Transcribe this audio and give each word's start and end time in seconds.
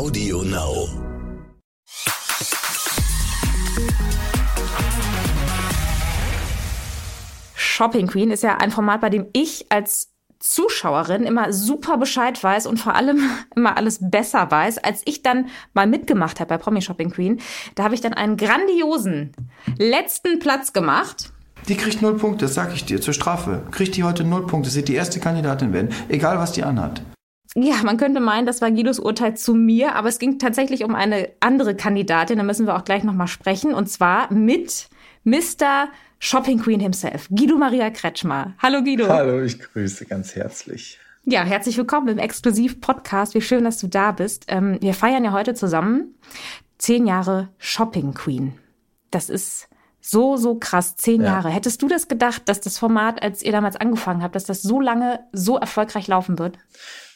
Audio 0.00 0.42
Now. 0.44 0.88
Shopping 7.54 8.06
Queen 8.06 8.30
ist 8.30 8.42
ja 8.42 8.56
ein 8.56 8.70
Format, 8.70 9.02
bei 9.02 9.10
dem 9.10 9.26
ich 9.34 9.66
als 9.68 10.08
Zuschauerin 10.38 11.24
immer 11.24 11.52
super 11.52 11.98
Bescheid 11.98 12.42
weiß 12.42 12.64
und 12.66 12.78
vor 12.80 12.94
allem 12.94 13.20
immer 13.54 13.76
alles 13.76 13.98
besser 14.00 14.50
weiß, 14.50 14.78
als 14.78 15.02
ich 15.04 15.22
dann 15.22 15.48
mal 15.74 15.86
mitgemacht 15.86 16.40
habe 16.40 16.48
bei 16.48 16.56
Promi 16.56 16.80
Shopping 16.80 17.10
Queen. 17.10 17.38
Da 17.74 17.84
habe 17.84 17.94
ich 17.94 18.00
dann 18.00 18.14
einen 18.14 18.38
grandiosen 18.38 19.32
letzten 19.76 20.38
Platz 20.38 20.72
gemacht. 20.72 21.30
Die 21.68 21.76
kriegt 21.76 22.00
null 22.00 22.16
Punkte, 22.16 22.46
das 22.46 22.54
sag 22.54 22.72
ich 22.72 22.86
dir, 22.86 23.02
zur 23.02 23.12
Strafe. 23.12 23.64
Kriegt 23.70 23.94
die 23.96 24.04
heute 24.04 24.24
null 24.24 24.46
Punkte, 24.46 24.70
sie 24.70 24.82
die 24.82 24.94
erste 24.94 25.20
Kandidatin 25.20 25.74
werden, 25.74 25.90
egal 26.08 26.38
was 26.38 26.52
die 26.52 26.64
anhat. 26.64 27.02
Ja, 27.56 27.82
man 27.82 27.96
könnte 27.96 28.20
meinen, 28.20 28.46
das 28.46 28.60
war 28.60 28.70
Guidos 28.70 29.00
Urteil 29.00 29.36
zu 29.36 29.54
mir, 29.54 29.96
aber 29.96 30.08
es 30.08 30.20
ging 30.20 30.38
tatsächlich 30.38 30.84
um 30.84 30.94
eine 30.94 31.30
andere 31.40 31.74
Kandidatin, 31.74 32.38
da 32.38 32.44
müssen 32.44 32.66
wir 32.66 32.76
auch 32.76 32.84
gleich 32.84 33.02
nochmal 33.02 33.26
sprechen, 33.26 33.74
und 33.74 33.88
zwar 33.88 34.32
mit 34.32 34.88
Mr. 35.24 35.88
Shopping 36.20 36.60
Queen 36.60 36.78
himself, 36.78 37.28
Guido 37.28 37.56
Maria 37.56 37.90
Kretschmer. 37.90 38.54
Hallo 38.58 38.82
Guido. 38.82 39.08
Hallo, 39.08 39.42
ich 39.42 39.58
grüße 39.58 40.06
ganz 40.06 40.36
herzlich. 40.36 41.00
Ja, 41.24 41.42
herzlich 41.42 41.76
willkommen 41.76 42.08
im 42.08 42.18
Exklusiv-Podcast. 42.18 43.34
Wie 43.34 43.42
schön, 43.42 43.64
dass 43.64 43.78
du 43.78 43.88
da 43.88 44.12
bist. 44.12 44.44
Ähm, 44.48 44.78
wir 44.80 44.94
feiern 44.94 45.24
ja 45.24 45.32
heute 45.32 45.54
zusammen 45.54 46.14
zehn 46.78 47.06
Jahre 47.06 47.50
Shopping 47.58 48.14
Queen. 48.14 48.54
Das 49.10 49.28
ist 49.28 49.68
so, 50.00 50.36
so 50.36 50.54
krass. 50.54 50.96
Zehn 50.96 51.20
ja. 51.20 51.26
Jahre. 51.26 51.50
Hättest 51.50 51.82
du 51.82 51.88
das 51.88 52.08
gedacht, 52.08 52.42
dass 52.46 52.60
das 52.60 52.78
Format, 52.78 53.22
als 53.22 53.42
ihr 53.42 53.52
damals 53.52 53.76
angefangen 53.76 54.22
habt, 54.22 54.34
dass 54.34 54.44
das 54.44 54.62
so 54.62 54.80
lange 54.80 55.20
so 55.32 55.58
erfolgreich 55.58 56.08
laufen 56.08 56.38
wird? 56.38 56.58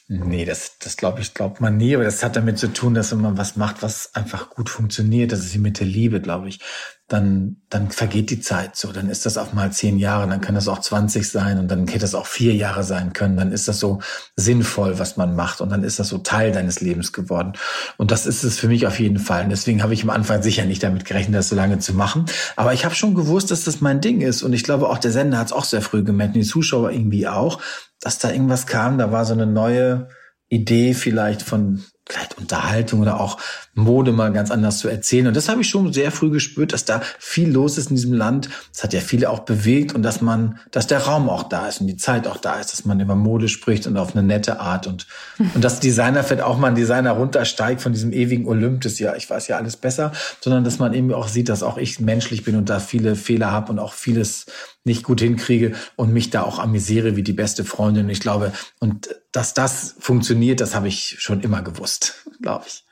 Nee, 0.06 0.44
das, 0.44 0.78
das 0.78 0.98
glaube 0.98 1.20
ich, 1.20 1.32
glaubt 1.32 1.62
man 1.62 1.78
nie, 1.78 1.94
aber 1.94 2.04
das 2.04 2.22
hat 2.22 2.36
damit 2.36 2.58
zu 2.58 2.68
tun, 2.70 2.92
dass 2.92 3.10
wenn 3.10 3.22
man 3.22 3.38
was 3.38 3.56
macht, 3.56 3.82
was 3.82 4.14
einfach 4.14 4.50
gut 4.50 4.68
funktioniert, 4.68 5.32
das 5.32 5.40
ist 5.40 5.54
die 5.54 5.58
mit 5.58 5.80
der 5.80 5.86
Liebe, 5.86 6.20
glaube 6.20 6.48
ich, 6.48 6.60
dann, 7.08 7.56
dann 7.68 7.90
vergeht 7.90 8.30
die 8.30 8.40
Zeit 8.40 8.76
so. 8.76 8.90
Dann 8.90 9.10
ist 9.10 9.26
das 9.26 9.36
auch 9.36 9.52
mal 9.52 9.70
zehn 9.70 9.98
Jahre, 9.98 10.26
dann 10.26 10.40
kann 10.40 10.54
das 10.54 10.68
auch 10.68 10.78
20 10.78 11.28
sein 11.28 11.58
und 11.58 11.68
dann 11.68 11.86
hätte 11.86 12.00
das 12.00 12.14
auch 12.14 12.26
vier 12.26 12.54
Jahre 12.54 12.82
sein 12.82 13.12
können. 13.12 13.36
Dann 13.36 13.52
ist 13.52 13.68
das 13.68 13.78
so 13.78 14.00
sinnvoll, 14.36 14.98
was 14.98 15.18
man 15.18 15.36
macht 15.36 15.60
und 15.60 15.68
dann 15.70 15.84
ist 15.84 15.98
das 15.98 16.08
so 16.08 16.18
Teil 16.18 16.52
deines 16.52 16.80
Lebens 16.80 17.12
geworden. 17.12 17.52
Und 17.98 18.10
das 18.10 18.24
ist 18.24 18.42
es 18.42 18.58
für 18.58 18.68
mich 18.68 18.86
auf 18.86 18.98
jeden 18.98 19.18
Fall. 19.18 19.44
Und 19.44 19.50
deswegen 19.50 19.82
habe 19.82 19.92
ich 19.92 20.02
am 20.02 20.10
Anfang 20.10 20.42
sicher 20.42 20.64
nicht 20.64 20.82
damit 20.82 21.04
gerechnet, 21.04 21.36
das 21.36 21.50
so 21.50 21.56
lange 21.56 21.78
zu 21.78 21.92
machen. 21.92 22.24
Aber 22.56 22.72
ich 22.72 22.86
habe 22.86 22.94
schon 22.94 23.14
gewusst, 23.14 23.50
dass 23.50 23.64
das 23.64 23.82
mein 23.82 24.00
Ding 24.00 24.22
ist. 24.22 24.42
Und 24.42 24.54
ich 24.54 24.64
glaube, 24.64 24.88
auch 24.88 24.98
der 24.98 25.12
Sender 25.12 25.38
hat 25.38 25.48
es 25.48 25.52
auch 25.52 25.64
sehr 25.64 25.82
früh 25.82 26.04
gemerkt 26.04 26.34
und 26.34 26.40
die 26.40 26.48
Zuschauer 26.48 26.90
irgendwie 26.90 27.28
auch, 27.28 27.60
dass 28.00 28.18
da 28.18 28.30
irgendwas 28.30 28.66
kam. 28.66 28.96
Da 28.96 29.12
war 29.12 29.26
so 29.26 29.34
eine 29.34 29.46
neue 29.46 30.08
Idee 30.48 30.94
vielleicht 30.94 31.42
von 31.42 31.84
vielleicht 32.06 32.38
Unterhaltung 32.38 33.00
oder 33.00 33.20
auch 33.20 33.38
Mode 33.74 34.12
mal 34.12 34.32
ganz 34.32 34.50
anders 34.50 34.78
zu 34.78 34.88
erzählen. 34.88 35.26
Und 35.26 35.36
das 35.36 35.48
habe 35.48 35.62
ich 35.62 35.68
schon 35.68 35.92
sehr 35.92 36.10
früh 36.12 36.30
gespürt, 36.30 36.72
dass 36.72 36.84
da 36.84 37.02
viel 37.18 37.50
los 37.50 37.76
ist 37.78 37.90
in 37.90 37.96
diesem 37.96 38.12
Land. 38.12 38.48
Das 38.72 38.84
hat 38.84 38.92
ja 38.92 39.00
viele 39.00 39.30
auch 39.30 39.40
bewegt 39.40 39.94
und 39.94 40.02
dass 40.02 40.20
man, 40.20 40.58
dass 40.70 40.86
der 40.86 41.00
Raum 41.00 41.28
auch 41.28 41.44
da 41.44 41.66
ist 41.66 41.80
und 41.80 41.86
die 41.86 41.96
Zeit 41.96 42.26
auch 42.26 42.36
da 42.36 42.60
ist, 42.60 42.72
dass 42.72 42.84
man 42.84 43.00
über 43.00 43.14
Mode 43.14 43.48
spricht 43.48 43.86
und 43.86 43.96
auf 43.96 44.14
eine 44.14 44.26
nette 44.26 44.60
Art 44.60 44.86
und, 44.86 45.06
und 45.38 45.62
dass 45.64 45.80
Designer 45.80 46.22
vielleicht 46.22 46.44
auch 46.44 46.58
mal 46.58 46.68
ein 46.68 46.74
Designer 46.74 47.12
runtersteigt 47.12 47.80
von 47.80 47.92
diesem 47.92 48.12
ewigen 48.12 48.46
Olymp 48.46 48.82
des, 48.82 48.98
ja, 48.98 49.16
ich 49.16 49.28
weiß 49.28 49.48
ja 49.48 49.56
alles 49.56 49.76
besser, 49.76 50.12
sondern 50.40 50.64
dass 50.64 50.78
man 50.78 50.94
eben 50.94 51.12
auch 51.12 51.28
sieht, 51.28 51.48
dass 51.48 51.62
auch 51.62 51.78
ich 51.78 52.00
menschlich 52.00 52.44
bin 52.44 52.56
und 52.56 52.70
da 52.70 52.78
viele 52.80 53.16
Fehler 53.16 53.50
habe 53.50 53.72
und 53.72 53.78
auch 53.78 53.92
vieles 53.92 54.46
nicht 54.84 55.02
gut 55.02 55.20
hinkriege 55.20 55.72
und 55.96 56.12
mich 56.12 56.30
da 56.30 56.42
auch 56.42 56.58
amüsiere 56.58 57.16
wie 57.16 57.22
die 57.22 57.32
beste 57.32 57.64
Freundin. 57.64 58.08
Ich 58.08 58.20
glaube, 58.20 58.52
und 58.80 59.08
dass 59.32 59.54
das 59.54 59.96
funktioniert, 59.98 60.60
das 60.60 60.74
habe 60.74 60.88
ich 60.88 61.16
schon 61.18 61.40
immer 61.40 61.62
gewusst, 61.62 62.26
glaube 62.42 62.64
ich. 62.68 62.84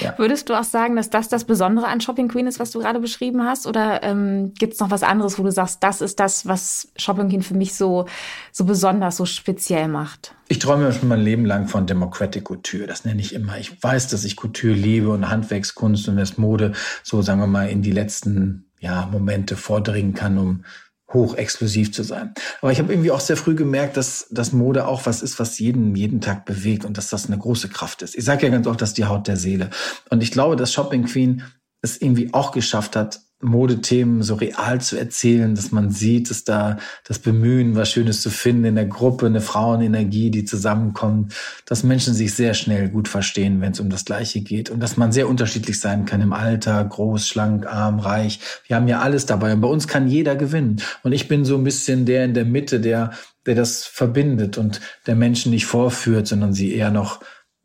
Ja. 0.00 0.14
Würdest 0.18 0.48
du 0.48 0.54
auch 0.54 0.64
sagen, 0.64 0.96
dass 0.96 1.10
das 1.10 1.28
das 1.28 1.44
Besondere 1.44 1.86
an 1.86 2.00
Shopping 2.00 2.28
Queen 2.28 2.46
ist, 2.46 2.58
was 2.58 2.70
du 2.70 2.80
gerade 2.80 3.00
beschrieben 3.00 3.44
hast? 3.44 3.66
Oder 3.66 4.02
ähm, 4.02 4.52
gibt 4.54 4.74
es 4.74 4.80
noch 4.80 4.90
was 4.90 5.02
anderes, 5.02 5.38
wo 5.38 5.42
du 5.42 5.50
sagst, 5.50 5.82
das 5.82 6.00
ist 6.00 6.20
das, 6.20 6.46
was 6.46 6.88
Shopping 6.96 7.28
Queen 7.28 7.42
für 7.42 7.54
mich 7.54 7.74
so, 7.74 8.06
so 8.52 8.64
besonders, 8.64 9.16
so 9.16 9.26
speziell 9.26 9.88
macht? 9.88 10.34
Ich 10.48 10.58
träume 10.58 10.92
schon 10.92 11.08
mein 11.08 11.20
Leben 11.20 11.46
lang 11.46 11.68
von 11.68 11.86
Democratic 11.86 12.44
Couture. 12.44 12.86
Das 12.86 13.04
nenne 13.04 13.20
ich 13.20 13.34
immer. 13.34 13.58
Ich 13.58 13.82
weiß, 13.82 14.08
dass 14.08 14.24
ich 14.24 14.36
Couture 14.36 14.74
liebe 14.74 15.10
und 15.10 15.28
Handwerkskunst 15.30 16.08
und 16.08 16.16
das 16.16 16.36
Mode 16.36 16.72
so, 17.02 17.22
sagen 17.22 17.40
wir 17.40 17.46
mal, 17.46 17.68
in 17.68 17.82
die 17.82 17.92
letzten 17.92 18.66
ja, 18.78 19.06
Momente 19.10 19.56
vordringen 19.56 20.14
kann, 20.14 20.36
um 20.38 20.64
hoch 21.12 21.36
exklusiv 21.36 21.92
zu 21.92 22.02
sein. 22.02 22.32
Aber 22.60 22.72
ich 22.72 22.78
habe 22.78 22.92
irgendwie 22.92 23.10
auch 23.10 23.20
sehr 23.20 23.36
früh 23.36 23.54
gemerkt, 23.54 23.96
dass 23.96 24.26
dass 24.30 24.52
Mode 24.52 24.86
auch 24.86 25.06
was 25.06 25.22
ist, 25.22 25.38
was 25.38 25.58
jeden 25.58 25.94
jeden 25.94 26.20
Tag 26.20 26.44
bewegt 26.44 26.84
und 26.84 26.96
dass 26.96 27.10
das 27.10 27.26
eine 27.26 27.38
große 27.38 27.68
Kraft 27.68 28.02
ist. 28.02 28.16
Ich 28.16 28.24
sage 28.24 28.46
ja 28.46 28.52
ganz 28.52 28.66
oft, 28.66 28.80
dass 28.80 28.94
die 28.94 29.04
Haut 29.04 29.28
der 29.28 29.36
Seele. 29.36 29.70
Und 30.10 30.22
ich 30.22 30.32
glaube, 30.32 30.56
dass 30.56 30.72
Shopping 30.72 31.04
Queen 31.04 31.42
es 31.82 32.00
irgendwie 32.00 32.32
auch 32.32 32.52
geschafft 32.52 32.96
hat, 32.96 33.20
Modethemen 33.44 34.22
so 34.22 34.34
real 34.34 34.80
zu 34.80 34.96
erzählen, 34.96 35.54
dass 35.54 35.70
man 35.70 35.90
sieht, 35.90 36.30
dass 36.30 36.44
da 36.44 36.78
das 37.04 37.18
Bemühen, 37.18 37.76
was 37.76 37.90
Schönes 37.90 38.22
zu 38.22 38.30
finden 38.30 38.64
in 38.64 38.74
der 38.74 38.86
Gruppe, 38.86 39.26
eine 39.26 39.40
Frauenenergie, 39.40 40.30
die 40.30 40.44
zusammenkommt, 40.44 41.34
dass 41.66 41.84
Menschen 41.84 42.14
sich 42.14 42.34
sehr 42.34 42.54
schnell 42.54 42.88
gut 42.88 43.08
verstehen, 43.08 43.60
wenn 43.60 43.72
es 43.72 43.80
um 43.80 43.90
das 43.90 44.04
Gleiche 44.04 44.40
geht 44.40 44.70
und 44.70 44.80
dass 44.80 44.96
man 44.96 45.12
sehr 45.12 45.28
unterschiedlich 45.28 45.78
sein 45.78 46.06
kann 46.06 46.20
im 46.20 46.32
Alter, 46.32 46.82
groß, 46.84 47.28
schlank, 47.28 47.66
arm, 47.66 47.98
reich. 47.98 48.40
Wir 48.66 48.76
haben 48.76 48.88
ja 48.88 49.00
alles 49.00 49.26
dabei 49.26 49.52
und 49.52 49.60
bei 49.60 49.68
uns 49.68 49.86
kann 49.86 50.08
jeder 50.08 50.36
gewinnen. 50.36 50.80
Und 51.02 51.12
ich 51.12 51.28
bin 51.28 51.44
so 51.44 51.56
ein 51.56 51.64
bisschen 51.64 52.06
der 52.06 52.24
in 52.24 52.34
der 52.34 52.44
Mitte, 52.44 52.80
der, 52.80 53.10
der 53.46 53.54
das 53.54 53.84
verbindet 53.84 54.58
und 54.58 54.80
der 55.06 55.14
Menschen 55.14 55.50
nicht 55.50 55.66
vorführt, 55.66 56.26
sondern 56.26 56.52
sie 56.52 56.74
eher 56.74 56.90
noch 56.90 57.20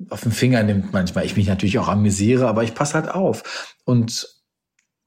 auf 0.10 0.22
den 0.22 0.32
Finger 0.32 0.64
nimmt 0.64 0.94
manchmal. 0.94 1.26
Ich 1.26 1.36
mich 1.36 1.48
natürlich 1.48 1.78
auch 1.78 1.90
amüsiere, 1.90 2.48
aber 2.48 2.64
ich 2.64 2.74
passe 2.74 2.94
halt 2.94 3.10
auf. 3.10 3.76
Und 3.84 4.39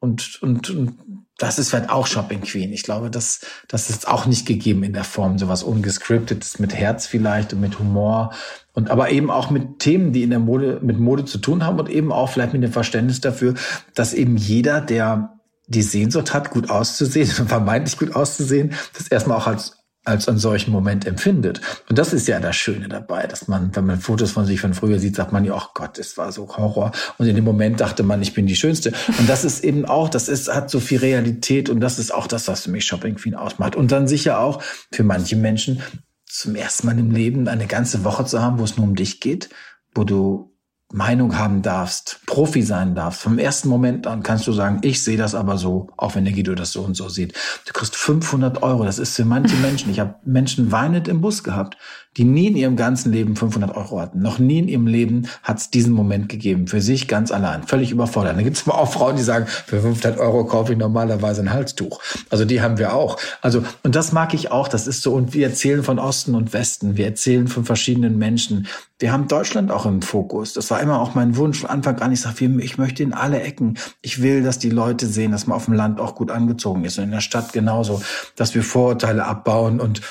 und, 0.03 0.43
und, 0.43 0.69
und 0.71 0.99
das 1.39 1.61
ist 1.61 1.73
halt 1.73 1.89
auch 1.89 2.09
Shopping 2.09 2.41
Queen. 2.41 2.73
Ich 2.73 2.83
glaube, 2.83 3.09
das, 3.09 3.41
das 3.69 3.89
ist 3.89 4.09
auch 4.09 4.27
nicht 4.27 4.47
gegeben 4.47 4.83
in 4.83 4.95
der 4.95 5.05
Form, 5.05 5.39
sowas 5.39 5.63
ungescriptetes 5.63 6.59
mit 6.59 6.75
Herz 6.75 7.07
vielleicht 7.07 7.53
und 7.53 7.61
mit 7.61 7.79
Humor 7.79 8.33
und 8.73 8.91
aber 8.91 9.11
eben 9.11 9.31
auch 9.31 9.51
mit 9.51 9.79
Themen, 9.79 10.13
die 10.13 10.25
in 10.25 10.31
der 10.31 10.41
Mode, 10.41 10.81
mit 10.83 10.99
Mode 10.99 11.25
zu 11.25 11.39
tun 11.39 11.65
haben 11.65 11.79
und 11.79 11.89
eben 11.89 12.11
auch 12.11 12.31
vielleicht 12.31 12.53
mit 12.53 12.65
dem 12.65 12.73
Verständnis 12.73 13.21
dafür, 13.21 13.55
dass 13.95 14.13
eben 14.13 14.37
jeder, 14.37 14.81
der 14.81 15.39
die 15.69 15.83
Sehnsucht 15.83 16.35
hat, 16.35 16.51
gut 16.51 16.69
auszusehen, 16.69 17.27
vermeintlich 17.47 17.97
gut 17.97 18.17
auszusehen, 18.17 18.75
das 18.99 19.07
erstmal 19.07 19.39
auch 19.39 19.47
als 19.47 19.82
als 20.05 20.29
einen 20.29 20.39
solchen 20.39 20.73
Moment 20.73 21.07
empfindet. 21.07 21.61
Und 21.89 21.97
das 21.97 22.13
ist 22.13 22.27
ja 22.27 22.41
das 22.41 22.57
Schöne 22.57 22.89
dabei, 22.89 23.27
dass 23.27 23.47
man, 23.47 23.75
wenn 23.75 23.87
man 23.87 24.01
Fotos 24.01 24.33
von 24.33 24.47
sich 24.47 24.61
von 24.61 24.75
früher 24.75 24.99
sieht, 24.99 25.15
sagt 25.15 25.33
man 25.33 25.45
ja, 25.45 25.55
ach 25.55 25.75
Gott, 25.75 25.99
es 25.99 26.19
war 26.19 26.33
so 26.33 26.49
Horror. 26.57 26.91
Und 27.19 27.27
in 27.29 27.37
dem 27.37 27.45
Moment 27.45 27.81
dachte 27.81 28.03
man, 28.03 28.21
ich 28.21 28.35
bin 28.35 28.47
die 28.47 28.57
Schönste. 28.57 28.93
Und 29.19 29.29
das 29.29 29.45
ist 29.45 29.63
eben 29.63 29.85
auch, 29.85 30.09
das 30.09 30.29
ist, 30.29 30.53
hat 30.53 30.71
so 30.71 30.81
viel 30.81 30.99
Realität 30.99 31.69
und 31.69 31.81
das 31.81 31.99
ist 31.99 32.13
auch 32.13 32.27
das, 32.27 32.49
was 32.49 32.63
für 32.63 32.71
mich 32.71 32.85
Shopping 32.85 33.15
Queen 33.15 33.35
ausmacht. 33.35 33.77
Und 33.77 33.93
dann 33.93 34.09
sicher 34.09 34.41
auch 34.41 34.63
für 34.91 35.05
manche 35.05 35.37
Menschen 35.37 35.81
zum 36.27 36.57
ersten 36.57 36.87
Mal 36.87 36.99
im 36.99 37.11
Leben 37.11 37.47
eine 37.47 37.67
ganze 37.67 38.05
Woche 38.05 38.25
zu 38.25 38.43
haben, 38.43 38.59
wo 38.59 38.65
es 38.65 38.77
nur 38.77 38.87
um 38.87 38.97
dich 38.97 39.21
geht, 39.21 39.51
wo 39.95 40.03
du 40.03 40.52
Meinung 40.93 41.39
haben 41.39 41.63
darfst, 41.63 42.21
Profi 42.27 42.63
sein 42.63 42.95
darfst. 42.95 43.23
Vom 43.23 43.39
ersten 43.39 43.69
Moment 43.69 44.07
an 44.07 44.23
kannst 44.23 44.47
du 44.47 44.53
sagen, 44.53 44.81
ich 44.83 45.03
sehe 45.03 45.17
das 45.17 45.35
aber 45.35 45.57
so, 45.57 45.89
auch 45.97 46.15
wenn 46.15 46.25
der 46.25 46.35
Guido 46.35 46.55
das 46.55 46.73
so 46.73 46.83
und 46.83 46.95
so 46.95 47.09
sieht. 47.09 47.33
Du 47.67 47.73
kriegst 47.73 47.97
500 47.97 48.63
Euro. 48.63 48.85
Das 48.85 48.99
ist 48.99 49.17
für 49.17 49.25
manche 49.25 49.57
Menschen. 49.57 49.91
Ich 49.91 50.01
habe 50.01 50.17
Menschen 50.25 50.71
weinend 50.71 51.09
im 51.09 51.23
Bus 51.23 51.43
gehabt, 51.43 51.79
die 52.19 52.25
nie 52.25 52.49
in 52.49 52.57
ihrem 52.57 52.77
ganzen 52.77 53.11
Leben 53.11 53.37
500 53.37 53.75
Euro 53.75 54.01
hatten. 54.01 54.21
Noch 54.21 54.39
nie 54.39 54.59
in 54.59 54.69
ihrem 54.69 54.87
Leben 54.87 55.29
hat 55.43 55.59
es 55.59 55.71
diesen 55.71 55.95
Moment 55.95 56.29
gegeben. 56.29 56.67
Für 56.67 56.83
sich 56.83 57.09
ganz 57.09 57.33
allein. 57.33 57.63
Völlig 57.63 57.91
überfordert. 57.91 58.37
Da 58.37 58.43
gibt 58.43 58.59
es 58.59 58.69
auch 58.69 58.93
Frauen, 58.93 59.17
die 59.17 59.23
sagen, 59.23 59.47
für 59.47 59.81
500 59.81 60.19
Euro 60.19 60.45
kaufe 60.45 60.73
ich 60.73 60.79
normalerweise 60.79 61.41
ein 61.41 61.53
Halstuch. 61.53 62.01
Also 62.29 62.45
die 62.45 62.61
haben 62.61 62.77
wir 62.77 62.95
auch. 62.95 63.17
Also, 63.41 63.65
und 63.83 63.95
das 63.95 64.13
mag 64.13 64.35
ich 64.35 64.51
auch. 64.51 64.69
Das 64.69 64.87
ist 64.87 65.01
so. 65.01 65.15
Und 65.15 65.33
wir 65.33 65.47
erzählen 65.47 65.83
von 65.83 65.99
Osten 65.99 66.35
und 66.35 66.53
Westen. 66.53 66.99
Wir 66.99 67.07
erzählen 67.07 67.49
von 67.49 67.65
verschiedenen 67.65 68.19
Menschen. 68.19 68.67
Wir 69.03 69.13
haben 69.13 69.27
Deutschland 69.27 69.73
auch 69.73 69.85
im 69.85 70.01
Fokus. 70.01 70.53
Das 70.53 70.71
war 70.71 70.81
immer 70.81 71.01
auch 71.01 71.17
mein 71.17 71.37
Wunsch 71.37 71.59
von 71.59 71.71
Anfang 71.71 71.99
an. 71.99 72.13
Ich 72.13 72.21
sage, 72.21 72.47
ich 72.61 72.79
möchte 72.79 73.03
in 73.03 73.13
alle 73.13 73.43
Ecken. 73.43 73.77
Ich 74.01 74.23
will, 74.23 74.45
dass 74.45 74.61
die 74.61 74.71
Leute 74.71 75.09
sehen, 75.09 75.33
dass 75.33 75.49
man 75.49 75.57
auf 75.57 75.65
dem 75.65 75.75
Land 75.75 75.99
auch 75.99 76.15
gut 76.15 76.31
angezogen 76.31 76.85
ist 76.85 76.99
und 76.99 77.05
in 77.05 77.11
der 77.11 77.21
Stadt 77.21 77.53
genauso, 77.53 78.01
dass 78.37 78.55
wir 78.55 78.63
Vorurteile 78.63 79.27
abbauen 79.27 79.81
und 79.81 80.03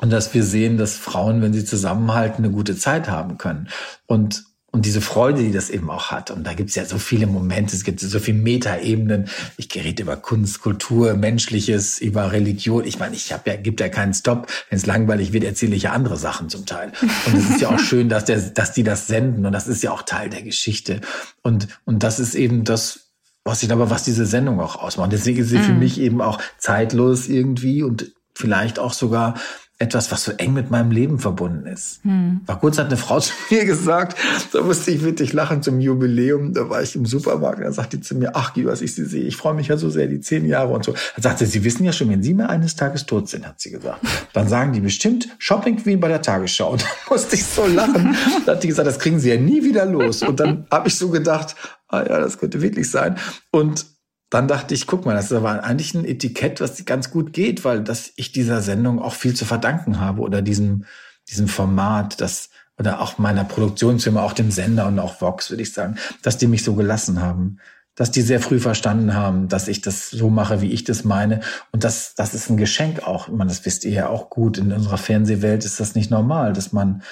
und 0.00 0.10
dass 0.10 0.34
wir 0.34 0.44
sehen, 0.44 0.78
dass 0.78 0.94
Frauen, 0.94 1.42
wenn 1.42 1.52
sie 1.52 1.64
zusammenhalten, 1.64 2.44
eine 2.44 2.52
gute 2.52 2.76
Zeit 2.76 3.08
haben 3.08 3.38
können. 3.38 3.68
Und 4.06 4.44
und 4.72 4.86
diese 4.86 5.02
Freude, 5.02 5.42
die 5.42 5.52
das 5.52 5.68
eben 5.68 5.90
auch 5.90 6.10
hat. 6.10 6.30
Und 6.30 6.46
da 6.46 6.54
gibt 6.54 6.70
es 6.70 6.76
ja 6.76 6.86
so 6.86 6.98
viele 6.98 7.26
Momente, 7.26 7.76
es 7.76 7.84
gibt 7.84 8.00
so 8.00 8.18
viele 8.18 8.38
Metaebenen. 8.38 9.28
Ich 9.58 9.68
gerede 9.68 10.02
über 10.02 10.16
Kunst, 10.16 10.62
Kultur, 10.62 11.12
Menschliches, 11.12 12.00
über 12.00 12.32
Religion. 12.32 12.86
Ich 12.86 12.98
meine, 12.98 13.14
ich 13.14 13.34
habe 13.34 13.50
ja, 13.50 13.56
gibt 13.56 13.80
ja 13.80 13.90
keinen 13.90 14.14
Stopp. 14.14 14.46
Wenn 14.70 14.78
es 14.78 14.86
langweilig 14.86 15.34
wird, 15.34 15.44
erzähle 15.44 15.76
ich 15.76 15.82
ja 15.82 15.92
andere 15.92 16.16
Sachen 16.16 16.48
zum 16.48 16.64
Teil. 16.64 16.90
Und 17.26 17.36
es 17.36 17.50
ist 17.50 17.60
ja 17.60 17.68
auch 17.68 17.78
schön, 17.80 18.08
dass, 18.08 18.24
der, 18.24 18.40
dass 18.40 18.72
die 18.72 18.82
das 18.82 19.06
senden. 19.06 19.44
Und 19.44 19.52
das 19.52 19.68
ist 19.68 19.82
ja 19.82 19.92
auch 19.92 20.02
Teil 20.02 20.30
der 20.30 20.42
Geschichte. 20.42 21.02
Und, 21.42 21.68
und 21.84 22.02
das 22.02 22.18
ist 22.18 22.34
eben 22.34 22.64
das, 22.64 23.10
was 23.44 23.62
ich 23.62 23.68
glaube, 23.68 23.90
was 23.90 24.04
diese 24.04 24.24
Sendung 24.24 24.58
auch 24.58 24.76
ausmacht. 24.76 25.12
Deswegen 25.12 25.42
ist 25.42 25.50
sie 25.50 25.58
mhm. 25.58 25.64
für 25.64 25.74
mich 25.74 26.00
eben 26.00 26.22
auch 26.22 26.40
zeitlos 26.56 27.28
irgendwie 27.28 27.82
und 27.82 28.12
vielleicht 28.34 28.78
auch 28.78 28.94
sogar 28.94 29.34
etwas, 29.82 30.12
was 30.12 30.24
so 30.24 30.32
eng 30.32 30.52
mit 30.52 30.70
meinem 30.70 30.90
Leben 30.90 31.18
verbunden 31.18 31.66
ist. 31.66 32.00
Hm. 32.04 32.40
War 32.46 32.58
kurz 32.58 32.78
hat 32.78 32.86
eine 32.86 32.96
Frau 32.96 33.18
zu 33.20 33.32
mir 33.50 33.64
gesagt, 33.64 34.16
da 34.52 34.62
musste 34.62 34.90
ich 34.92 35.02
wirklich 35.02 35.32
lachen 35.32 35.62
zum 35.62 35.80
Jubiläum, 35.80 36.54
da 36.54 36.70
war 36.70 36.82
ich 36.82 36.94
im 36.94 37.04
Supermarkt, 37.04 37.60
da 37.62 37.72
sagte 37.72 37.98
die 37.98 38.02
zu 38.02 38.14
mir, 38.14 38.32
ach, 38.34 38.52
was 38.64 38.80
ich 38.80 38.94
sie 38.94 39.04
sehe, 39.04 39.24
ich 39.24 39.36
freue 39.36 39.54
mich 39.54 39.68
ja 39.68 39.76
so 39.76 39.90
sehr, 39.90 40.06
die 40.06 40.20
zehn 40.20 40.46
Jahre 40.46 40.72
und 40.72 40.84
so. 40.84 40.92
Da 41.16 41.22
sagte 41.22 41.46
sie, 41.46 41.64
wissen 41.64 41.84
ja 41.84 41.92
schon, 41.92 42.08
wenn 42.10 42.22
Sie 42.22 42.34
mal 42.34 42.46
eines 42.46 42.76
Tages 42.76 43.06
tot 43.06 43.28
sind, 43.28 43.46
hat 43.46 43.60
sie 43.60 43.70
gesagt, 43.70 44.00
dann 44.32 44.48
sagen 44.48 44.72
die 44.72 44.80
bestimmt 44.80 45.28
Shopping 45.38 45.76
Queen 45.76 46.00
bei 46.00 46.08
der 46.08 46.22
Tagesschau. 46.22 46.72
Und 46.72 46.82
dann 46.82 46.90
musste 47.10 47.34
ich 47.36 47.44
so 47.44 47.66
lachen. 47.66 48.16
Da 48.46 48.52
hat 48.52 48.62
die 48.62 48.68
gesagt, 48.68 48.86
das 48.86 48.98
kriegen 48.98 49.18
Sie 49.18 49.30
ja 49.30 49.36
nie 49.36 49.64
wieder 49.64 49.84
los. 49.84 50.22
Und 50.22 50.38
dann 50.38 50.66
habe 50.70 50.88
ich 50.88 50.96
so 50.96 51.08
gedacht, 51.08 51.56
ah 51.88 52.02
ja, 52.02 52.20
das 52.20 52.38
könnte 52.38 52.62
wirklich 52.62 52.90
sein. 52.90 53.16
Und 53.50 53.86
dann 54.32 54.48
dachte 54.48 54.72
ich, 54.72 54.86
guck 54.86 55.04
mal, 55.04 55.14
das 55.14 55.30
war 55.30 55.62
eigentlich 55.62 55.92
ein 55.92 56.06
Etikett, 56.06 56.62
was 56.62 56.82
ganz 56.86 57.10
gut 57.10 57.34
geht, 57.34 57.66
weil 57.66 57.84
dass 57.84 58.12
ich 58.16 58.32
dieser 58.32 58.62
Sendung 58.62 58.98
auch 58.98 59.12
viel 59.12 59.34
zu 59.34 59.44
verdanken 59.44 60.00
habe 60.00 60.22
oder 60.22 60.40
diesem, 60.40 60.86
diesem 61.28 61.48
Format, 61.48 62.18
das 62.22 62.48
oder 62.78 63.02
auch 63.02 63.18
meiner 63.18 63.44
Produktionsfirma, 63.44 64.22
auch 64.22 64.32
dem 64.32 64.50
Sender 64.50 64.86
und 64.86 64.98
auch 64.98 65.20
Vox, 65.20 65.50
würde 65.50 65.62
ich 65.62 65.74
sagen, 65.74 65.96
dass 66.22 66.38
die 66.38 66.46
mich 66.46 66.64
so 66.64 66.74
gelassen 66.74 67.20
haben, 67.20 67.58
dass 67.94 68.10
die 68.10 68.22
sehr 68.22 68.40
früh 68.40 68.58
verstanden 68.58 69.12
haben, 69.12 69.48
dass 69.48 69.68
ich 69.68 69.82
das 69.82 70.08
so 70.08 70.30
mache, 70.30 70.62
wie 70.62 70.72
ich 70.72 70.84
das 70.84 71.04
meine. 71.04 71.40
Und 71.70 71.84
das, 71.84 72.14
das 72.14 72.32
ist 72.32 72.48
ein 72.48 72.56
Geschenk 72.56 73.06
auch. 73.06 73.28
Ich 73.28 73.34
meine, 73.34 73.50
das 73.50 73.66
wisst 73.66 73.84
ihr 73.84 73.92
ja 73.92 74.08
auch 74.08 74.30
gut. 74.30 74.56
In 74.56 74.72
unserer 74.72 74.96
Fernsehwelt 74.96 75.66
ist 75.66 75.78
das 75.78 75.94
nicht 75.94 76.10
normal, 76.10 76.54
dass 76.54 76.72
man, 76.72 77.02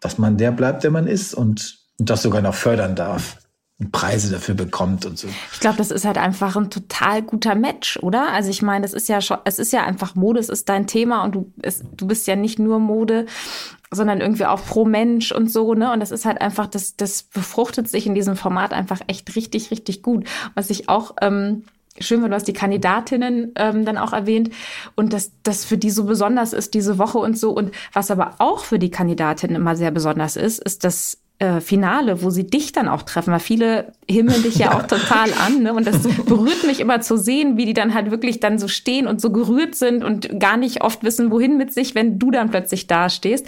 dass 0.00 0.16
man 0.16 0.38
der 0.38 0.50
bleibt, 0.50 0.82
der 0.82 0.90
man 0.90 1.06
ist 1.06 1.34
und, 1.34 1.80
und 1.98 2.08
das 2.08 2.22
sogar 2.22 2.40
noch 2.40 2.54
fördern 2.54 2.96
darf. 2.96 3.36
Preise 3.90 4.30
dafür 4.30 4.54
bekommt 4.54 5.04
und 5.04 5.18
so. 5.18 5.28
Ich 5.52 5.58
glaube, 5.58 5.76
das 5.78 5.90
ist 5.90 6.04
halt 6.04 6.16
einfach 6.16 6.54
ein 6.54 6.70
total 6.70 7.22
guter 7.22 7.56
Match, 7.56 7.98
oder? 8.02 8.32
Also 8.32 8.48
ich 8.48 8.62
meine, 8.62 8.82
das 8.82 8.92
ist 8.92 9.08
ja 9.08 9.20
schon, 9.20 9.38
es 9.44 9.58
ist 9.58 9.72
ja 9.72 9.82
einfach 9.84 10.14
Mode, 10.14 10.38
es 10.38 10.48
ist 10.48 10.68
dein 10.68 10.86
Thema 10.86 11.24
und 11.24 11.34
du, 11.34 11.52
es, 11.60 11.82
du 11.96 12.06
bist 12.06 12.28
ja 12.28 12.36
nicht 12.36 12.60
nur 12.60 12.78
Mode, 12.78 13.26
sondern 13.90 14.20
irgendwie 14.20 14.46
auch 14.46 14.64
pro 14.64 14.84
Mensch 14.84 15.32
und 15.32 15.50
so, 15.50 15.74
ne? 15.74 15.92
Und 15.92 15.98
das 16.00 16.12
ist 16.12 16.24
halt 16.24 16.40
einfach, 16.40 16.68
das, 16.68 16.96
das 16.96 17.24
befruchtet 17.24 17.88
sich 17.88 18.06
in 18.06 18.14
diesem 18.14 18.36
Format 18.36 18.72
einfach 18.72 19.00
echt 19.08 19.34
richtig, 19.34 19.72
richtig 19.72 20.02
gut. 20.02 20.24
Was 20.54 20.70
ich 20.70 20.88
auch 20.88 21.16
ähm, 21.20 21.64
schön, 21.98 22.22
weil 22.22 22.28
du 22.28 22.36
hast 22.36 22.48
die 22.48 22.52
Kandidatinnen 22.52 23.54
ähm, 23.56 23.84
dann 23.84 23.98
auch 23.98 24.12
erwähnt 24.12 24.50
und 24.94 25.12
dass 25.12 25.32
das 25.42 25.64
für 25.64 25.78
die 25.78 25.90
so 25.90 26.04
besonders 26.04 26.52
ist 26.52 26.74
diese 26.74 26.98
Woche 26.98 27.18
und 27.18 27.36
so. 27.36 27.50
Und 27.50 27.72
was 27.92 28.12
aber 28.12 28.36
auch 28.38 28.60
für 28.60 28.78
die 28.78 28.90
Kandidatinnen 28.90 29.56
immer 29.56 29.74
sehr 29.74 29.90
besonders 29.90 30.36
ist, 30.36 30.60
ist, 30.60 30.84
dass 30.84 31.18
äh, 31.40 31.60
Finale, 31.60 32.22
wo 32.22 32.30
sie 32.30 32.46
dich 32.46 32.70
dann 32.70 32.88
auch 32.88 33.02
treffen, 33.02 33.32
weil 33.32 33.40
viele 33.40 33.92
himmeln 34.08 34.42
dich 34.44 34.56
ja, 34.56 34.66
ja. 34.66 34.78
auch 34.78 34.86
total 34.86 35.32
an. 35.32 35.62
Ne? 35.62 35.74
Und 35.74 35.86
das 35.86 36.02
berührt 36.26 36.64
mich 36.64 36.78
immer 36.78 37.00
zu 37.00 37.16
sehen, 37.16 37.56
wie 37.56 37.66
die 37.66 37.74
dann 37.74 37.92
halt 37.92 38.10
wirklich 38.12 38.38
dann 38.38 38.58
so 38.58 38.68
stehen 38.68 39.06
und 39.08 39.20
so 39.20 39.32
gerührt 39.32 39.74
sind 39.74 40.04
und 40.04 40.38
gar 40.38 40.56
nicht 40.56 40.82
oft 40.82 41.02
wissen, 41.02 41.32
wohin 41.32 41.56
mit 41.56 41.72
sich, 41.72 41.94
wenn 41.96 42.18
du 42.20 42.30
dann 42.30 42.50
plötzlich 42.50 42.86
da 42.86 43.08
stehst. 43.08 43.46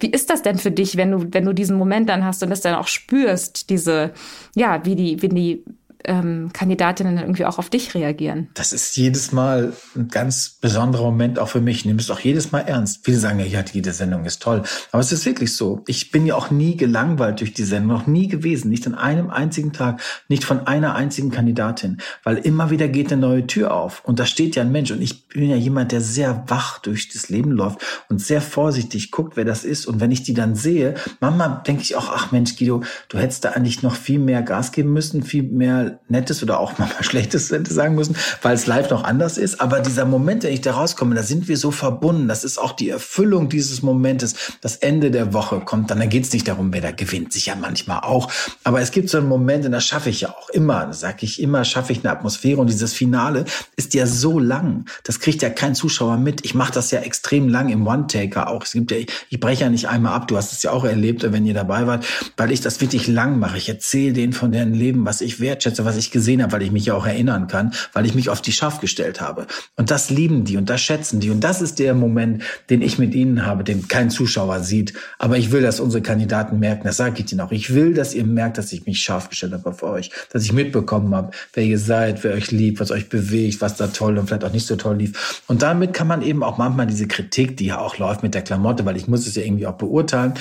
Wie 0.00 0.10
ist 0.10 0.30
das 0.30 0.42
denn 0.42 0.58
für 0.58 0.72
dich, 0.72 0.96
wenn 0.96 1.12
du, 1.12 1.26
wenn 1.30 1.44
du 1.44 1.52
diesen 1.52 1.78
Moment 1.78 2.08
dann 2.08 2.24
hast 2.24 2.42
und 2.42 2.50
das 2.50 2.60
dann 2.60 2.74
auch 2.74 2.88
spürst, 2.88 3.70
diese, 3.70 4.12
ja, 4.56 4.84
wie 4.84 4.96
die, 4.96 5.22
wie 5.22 5.28
die 5.28 5.64
ähm, 6.04 6.50
Kandidatinnen 6.52 7.18
irgendwie 7.18 7.44
auch 7.44 7.58
auf 7.58 7.70
dich 7.70 7.94
reagieren. 7.94 8.48
Das 8.54 8.72
ist 8.72 8.96
jedes 8.96 9.32
Mal 9.32 9.72
ein 9.96 10.08
ganz 10.08 10.58
besonderer 10.60 11.04
Moment 11.04 11.38
auch 11.38 11.48
für 11.48 11.60
mich. 11.60 11.78
Ich 11.78 11.84
nehme 11.84 12.00
es 12.00 12.10
auch 12.10 12.20
jedes 12.20 12.52
Mal 12.52 12.60
ernst. 12.60 13.04
Viele 13.04 13.18
sagen 13.18 13.38
ja, 13.38 13.46
ja, 13.46 13.64
jede 13.72 13.92
Sendung 13.92 14.24
ist 14.24 14.42
toll. 14.42 14.62
Aber 14.92 15.00
es 15.00 15.12
ist 15.12 15.26
wirklich 15.26 15.54
so. 15.54 15.82
Ich 15.86 16.10
bin 16.10 16.26
ja 16.26 16.34
auch 16.34 16.50
nie 16.50 16.76
gelangweilt 16.76 17.40
durch 17.40 17.52
die 17.52 17.64
Sendung, 17.64 17.98
noch 17.98 18.06
nie 18.06 18.28
gewesen. 18.28 18.68
Nicht 18.70 18.86
an 18.86 18.94
einem 18.94 19.30
einzigen 19.30 19.72
Tag, 19.72 20.00
nicht 20.28 20.44
von 20.44 20.66
einer 20.66 20.94
einzigen 20.94 21.30
Kandidatin. 21.30 21.98
Weil 22.24 22.38
immer 22.38 22.70
wieder 22.70 22.88
geht 22.88 23.12
eine 23.12 23.20
neue 23.20 23.46
Tür 23.46 23.74
auf. 23.74 24.02
Und 24.04 24.18
da 24.18 24.26
steht 24.26 24.56
ja 24.56 24.62
ein 24.62 24.72
Mensch. 24.72 24.90
Und 24.90 25.02
ich 25.02 25.28
bin 25.28 25.50
ja 25.50 25.56
jemand, 25.56 25.92
der 25.92 26.00
sehr 26.00 26.44
wach 26.46 26.78
durch 26.78 27.08
das 27.08 27.28
Leben 27.28 27.50
läuft 27.50 27.80
und 28.08 28.20
sehr 28.20 28.40
vorsichtig 28.40 29.10
guckt, 29.10 29.36
wer 29.36 29.44
das 29.44 29.64
ist. 29.64 29.86
Und 29.86 30.00
wenn 30.00 30.10
ich 30.10 30.22
die 30.22 30.34
dann 30.34 30.54
sehe, 30.54 30.94
manchmal 31.20 31.62
denke 31.66 31.82
ich 31.82 31.96
auch, 31.96 32.10
ach 32.12 32.32
Mensch, 32.32 32.56
Guido, 32.56 32.82
du 33.08 33.18
hättest 33.18 33.44
da 33.44 33.50
eigentlich 33.50 33.82
noch 33.82 33.94
viel 33.94 34.18
mehr 34.18 34.42
Gas 34.42 34.72
geben 34.72 34.92
müssen, 34.92 35.22
viel 35.22 35.42
mehr 35.42 35.87
Nettes 36.08 36.42
oder 36.42 36.60
auch 36.60 36.78
mal 36.78 36.88
Schlechtes 37.00 37.50
hätte 37.50 37.72
sagen 37.72 37.94
müssen, 37.94 38.16
weil 38.42 38.54
es 38.54 38.66
live 38.66 38.90
noch 38.90 39.04
anders 39.04 39.38
ist. 39.38 39.60
Aber 39.60 39.80
dieser 39.80 40.04
Moment, 40.04 40.44
wenn 40.44 40.52
ich 40.52 40.60
da 40.60 40.72
rauskomme, 40.72 41.14
da 41.14 41.22
sind 41.22 41.48
wir 41.48 41.56
so 41.56 41.70
verbunden. 41.70 42.28
Das 42.28 42.44
ist 42.44 42.58
auch 42.58 42.72
die 42.72 42.90
Erfüllung 42.90 43.48
dieses 43.48 43.82
Momentes. 43.82 44.34
Das 44.60 44.76
Ende 44.76 45.10
der 45.10 45.32
Woche 45.32 45.60
kommt 45.60 45.90
dann. 45.90 45.98
Da 45.98 46.06
geht 46.06 46.24
es 46.24 46.32
nicht 46.32 46.48
darum, 46.48 46.72
wer 46.72 46.80
da 46.80 46.90
gewinnt. 46.90 47.32
Sicher 47.32 47.56
manchmal 47.60 48.00
auch. 48.00 48.30
Aber 48.64 48.80
es 48.80 48.90
gibt 48.90 49.08
so 49.08 49.18
einen 49.18 49.28
Moment, 49.28 49.64
und 49.66 49.72
das 49.72 49.86
schaffe 49.86 50.10
ich 50.10 50.20
ja 50.22 50.30
auch 50.30 50.48
immer. 50.50 50.86
Da 50.86 50.92
sage 50.92 51.18
ich 51.20 51.40
immer, 51.42 51.64
schaffe 51.64 51.92
ich 51.92 52.00
eine 52.00 52.10
Atmosphäre. 52.12 52.60
Und 52.60 52.68
dieses 52.68 52.92
Finale 52.92 53.44
ist 53.76 53.94
ja 53.94 54.06
so 54.06 54.38
lang. 54.38 54.86
Das 55.04 55.20
kriegt 55.20 55.42
ja 55.42 55.50
kein 55.50 55.74
Zuschauer 55.74 56.16
mit. 56.16 56.44
Ich 56.44 56.54
mache 56.54 56.72
das 56.72 56.90
ja 56.90 57.00
extrem 57.00 57.48
lang 57.48 57.68
im 57.68 57.86
One-Taker 57.86 58.48
auch. 58.48 58.64
Es 58.64 58.72
gibt 58.72 58.90
ja, 58.90 58.98
ich 59.28 59.40
breche 59.40 59.64
ja 59.64 59.70
nicht 59.70 59.88
einmal 59.88 60.14
ab. 60.14 60.28
Du 60.28 60.36
hast 60.36 60.52
es 60.52 60.62
ja 60.62 60.70
auch 60.70 60.84
erlebt, 60.84 61.24
wenn 61.32 61.46
ihr 61.46 61.54
dabei 61.54 61.86
wart, 61.86 62.04
weil 62.36 62.52
ich 62.52 62.60
das 62.60 62.80
wirklich 62.80 63.06
lang 63.06 63.38
mache. 63.38 63.58
Ich 63.58 63.68
erzähle 63.68 64.12
denen 64.12 64.32
von 64.32 64.52
deren 64.52 64.74
Leben, 64.74 65.04
was 65.06 65.20
ich 65.20 65.40
wertschätze, 65.40 65.77
was 65.84 65.96
ich 65.96 66.10
gesehen 66.10 66.42
habe, 66.42 66.52
weil 66.52 66.62
ich 66.62 66.70
mich 66.70 66.86
ja 66.86 66.94
auch 66.94 67.06
erinnern 67.06 67.46
kann, 67.46 67.72
weil 67.92 68.06
ich 68.06 68.14
mich 68.14 68.28
auf 68.28 68.40
die 68.40 68.52
Schaf 68.52 68.80
gestellt 68.80 69.20
habe. 69.20 69.46
Und 69.76 69.90
das 69.90 70.10
lieben 70.10 70.44
die 70.44 70.56
und 70.56 70.68
das 70.68 70.80
schätzen 70.80 71.20
die. 71.20 71.30
Und 71.30 71.40
das 71.40 71.60
ist 71.60 71.78
der 71.78 71.94
Moment, 71.94 72.42
den 72.70 72.82
ich 72.82 72.98
mit 72.98 73.14
ihnen 73.14 73.46
habe, 73.46 73.64
den 73.64 73.88
kein 73.88 74.10
Zuschauer 74.10 74.60
sieht. 74.60 74.94
Aber 75.18 75.36
ich 75.36 75.50
will, 75.52 75.62
dass 75.62 75.80
unsere 75.80 76.02
Kandidaten 76.02 76.58
merken, 76.58 76.84
das 76.84 76.96
sage 76.96 77.22
ich 77.22 77.32
ihnen 77.32 77.40
auch. 77.40 77.52
Ich 77.52 77.74
will, 77.74 77.94
dass 77.94 78.14
ihr 78.14 78.24
merkt, 78.24 78.58
dass 78.58 78.72
ich 78.72 78.86
mich 78.86 79.00
scharf 79.00 79.28
gestellt 79.28 79.52
habe 79.52 79.72
für 79.72 79.86
euch, 79.86 80.10
dass 80.32 80.44
ich 80.44 80.52
mitbekommen 80.52 81.14
habe, 81.14 81.30
wer 81.52 81.64
ihr 81.64 81.78
seid, 81.78 82.24
wer 82.24 82.34
euch 82.34 82.50
liebt, 82.50 82.80
was 82.80 82.90
euch 82.90 83.08
bewegt, 83.08 83.60
was 83.60 83.76
da 83.76 83.88
toll 83.88 84.18
und 84.18 84.28
vielleicht 84.28 84.44
auch 84.44 84.52
nicht 84.52 84.66
so 84.66 84.76
toll 84.76 84.96
lief. 84.96 85.42
Und 85.46 85.62
damit 85.62 85.94
kann 85.94 86.06
man 86.06 86.22
eben 86.22 86.42
auch 86.42 86.58
manchmal 86.58 86.86
diese 86.86 87.06
Kritik, 87.06 87.56
die 87.56 87.66
ja 87.66 87.78
auch 87.78 87.98
läuft 87.98 88.22
mit 88.22 88.34
der 88.34 88.42
Klamotte, 88.42 88.84
weil 88.84 88.96
ich 88.96 89.08
muss 89.08 89.26
es 89.26 89.34
ja 89.34 89.42
irgendwie 89.42 89.66
auch 89.66 89.76
beurteilen, 89.76 90.34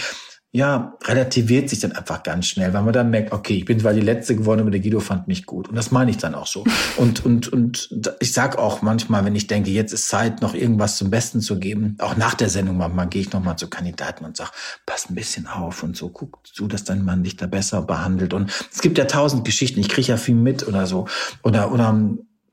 ja, 0.58 0.98
relativiert 1.04 1.70
sich 1.70 1.82
dann 1.82 1.92
einfach 1.92 2.24
ganz 2.24 2.48
schnell, 2.48 2.74
weil 2.74 2.82
man 2.82 2.92
dann 2.92 3.12
merkt, 3.12 3.32
okay, 3.32 3.54
ich 3.54 3.66
bin 3.66 3.80
zwar 3.80 3.94
die 3.94 4.02
Letzte 4.02 4.36
geworden, 4.36 4.62
aber 4.62 4.72
der 4.72 4.80
Guido 4.80 5.00
fand 5.00 5.28
mich 5.28 5.46
gut. 5.46 5.70
Und 5.70 5.76
das 5.76 5.92
meine 5.92 6.10
ich 6.10 6.18
dann 6.18 6.34
auch 6.34 6.48
so. 6.48 6.64
Und, 6.98 7.24
und, 7.26 7.48
und 7.54 7.90
ich 8.20 8.34
sag 8.34 8.58
auch 8.58 8.82
manchmal, 8.82 9.24
wenn 9.24 9.36
ich 9.36 9.46
denke, 9.46 9.70
jetzt 9.70 9.94
ist 9.94 10.08
Zeit, 10.10 10.42
noch 10.42 10.56
irgendwas 10.56 10.98
zum 10.98 11.12
Besten 11.12 11.42
zu 11.42 11.60
geben, 11.60 11.96
auch 12.00 12.18
nach 12.18 12.34
der 12.34 12.50
Sendung 12.50 12.78
manchmal 12.78 13.08
gehe 13.08 13.22
ich 13.22 13.32
nochmal 13.32 13.56
zu 13.56 13.70
Kandidaten 13.70 14.26
und 14.26 14.36
sag, 14.36 14.52
pass 14.88 15.10
ein 15.10 15.16
bisschen 15.16 15.46
auf 15.46 15.84
und 15.84 15.96
so, 15.96 16.10
guck 16.10 16.40
zu, 16.48 16.68
dass 16.68 16.84
dein 16.84 17.06
Mann 17.06 17.24
dich 17.24 17.36
da 17.36 17.46
besser 17.46 17.84
behandelt. 17.84 18.34
Und 18.34 18.52
es 18.74 18.82
gibt 18.82 18.98
ja 18.98 19.06
tausend 19.06 19.46
Geschichten, 19.46 19.80
ich 19.80 19.90
kriege 19.90 20.08
ja 20.08 20.18
viel 20.18 20.36
mit 20.36 20.68
oder 20.68 20.88
so. 20.88 21.08
Oder, 21.44 21.72
oder, 21.72 21.94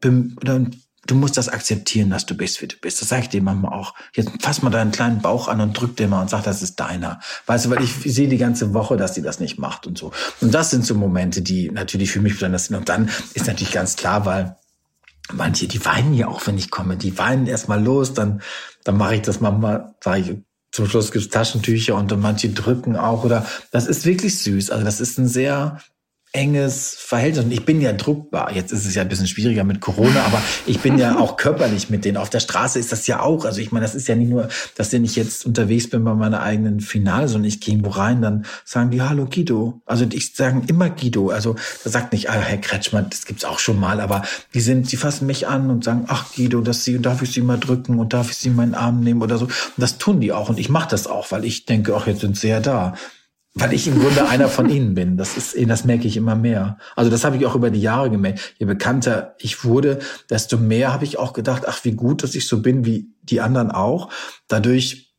oder 0.05 0.67
du 1.07 1.15
musst 1.15 1.37
das 1.37 1.49
akzeptieren, 1.49 2.11
dass 2.11 2.27
du 2.27 2.37
bist, 2.37 2.61
wie 2.63 2.69
du 2.69 2.77
bist. 2.77 3.01
Das 3.01 3.09
sage 3.09 3.23
ich 3.23 3.29
dir 3.29 3.43
manchmal 3.43 3.73
auch. 3.73 3.95
Jetzt 4.15 4.31
fass 4.41 4.63
mal 4.63 4.71
deinen 4.71 4.93
kleinen 4.93 5.21
Bauch 5.21 5.49
an 5.49 5.61
und 5.61 5.73
drück 5.73 5.97
dir 5.97 6.09
mal 6.09 6.23
und 6.23 6.31
sag, 6.31 6.43
das 6.45 6.63
ist 6.63 6.81
deiner. 6.81 7.21
Weißt 7.47 7.67
du, 7.67 7.71
weil 7.71 7.83
ich 7.83 7.93
sehe 7.93 8.29
die 8.29 8.39
ganze 8.39 8.75
Woche, 8.75 8.97
dass 8.97 9.15
sie 9.15 9.23
das 9.23 9.41
nicht 9.41 9.59
macht 9.59 9.87
und 9.87 9.99
so. 9.99 10.13
Und 10.41 10.55
das 10.55 10.71
sind 10.71 10.85
so 10.85 10.95
Momente, 10.95 11.43
die 11.43 11.71
natürlich 11.71 12.11
für 12.11 12.21
mich 12.21 12.35
besonders 12.35 12.67
sind. 12.67 12.77
Und 12.77 12.89
dann 12.89 13.11
ist 13.35 13.47
natürlich 13.47 13.73
ganz 13.73 13.97
klar, 13.97 14.27
weil 14.27 14.57
manche, 15.33 15.69
die 15.69 15.85
weinen 15.85 16.15
ja 16.15 16.29
auch, 16.29 16.47
wenn 16.47 16.59
ich 16.59 16.71
komme. 16.71 16.97
Die 16.97 17.17
weinen 17.19 17.47
erstmal 17.47 17.83
los, 17.83 18.15
dann, 18.15 18.43
dann 18.85 18.97
mache 18.97 19.17
ich 19.17 19.23
das 19.23 19.41
manchmal, 19.41 19.95
sage 20.03 20.21
ich, 20.21 20.37
zum 20.71 20.89
Schluss 20.89 21.13
gibt's 21.13 21.29
Taschentücher 21.29 21.95
und 21.95 22.19
manche 22.21 22.49
drücken 22.49 22.97
auch 22.97 23.23
oder 23.23 23.47
das 23.71 23.87
ist 23.87 24.05
wirklich 24.05 24.41
süß. 24.41 24.71
Also 24.71 24.85
das 24.85 25.01
ist 25.01 25.19
ein 25.19 25.29
sehr 25.29 25.79
enges 26.35 26.97
Verhältnis. 26.99 27.45
Und 27.45 27.53
ich 27.53 27.65
bin 27.65 27.81
ja 27.81 27.93
druckbar. 27.93 28.53
Jetzt 28.53 28.73
ist 28.73 28.85
es 28.85 28.95
ja 28.97 29.03
ein 29.03 29.09
bisschen 29.09 29.29
schwieriger 29.29 29.63
mit 29.63 29.81
Corona, 29.81 30.25
aber 30.25 30.43
ich 30.67 30.81
bin 30.81 30.99
ja 30.99 31.17
auch 31.17 31.37
körperlich 31.39 31.91
mit 31.91 32.05
denen. 32.05 32.17
Auf 32.17 32.29
der 32.29 32.41
Straße 32.41 32.81
ist 32.81 32.91
das 32.91 33.07
ja 33.07 33.21
auch. 33.21 33.45
Also 33.45 33.61
ich 33.61 33.71
meine, 33.71 33.87
das 33.87 33.95
ist 33.95 34.09
ja 34.09 34.17
nicht 34.17 34.31
nur, 34.31 34.49
dass 34.75 34.93
wenn 34.93 35.05
ich 35.05 35.15
jetzt 35.15 35.47
unterwegs 35.47 35.89
bin 35.89 36.03
bei 36.03 36.13
meiner 36.13 36.43
eigenen 36.43 36.81
Finale, 36.81 37.29
sondern 37.29 37.47
ich 37.47 37.61
gehe 37.61 37.75
irgendwo 37.75 37.91
rein, 37.91 38.21
dann 38.21 38.47
sagen 38.65 38.91
die 38.91 39.01
Hallo 39.01 39.27
Guido. 39.27 39.81
Also 39.87 40.07
ich 40.11 40.35
sagen 40.35 40.65
immer 40.67 40.91
Guido. 40.91 41.29
Also 41.29 41.55
da 41.85 41.91
sagt 41.91 42.13
nicht, 42.13 42.29
ah, 42.31 42.41
Herr 42.41 42.59
Kretschmann, 42.59 43.07
das 43.11 43.27
gibt's 43.27 43.45
auch 43.45 43.61
schon 43.61 43.79
mal, 43.79 44.01
aber 44.01 44.23
die 44.55 44.61
sind, 44.61 44.91
die 44.91 44.97
fassen 44.97 45.29
mich 45.29 45.47
an 45.47 45.71
und 45.71 45.85
sagen, 45.85 46.07
ach 46.09 46.35
Guido, 46.35 46.63
dass 46.63 46.83
sie, 46.83 47.01
darf 47.01 47.23
ich 47.23 47.31
sie 47.31 47.43
mal 47.43 47.61
drücken 47.61 48.01
und 48.01 48.13
darf 48.13 48.33
ich 48.33 48.39
sie 48.39 48.49
in 48.49 48.57
meinen 48.57 48.75
Arm 48.75 49.01
nehmen 49.01 49.23
oder 49.23 49.39
so. 49.39 49.45
Und 49.45 49.53
das 49.77 49.99
tun 49.99 50.19
die 50.19 50.33
auch. 50.33 50.49
Und 50.49 50.59
ich 50.59 50.69
mache 50.69 50.89
das 50.91 51.07
auch, 51.07 51.31
weil 51.31 51.45
ich 51.45 51.65
denke, 51.65 51.95
ach, 51.95 52.09
jetzt 52.09 52.23
sind 52.23 52.37
sie 52.37 52.49
ja 52.49 52.59
da 52.59 52.95
weil 53.55 53.73
ich 53.73 53.87
im 53.87 54.01
Grunde 54.01 54.29
einer 54.29 54.49
von 54.49 54.69
ihnen 54.69 54.95
bin. 54.95 55.17
Das 55.17 55.37
ist, 55.37 55.57
das 55.69 55.85
merke 55.85 56.09
ich 56.09 56.17
immer 56.17 56.35
mehr. 56.35 56.79
Also 56.97 57.11
das 57.11 57.25
habe 57.25 57.37
ich 57.37 57.47
auch 57.47 57.55
über 57.55 57.71
die 57.71 57.81
Jahre 57.81 58.11
gemerkt. 58.11 58.55
Je 58.59 58.67
bekannter 58.67 59.37
ich 59.39 59.65
wurde, 59.65 60.01
desto 60.29 60.59
mehr 60.59 60.93
habe 60.93 61.05
ich 61.05 61.19
auch 61.19 61.33
gedacht, 61.33 61.63
ach, 61.67 61.85
wie 61.85 61.93
gut, 61.93 62.25
dass 62.25 62.35
ich 62.35 62.49
so 62.49 62.63
bin 62.63 62.85
wie 62.85 63.13
die 63.23 63.41
anderen 63.41 63.71
auch. 63.71 64.11
Dadurch 64.49 65.15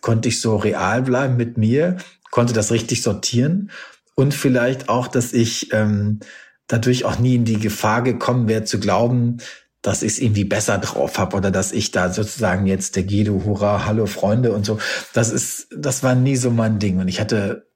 konnte 0.00 0.28
ich 0.28 0.40
so 0.40 0.56
real 0.56 1.02
bleiben 1.02 1.36
mit 1.36 1.58
mir, 1.58 1.96
konnte 2.30 2.52
das 2.52 2.70
richtig 2.70 3.02
sortieren 3.02 3.70
und 4.14 4.34
vielleicht 4.34 4.88
auch, 4.88 5.08
dass 5.08 5.32
ich 5.32 5.72
ähm, 5.72 6.20
dadurch 6.68 7.04
auch 7.04 7.18
nie 7.18 7.34
in 7.34 7.44
die 7.44 7.58
Gefahr 7.58 8.02
gekommen 8.02 8.46
wäre 8.48 8.64
zu 8.64 8.78
glauben, 8.78 9.38
dass 9.84 10.02
ich 10.02 10.14
es 10.14 10.18
irgendwie 10.18 10.44
besser 10.44 10.78
drauf 10.78 11.18
habe 11.18 11.36
oder 11.36 11.50
dass 11.50 11.70
ich 11.70 11.90
da 11.90 12.10
sozusagen 12.10 12.66
jetzt 12.66 12.96
der 12.96 13.04
Guido, 13.04 13.42
hurra, 13.44 13.84
hallo 13.84 14.06
Freunde 14.06 14.52
und 14.54 14.64
so. 14.64 14.78
Das 15.12 15.30
ist, 15.30 15.68
das 15.76 16.02
war 16.02 16.14
nie 16.14 16.36
so 16.36 16.50
mein 16.50 16.78
Ding. 16.78 16.98
Und 16.98 17.08
ich 17.08 17.20
hatte, 17.20 17.68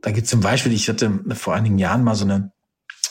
da 0.00 0.12
gibt 0.12 0.28
zum 0.28 0.40
Beispiel, 0.40 0.72
ich 0.72 0.88
hatte 0.88 1.10
vor 1.32 1.54
einigen 1.54 1.78
Jahren 1.78 2.04
mal 2.04 2.14
so 2.14 2.24
eine 2.24 2.52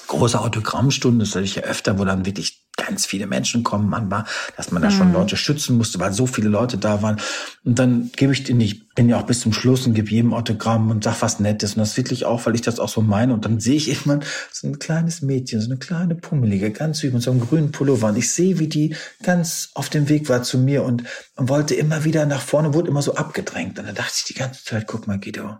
große 0.08 0.40
Autogrammstunden, 0.40 1.20
das 1.20 1.36
hatte 1.36 1.46
ich 1.46 1.56
ja 1.56 1.64
öfter, 1.64 2.00
wo 2.00 2.06
dann 2.06 2.26
wirklich 2.26 2.68
ganz 2.78 3.06
viele 3.06 3.28
Menschen 3.28 3.64
kommen 3.64 3.90
manchmal, 3.90 4.24
dass 4.56 4.72
man 4.72 4.82
da 4.82 4.92
schon 4.92 5.10
mhm. 5.10 5.16
Leute 5.16 5.36
schützen 5.36 5.78
musste, 5.78 6.00
weil 6.00 6.14
so 6.14 6.28
viele 6.28 6.48
Leute 6.48 6.78
da 6.78 7.02
waren. 7.02 7.18
Und 7.66 7.80
dann 7.80 8.12
gebe 8.16 8.32
ich 8.32 8.44
den, 8.44 8.62
ich 8.62 8.88
bin 8.90 9.10
ja 9.10 9.20
auch 9.20 9.26
bis 9.26 9.42
zum 9.42 9.52
Schluss 9.52 9.86
und 9.86 9.94
gebe 9.94 10.10
jedem 10.10 10.34
Autogramm 10.34 10.90
und 10.90 11.04
sag 11.04 11.22
was 11.22 11.40
Nettes. 11.40 11.74
Und 11.74 11.80
das 11.80 11.98
wirklich 11.98 12.26
auch, 12.26 12.46
weil 12.46 12.56
ich 12.56 12.62
das 12.62 12.80
auch 12.80 12.88
so 12.88 13.02
meine. 13.02 13.34
Und 13.34 13.46
dann 13.46 13.60
sehe 13.60 13.76
ich 13.76 13.90
irgendwann 13.90 14.24
so 14.52 14.68
ein 14.68 14.80
kleines 14.80 15.22
Mädchen, 15.22 15.60
so 15.60 15.70
eine 15.70 15.80
kleine 15.80 16.16
Pummelige, 16.16 16.72
ganz 16.72 17.00
süß, 17.00 17.12
mit 17.12 17.24
so 17.24 17.32
einem 17.32 17.42
grünen 17.42 17.72
Pullover. 17.72 18.08
Und 18.08 18.18
ich 18.18 18.32
sehe, 18.32 18.60
wie 18.60 18.68
die 18.68 18.96
ganz 19.24 19.72
auf 19.74 19.90
dem 19.90 20.08
Weg 20.08 20.30
war 20.30 20.44
zu 20.44 20.58
mir 20.58 20.84
und, 20.84 21.04
und 21.36 21.50
wollte 21.50 21.74
immer 21.74 22.04
wieder 22.04 22.26
nach 22.26 22.42
vorne, 22.42 22.74
wurde 22.74 22.90
immer 22.90 23.02
so 23.02 23.16
abgedrängt. 23.16 23.80
Und 23.80 23.88
dann 23.88 23.96
dachte 23.96 24.14
ich 24.16 24.24
die 24.26 24.36
ganze 24.36 24.64
Zeit, 24.64 24.86
guck 24.88 25.08
mal, 25.08 25.20
Guido, 25.20 25.58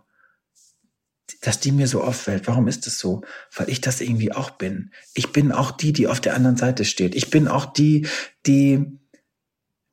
dass 1.42 1.60
die 1.60 1.72
mir 1.72 1.86
so 1.86 2.02
auffällt. 2.02 2.46
Warum 2.46 2.68
ist 2.68 2.86
es 2.86 2.98
so? 2.98 3.22
Weil 3.54 3.68
ich 3.68 3.80
das 3.80 4.00
irgendwie 4.00 4.32
auch 4.32 4.50
bin. 4.50 4.90
Ich 5.14 5.32
bin 5.32 5.52
auch 5.52 5.70
die, 5.70 5.92
die 5.92 6.08
auf 6.08 6.20
der 6.20 6.34
anderen 6.34 6.56
Seite 6.56 6.84
steht. 6.84 7.14
Ich 7.14 7.30
bin 7.30 7.48
auch 7.48 7.66
die, 7.66 8.06
die, 8.46 8.86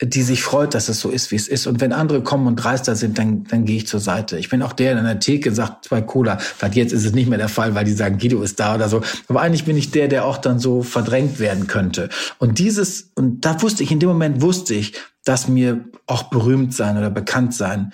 die 0.01 0.21
sich 0.23 0.43
freut, 0.43 0.73
dass 0.73 0.89
es 0.89 0.99
so 0.99 1.09
ist, 1.09 1.31
wie 1.31 1.35
es 1.35 1.47
ist. 1.47 1.67
Und 1.67 1.81
wenn 1.81 1.93
andere 1.93 2.23
kommen 2.23 2.47
und 2.47 2.55
dreister 2.57 2.95
sind, 2.95 3.17
dann, 3.17 3.43
dann 3.45 3.65
gehe 3.65 3.77
ich 3.77 3.87
zur 3.87 3.99
Seite. 3.99 4.37
Ich 4.37 4.49
bin 4.49 4.61
auch 4.61 4.73
der, 4.73 4.91
der 4.91 4.99
an 4.99 5.05
der 5.05 5.19
Theke 5.19 5.53
sagt, 5.53 5.85
zwei 5.85 6.01
Cola. 6.01 6.37
Vielleicht 6.37 6.75
jetzt 6.75 6.93
ist 6.93 7.05
es 7.05 7.13
nicht 7.13 7.29
mehr 7.29 7.37
der 7.37 7.49
Fall, 7.49 7.75
weil 7.75 7.85
die 7.85 7.93
sagen, 7.93 8.17
Guido 8.17 8.41
ist 8.41 8.59
da 8.59 8.75
oder 8.75 8.89
so. 8.89 9.01
Aber 9.27 9.41
eigentlich 9.41 9.65
bin 9.65 9.77
ich 9.77 9.91
der, 9.91 10.07
der 10.07 10.25
auch 10.25 10.37
dann 10.37 10.59
so 10.59 10.83
verdrängt 10.83 11.39
werden 11.39 11.67
könnte. 11.67 12.09
Und 12.39 12.59
dieses, 12.59 13.11
und 13.15 13.45
da 13.45 13.61
wusste 13.61 13.83
ich, 13.83 13.91
in 13.91 13.99
dem 13.99 14.09
Moment 14.09 14.41
wusste 14.41 14.73
ich, 14.73 14.93
dass 15.23 15.47
mir 15.47 15.85
auch 16.07 16.23
berühmt 16.23 16.73
sein 16.73 16.97
oder 16.97 17.09
bekannt 17.09 17.53
sein 17.53 17.93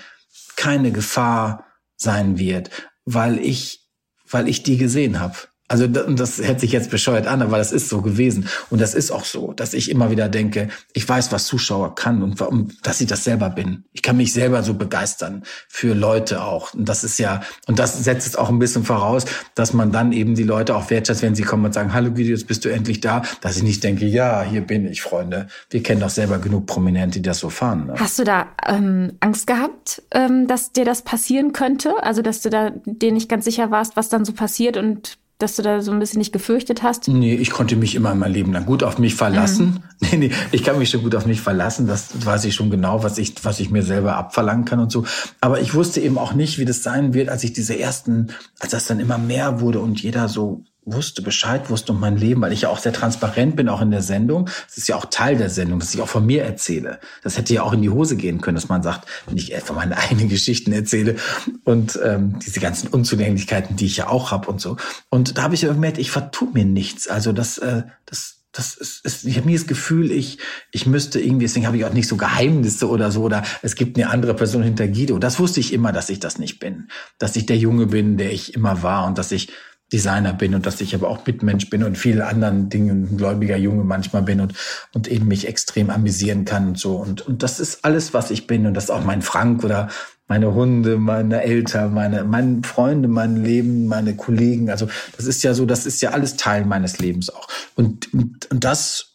keine 0.56 0.92
Gefahr 0.92 1.66
sein 1.96 2.38
wird 2.38 2.70
weil 3.14 3.40
ich, 3.40 3.88
weil 4.30 4.48
ich 4.48 4.64
die 4.64 4.78
gesehen 4.78 5.20
habe. 5.20 5.36
Also 5.72 5.88
das 5.88 6.46
hört 6.46 6.60
sich 6.60 6.74
jetzt 6.74 6.92
bescheuert 6.92 7.28
an, 7.28 7.42
aber 7.42 7.58
das 7.58 7.72
ist 7.72 7.88
so 7.88 8.02
gewesen. 8.02 8.50
Und 8.70 8.82
das 8.82 8.94
ist 8.94 9.10
auch 9.10 9.24
so, 9.24 9.54
dass 9.54 9.74
ich 9.74 9.90
immer 9.90 10.12
wieder 10.12 10.28
denke, 10.28 10.68
ich 10.92 11.08
weiß, 11.08 11.32
was 11.32 11.46
Zuschauer 11.46 11.96
kann 11.96 12.22
und 12.22 12.42
warum, 12.42 12.68
dass 12.84 13.00
ich 13.00 13.08
das 13.08 13.24
selber 13.24 13.50
bin. 13.50 13.86
Ich 13.94 14.02
kann 14.02 14.18
mich 14.18 14.34
selber 14.34 14.64
so 14.64 14.74
begeistern 14.74 15.44
für 15.70 15.94
Leute 15.94 16.44
auch. 16.44 16.74
Und 16.74 16.90
das 16.90 17.06
ist 17.06 17.20
ja, 17.20 17.40
und 17.68 17.80
das 17.80 18.04
setzt 18.04 18.28
es 18.28 18.36
auch 18.36 18.50
ein 18.50 18.60
bisschen 18.60 18.84
voraus, 18.84 19.24
dass 19.56 19.72
man 19.72 19.94
dann 19.94 20.12
eben 20.12 20.36
die 20.36 20.44
Leute 20.44 20.76
auch 20.76 20.90
wertschätzt, 20.90 21.22
wenn 21.22 21.36
sie 21.36 21.44
kommen 21.44 21.64
und 21.64 21.74
sagen, 21.74 21.94
hallo 21.94 22.12
Guido, 22.12 22.38
bist 22.46 22.66
du 22.66 22.70
endlich 22.70 23.00
da. 23.00 23.22
Dass 23.40 23.56
ich 23.56 23.64
nicht 23.64 23.82
denke, 23.82 24.06
ja, 24.06 24.44
hier 24.44 24.62
bin 24.62 24.86
ich, 24.86 25.02
Freunde. 25.02 25.48
Wir 25.70 25.82
kennen 25.82 26.02
doch 26.02 26.10
selber 26.10 26.40
genug 26.40 26.66
Prominente, 26.66 27.20
die 27.20 27.22
das 27.22 27.40
so 27.40 27.50
fahren. 27.50 27.86
Ne? 27.86 27.94
Hast 27.98 28.20
du 28.20 28.26
da 28.26 28.48
ähm, 28.68 29.14
Angst 29.22 29.48
gehabt, 29.48 30.02
ähm, 30.12 30.48
dass 30.48 30.74
dir 30.74 30.84
das 30.84 31.02
passieren 31.02 31.54
könnte? 31.54 31.94
Also, 32.04 32.22
dass 32.22 32.42
du 32.42 32.50
da 32.50 32.72
dir 32.84 33.14
nicht 33.14 33.30
ganz 33.30 33.46
sicher 33.46 33.72
warst, 33.72 33.96
was 33.96 34.10
dann 34.10 34.26
so 34.26 34.34
passiert 34.34 34.76
und 34.76 35.21
dass 35.42 35.56
du 35.56 35.62
da 35.62 35.82
so 35.82 35.92
ein 35.92 36.00
bisschen 36.00 36.20
nicht 36.20 36.32
gefürchtet 36.32 36.84
hast? 36.84 37.08
Nee, 37.08 37.36
ich 37.36 37.52
konnte 37.52 37.76
mich 37.76 37.96
immer 37.96 38.14
mein 38.16 38.32
Leben 38.32 38.54
lang 38.54 38.66
gut 38.66 38.84
auf 38.84 38.98
mich 38.98 39.16
verlassen. 39.16 39.66
Mhm. 39.66 39.84
Nee, 40.12 40.18
nee, 40.18 40.32
ich 40.52 40.64
kann 40.64 40.80
mich 40.80 40.90
schon 40.90 41.04
gut 41.04 41.14
auf 41.14 41.28
mich 41.28 41.42
verlassen. 41.42 41.86
Das 41.86 42.26
weiß 42.26 42.46
ich 42.46 42.56
schon 42.56 42.72
genau, 42.72 43.04
was 43.04 43.20
ich, 43.20 43.36
was 43.44 43.60
ich 43.60 43.70
mir 43.70 43.84
selber 43.84 44.16
abverlangen 44.16 44.66
kann 44.66 44.80
und 44.80 44.92
so. 44.92 45.06
Aber 45.42 45.62
ich 45.62 45.76
wusste 45.76 46.02
eben 46.02 46.18
auch 46.18 46.34
nicht, 46.34 46.58
wie 46.58 46.66
das 46.66 46.82
sein 46.82 47.14
wird, 47.14 47.30
als 47.30 47.44
ich 47.44 47.54
diese 47.54 47.78
ersten, 47.78 48.30
als 48.60 48.72
das 48.72 48.88
dann 48.88 49.00
immer 49.00 49.20
mehr 49.20 49.62
wurde 49.62 49.80
und 49.80 50.02
jeder 50.02 50.28
so 50.28 50.64
wusste, 50.84 51.22
Bescheid 51.22 51.70
wusste 51.70 51.92
um 51.92 52.00
mein 52.00 52.18
Leben, 52.18 52.42
weil 52.42 52.54
ich 52.54 52.62
ja 52.62 52.70
auch 52.70 52.80
sehr 52.80 52.94
transparent 52.94 53.56
bin, 53.56 53.70
auch 53.70 53.82
in 53.82 53.92
der 53.92 54.02
Sendung. 54.02 54.46
Das 54.68 54.78
ist 54.78 54.88
ja 54.88 54.96
auch 54.96 55.06
Teil 55.06 55.38
der 55.38 55.50
Sendung, 55.50 55.80
dass 55.80 55.94
ich 55.94 56.02
auch 56.02 56.08
von 56.08 56.26
mir 56.26 56.44
erzähle. 56.44 57.00
Das 57.24 57.38
hätte 57.38 57.54
ja 57.54 57.64
auch 57.64 57.74
in 57.74 57.82
die 57.82 57.90
Hose 57.90 58.16
gehen 58.16 58.42
können, 58.42 58.56
dass 58.56 58.70
man 58.70 58.82
sagt, 58.82 59.08
wenn 59.28 59.38
ich 59.38 59.56
von 59.60 59.76
meinen 59.76 59.94
eigenen 59.94 60.30
Geschichten 60.30 60.72
erzähle 60.72 61.18
und 61.64 62.00
ähm, 62.04 62.40
diese 62.40 62.60
ganzen 62.60 62.88
Unzulänglichkeiten, 62.88 63.76
die 63.76 63.86
ich 63.86 63.98
ja 63.98 64.08
auch 64.08 64.32
habe 64.32 64.50
und 64.50 64.60
so. 64.60 64.78
Und 65.10 65.38
da 65.38 65.44
habe 65.44 65.54
ich 65.54 65.62
ja 65.62 65.72
gemerkt, 65.72 65.98
ich 65.98 66.12
vertue 66.12 66.50
mir 66.52 66.66
nichts. 66.66 67.08
Also 67.08 67.32
das, 67.32 67.58
äh, 67.60 67.84
das 68.06 68.38
das 68.54 68.74
ist, 68.74 69.06
ist 69.06 69.24
ich 69.24 69.38
habe 69.38 69.48
nie 69.48 69.56
das 69.56 69.66
Gefühl, 69.66 70.12
ich 70.12 70.38
ich 70.72 70.86
müsste 70.86 71.22
irgendwie, 71.22 71.46
deswegen 71.46 71.68
habe 71.68 71.78
ich 71.78 71.86
auch 71.86 71.94
nicht 71.94 72.08
so 72.08 72.18
Geheimnisse 72.18 72.90
oder 72.90 73.10
so 73.10 73.24
oder 73.24 73.44
es 73.62 73.76
gibt 73.76 73.98
eine 73.98 74.10
andere 74.10 74.34
Person 74.34 74.62
hinter 74.62 74.90
Guido. 74.90 75.20
Das 75.20 75.40
wusste 75.40 75.62
ich 75.62 75.72
immer, 75.72 75.94
dass 75.94 76.10
ich 76.10 76.20
das 76.20 76.38
nicht 76.38 76.60
bin, 76.60 76.90
dass 77.18 77.38
ich 77.38 77.46
der 77.46 77.58
Junge 77.58 77.86
bin, 77.86 78.18
der 78.18 78.34
ich 78.34 78.54
immer 78.54 78.84
war 78.84 79.08
und 79.08 79.18
dass 79.18 79.32
ich 79.32 79.54
Designer 79.92 80.34
bin 80.34 80.56
und 80.56 80.66
dass 80.66 80.80
ich 80.82 80.96
aber 80.96 81.10
auch 81.10 81.26
Mitmensch 81.26 81.70
bin 81.70 81.84
und 81.84 81.98
vielen 81.98 82.22
anderen 82.22 82.70
Dingen 82.70 83.10
ein 83.12 83.18
gläubiger 83.18 83.58
Junge 83.58 83.84
manchmal 83.84 84.24
bin 84.24 84.40
und, 84.40 84.54
und 84.94 85.08
eben 85.08 85.28
mich 85.28 85.48
extrem 85.48 85.90
amüsieren 85.90 86.46
kann 86.46 86.70
und 86.70 86.78
so. 86.78 86.96
Und, 86.96 87.28
und 87.28 87.44
das 87.44 87.60
ist 87.60 87.84
alles, 87.84 88.14
was 88.14 88.32
ich 88.32 88.48
bin. 88.48 88.66
Und 88.66 88.74
das 88.74 88.86
ist 88.86 88.90
auch 88.90 89.04
mein 89.04 89.22
Frank 89.22 89.64
oder 89.64 89.90
meine 90.28 90.54
Hunde, 90.54 90.98
meine 90.98 91.44
Eltern, 91.44 91.94
meine, 91.94 92.24
meine 92.24 92.62
Freunde, 92.64 93.10
mein 93.10 93.44
Leben, 93.44 93.88
meine 93.88 94.16
Kollegen. 94.16 94.70
Also 94.70 94.88
das 95.18 95.26
ist 95.26 95.44
ja 95.44 95.54
so, 95.54 95.66
das 95.66 95.86
ist 95.86 96.02
ja 96.02 96.12
alles 96.12 96.38
Teil 96.38 96.66
meines 96.66 97.00
Lebens 97.00 97.30
auch. 97.30 97.48
Und, 97.76 98.14
und, 98.14 98.50
und 98.50 98.64
das 98.64 99.11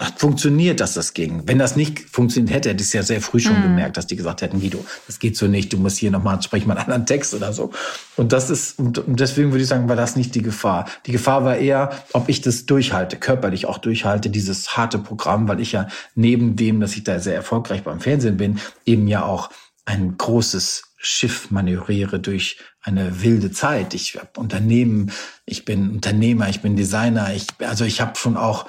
hat 0.00 0.18
funktioniert, 0.18 0.80
dass 0.80 0.94
das 0.94 1.12
ging. 1.12 1.42
Wenn 1.44 1.58
das 1.58 1.76
nicht 1.76 2.00
funktioniert 2.00 2.54
hätte, 2.54 2.70
hätte 2.70 2.80
ich 2.80 2.88
es 2.88 2.92
ja 2.94 3.02
sehr 3.02 3.20
früh 3.20 3.38
schon 3.38 3.60
mm. 3.60 3.62
gemerkt, 3.62 3.96
dass 3.98 4.06
die 4.06 4.16
gesagt 4.16 4.40
hätten, 4.40 4.60
Guido, 4.60 4.84
das 5.06 5.18
geht 5.18 5.36
so 5.36 5.46
nicht, 5.46 5.72
du 5.72 5.76
musst 5.76 5.98
hier 5.98 6.10
nochmal, 6.10 6.40
sprich 6.42 6.64
mal 6.64 6.72
einen 6.72 6.84
anderen 6.84 7.04
Text 7.04 7.34
oder 7.34 7.52
so. 7.52 7.70
Und 8.16 8.32
das 8.32 8.48
ist, 8.48 8.78
und 8.78 9.02
deswegen 9.06 9.50
würde 9.50 9.62
ich 9.62 9.68
sagen, 9.68 9.88
war 9.90 9.96
das 9.96 10.16
nicht 10.16 10.34
die 10.34 10.42
Gefahr. 10.42 10.86
Die 11.04 11.12
Gefahr 11.12 11.44
war 11.44 11.56
eher, 11.58 11.90
ob 12.14 12.30
ich 12.30 12.40
das 12.40 12.64
durchhalte, 12.64 13.16
körperlich 13.16 13.66
auch 13.66 13.76
durchhalte, 13.76 14.30
dieses 14.30 14.76
harte 14.76 14.98
Programm, 14.98 15.48
weil 15.48 15.60
ich 15.60 15.72
ja 15.72 15.86
neben 16.14 16.56
dem, 16.56 16.80
dass 16.80 16.96
ich 16.96 17.04
da 17.04 17.20
sehr 17.20 17.34
erfolgreich 17.34 17.82
beim 17.82 18.00
Fernsehen 18.00 18.38
bin, 18.38 18.58
eben 18.86 19.06
ja 19.06 19.24
auch 19.24 19.50
ein 19.84 20.16
großes 20.16 20.84
Schiff 20.96 21.50
manövriere 21.50 22.20
durch 22.20 22.58
eine 22.82 23.22
wilde 23.22 23.50
Zeit. 23.50 23.92
Ich 23.94 24.16
habe 24.16 24.38
Unternehmen, 24.38 25.12
ich 25.44 25.64
bin 25.64 25.90
Unternehmer, 25.90 26.48
ich 26.48 26.60
bin 26.60 26.76
Designer, 26.76 27.34
ich, 27.34 27.46
also 27.58 27.84
ich 27.84 28.00
habe 28.00 28.16
schon 28.16 28.36
auch 28.36 28.66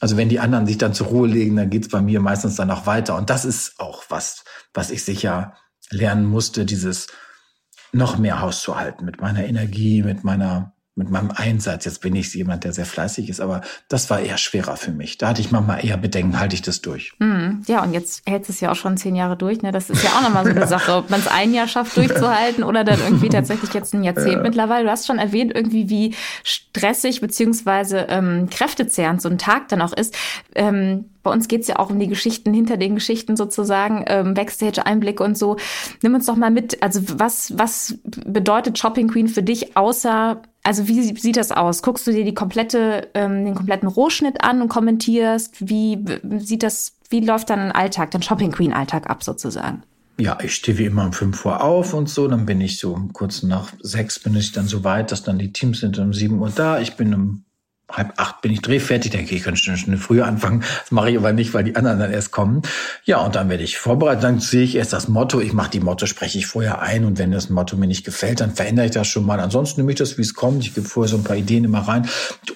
also 0.00 0.16
wenn 0.16 0.28
die 0.28 0.40
anderen 0.40 0.66
sich 0.66 0.78
dann 0.78 0.94
zur 0.94 1.08
Ruhe 1.08 1.28
legen, 1.28 1.56
dann 1.56 1.70
geht's 1.70 1.88
bei 1.88 2.00
mir 2.00 2.20
meistens 2.20 2.56
dann 2.56 2.70
auch 2.70 2.86
weiter. 2.86 3.16
Und 3.16 3.30
das 3.30 3.44
ist 3.44 3.80
auch 3.80 4.04
was, 4.08 4.44
was 4.72 4.90
ich 4.90 5.04
sicher 5.04 5.54
lernen 5.90 6.24
musste, 6.24 6.64
dieses 6.64 7.08
noch 7.92 8.18
mehr 8.18 8.40
Haus 8.40 8.62
zu 8.62 8.78
halten 8.78 9.04
mit 9.04 9.20
meiner 9.20 9.44
Energie, 9.44 10.02
mit 10.02 10.22
meiner 10.22 10.74
mit 10.98 11.10
meinem 11.10 11.30
Einsatz. 11.30 11.84
Jetzt 11.84 12.00
bin 12.00 12.14
ich 12.16 12.34
jemand, 12.34 12.64
der 12.64 12.72
sehr 12.72 12.84
fleißig 12.84 13.30
ist, 13.30 13.40
aber 13.40 13.62
das 13.88 14.10
war 14.10 14.20
eher 14.20 14.36
schwerer 14.36 14.76
für 14.76 14.90
mich. 14.90 15.16
Da 15.16 15.28
hatte 15.28 15.40
ich 15.40 15.50
manchmal 15.50 15.84
eher 15.84 15.96
Bedenken, 15.96 16.38
halte 16.38 16.54
ich 16.54 16.62
das 16.62 16.82
durch. 16.82 17.12
Mm, 17.20 17.62
ja, 17.66 17.82
und 17.82 17.94
jetzt 17.94 18.22
hält 18.26 18.48
es 18.48 18.60
ja 18.60 18.72
auch 18.72 18.76
schon 18.76 18.96
zehn 18.96 19.14
Jahre 19.14 19.36
durch. 19.36 19.62
Ne? 19.62 19.70
Das 19.70 19.88
ist 19.88 20.02
ja 20.02 20.10
auch 20.10 20.22
nochmal 20.22 20.44
so 20.44 20.50
eine 20.50 20.66
Sache, 20.66 20.96
ob 20.96 21.08
man 21.08 21.20
es 21.20 21.28
ein 21.28 21.54
Jahr 21.54 21.68
schafft 21.68 21.96
durchzuhalten 21.96 22.64
oder 22.64 22.84
dann 22.84 23.00
irgendwie 23.00 23.28
tatsächlich 23.28 23.72
jetzt 23.72 23.94
ein 23.94 24.02
Jahrzehnt 24.02 24.32
ja. 24.32 24.42
mittlerweile. 24.42 24.84
Du 24.84 24.90
hast 24.90 25.06
schon 25.06 25.18
erwähnt, 25.18 25.52
irgendwie 25.54 25.88
wie 25.88 26.14
stressig 26.42 27.20
beziehungsweise 27.20 28.06
ähm, 28.08 28.50
kräftezehrend 28.50 29.22
so 29.22 29.28
ein 29.28 29.38
Tag 29.38 29.68
dann 29.68 29.80
auch 29.80 29.92
ist. 29.92 30.16
Ähm, 30.54 31.06
bei 31.28 31.34
uns 31.34 31.46
geht's 31.46 31.68
ja 31.68 31.78
auch 31.78 31.90
um 31.90 31.98
die 31.98 32.08
Geschichten 32.08 32.54
hinter 32.54 32.78
den 32.78 32.94
Geschichten 32.94 33.36
sozusagen, 33.36 34.04
ähm, 34.06 34.32
Backstage-Einblick 34.32 35.20
und 35.20 35.36
so. 35.36 35.56
Nimm 36.02 36.14
uns 36.14 36.26
doch 36.26 36.36
mal 36.36 36.50
mit. 36.50 36.82
Also 36.82 37.02
was, 37.18 37.58
was 37.58 37.98
bedeutet 38.04 38.78
Shopping 38.78 39.08
Queen 39.08 39.28
für 39.28 39.42
dich, 39.42 39.76
außer 39.76 40.40
also 40.68 40.86
wie 40.86 41.00
sieht 41.18 41.38
das 41.38 41.50
aus? 41.50 41.80
Guckst 41.80 42.06
du 42.06 42.12
dir 42.12 42.26
die 42.26 42.34
komplette, 42.34 43.08
ähm, 43.14 43.46
den 43.46 43.54
kompletten 43.54 43.88
Rohschnitt 43.88 44.44
an 44.44 44.60
und 44.60 44.68
kommentierst? 44.68 45.66
Wie 45.66 46.04
sieht 46.40 46.62
das, 46.62 46.92
wie 47.08 47.20
läuft 47.20 47.48
dann 47.48 47.60
ein 47.60 47.72
Alltag, 47.72 48.10
dein 48.10 48.20
Shopping 48.20 48.52
Queen 48.52 48.74
Alltag 48.74 49.08
ab 49.08 49.24
sozusagen? 49.24 49.82
Ja, 50.20 50.36
ich 50.42 50.54
stehe 50.54 50.76
wie 50.76 50.84
immer 50.84 51.06
um 51.06 51.14
fünf 51.14 51.42
Uhr 51.46 51.64
auf 51.64 51.94
und 51.94 52.10
so. 52.10 52.28
Dann 52.28 52.44
bin 52.44 52.60
ich 52.60 52.78
so 52.78 53.00
kurz 53.14 53.42
nach 53.42 53.72
sechs 53.80 54.18
bin 54.18 54.36
ich 54.36 54.52
dann 54.52 54.68
so 54.68 54.84
weit, 54.84 55.10
dass 55.10 55.22
dann 55.22 55.38
die 55.38 55.54
Teams 55.54 55.80
sind 55.80 55.98
um 55.98 56.12
sieben 56.12 56.38
Uhr 56.38 56.52
da. 56.54 56.80
Ich 56.80 56.96
bin 56.96 57.14
um 57.14 57.44
halb 57.90 58.12
acht 58.16 58.42
bin 58.42 58.52
ich 58.52 58.60
drehfertig, 58.60 59.10
denke 59.10 59.34
ich, 59.34 59.42
könnte 59.42 59.60
schon 59.60 59.96
früher 59.96 60.26
anfangen. 60.26 60.60
Das 60.60 60.90
mache 60.90 61.10
ich 61.10 61.16
aber 61.16 61.32
nicht, 61.32 61.54
weil 61.54 61.64
die 61.64 61.74
anderen 61.74 61.98
dann 61.98 62.12
erst 62.12 62.32
kommen. 62.32 62.62
Ja, 63.04 63.24
und 63.24 63.34
dann 63.34 63.48
werde 63.48 63.64
ich 63.64 63.78
vorbereitet. 63.78 64.24
Dann 64.24 64.40
sehe 64.40 64.62
ich 64.62 64.76
erst 64.76 64.92
das 64.92 65.08
Motto. 65.08 65.40
Ich 65.40 65.54
mache 65.54 65.70
die 65.70 65.80
Motto, 65.80 66.06
spreche 66.06 66.38
ich 66.38 66.46
vorher 66.46 66.82
ein. 66.82 67.04
Und 67.04 67.18
wenn 67.18 67.32
das 67.32 67.48
Motto 67.48 67.76
mir 67.76 67.86
nicht 67.86 68.04
gefällt, 68.04 68.40
dann 68.40 68.54
verändere 68.54 68.86
ich 68.86 68.92
das 68.92 69.06
schon 69.06 69.24
mal. 69.24 69.40
Ansonsten 69.40 69.80
nehme 69.80 69.92
ich 69.92 69.98
das, 69.98 70.18
wie 70.18 70.22
es 70.22 70.34
kommt. 70.34 70.64
Ich 70.64 70.74
gebe 70.74 70.86
vorher 70.86 71.10
so 71.10 71.16
ein 71.16 71.24
paar 71.24 71.36
Ideen 71.36 71.64
immer 71.64 71.80
rein. 71.80 72.06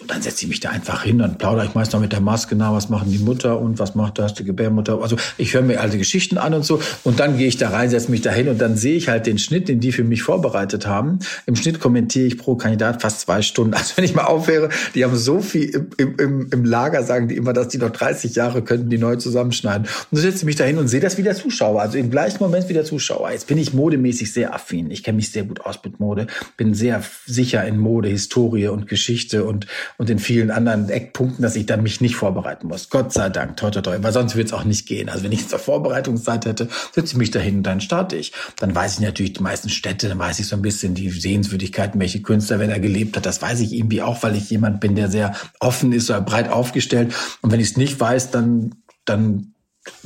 Und 0.00 0.10
dann 0.10 0.20
setze 0.20 0.44
ich 0.44 0.48
mich 0.48 0.60
da 0.60 0.70
einfach 0.70 1.02
hin. 1.02 1.18
Dann 1.18 1.38
plaudere 1.38 1.64
ich 1.64 1.74
meist 1.74 1.94
noch 1.94 2.00
mit 2.00 2.12
der 2.12 2.20
Maske 2.20 2.54
nach, 2.54 2.72
was 2.72 2.90
machen 2.90 3.10
die 3.10 3.18
Mutter 3.18 3.58
und 3.58 3.78
was 3.78 3.94
macht 3.94 4.18
das, 4.18 4.34
die 4.34 4.44
Gebärmutter. 4.44 5.00
Also 5.00 5.16
ich 5.38 5.54
höre 5.54 5.62
mir 5.62 5.80
alte 5.80 5.96
Geschichten 5.96 6.36
an 6.36 6.52
und 6.52 6.64
so. 6.64 6.80
Und 7.04 7.20
dann 7.20 7.38
gehe 7.38 7.48
ich 7.48 7.56
da 7.56 7.70
rein, 7.70 7.88
setze 7.88 8.10
mich 8.10 8.20
da 8.20 8.30
hin 8.30 8.48
und 8.48 8.60
dann 8.60 8.76
sehe 8.76 8.96
ich 8.96 9.08
halt 9.08 9.26
den 9.26 9.38
Schnitt, 9.38 9.68
den 9.68 9.80
die 9.80 9.92
für 9.92 10.04
mich 10.04 10.22
vorbereitet 10.22 10.86
haben. 10.86 11.20
Im 11.46 11.56
Schnitt 11.56 11.80
kommentiere 11.80 12.26
ich 12.26 12.36
pro 12.36 12.56
Kandidat 12.56 13.00
fast 13.00 13.20
zwei 13.20 13.40
Stunden. 13.40 13.72
Also 13.82 13.96
wenn 13.96 14.04
ich 14.04 14.14
mal 14.14 14.24
aufhöre, 14.24 14.68
die 14.94 15.04
haben 15.04 15.16
so 15.16 15.21
so 15.22 15.40
viel 15.40 15.88
im, 15.96 16.16
im, 16.18 16.48
im 16.50 16.64
Lager, 16.64 17.02
sagen 17.02 17.28
die 17.28 17.36
immer, 17.36 17.52
dass 17.52 17.68
die 17.68 17.78
noch 17.78 17.90
30 17.90 18.34
Jahre 18.34 18.62
könnten 18.62 18.90
die 18.90 18.98
neu 18.98 19.16
zusammenschneiden. 19.16 19.86
Und 20.10 20.16
so 20.16 20.22
setze 20.22 20.38
ich 20.38 20.44
mich 20.44 20.56
dahin 20.56 20.78
und 20.78 20.88
sehe 20.88 21.00
das 21.00 21.18
wie 21.18 21.22
der 21.22 21.34
Zuschauer, 21.34 21.80
also 21.80 21.98
im 21.98 22.10
gleichen 22.10 22.42
Moment 22.42 22.68
wie 22.68 22.74
der 22.74 22.84
Zuschauer. 22.84 23.30
Jetzt 23.30 23.46
bin 23.46 23.58
ich 23.58 23.72
modemäßig 23.72 24.32
sehr 24.32 24.54
affin. 24.54 24.90
Ich 24.90 25.02
kenne 25.02 25.16
mich 25.16 25.30
sehr 25.30 25.44
gut 25.44 25.60
aus 25.62 25.78
mit 25.84 26.00
Mode, 26.00 26.26
bin 26.56 26.74
sehr 26.74 27.02
sicher 27.26 27.64
in 27.64 27.78
Mode, 27.78 28.08
Historie 28.08 28.68
und 28.68 28.88
Geschichte 28.88 29.44
und, 29.44 29.66
und 29.98 30.10
in 30.10 30.18
vielen 30.18 30.50
anderen 30.50 30.88
Eckpunkten, 30.88 31.42
dass 31.42 31.56
ich 31.56 31.66
dann 31.66 31.82
mich 31.82 32.00
nicht 32.00 32.16
vorbereiten 32.16 32.68
muss. 32.68 32.90
Gott 32.90 33.12
sei 33.12 33.28
Dank, 33.28 33.56
toi, 33.56 33.70
toi, 33.70 33.80
toi, 33.80 33.96
weil 34.00 34.12
sonst 34.12 34.36
wird 34.36 34.48
es 34.48 34.52
auch 34.52 34.64
nicht 34.64 34.86
gehen. 34.86 35.08
Also 35.08 35.24
wenn 35.24 35.32
ich 35.32 35.40
jetzt 35.40 35.54
eine 35.54 35.62
Vorbereitungszeit 35.62 36.46
hätte, 36.46 36.68
setze 36.94 37.12
ich 37.12 37.16
mich 37.16 37.30
dahin 37.30 37.58
und 37.58 37.62
dann 37.62 37.80
starte 37.80 38.16
ich. 38.16 38.32
Dann 38.58 38.74
weiß 38.74 38.94
ich 38.94 39.00
natürlich 39.00 39.34
die 39.34 39.42
meisten 39.42 39.68
Städte, 39.68 40.08
dann 40.08 40.18
weiß 40.18 40.38
ich 40.38 40.46
so 40.46 40.56
ein 40.56 40.62
bisschen 40.62 40.94
die 40.94 41.10
Sehenswürdigkeiten, 41.10 42.00
welche 42.00 42.22
Künstler, 42.22 42.58
wer 42.58 42.68
da 42.68 42.78
gelebt 42.78 43.16
hat. 43.16 43.26
Das 43.26 43.40
weiß 43.40 43.60
ich 43.60 43.72
irgendwie 43.72 44.02
auch, 44.02 44.22
weil 44.22 44.36
ich 44.36 44.50
jemand 44.50 44.80
bin, 44.80 44.94
der 44.94 45.10
sehr 45.12 45.34
offen 45.60 45.92
ist 45.92 46.10
oder 46.10 46.20
breit 46.20 46.50
aufgestellt. 46.50 47.14
Und 47.40 47.52
wenn 47.52 47.60
ich 47.60 47.70
es 47.70 47.76
nicht 47.76 48.00
weiß, 48.00 48.30
dann 48.30 48.74
dann 49.04 49.52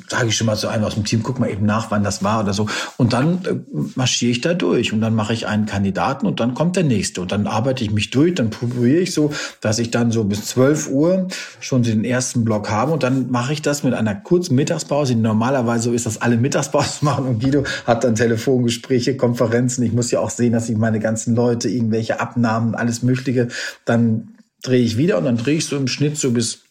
sage 0.09 0.29
ich 0.29 0.37
schon 0.37 0.47
mal 0.47 0.57
zu 0.57 0.69
einem 0.69 0.85
aus 0.85 0.95
dem 0.95 1.05
Team, 1.05 1.23
guck 1.23 1.39
mal 1.39 1.51
eben 1.51 1.67
nach, 1.67 1.91
wann 1.91 2.03
das 2.03 2.25
war 2.25 2.41
oder 2.41 2.55
so. 2.55 2.67
Und 2.97 3.13
dann 3.13 3.45
äh, 3.45 3.57
marschiere 3.95 4.31
ich 4.31 4.41
da 4.41 4.55
durch 4.55 4.93
und 4.93 5.03
dann 5.03 5.15
mache 5.15 5.35
ich 5.35 5.47
einen 5.47 5.67
Kandidaten 5.67 6.27
und 6.27 6.41
dann 6.41 6.55
kommt 6.55 6.77
der 6.77 6.85
nächste. 6.85 7.21
Und 7.21 7.31
dann 7.31 7.47
arbeite 7.47 7.85
ich 7.85 7.91
mich 7.91 8.11
durch, 8.11 8.35
dann 8.35 8.49
probiere 8.49 9.01
ich 9.01 9.13
so, 9.13 9.33
dass 9.61 9.79
ich 9.79 9.91
dann 9.91 10.13
so 10.13 10.25
bis 10.25 10.47
12 10.47 10.89
Uhr 10.89 11.29
schon 11.61 11.83
den 11.83 12.05
ersten 12.05 12.45
Block 12.45 12.71
habe 12.71 12.93
und 12.93 13.03
dann 13.03 13.31
mache 13.31 13.53
ich 13.53 13.61
das 13.61 13.83
mit 13.83 13.93
einer 13.93 14.15
kurzen 14.15 14.55
Mittagspause. 14.55 15.15
Normalerweise 15.15 15.95
ist 15.95 16.07
das 16.07 16.23
alle 16.23 16.39
Mittagspause 16.39 16.99
machen 17.05 17.27
und 17.27 17.43
Guido 17.43 17.65
hat 17.87 18.03
dann 18.05 18.15
Telefongespräche, 18.15 19.19
Konferenzen. 19.19 19.83
Ich 19.83 19.93
muss 19.93 20.11
ja 20.11 20.21
auch 20.21 20.31
sehen, 20.31 20.55
dass 20.55 20.71
ich 20.71 20.79
meine 20.79 21.01
ganzen 21.01 21.35
Leute 21.35 21.69
irgendwelche 21.69 22.19
Abnahmen, 22.21 22.75
alles 22.75 23.03
Mögliche, 23.03 23.49
dann 23.85 24.36
drehe 24.67 24.83
ich 24.83 24.97
wieder 24.97 25.19
und 25.19 25.25
dann 25.25 25.37
drehe 25.37 25.57
ich 25.57 25.67
so 25.67 25.77
im 25.77 25.89
Schnitt 25.89 26.19
so 26.19 26.31
bis 26.33 26.63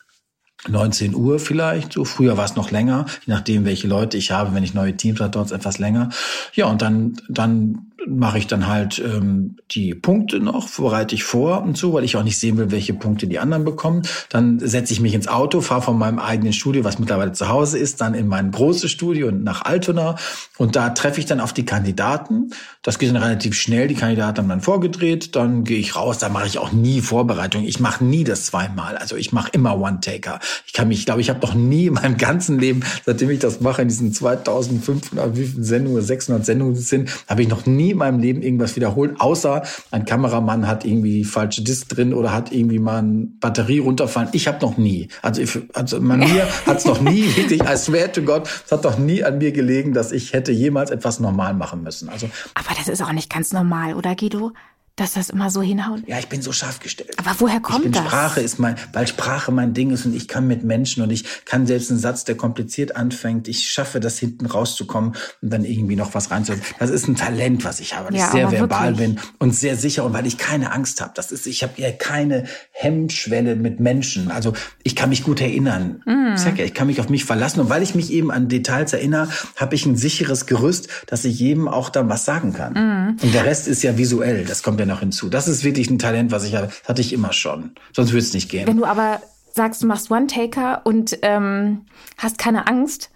19 0.68 1.16
Uhr 1.16 1.40
vielleicht, 1.40 1.94
so 1.94 2.06
früher 2.06 2.38
war 2.38 2.46
es 2.46 2.56
noch 2.56 2.72
länger, 2.72 3.06
je 3.26 3.34
nachdem, 3.34 3.66
welche 3.66 3.88
Leute 3.88 4.18
ich 4.18 4.32
habe, 4.32 4.54
wenn 4.54 4.64
ich 4.64 4.74
neue 4.74 4.98
Teams 4.98 5.20
dauert 5.20 5.48
es 5.48 5.52
etwas 5.52 5.80
länger. 5.80 6.10
Ja, 6.54 6.66
und 6.68 6.82
dann, 6.82 7.18
dann 7.30 7.92
mache 8.08 8.38
ich 8.38 8.48
dann 8.48 8.68
halt 8.68 9.00
ähm, 9.00 9.58
die 9.72 9.96
Punkte 9.96 10.40
noch, 10.40 10.70
bereite 10.70 11.16
ich 11.16 11.24
vor 11.24 11.64
und 11.64 11.78
so, 11.78 11.94
weil 11.94 12.04
ich 12.04 12.16
auch 12.18 12.24
nicht 12.24 12.38
sehen 12.38 12.58
will, 12.58 12.72
welche 12.72 12.94
Punkte 12.94 13.28
die 13.28 13.40
anderen 13.40 13.64
bekommen. 13.64 14.04
Dann 14.30 14.60
setze 14.60 14.94
ich 14.94 15.00
mich 15.00 15.14
ins 15.14 15.28
Auto, 15.28 15.62
fahre 15.62 15.82
von 15.82 15.98
meinem 15.98 16.20
eigenen 16.20 16.54
Studio, 16.54 16.84
was 16.84 17.00
mittlerweile 17.00 17.32
zu 17.32 17.50
Hause 17.50 17.78
ist, 17.78 18.02
dann 18.02 18.14
in 18.14 18.28
mein 18.28 18.52
großes 18.52 18.92
Studio 18.92 19.28
und 19.28 19.44
nach 19.44 19.64
Altona. 19.64 20.16
Und 20.58 20.76
da 20.76 20.90
treffe 20.90 21.20
ich 21.20 21.26
dann 21.26 21.40
auf 21.40 21.54
die 21.54 21.66
Kandidaten. 21.66 22.52
Das 22.82 23.00
geht 23.00 23.10
dann 23.10 23.22
relativ 23.22 23.56
schnell. 23.56 23.88
Die 23.88 23.96
Kandidaten 23.96 24.38
haben 24.40 24.50
dann 24.50 24.62
vorgedreht, 24.62 25.36
dann 25.36 25.64
gehe 25.64 25.80
ich 25.80 25.96
raus. 25.96 26.20
Da 26.20 26.30
mache 26.30 26.48
ich 26.48 26.60
auch 26.60 26.72
nie 26.72 27.02
Vorbereitung. 27.02 27.64
Ich 27.64 27.80
mache 27.80 28.04
nie 28.04 28.24
das 28.24 28.46
zweimal. 28.46 28.98
Also 28.98 29.16
ich 29.16 29.32
mache 29.32 29.50
immer 29.52 29.80
One-Taker. 29.80 30.40
Ich 30.68 30.74
kann 30.74 30.88
mich, 30.88 31.00
ich 31.00 31.06
glaube, 31.06 31.22
ich 31.22 31.30
habe 31.30 31.40
noch 31.40 31.56
nie 31.56 31.88
in 31.88 31.94
meinem 31.94 32.18
ganzen 32.18 32.60
Leben, 32.60 32.84
seitdem 33.06 33.30
ich 33.30 33.40
das 33.40 33.62
mache, 33.62 33.82
in 33.82 33.88
diesen 33.88 34.14
2500, 34.14 35.36
wie 35.36 35.46
viele 35.46 35.64
Sendungen, 35.64 36.02
600 36.02 36.46
Sendungen 36.46 36.76
sind, 36.76 37.10
habe 37.28 37.42
ich 37.42 37.48
noch 37.48 37.66
nie 37.66 37.85
in 37.92 37.98
meinem 37.98 38.20
Leben 38.20 38.42
irgendwas 38.42 38.76
wiederholt, 38.76 39.20
außer 39.20 39.64
ein 39.92 40.06
Kameramann 40.06 40.68
hat 40.68 40.86
irgendwie 40.86 41.24
falsche 41.24 41.64
Disk 41.64 41.90
drin 41.90 42.14
oder 42.14 42.34
hat 42.34 42.52
irgendwie 42.52 42.80
mal 42.80 43.00
eine 43.00 43.28
Batterie 43.40 43.80
runterfallen. 43.80 44.30
Ich 44.32 44.48
habe 44.48 44.60
noch 44.66 44.78
nie. 44.78 45.08
Also, 45.22 45.42
ich, 45.42 45.58
also 45.74 46.00
bei 46.00 46.18
mir 46.18 46.48
hat 46.66 46.78
es 46.78 46.86
noch 46.86 47.02
nie, 47.02 47.26
wirklich, 47.36 47.62
I 47.62 47.78
swear 47.78 48.12
to 48.12 48.22
God, 48.22 48.48
es 48.66 48.72
hat 48.72 48.86
doch 48.86 48.98
nie 48.98 49.24
an 49.24 49.38
mir 49.38 49.52
gelegen, 49.52 49.94
dass 49.94 50.12
ich 50.12 50.34
hätte 50.34 50.52
jemals 50.52 50.92
etwas 50.92 51.20
normal 51.20 51.54
machen 51.54 51.84
müssen. 51.84 52.10
Also, 52.10 52.30
Aber 52.54 52.76
das 52.78 52.88
ist 52.88 53.02
auch 53.02 53.12
nicht 53.12 53.32
ganz 53.32 53.54
normal, 53.54 53.96
oder 53.96 54.16
Guido? 54.16 54.52
Dass 54.96 55.14
das 55.14 55.30
immer 55.30 55.50
so 55.50 55.62
hinhaut? 55.62 56.04
Ja, 56.08 56.20
ich 56.20 56.30
bin 56.30 56.42
so 56.42 56.54
scharf 56.54 56.80
gestellt. 56.80 57.12
Aber 57.18 57.36
woher 57.40 57.60
kommt 57.60 57.80
ich 57.80 57.84
bin, 57.84 57.92
das? 57.92 58.06
Sprache 58.06 58.40
ist 58.40 58.60
mein, 58.60 58.76
weil 58.94 59.08
Sprache 59.08 59.52
mein 59.52 59.74
Ding 59.74 59.92
ist 59.92 60.06
und 60.06 60.16
ich 60.16 60.30
kann 60.30 60.48
mit 60.48 60.64
Menschen 60.64 61.04
und 61.04 61.10
ich 61.10 61.26
kann 61.44 61.68
selbst 61.68 61.92
einen 61.92 62.00
Satz, 62.00 62.24
der 62.24 62.36
kompliziert 62.36 62.96
anfängt, 62.96 63.50
ich 63.50 63.70
schaffe 63.70 64.00
das 64.00 64.18
hinten 64.18 64.46
rauszukommen 64.46 65.16
und 65.42 65.50
dann 65.54 65.66
irgendwie 65.66 65.98
noch 65.98 66.14
was 66.14 66.32
reinzuholen. 66.32 66.64
Das 66.80 66.90
ist 66.90 67.10
ein 67.10 67.16
Talent, 67.16 67.66
was 67.66 67.82
ich 67.82 67.96
habe, 67.96 68.08
weil 68.08 68.16
ja, 68.16 68.28
ich 68.28 68.32
sehr 68.32 68.52
verbal 68.52 68.98
wirklich. 68.98 69.16
bin 69.16 69.32
und 69.40 69.54
sehr 69.54 69.76
sicher 69.76 70.06
und 70.06 70.14
weil 70.14 70.26
ich 70.26 70.38
keine 70.38 70.72
Angst 70.72 71.02
habe. 71.02 71.12
Das 71.14 71.34
ist, 71.34 71.46
ich 71.46 71.62
habe 71.64 71.74
ja 71.76 71.92
keine 71.92 72.46
Hemmschwelle 72.72 73.58
mit 73.58 73.82
Menschen. 73.82 74.32
Also 74.32 74.54
ich 74.84 74.96
kann 74.96 75.10
mich 75.10 75.24
gut 75.24 75.42
erinnern. 75.42 76.02
Mm. 76.06 76.36
Ich 76.36 76.42
sag 76.42 76.58
ja, 76.58 76.64
ich 76.64 76.74
kann 76.74 76.88
mich 76.88 77.02
auf 77.02 77.10
mich 77.10 77.26
verlassen 77.26 77.60
und 77.60 77.70
weil 77.70 77.84
ich 77.84 77.96
mich 77.96 78.12
eben 78.12 78.32
an 78.32 78.48
Details 78.48 78.94
erinnere, 78.94 79.28
habe 79.58 79.76
ich 79.76 79.86
ein 79.86 79.98
sicheres 79.98 80.46
Gerüst, 80.46 80.88
dass 81.08 81.26
ich 81.26 81.38
jedem 81.38 81.68
auch 81.68 81.90
dann 81.90 82.08
was 82.08 82.24
sagen 82.24 82.54
kann. 82.54 82.74
Mm. 82.74 83.18
Und 83.22 83.34
der 83.34 83.44
Rest 83.44 83.68
ist 83.68 83.84
ja 83.84 83.98
visuell. 83.98 84.46
Das 84.46 84.64
kommt 84.64 84.80
ja 84.80 84.85
noch 84.86 85.00
hinzu. 85.00 85.30
Das 85.30 85.48
ist 85.48 85.64
wirklich 85.64 85.90
ein 85.90 86.00
Talent, 86.00 86.32
was 86.32 86.44
ich 86.46 86.56
habe. 86.56 86.68
Das 86.68 86.90
hatte 86.90 87.02
ich 87.02 87.14
immer 87.14 87.34
schon. 87.34 87.72
Sonst 87.94 88.12
würde 88.12 88.20
es 88.20 88.34
nicht 88.34 88.50
gehen. 88.50 88.68
Wenn 88.68 88.78
du 88.78 88.86
aber 88.86 89.22
sagst, 89.54 89.84
du 89.84 89.88
machst 89.88 90.12
One-Taker 90.12 90.82
und 90.84 91.18
ähm, 91.22 91.86
hast 92.18 92.38
keine 92.38 92.68
Angst, 92.68 93.10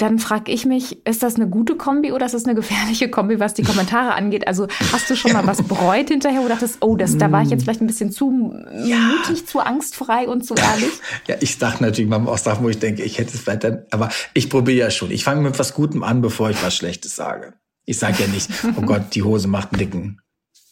dann 0.00 0.18
frage 0.18 0.50
ich 0.50 0.64
mich, 0.64 1.06
ist 1.06 1.22
das 1.22 1.36
eine 1.36 1.46
gute 1.46 1.76
Kombi 1.76 2.12
oder 2.12 2.24
ist 2.24 2.32
das 2.32 2.46
eine 2.46 2.54
gefährliche 2.54 3.10
Kombi, 3.10 3.38
was 3.38 3.52
die 3.52 3.62
Kommentare 3.62 4.14
angeht? 4.14 4.48
Also 4.48 4.66
hast 4.92 5.10
du 5.10 5.14
schon 5.14 5.32
mal 5.32 5.46
was 5.46 5.62
bereut 5.62 6.08
hinterher 6.08 6.40
oder 6.40 6.54
dachtest, 6.54 6.78
oh, 6.80 6.96
das, 6.96 7.18
da 7.18 7.30
war 7.30 7.42
ich 7.42 7.50
jetzt 7.50 7.64
vielleicht 7.64 7.82
ein 7.82 7.86
bisschen 7.86 8.10
zu 8.10 8.54
ja. 8.82 8.96
mutig, 8.96 9.46
zu 9.46 9.60
angstfrei 9.60 10.26
und 10.26 10.44
zu 10.44 10.54
ehrlich? 10.54 10.90
Ja, 11.26 11.36
ich 11.40 11.56
sage 11.56 11.76
natürlich 11.80 12.08
manchmal 12.08 12.34
auch 12.34 12.38
Sachen, 12.38 12.64
wo 12.64 12.68
ich 12.68 12.78
denke, 12.78 13.02
ich 13.02 13.18
hätte 13.18 13.36
es 13.36 13.44
dann, 13.44 13.82
aber 13.90 14.08
ich 14.32 14.48
probiere 14.48 14.78
ja 14.78 14.90
schon. 14.90 15.10
Ich 15.10 15.24
fange 15.24 15.42
mit 15.42 15.58
was 15.58 15.74
Gutem 15.74 16.02
an, 16.02 16.22
bevor 16.22 16.50
ich 16.50 16.62
was 16.62 16.74
Schlechtes 16.74 17.14
sage. 17.14 17.54
Ich 17.84 17.98
sage 17.98 18.22
ja 18.22 18.26
nicht, 18.28 18.48
oh 18.76 18.82
Gott, 18.82 19.14
die 19.14 19.22
Hose 19.22 19.48
macht 19.48 19.72
einen 19.72 19.80
dicken 19.80 20.20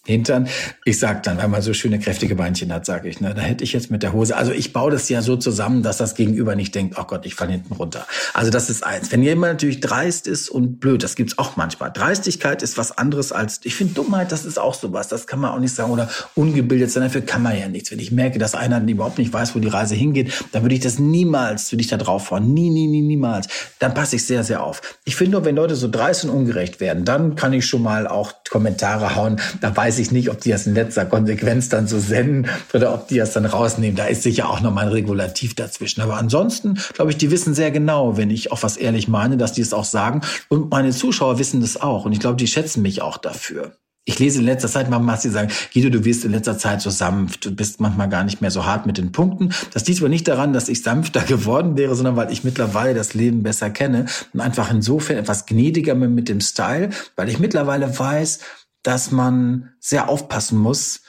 Hintern. 0.08 0.48
Ich 0.84 0.98
sag 0.98 1.22
dann, 1.22 1.38
weil 1.38 1.48
man 1.48 1.62
so 1.62 1.72
schöne 1.72 1.98
kräftige 1.98 2.34
Beinchen 2.34 2.72
hat, 2.72 2.86
sage 2.86 3.08
ich, 3.08 3.20
ne, 3.20 3.34
da 3.34 3.42
hätte 3.42 3.62
ich 3.62 3.72
jetzt 3.72 3.90
mit 3.90 4.02
der 4.02 4.12
Hose. 4.12 4.36
Also 4.36 4.52
ich 4.52 4.72
baue 4.72 4.90
das 4.90 5.08
ja 5.08 5.22
so 5.22 5.36
zusammen, 5.36 5.82
dass 5.82 5.98
das 5.98 6.14
Gegenüber 6.14 6.56
nicht 6.56 6.74
denkt, 6.74 6.96
oh 6.98 7.04
Gott, 7.04 7.26
ich 7.26 7.34
falle 7.34 7.52
hinten 7.52 7.74
runter. 7.74 8.06
Also 8.34 8.50
das 8.50 8.70
ist 8.70 8.84
eins. 8.84 9.12
Wenn 9.12 9.22
jemand 9.22 9.54
natürlich 9.54 9.80
dreist 9.80 10.26
ist 10.26 10.48
und 10.48 10.80
blöd, 10.80 11.02
das 11.02 11.14
gibt's 11.14 11.38
auch 11.38 11.56
manchmal. 11.56 11.92
Dreistigkeit 11.92 12.62
ist 12.62 12.78
was 12.78 12.96
anderes 12.96 13.32
als, 13.32 13.60
ich 13.64 13.74
finde 13.74 13.94
Dummheit, 13.94 14.32
das 14.32 14.44
ist 14.44 14.58
auch 14.58 14.74
sowas. 14.74 15.08
Das 15.08 15.26
kann 15.26 15.40
man 15.40 15.52
auch 15.52 15.60
nicht 15.60 15.74
sagen 15.74 15.92
oder 15.92 16.08
ungebildet 16.34 16.90
sein. 16.90 17.02
Dafür 17.02 17.20
kann 17.20 17.42
man 17.42 17.58
ja 17.58 17.68
nichts. 17.68 17.90
Wenn 17.90 17.98
ich 17.98 18.10
merke, 18.10 18.38
dass 18.38 18.54
einer 18.54 18.80
überhaupt 18.88 19.18
nicht 19.18 19.32
weiß, 19.32 19.54
wo 19.54 19.58
die 19.58 19.68
Reise 19.68 19.94
hingeht, 19.94 20.32
dann 20.52 20.62
würde 20.62 20.74
ich 20.74 20.80
das 20.80 20.98
niemals, 20.98 21.70
würde 21.70 21.82
ich 21.82 21.88
da 21.88 21.96
drauf 21.96 22.28
fahren. 22.28 22.54
Nie, 22.54 22.70
nie, 22.70 22.86
nie, 22.86 23.02
niemals. 23.02 23.48
Dann 23.78 23.94
passe 23.94 24.16
ich 24.16 24.24
sehr, 24.24 24.42
sehr 24.44 24.62
auf. 24.62 24.80
Ich 25.04 25.16
finde 25.16 25.32
nur, 25.32 25.44
wenn 25.44 25.56
Leute 25.56 25.76
so 25.76 25.88
dreist 25.88 26.24
und 26.24 26.30
ungerecht 26.30 26.80
werden, 26.80 27.04
dann 27.04 27.36
kann 27.36 27.52
ich 27.52 27.66
schon 27.66 27.82
mal 27.82 28.06
auch 28.06 28.32
Kommentare 28.48 29.14
hauen. 29.14 29.40
Da 29.60 29.76
weiß 29.76 29.97
weiß 29.98 30.06
ich 30.06 30.12
nicht, 30.12 30.30
ob 30.30 30.40
die 30.40 30.50
das 30.50 30.66
in 30.66 30.74
letzter 30.74 31.06
Konsequenz 31.06 31.68
dann 31.70 31.88
so 31.88 31.98
senden 31.98 32.46
oder 32.72 32.94
ob 32.94 33.08
die 33.08 33.16
das 33.16 33.32
dann 33.32 33.46
rausnehmen. 33.46 33.96
Da 33.96 34.04
ist 34.04 34.22
sicher 34.22 34.48
auch 34.48 34.60
nochmal 34.60 34.86
ein 34.86 34.92
Regulativ 34.92 35.54
dazwischen. 35.54 36.02
Aber 36.02 36.16
ansonsten, 36.16 36.78
glaube 36.94 37.10
ich, 37.10 37.16
die 37.16 37.32
wissen 37.32 37.52
sehr 37.52 37.72
genau, 37.72 38.16
wenn 38.16 38.30
ich 38.30 38.52
auch 38.52 38.62
was 38.62 38.76
ehrlich 38.76 39.08
meine, 39.08 39.36
dass 39.36 39.52
die 39.52 39.60
es 39.60 39.72
auch 39.72 39.84
sagen. 39.84 40.20
Und 40.48 40.70
meine 40.70 40.90
Zuschauer 40.90 41.40
wissen 41.40 41.60
das 41.60 41.80
auch. 41.80 42.04
Und 42.04 42.12
ich 42.12 42.20
glaube, 42.20 42.36
die 42.36 42.46
schätzen 42.46 42.80
mich 42.82 43.02
auch 43.02 43.16
dafür. 43.16 43.72
Ich 44.04 44.20
lese 44.20 44.38
in 44.38 44.44
letzter 44.44 44.68
Zeit 44.68 44.88
mal 44.88 45.00
Massi 45.00 45.30
sagen, 45.30 45.50
Guido, 45.74 45.90
du 45.90 46.04
wirst 46.04 46.24
in 46.24 46.30
letzter 46.30 46.56
Zeit 46.56 46.80
so 46.80 46.90
sanft, 46.90 47.44
du 47.44 47.50
bist 47.50 47.80
manchmal 47.80 48.08
gar 48.08 48.22
nicht 48.24 48.40
mehr 48.40 48.52
so 48.52 48.64
hart 48.64 48.86
mit 48.86 48.98
den 48.98 49.10
Punkten. 49.10 49.52
Das 49.74 49.84
liegt 49.86 50.00
aber 50.00 50.08
nicht 50.08 50.28
daran, 50.28 50.52
dass 50.52 50.68
ich 50.68 50.82
sanfter 50.82 51.20
geworden 51.26 51.76
wäre, 51.76 51.96
sondern 51.96 52.14
weil 52.14 52.32
ich 52.32 52.44
mittlerweile 52.44 52.94
das 52.94 53.14
Leben 53.14 53.42
besser 53.42 53.68
kenne 53.68 54.06
und 54.32 54.40
einfach 54.40 54.70
insofern 54.70 55.16
etwas 55.16 55.44
gnädiger 55.44 55.96
bin 55.96 56.14
mit 56.14 56.28
dem 56.28 56.40
Style, 56.40 56.90
weil 57.16 57.28
ich 57.28 57.40
mittlerweile 57.40 57.98
weiß, 57.98 58.38
dass 58.82 59.10
man 59.10 59.70
sehr 59.80 60.08
aufpassen 60.08 60.58
muss, 60.58 61.02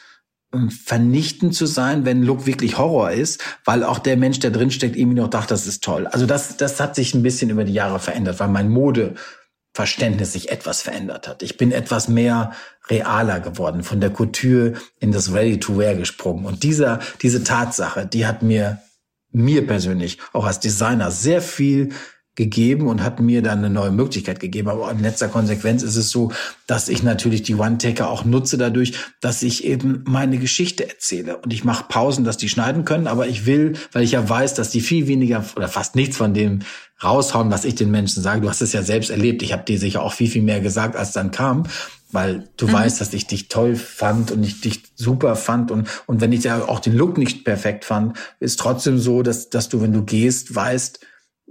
ähm, 0.53 0.71
vernichtend 0.71 1.53
zu 1.53 1.65
sein, 1.67 2.05
wenn 2.05 2.23
Look 2.23 2.45
wirklich 2.47 2.77
Horror 2.77 3.11
ist, 3.11 3.41
weil 3.65 3.83
auch 3.83 3.99
der 3.99 4.17
Mensch, 4.17 4.39
der 4.39 4.51
drinsteckt, 4.51 4.95
irgendwie 4.95 5.19
noch 5.19 5.29
dachte, 5.29 5.49
das 5.49 5.67
ist 5.67 5.83
toll. 5.83 6.07
Also 6.07 6.25
das, 6.25 6.57
das 6.57 6.79
hat 6.79 6.95
sich 6.95 7.13
ein 7.13 7.23
bisschen 7.23 7.51
über 7.51 7.63
die 7.63 7.73
Jahre 7.73 7.99
verändert, 7.99 8.39
weil 8.39 8.47
mein 8.47 8.69
Modeverständnis 8.69 10.33
sich 10.33 10.51
etwas 10.51 10.81
verändert 10.81 11.27
hat. 11.27 11.43
Ich 11.43 11.57
bin 11.57 11.71
etwas 11.71 12.07
mehr 12.07 12.53
realer 12.89 13.39
geworden, 13.41 13.83
von 13.83 14.01
der 14.01 14.09
Couture 14.09 14.73
in 14.99 15.11
das 15.11 15.31
Ready-to-Wear 15.31 15.95
gesprungen. 15.95 16.45
Und 16.45 16.63
dieser, 16.63 16.99
diese 17.21 17.43
Tatsache, 17.43 18.07
die 18.07 18.25
hat 18.25 18.41
mir, 18.41 18.79
mir 19.31 19.67
persönlich, 19.67 20.17
auch 20.33 20.45
als 20.45 20.59
Designer, 20.59 21.11
sehr 21.11 21.43
viel 21.43 21.93
gegeben 22.39 22.87
und 22.87 23.03
hat 23.03 23.19
mir 23.19 23.41
dann 23.41 23.57
eine 23.59 23.69
neue 23.69 23.91
Möglichkeit 23.91 24.39
gegeben. 24.39 24.69
Aber 24.69 24.89
in 24.89 24.99
letzter 24.99 25.27
Konsequenz 25.27 25.83
ist 25.83 25.97
es 25.97 26.09
so, 26.09 26.31
dass 26.67 26.87
ich 26.87 27.03
natürlich 27.03 27.43
die 27.43 27.55
One-Taker 27.55 28.09
auch 28.09 28.23
nutze 28.23 28.57
dadurch, 28.57 28.93
dass 29.19 29.43
ich 29.43 29.65
eben 29.65 30.05
meine 30.07 30.37
Geschichte 30.37 30.87
erzähle. 30.87 31.37
Und 31.37 31.51
ich 31.51 31.65
mache 31.65 31.85
Pausen, 31.89 32.23
dass 32.23 32.37
die 32.37 32.47
schneiden 32.47 32.85
können, 32.85 33.07
aber 33.07 33.27
ich 33.27 33.45
will, 33.45 33.73
weil 33.91 34.03
ich 34.03 34.13
ja 34.13 34.27
weiß, 34.27 34.53
dass 34.53 34.69
die 34.69 34.79
viel 34.79 35.07
weniger 35.07 35.43
oder 35.57 35.67
fast 35.67 35.95
nichts 35.95 36.15
von 36.15 36.33
dem 36.33 36.59
raushauen, 37.03 37.51
was 37.51 37.65
ich 37.65 37.75
den 37.75 37.91
Menschen 37.91 38.23
sage. 38.23 38.39
Du 38.39 38.49
hast 38.49 38.61
es 38.61 38.71
ja 38.71 38.83
selbst 38.83 39.09
erlebt. 39.09 39.43
Ich 39.43 39.51
habe 39.51 39.65
dir 39.65 39.77
sicher 39.77 40.01
auch 40.01 40.13
viel, 40.13 40.29
viel 40.29 40.41
mehr 40.41 40.61
gesagt, 40.61 40.95
als 40.95 41.11
dann 41.11 41.31
kam 41.31 41.65
weil 42.11 42.49
du 42.57 42.67
mhm. 42.67 42.73
weißt, 42.73 42.99
dass 42.99 43.13
ich 43.13 43.27
dich 43.27 43.49
toll 43.49 43.75
fand 43.75 44.31
und 44.31 44.43
ich 44.43 44.61
dich 44.61 44.81
super 44.95 45.35
fand 45.35 45.69
und 45.69 45.87
und 46.07 46.21
wenn 46.21 46.31
ich 46.31 46.43
ja 46.43 46.67
auch 46.67 46.79
den 46.79 46.95
Look 46.95 47.19
nicht 47.19 47.45
perfekt 47.45 47.85
fand, 47.85 48.17
ist 48.39 48.59
trotzdem 48.59 48.97
so, 48.97 49.21
dass 49.21 49.51
dass 49.51 49.69
du, 49.69 49.81
wenn 49.81 49.93
du 49.93 50.03
gehst, 50.03 50.55
weißt, 50.55 50.99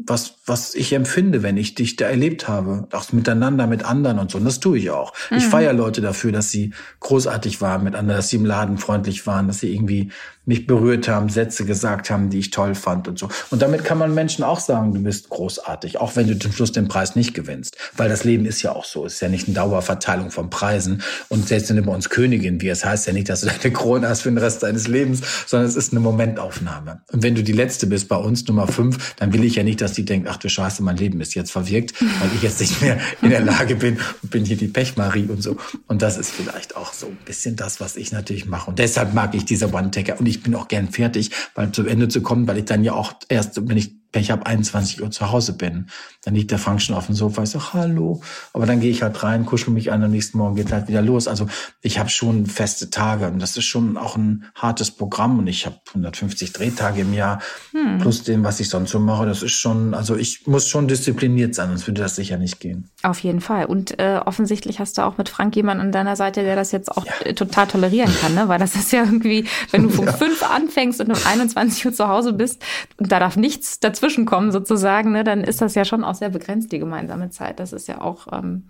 was, 0.06 0.37
was 0.46 0.74
ich 0.74 0.92
empfinde, 0.92 1.42
wenn 1.42 1.56
ich 1.56 1.74
dich 1.74 1.96
da 1.96 2.06
erlebt 2.06 2.48
habe. 2.48 2.87
Auch 2.92 3.12
miteinander, 3.12 3.66
mit 3.66 3.84
anderen 3.84 4.18
und 4.18 4.30
so. 4.30 4.38
Und 4.38 4.44
das 4.44 4.61
tue 4.61 4.78
ich 4.78 4.90
auch. 4.90 5.12
Mhm. 5.30 5.38
Ich 5.38 5.44
feiere 5.44 5.72
Leute 5.72 6.00
dafür, 6.00 6.32
dass 6.32 6.50
sie 6.50 6.72
großartig 7.00 7.61
waren 7.61 7.84
mit 7.84 7.94
anderen, 7.94 8.18
dass 8.18 8.28
sie 8.28 8.37
im 8.37 8.44
Laden 8.44 8.78
freundlich 8.78 9.26
waren, 9.26 9.48
dass 9.48 9.61
sie 9.61 9.74
irgendwie 9.74 10.11
mich 10.48 10.66
berührt 10.66 11.08
haben, 11.08 11.28
Sätze 11.28 11.66
gesagt 11.66 12.08
haben, 12.08 12.30
die 12.30 12.38
ich 12.38 12.50
toll 12.50 12.74
fand 12.74 13.06
und 13.06 13.18
so. 13.18 13.28
Und 13.50 13.61
damit 13.61 13.84
kann 13.84 13.98
man 13.98 14.14
Menschen 14.14 14.42
auch 14.42 14.61
sagen, 14.61 14.94
du 14.94 15.00
bist 15.02 15.28
großartig, 15.28 15.98
auch 15.98 16.16
wenn 16.16 16.26
du 16.26 16.38
zum 16.38 16.52
Schluss 16.52 16.72
den 16.72 16.88
Preis 16.88 17.14
nicht 17.16 17.34
gewinnst. 17.34 17.76
Weil 17.96 18.08
das 18.08 18.24
Leben 18.24 18.46
ist 18.46 18.62
ja 18.62 18.72
auch 18.72 18.87
so. 18.87 19.04
Es 19.04 19.14
ist 19.14 19.20
ja 19.20 19.28
nicht 19.28 19.46
eine 19.46 19.54
Dauerverteilung 19.54 20.30
von 20.30 20.48
Preisen. 20.48 21.02
Und 21.28 21.46
selbst 21.46 21.68
wenn 21.68 21.76
du 21.76 21.82
bei 21.82 21.94
uns 21.94 22.08
Königin 22.08 22.62
wirst, 22.62 22.87
heißt 22.87 23.06
ja 23.06 23.12
nicht, 23.12 23.28
dass 23.28 23.42
du 23.42 23.48
deine 23.48 23.72
Krone 23.74 24.08
hast 24.08 24.22
für 24.22 24.30
den 24.30 24.38
Rest 24.38 24.62
deines 24.62 24.88
Lebens, 24.88 25.20
sondern 25.46 25.68
es 25.68 25.76
ist 25.76 25.92
eine 25.92 26.00
Momentaufnahme. 26.00 27.02
Und 27.12 27.22
wenn 27.22 27.34
du 27.34 27.42
die 27.42 27.52
Letzte 27.52 27.87
bist 27.87 28.08
bei 28.08 28.16
uns, 28.16 28.46
Nummer 28.46 28.66
fünf, 28.66 29.14
dann 29.16 29.34
will 29.34 29.44
ich 29.44 29.56
ja 29.56 29.62
nicht, 29.62 29.82
dass 29.82 29.92
die 29.92 30.06
denkt, 30.06 30.28
ach 30.30 30.38
du 30.38 30.48
Scheiße, 30.48 30.82
mein 30.82 30.96
Leben 30.96 31.20
ist 31.20 31.34
jetzt 31.34 31.52
verwirkt, 31.52 31.92
weil 32.00 32.30
ich 32.34 32.42
jetzt 32.42 32.61
nicht 32.61 32.80
mehr 32.80 32.98
in 33.20 33.28
der 33.28 33.40
Lage 33.40 33.76
bin 33.76 33.98
und 34.22 34.30
bin 34.30 34.46
hier 34.46 34.56
die 34.56 34.68
Pechmarie 34.68 35.26
und 35.26 35.42
so. 35.42 35.58
Und 35.88 36.00
das 36.00 36.16
ist 36.16 36.30
vielleicht 36.30 36.74
auch 36.74 36.94
so 36.94 37.08
ein 37.08 37.18
bisschen 37.26 37.54
das, 37.56 37.80
was 37.80 37.96
ich 37.96 38.12
natürlich 38.12 38.46
mache. 38.46 38.70
Und 38.70 38.78
deshalb 38.78 39.12
mag 39.12 39.34
ich 39.34 39.44
diese 39.44 39.74
One-Taker. 39.74 40.18
Und 40.18 40.26
ich 40.26 40.38
bin 40.42 40.55
auch 40.55 40.68
gern 40.68 40.88
fertig, 40.88 41.31
weil 41.55 41.72
zum 41.72 41.87
Ende 41.87 42.09
zu 42.09 42.22
kommen, 42.22 42.46
weil 42.48 42.59
ich 42.59 42.64
dann 42.64 42.85
ja 42.85 42.92
auch 42.92 43.14
erst, 43.29 43.68
wenn 43.68 43.77
ich 43.77 43.97
wenn 44.12 44.23
ich 44.23 44.33
ab 44.33 44.47
21 44.47 45.03
Uhr 45.03 45.11
zu 45.11 45.31
Hause 45.31 45.53
bin, 45.53 45.88
dann 46.25 46.35
liegt 46.35 46.51
der 46.51 46.59
Frank 46.59 46.81
schon 46.81 46.97
auf 46.97 47.07
dem 47.07 47.14
Sofa, 47.14 47.42
ich 47.42 47.51
sage 47.51 47.73
Hallo, 47.75 48.23
aber 48.53 48.64
dann 48.64 48.81
gehe 48.81 48.90
ich 48.90 49.03
halt 49.03 49.23
rein, 49.23 49.44
kuschel 49.44 49.73
mich 49.73 49.92
an, 49.92 50.03
am 50.03 50.11
nächsten 50.11 50.38
Morgen 50.38 50.57
geht 50.57 50.73
halt 50.73 50.88
wieder 50.88 51.03
los. 51.03 51.29
Also 51.29 51.47
ich 51.83 51.99
habe 51.99 52.09
schon 52.09 52.47
feste 52.47 52.90
Tage 52.90 53.29
und 53.29 53.40
das 53.40 53.57
ist 53.57 53.66
schon 53.66 53.97
auch 53.97 54.16
ein 54.16 54.44
hartes 54.55 54.90
Programm 54.90 55.38
und 55.38 55.47
ich 55.47 55.66
habe 55.66 55.77
150 55.88 56.53
Drehtage 56.53 57.03
im 57.03 57.12
Jahr 57.12 57.40
hm. 57.73 57.99
plus 57.99 58.23
dem, 58.23 58.44
was 58.44 58.61
ich 58.61 58.71
sonst 58.71 58.90
so 58.90 58.99
mache. 58.99 59.27
Das 59.27 59.42
ist 59.42 59.53
schon, 59.53 59.92
also 59.92 60.16
ich 60.16 60.47
muss 60.47 60.68
schon 60.68 60.88
diszipliniert 60.88 61.55
sein, 61.55 61.68
sonst 61.68 61.87
würde 61.87 62.01
das 62.01 62.16
sicher 62.16 62.38
nicht 62.38 62.61
gehen. 62.61 62.90
Auf 63.03 63.21
jeden 63.21 63.40
Fall. 63.40 63.66
Und 63.66 63.99
äh, 63.99 64.21
offensichtlich 64.25 64.81
hast 64.81 64.97
du 64.97 65.03
auch 65.03 65.18
mit 65.18 65.29
Frank 65.29 65.55
jemanden 65.55 65.83
an 65.83 65.92
deiner 65.92 66.16
Seite, 66.16 66.42
der 66.42 66.57
das 66.57 66.73
jetzt 66.73 66.90
auch 66.90 67.05
ja. 67.05 67.33
total 67.35 67.66
tolerieren 67.66 68.12
kann, 68.21 68.35
ne? 68.35 68.49
Weil 68.49 68.59
das 68.59 68.75
ist 68.75 68.90
ja 68.92 69.05
irgendwie, 69.05 69.47
wenn 69.71 69.88
du 69.88 69.88
um 70.01 70.07
ja. 70.07 70.12
fünf 70.12 70.42
anfängst 70.42 71.01
und 71.01 71.11
um 71.11 71.18
21 71.27 71.85
Uhr 71.85 71.92
zu 71.92 72.09
Hause 72.09 72.33
bist 72.33 72.62
und 72.97 73.12
da 73.12 73.18
darf 73.18 73.37
nichts 73.37 73.81
dazu 73.81 73.97
dazwischenkommen 73.98 74.52
sozusagen, 74.52 75.12
ne, 75.12 75.24
dann 75.24 75.42
ist 75.42 75.61
das 75.61 75.74
ja 75.74 75.84
schon 75.84 76.04
auch 76.04 76.14
sehr 76.14 76.30
begrenzt, 76.30 76.72
die 76.72 76.78
gemeinsame 76.78 77.30
Zeit. 77.30 77.61
Das 77.61 77.72
ist 77.72 77.88
ja 77.88 78.00
auch, 78.00 78.26
ähm, 78.32 78.68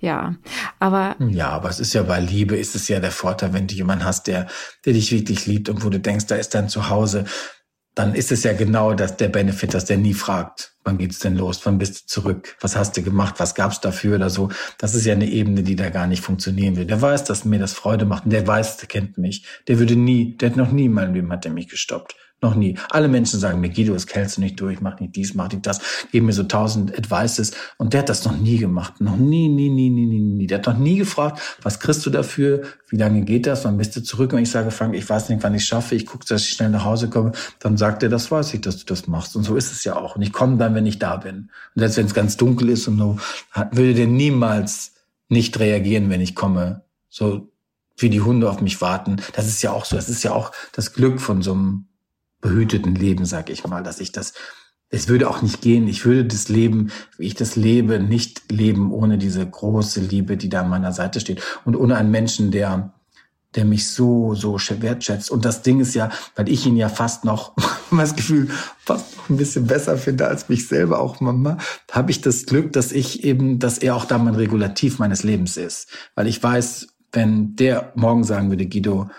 ja, 0.00 0.36
aber. 0.78 1.16
Ja, 1.18 1.50
aber 1.50 1.70
es 1.70 1.80
ist 1.80 1.92
ja 1.92 2.02
bei 2.02 2.20
Liebe, 2.20 2.56
ist 2.56 2.74
es 2.74 2.88
ja 2.88 3.00
der 3.00 3.10
Vorteil, 3.10 3.52
wenn 3.52 3.66
du 3.66 3.74
jemanden 3.74 4.04
hast, 4.04 4.26
der, 4.26 4.46
der 4.84 4.92
dich 4.92 5.10
wirklich 5.12 5.46
liebt 5.46 5.68
und 5.68 5.84
wo 5.84 5.88
du 5.88 5.98
denkst, 5.98 6.26
da 6.26 6.36
ist 6.36 6.54
dein 6.54 6.68
Zuhause, 6.68 7.24
dann 7.94 8.14
ist 8.14 8.30
es 8.30 8.44
ja 8.44 8.52
genau 8.52 8.94
das, 8.94 9.16
der 9.16 9.28
Benefit, 9.28 9.74
dass 9.74 9.84
der 9.84 9.96
nie 9.96 10.14
fragt, 10.14 10.76
wann 10.84 10.98
geht's 10.98 11.18
denn 11.18 11.34
los, 11.34 11.60
wann 11.64 11.78
bist 11.78 12.02
du 12.02 12.06
zurück, 12.06 12.56
was 12.60 12.76
hast 12.76 12.96
du 12.96 13.02
gemacht, 13.02 13.34
was 13.38 13.56
gab's 13.56 13.80
dafür 13.80 14.16
oder 14.16 14.30
so. 14.30 14.50
Das 14.78 14.94
ist 14.94 15.04
ja 15.04 15.14
eine 15.14 15.26
Ebene, 15.26 15.64
die 15.64 15.74
da 15.74 15.90
gar 15.90 16.06
nicht 16.06 16.22
funktionieren 16.22 16.76
will. 16.76 16.84
Der 16.84 17.02
weiß, 17.02 17.24
dass 17.24 17.44
mir 17.44 17.58
das 17.58 17.72
Freude 17.72 18.04
macht 18.04 18.24
und 18.24 18.32
der 18.32 18.46
weiß, 18.46 18.76
der 18.76 18.86
kennt 18.86 19.18
mich. 19.18 19.44
Der 19.66 19.80
würde 19.80 19.96
nie, 19.96 20.36
der 20.36 20.50
hat 20.50 20.56
noch 20.56 20.70
nie 20.70 20.84
in 20.84 20.92
meinem 20.92 21.14
Leben 21.14 21.32
hat 21.32 21.44
er 21.44 21.50
mich 21.50 21.68
gestoppt. 21.68 22.14
Noch 22.40 22.54
nie. 22.54 22.78
Alle 22.90 23.08
Menschen 23.08 23.40
sagen 23.40 23.60
mir, 23.60 23.68
Guido, 23.68 23.94
das 23.94 24.06
kältst 24.06 24.36
du 24.36 24.40
nicht 24.40 24.60
durch, 24.60 24.80
mach 24.80 25.00
nicht 25.00 25.16
dies, 25.16 25.34
mach 25.34 25.50
nicht 25.50 25.66
das, 25.66 25.80
geben 26.12 26.26
mir 26.26 26.32
so 26.32 26.44
tausend 26.44 26.96
Advices. 26.96 27.50
Und 27.78 27.92
der 27.92 28.00
hat 28.00 28.08
das 28.08 28.24
noch 28.24 28.36
nie 28.36 28.58
gemacht. 28.58 29.00
Noch 29.00 29.16
nie, 29.16 29.48
nie, 29.48 29.68
nie, 29.68 29.90
nie, 29.90 30.06
nie, 30.06 30.20
nie. 30.20 30.46
Der 30.46 30.58
hat 30.58 30.66
noch 30.66 30.78
nie 30.78 30.98
gefragt, 30.98 31.40
was 31.62 31.80
kriegst 31.80 32.06
du 32.06 32.10
dafür? 32.10 32.62
Wie 32.88 32.96
lange 32.96 33.22
geht 33.22 33.46
das? 33.46 33.64
Wann 33.64 33.76
bist 33.76 33.96
du 33.96 34.04
zurück? 34.04 34.32
Und 34.32 34.38
ich 34.38 34.50
sage, 34.52 34.70
Frank, 34.70 34.94
ich 34.94 35.08
weiß 35.08 35.30
nicht, 35.30 35.42
wann 35.42 35.54
ich 35.54 35.64
schaffe. 35.64 35.96
Ich 35.96 36.06
gucke, 36.06 36.26
dass 36.26 36.42
ich 36.42 36.50
schnell 36.50 36.70
nach 36.70 36.84
Hause 36.84 37.10
komme. 37.10 37.32
Dann 37.58 37.76
sagt 37.76 38.04
er, 38.04 38.08
das 38.08 38.30
weiß 38.30 38.54
ich, 38.54 38.60
dass 38.60 38.76
du 38.76 38.84
das 38.84 39.08
machst. 39.08 39.34
Und 39.34 39.42
so 39.42 39.56
ist 39.56 39.72
es 39.72 39.82
ja 39.82 39.96
auch. 39.96 40.14
Und 40.14 40.22
ich 40.22 40.32
komme 40.32 40.58
dann, 40.58 40.76
wenn 40.76 40.86
ich 40.86 41.00
da 41.00 41.16
bin. 41.16 41.50
Und 41.74 41.80
selbst 41.80 41.96
wenn 41.96 42.06
es 42.06 42.14
ganz 42.14 42.36
dunkel 42.36 42.68
ist 42.68 42.86
und 42.86 42.98
so, 42.98 43.18
würde 43.72 43.94
der 43.94 44.06
niemals 44.06 44.92
nicht 45.28 45.58
reagieren, 45.58 46.08
wenn 46.08 46.20
ich 46.20 46.36
komme. 46.36 46.82
So 47.08 47.50
wie 47.96 48.10
die 48.10 48.20
Hunde 48.20 48.48
auf 48.48 48.60
mich 48.60 48.80
warten. 48.80 49.16
Das 49.34 49.48
ist 49.48 49.60
ja 49.60 49.72
auch 49.72 49.84
so. 49.84 49.96
Das 49.96 50.08
ist 50.08 50.22
ja 50.22 50.32
auch 50.32 50.52
das 50.72 50.92
Glück 50.92 51.20
von 51.20 51.42
so 51.42 51.52
einem 51.52 51.87
behüteten 52.40 52.94
Leben, 52.94 53.24
sag 53.24 53.50
ich 53.50 53.66
mal, 53.66 53.82
dass 53.82 54.00
ich 54.00 54.12
das, 54.12 54.34
es 54.90 55.08
würde 55.08 55.28
auch 55.28 55.42
nicht 55.42 55.60
gehen. 55.60 55.86
Ich 55.88 56.04
würde 56.04 56.24
das 56.24 56.48
Leben, 56.48 56.90
wie 57.18 57.26
ich 57.26 57.34
das 57.34 57.56
lebe, 57.56 58.00
nicht 58.00 58.50
leben 58.50 58.92
ohne 58.92 59.18
diese 59.18 59.46
große 59.46 60.00
Liebe, 60.00 60.36
die 60.36 60.48
da 60.48 60.62
an 60.62 60.70
meiner 60.70 60.92
Seite 60.92 61.20
steht 61.20 61.42
und 61.64 61.76
ohne 61.76 61.96
einen 61.96 62.10
Menschen, 62.10 62.50
der, 62.50 62.94
der 63.54 63.64
mich 63.64 63.88
so, 63.90 64.34
so 64.34 64.56
wertschätzt. 64.56 65.30
Und 65.30 65.44
das 65.44 65.62
Ding 65.62 65.80
ist 65.80 65.94
ja, 65.94 66.10
weil 66.36 66.48
ich 66.48 66.64
ihn 66.64 66.76
ja 66.76 66.88
fast 66.88 67.24
noch, 67.24 67.54
das 67.90 68.16
Gefühl, 68.16 68.48
fast 68.78 69.16
noch 69.16 69.28
ein 69.28 69.36
bisschen 69.36 69.66
besser 69.66 69.98
finde 69.98 70.26
als 70.26 70.48
mich 70.48 70.68
selber, 70.68 71.00
auch 71.00 71.20
Mama, 71.20 71.58
habe 71.90 72.10
ich 72.10 72.20
das 72.20 72.46
Glück, 72.46 72.72
dass 72.72 72.92
ich 72.92 73.24
eben, 73.24 73.58
dass 73.58 73.78
er 73.78 73.94
auch 73.94 74.06
da 74.06 74.16
mein 74.18 74.36
Regulativ 74.36 74.98
meines 74.98 75.22
Lebens 75.22 75.56
ist. 75.56 75.88
Weil 76.14 76.28
ich 76.28 76.42
weiß, 76.42 76.88
wenn 77.12 77.56
der 77.56 77.92
morgen 77.94 78.24
sagen 78.24 78.50
würde, 78.50 78.66
Guido, 78.66 79.10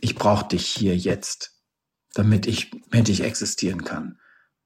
ich 0.00 0.16
brauche 0.16 0.48
dich 0.48 0.66
hier 0.66 0.96
jetzt, 0.96 1.53
damit 2.14 2.46
ich, 2.46 2.70
damit 2.90 3.08
ich 3.08 3.22
existieren 3.22 3.84
kann. 3.84 4.18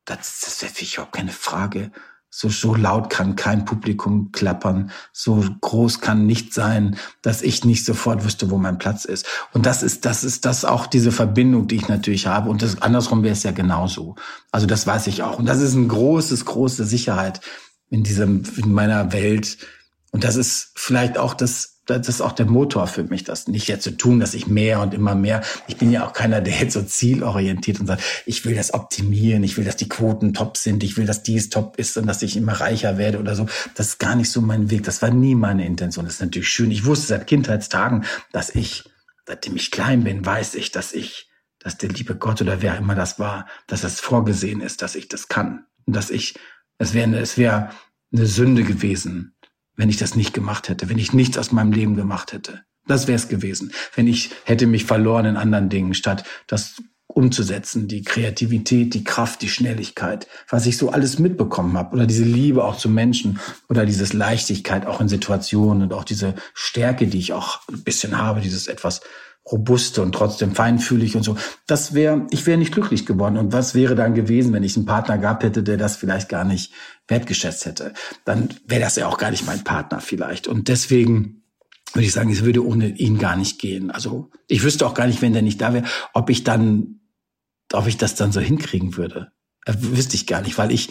Das, 0.04 0.40
das 0.40 0.54
für 0.54 0.80
mich 0.80 0.94
überhaupt 0.94 1.14
keine 1.14 1.32
Frage. 1.32 1.90
So, 2.30 2.50
so 2.50 2.74
laut 2.74 3.08
kann 3.08 3.36
kein 3.36 3.64
Publikum 3.64 4.32
klappern. 4.32 4.90
So 5.12 5.42
groß 5.62 6.00
kann 6.00 6.26
nicht 6.26 6.52
sein, 6.52 6.98
dass 7.22 7.40
ich 7.40 7.64
nicht 7.64 7.86
sofort 7.86 8.24
wüsste, 8.24 8.50
wo 8.50 8.58
mein 8.58 8.76
Platz 8.76 9.06
ist. 9.06 9.26
Und 9.54 9.64
das 9.64 9.82
ist, 9.82 10.04
das 10.04 10.24
ist 10.24 10.44
das 10.44 10.66
auch 10.66 10.86
diese 10.86 11.10
Verbindung, 11.10 11.68
die 11.68 11.76
ich 11.76 11.88
natürlich 11.88 12.26
habe. 12.26 12.50
Und 12.50 12.60
das, 12.60 12.82
andersrum 12.82 13.22
wäre 13.22 13.32
es 13.32 13.44
ja 13.44 13.52
genauso. 13.52 14.14
Also 14.52 14.66
das 14.66 14.86
weiß 14.86 15.06
ich 15.06 15.22
auch. 15.22 15.38
Und 15.38 15.46
das 15.46 15.60
ist 15.60 15.74
ein 15.74 15.88
großes, 15.88 16.44
große 16.44 16.84
Sicherheit 16.84 17.40
in 17.88 18.02
diesem, 18.02 18.42
in 18.56 18.72
meiner 18.72 19.12
Welt. 19.12 19.56
Und 20.10 20.24
das 20.24 20.36
ist 20.36 20.72
vielleicht 20.74 21.18
auch 21.18 21.34
das, 21.34 21.78
das 21.84 22.08
ist 22.08 22.20
auch 22.20 22.32
der 22.32 22.46
Motor 22.46 22.86
für 22.86 23.04
mich, 23.04 23.24
das 23.24 23.48
nicht 23.48 23.68
jetzt 23.68 23.84
zu 23.84 23.96
tun, 23.96 24.20
dass 24.20 24.34
ich 24.34 24.46
mehr 24.46 24.80
und 24.80 24.94
immer 24.94 25.14
mehr. 25.14 25.42
Ich 25.66 25.76
bin 25.76 25.90
ja 25.90 26.06
auch 26.06 26.12
keiner, 26.12 26.40
der 26.40 26.54
jetzt 26.54 26.74
so 26.74 26.82
zielorientiert 26.82 27.80
und 27.80 27.86
sagt, 27.86 28.02
ich 28.26 28.44
will 28.44 28.54
das 28.54 28.74
optimieren, 28.74 29.42
ich 29.42 29.56
will, 29.56 29.64
dass 29.64 29.76
die 29.76 29.88
Quoten 29.88 30.34
top 30.34 30.56
sind, 30.56 30.82
ich 30.82 30.96
will, 30.96 31.06
dass 31.06 31.22
dies 31.22 31.50
top 31.50 31.78
ist 31.78 31.96
und 31.96 32.06
dass 32.06 32.22
ich 32.22 32.36
immer 32.36 32.52
reicher 32.52 32.98
werde 32.98 33.18
oder 33.18 33.34
so. 33.34 33.46
Das 33.74 33.88
ist 33.88 33.98
gar 33.98 34.16
nicht 34.16 34.30
so 34.30 34.40
mein 34.40 34.70
Weg. 34.70 34.84
Das 34.84 35.02
war 35.02 35.10
nie 35.10 35.34
meine 35.34 35.66
Intention. 35.66 36.04
Das 36.04 36.14
ist 36.14 36.20
natürlich 36.20 36.48
schön. 36.48 36.70
Ich 36.70 36.84
wusste 36.84 37.08
seit 37.08 37.26
Kindheitstagen, 37.26 38.04
dass 38.32 38.54
ich, 38.54 38.84
seitdem 39.26 39.56
ich 39.56 39.70
klein 39.70 40.04
bin, 40.04 40.24
weiß 40.24 40.54
ich, 40.54 40.70
dass 40.70 40.92
ich, 40.92 41.30
dass 41.58 41.76
der 41.76 41.88
liebe 41.90 42.16
Gott 42.16 42.40
oder 42.40 42.62
wer 42.62 42.76
immer 42.76 42.94
das 42.94 43.18
war, 43.18 43.46
dass 43.66 43.84
es 43.84 44.00
vorgesehen 44.00 44.60
ist, 44.60 44.80
dass 44.82 44.94
ich 44.94 45.08
das 45.08 45.28
kann. 45.28 45.66
Und 45.86 45.96
dass 45.96 46.10
ich, 46.10 46.34
es 46.78 46.94
wäre, 46.94 47.18
es 47.18 47.36
wäre 47.36 47.70
eine 48.12 48.26
Sünde 48.26 48.62
gewesen, 48.62 49.34
wenn 49.78 49.88
ich 49.88 49.96
das 49.96 50.14
nicht 50.14 50.34
gemacht 50.34 50.68
hätte, 50.68 50.90
wenn 50.90 50.98
ich 50.98 51.14
nichts 51.14 51.38
aus 51.38 51.52
meinem 51.52 51.72
Leben 51.72 51.96
gemacht 51.96 52.34
hätte. 52.34 52.64
Das 52.86 53.06
wäre 53.06 53.16
es 53.16 53.28
gewesen, 53.28 53.72
wenn 53.94 54.06
ich 54.06 54.30
hätte 54.44 54.66
mich 54.66 54.84
verloren 54.84 55.24
in 55.24 55.36
anderen 55.36 55.68
Dingen, 55.70 55.94
statt 55.94 56.24
das 56.46 56.82
umzusetzen, 57.06 57.88
die 57.88 58.02
Kreativität, 58.02 58.92
die 58.92 59.04
Kraft, 59.04 59.40
die 59.40 59.48
Schnelligkeit, 59.48 60.26
was 60.48 60.66
ich 60.66 60.76
so 60.76 60.90
alles 60.90 61.18
mitbekommen 61.18 61.76
habe 61.76 61.94
oder 61.94 62.06
diese 62.06 62.24
Liebe 62.24 62.64
auch 62.64 62.76
zu 62.76 62.90
Menschen 62.90 63.40
oder 63.68 63.86
dieses 63.86 64.12
Leichtigkeit 64.12 64.86
auch 64.86 65.00
in 65.00 65.08
Situationen 65.08 65.84
und 65.84 65.92
auch 65.94 66.04
diese 66.04 66.34
Stärke, 66.54 67.06
die 67.06 67.18
ich 67.18 67.32
auch 67.32 67.60
ein 67.68 67.82
bisschen 67.82 68.18
habe, 68.18 68.40
dieses 68.40 68.66
etwas 68.66 69.00
robuste 69.50 70.02
und 70.02 70.12
trotzdem 70.12 70.54
feinfühlig 70.54 71.16
und 71.16 71.22
so. 71.22 71.36
Das 71.66 71.94
wäre, 71.94 72.26
ich 72.30 72.46
wäre 72.46 72.58
nicht 72.58 72.72
glücklich 72.72 73.06
geworden. 73.06 73.36
Und 73.36 73.52
was 73.52 73.74
wäre 73.74 73.94
dann 73.94 74.14
gewesen, 74.14 74.52
wenn 74.52 74.62
ich 74.62 74.76
einen 74.76 74.86
Partner 74.86 75.18
gehabt 75.18 75.42
hätte, 75.42 75.62
der 75.62 75.76
das 75.76 75.96
vielleicht 75.96 76.28
gar 76.28 76.44
nicht 76.44 76.72
wertgeschätzt 77.06 77.66
hätte? 77.66 77.94
Dann 78.24 78.50
wäre 78.66 78.80
das 78.80 78.96
ja 78.96 79.06
auch 79.06 79.18
gar 79.18 79.30
nicht 79.30 79.46
mein 79.46 79.64
Partner 79.64 80.00
vielleicht. 80.00 80.46
Und 80.48 80.68
deswegen 80.68 81.42
würde 81.94 82.06
ich 82.06 82.12
sagen, 82.12 82.30
es 82.30 82.44
würde 82.44 82.64
ohne 82.64 82.88
ihn 82.88 83.18
gar 83.18 83.36
nicht 83.36 83.58
gehen. 83.58 83.90
Also 83.90 84.30
ich 84.46 84.62
wüsste 84.62 84.86
auch 84.86 84.94
gar 84.94 85.06
nicht, 85.06 85.22
wenn 85.22 85.32
der 85.32 85.42
nicht 85.42 85.60
da 85.60 85.72
wäre, 85.72 85.86
ob 86.12 86.30
ich 86.30 86.44
dann, 86.44 87.00
ob 87.72 87.86
ich 87.86 87.96
das 87.96 88.14
dann 88.14 88.32
so 88.32 88.40
hinkriegen 88.40 88.96
würde. 88.96 89.32
Das 89.64 89.76
äh, 89.76 89.96
wüsste 89.96 90.16
ich 90.16 90.26
gar 90.26 90.42
nicht, 90.42 90.58
weil 90.58 90.72
ich, 90.72 90.90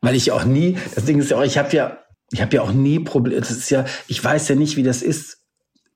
weil 0.00 0.14
ich 0.14 0.32
auch 0.32 0.44
nie, 0.44 0.76
das 0.94 1.04
Ding 1.04 1.18
ist 1.18 1.30
ja 1.30 1.38
auch, 1.38 1.44
ich 1.44 1.58
habe 1.58 1.74
ja, 1.74 1.98
ich 2.30 2.40
habe 2.40 2.54
ja 2.56 2.62
auch 2.62 2.72
nie 2.72 2.98
Probleme. 2.98 3.40
Das 3.40 3.50
ist 3.50 3.70
ja, 3.70 3.84
ich 4.08 4.22
weiß 4.22 4.48
ja 4.48 4.54
nicht, 4.54 4.76
wie 4.76 4.82
das 4.82 5.02
ist 5.02 5.41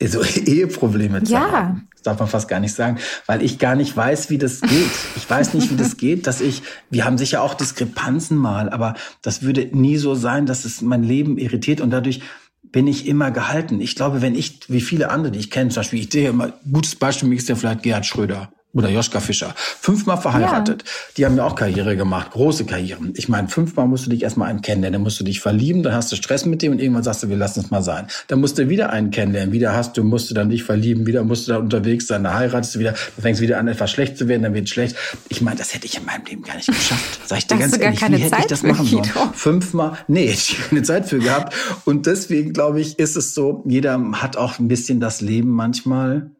so 0.02 0.22
Eheprobleme 0.46 1.22
zu 1.22 1.32
ja. 1.32 1.50
haben. 1.50 1.88
Das 1.92 2.02
darf 2.02 2.18
man 2.18 2.28
fast 2.28 2.48
gar 2.48 2.60
nicht 2.60 2.74
sagen, 2.74 2.98
weil 3.26 3.42
ich 3.42 3.58
gar 3.58 3.74
nicht 3.74 3.96
weiß, 3.96 4.30
wie 4.30 4.38
das 4.38 4.60
geht. 4.60 4.90
Ich 5.16 5.28
weiß 5.28 5.54
nicht, 5.54 5.70
wie 5.70 5.76
das 5.76 5.96
geht, 5.96 6.26
dass 6.26 6.40
ich, 6.40 6.62
wir 6.90 7.04
haben 7.04 7.18
sicher 7.18 7.42
auch 7.42 7.54
Diskrepanzen 7.54 8.36
mal, 8.36 8.68
aber 8.68 8.94
das 9.22 9.42
würde 9.42 9.68
nie 9.72 9.96
so 9.96 10.14
sein, 10.14 10.46
dass 10.46 10.64
es 10.64 10.82
mein 10.82 11.02
Leben 11.02 11.38
irritiert 11.38 11.80
und 11.80 11.90
dadurch 11.90 12.20
bin 12.62 12.86
ich 12.86 13.06
immer 13.06 13.30
gehalten. 13.30 13.80
Ich 13.80 13.94
glaube, 13.94 14.22
wenn 14.22 14.34
ich, 14.34 14.60
wie 14.68 14.80
viele 14.80 15.10
andere, 15.10 15.32
die 15.32 15.38
ich 15.38 15.50
kenne, 15.50 15.70
zum 15.70 15.80
Beispiel, 15.80 16.00
ich 16.00 16.12
sehe 16.12 16.28
immer, 16.28 16.52
gutes 16.70 16.96
Beispiel 16.96 17.32
ist 17.32 17.48
ja 17.48 17.54
vielleicht 17.54 17.82
Gerhard 17.82 18.06
Schröder 18.06 18.52
oder 18.76 18.90
Joschka 18.90 19.20
Fischer, 19.20 19.54
fünfmal 19.56 20.18
verheiratet. 20.18 20.82
Ja. 20.84 20.90
Die 21.16 21.26
haben 21.26 21.36
ja 21.36 21.44
auch 21.44 21.54
Karriere 21.54 21.96
gemacht, 21.96 22.30
große 22.32 22.66
Karrieren. 22.66 23.12
Ich 23.16 23.28
meine, 23.28 23.48
fünfmal 23.48 23.86
musst 23.86 24.06
du 24.06 24.10
dich 24.10 24.22
erstmal 24.22 24.48
einen 24.48 24.60
kennenlernen, 24.62 24.94
dann 24.94 25.02
musst 25.02 25.18
du 25.18 25.24
dich 25.24 25.40
verlieben, 25.40 25.82
dann 25.82 25.94
hast 25.94 26.12
du 26.12 26.16
Stress 26.16 26.44
mit 26.44 26.62
dem 26.62 26.72
und 26.72 26.80
irgendwann 26.80 27.02
sagst 27.02 27.22
du, 27.22 27.28
wir 27.28 27.36
lassen 27.36 27.60
es 27.60 27.70
mal 27.70 27.82
sein. 27.82 28.06
Dann 28.28 28.40
musst 28.40 28.58
du 28.58 28.68
wieder 28.68 28.90
einen 28.90 29.10
kennenlernen, 29.10 29.52
wieder 29.52 29.74
hast 29.74 29.96
du, 29.96 30.04
musst 30.04 30.30
du 30.30 30.34
dann 30.34 30.50
dich 30.50 30.62
verlieben, 30.62 31.06
wieder 31.06 31.24
musst 31.24 31.48
du 31.48 31.52
dann 31.52 31.62
unterwegs 31.62 32.06
sein, 32.06 32.24
dann 32.24 32.34
heiratest 32.34 32.74
du 32.74 32.78
wieder, 32.80 32.92
dann 32.92 33.22
fängst 33.22 33.40
wieder 33.40 33.58
an, 33.58 33.68
etwas 33.68 33.90
schlecht 33.90 34.18
zu 34.18 34.28
werden, 34.28 34.42
dann 34.42 34.54
wird 34.54 34.68
schlecht. 34.68 34.96
Ich 35.28 35.40
meine, 35.40 35.56
das 35.56 35.74
hätte 35.74 35.86
ich 35.86 35.96
in 35.96 36.04
meinem 36.04 36.24
Leben 36.24 36.42
gar 36.42 36.56
nicht 36.56 36.66
geschafft. 36.66 37.20
Sag 37.26 37.38
ich 37.38 37.46
dir 37.46 37.56
ganz 37.56 37.78
ehrlich, 37.78 38.00
wie 38.00 38.04
hätte 38.04 38.30
Zeit 38.30 38.40
ich 38.40 38.46
das 38.46 38.62
machen 38.62 38.86
sollen? 38.86 39.04
Fünfmal, 39.32 39.98
nee, 40.08 40.26
ich 40.26 40.58
habe 40.58 40.68
keine 40.68 40.82
Zeit 40.82 41.08
für 41.08 41.18
gehabt. 41.18 41.54
Und 41.84 42.06
deswegen, 42.06 42.52
glaube 42.52 42.80
ich, 42.80 42.98
ist 42.98 43.16
es 43.16 43.34
so, 43.34 43.64
jeder 43.66 44.00
hat 44.12 44.36
auch 44.36 44.58
ein 44.58 44.68
bisschen 44.68 45.00
das 45.00 45.20
Leben 45.20 45.50
manchmal, 45.50 46.30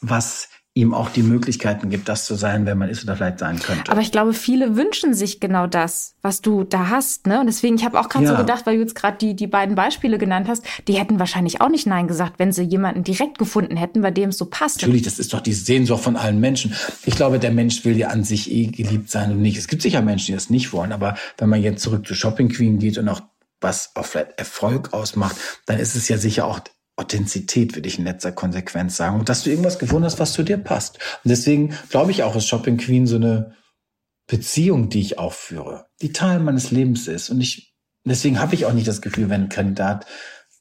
was 0.00 0.48
ihm 0.76 0.92
auch 0.92 1.08
die 1.08 1.22
Möglichkeiten 1.22 1.88
gibt, 1.88 2.06
das 2.06 2.26
zu 2.26 2.34
sein, 2.34 2.66
wer 2.66 2.74
man 2.74 2.90
ist 2.90 3.02
oder 3.02 3.16
vielleicht 3.16 3.38
sein 3.38 3.58
könnte. 3.58 3.90
Aber 3.90 4.02
ich 4.02 4.12
glaube, 4.12 4.34
viele 4.34 4.76
wünschen 4.76 5.14
sich 5.14 5.40
genau 5.40 5.66
das, 5.66 6.14
was 6.20 6.42
du 6.42 6.64
da 6.64 6.90
hast. 6.90 7.26
Ne? 7.26 7.40
Und 7.40 7.46
deswegen, 7.46 7.76
ich 7.76 7.84
habe 7.84 7.98
auch 7.98 8.10
gerade 8.10 8.26
ja. 8.26 8.32
so 8.32 8.36
gedacht, 8.36 8.66
weil 8.66 8.76
du 8.76 8.82
jetzt 8.82 8.94
gerade 8.94 9.16
die, 9.16 9.34
die 9.34 9.46
beiden 9.46 9.74
Beispiele 9.74 10.18
genannt 10.18 10.48
hast, 10.48 10.64
die 10.86 10.92
hätten 10.92 11.18
wahrscheinlich 11.18 11.62
auch 11.62 11.70
nicht 11.70 11.86
Nein 11.86 12.06
gesagt, 12.06 12.34
wenn 12.38 12.52
sie 12.52 12.62
jemanden 12.62 13.04
direkt 13.04 13.38
gefunden 13.38 13.78
hätten, 13.78 14.02
bei 14.02 14.10
dem 14.10 14.28
es 14.28 14.36
so 14.36 14.44
passt. 14.44 14.82
Natürlich, 14.82 15.00
das 15.00 15.18
ist 15.18 15.32
doch 15.32 15.40
die 15.40 15.54
Sehnsucht 15.54 16.04
von 16.04 16.16
allen 16.16 16.40
Menschen. 16.40 16.74
Ich 17.06 17.16
glaube, 17.16 17.38
der 17.38 17.52
Mensch 17.52 17.86
will 17.86 17.96
ja 17.96 18.08
an 18.08 18.22
sich 18.22 18.50
eh 18.52 18.66
geliebt 18.66 19.10
sein 19.10 19.30
und 19.30 19.40
nicht. 19.40 19.56
Es 19.56 19.68
gibt 19.68 19.80
sicher 19.80 20.02
Menschen, 20.02 20.26
die 20.26 20.32
das 20.34 20.50
nicht 20.50 20.74
wollen, 20.74 20.92
aber 20.92 21.16
wenn 21.38 21.48
man 21.48 21.62
jetzt 21.62 21.82
zurück 21.82 22.06
zu 22.06 22.14
Shopping 22.14 22.50
Queen 22.50 22.78
geht 22.78 22.98
und 22.98 23.08
auch 23.08 23.22
was 23.62 23.96
auf 23.96 24.14
Erfolg 24.14 24.92
ausmacht, 24.92 25.36
dann 25.64 25.78
ist 25.78 25.96
es 25.96 26.08
ja 26.08 26.18
sicher 26.18 26.46
auch 26.46 26.60
Authentizität, 26.96 27.76
würde 27.76 27.88
ich 27.88 27.98
in 27.98 28.04
letzter 28.04 28.32
Konsequenz 28.32 28.96
sagen. 28.96 29.18
Und 29.18 29.28
dass 29.28 29.44
du 29.44 29.50
irgendwas 29.50 29.78
gefunden 29.78 30.04
hast, 30.04 30.18
was 30.18 30.32
zu 30.32 30.42
dir 30.42 30.56
passt. 30.56 30.98
Und 31.24 31.28
deswegen 31.28 31.74
glaube 31.90 32.10
ich 32.10 32.22
auch, 32.22 32.34
ist 32.36 32.48
Shopping 32.48 32.78
Queen 32.78 33.06
so 33.06 33.16
eine 33.16 33.54
Beziehung, 34.26 34.88
die 34.88 35.00
ich 35.00 35.18
aufführe, 35.18 35.86
die 36.00 36.12
Teil 36.12 36.40
meines 36.40 36.70
Lebens 36.70 37.06
ist. 37.06 37.30
Und 37.30 37.40
ich, 37.40 37.74
deswegen 38.04 38.40
habe 38.40 38.54
ich 38.54 38.66
auch 38.66 38.72
nicht 38.72 38.88
das 38.88 39.02
Gefühl, 39.02 39.28
wenn 39.28 39.42
ein 39.42 39.48
Kandidat 39.48 40.06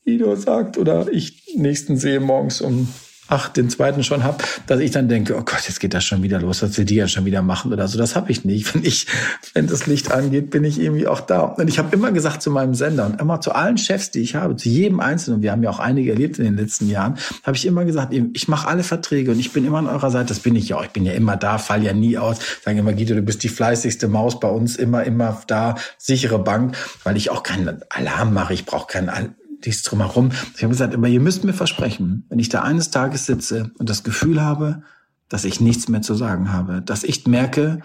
Ido 0.04 0.36
sagt 0.36 0.78
oder 0.78 1.08
ich 1.12 1.56
nächsten 1.56 1.98
sehe 1.98 2.20
morgens 2.20 2.62
um 2.62 2.88
ach, 3.28 3.50
den 3.50 3.70
zweiten 3.70 4.04
schon 4.04 4.24
hab, 4.24 4.44
dass 4.68 4.80
ich 4.80 4.92
dann 4.92 5.08
denke, 5.08 5.36
oh 5.36 5.42
Gott, 5.44 5.62
jetzt 5.68 5.80
geht 5.80 5.94
das 5.94 6.04
schon 6.04 6.22
wieder 6.24 6.40
los, 6.40 6.62
was 6.62 6.78
will 6.78 6.86
die 6.86 6.96
ja 6.96 7.08
schon 7.08 7.26
wieder 7.26 7.42
machen 7.42 7.74
oder 7.74 7.88
so. 7.88 7.98
Das 7.98 8.16
habe 8.16 8.32
ich 8.32 8.46
nicht. 8.46 8.74
Wenn 8.74 8.84
ich, 8.84 9.08
wenn 9.54 9.68
das 9.68 9.88
Licht 9.88 10.12
angeht, 10.12 10.50
bin 10.50 10.64
ich 10.64 10.80
irgendwie 10.80 11.08
auch 11.08 11.22
da. 11.22 11.42
Und 11.42 11.68
ich 11.68 11.80
habe 11.80 11.96
immer 11.96 12.12
gesagt 12.12 12.42
zu 12.42 12.52
meinem 12.52 12.76
Sender 12.76 13.06
und 13.06 13.20
immer 13.20 13.42
zu 13.42 13.54
allen 13.54 13.78
Chefs, 13.78 14.12
die 14.12 14.20
ich 14.20 14.36
habe, 14.36 14.56
zu 14.56 14.70
jedem 14.70 15.00
Einzelnen, 15.00 15.38
und 15.38 15.42
wir 15.42 15.52
haben 15.52 15.64
ja 15.64 15.70
auch 15.70 15.80
einige 15.80 16.12
erlebt 16.12 16.38
in 16.38 16.46
den 16.46 16.58
letzten 16.58 16.90
Jahren, 16.90 17.18
habe 17.44 17.58
ich 17.58 17.66
immer 17.66 17.86
gesagt, 17.86 18.14
ich 18.14 18.48
mache 18.48 18.68
alle 18.68 18.84
Verträge 18.84 19.32
und 19.32 19.40
ich 19.40 19.52
bin 19.52 19.66
immer 19.66 19.80
an 19.80 19.88
eurer 19.88 20.12
Seite. 20.12 20.28
Das 20.30 20.40
bin 20.40 20.56
ich 20.56 20.70
ja 20.70 20.78
auch. 20.78 20.84
Ich 20.84 20.92
bin 20.92 21.06
ja 21.06 21.14
immer 21.14 21.38
da, 21.38 21.58
fall 21.58 21.84
ja 21.84 21.94
nie 21.94 22.18
aus. 22.18 22.38
Sagen 22.64 22.78
immer, 22.78 22.94
Guido, 22.94 23.16
du 23.16 23.22
bist 23.22 23.44
die 23.44 23.50
fleißigste 23.50 24.08
Maus 24.08 24.40
bei 24.40 24.50
uns, 24.50 24.76
immer, 24.76 25.04
immer 25.04 25.42
da, 25.48 25.76
sichere 25.98 26.40
Bank, 26.40 26.76
weil 27.04 27.18
ich 27.18 27.32
auch 27.32 27.44
keinen 27.44 27.82
Alarm 27.90 28.34
mache. 28.34 28.54
Ich 28.54 28.66
brauche 28.66 28.88
keinen 28.88 29.36
dies 29.66 29.84
drumherum. 29.84 30.32
Ich 30.56 30.64
habe 30.64 30.72
gesagt, 30.72 30.94
aber 30.94 31.08
ihr 31.08 31.20
müsst 31.20 31.44
mir 31.44 31.54
versprechen, 31.54 32.26
wenn 32.30 32.40
ich 32.40 32.50
da 32.50 32.62
eines 32.62 32.92
Tages 32.92 33.26
sitze 33.26 33.72
und 33.78 33.90
das 33.90 34.04
Gefühl 34.04 34.42
habe, 34.42 34.84
dass 35.30 35.46
ich 35.46 35.60
nichts 35.60 35.88
mehr 35.88 36.02
zu 36.02 36.14
sagen 36.14 36.52
habe, 36.52 36.82
dass 36.82 37.04
ich 37.04 37.26
merke, 37.26 37.80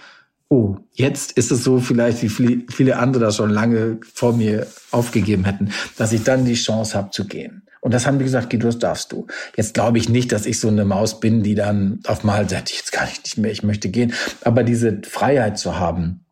oh, 0.49 0.77
jetzt 0.93 1.33
ist 1.33 1.51
es 1.53 1.65
so 1.65 1.81
vielleicht, 1.81 2.23
wie 2.23 2.29
viele 2.69 2.99
andere 2.99 3.25
das 3.25 3.37
schon 3.37 3.51
lange 3.51 4.01
vor 4.13 4.33
mir 4.33 4.67
aufgegeben 4.91 5.45
hätten, 5.45 5.71
dass 5.97 6.13
ich 6.13 6.25
dann 6.25 6.45
die 6.45 6.55
Chance 6.55 6.97
habe 6.97 7.11
zu 7.11 7.25
gehen. 7.27 7.63
Und 7.81 7.95
das 7.95 8.07
haben 8.07 8.19
die 8.19 8.25
gesagt, 8.25 8.51
geh, 8.51 8.59
das 8.59 8.79
darfst 8.79 9.13
du. 9.13 9.27
Jetzt 9.57 9.75
glaube 9.75 9.97
ich 9.97 10.09
nicht, 10.09 10.33
dass 10.33 10.45
ich 10.45 10.61
so 10.61 10.69
eine 10.69 10.85
Maus 10.85 11.19
bin, 11.19 11.43
die 11.43 11.55
dann 11.55 12.01
auf 12.07 12.25
mal 12.25 12.49
sagt, 12.49 12.71
jetzt 12.73 12.93
kann 12.93 13.09
ich 13.11 13.23
nicht 13.23 13.39
mehr, 13.39 13.51
ich 13.51 13.63
möchte 13.63 13.89
gehen. 13.89 14.13
Aber 14.45 14.65
diese 14.65 15.01
Freiheit 15.09 15.59
zu 15.59 15.79
haben, 15.79 16.27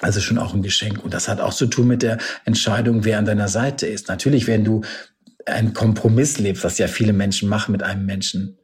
also 0.00 0.20
schon 0.20 0.38
auch 0.38 0.54
ein 0.54 0.62
Geschenk. 0.62 1.04
Und 1.04 1.14
das 1.14 1.28
hat 1.28 1.40
auch 1.40 1.54
zu 1.54 1.66
tun 1.66 1.88
mit 1.88 2.02
der 2.02 2.18
Entscheidung, 2.44 3.04
wer 3.04 3.18
an 3.18 3.24
deiner 3.24 3.48
Seite 3.48 3.86
ist. 3.86 4.08
Natürlich, 4.08 4.46
wenn 4.46 4.64
du 4.64 4.82
einen 5.46 5.72
Kompromiss 5.72 6.38
lebst, 6.38 6.64
was 6.64 6.78
ja 6.78 6.88
viele 6.88 7.12
Menschen 7.12 7.48
machen 7.48 7.72
mit 7.72 7.82
einem 7.82 8.06
Menschen, 8.06 8.58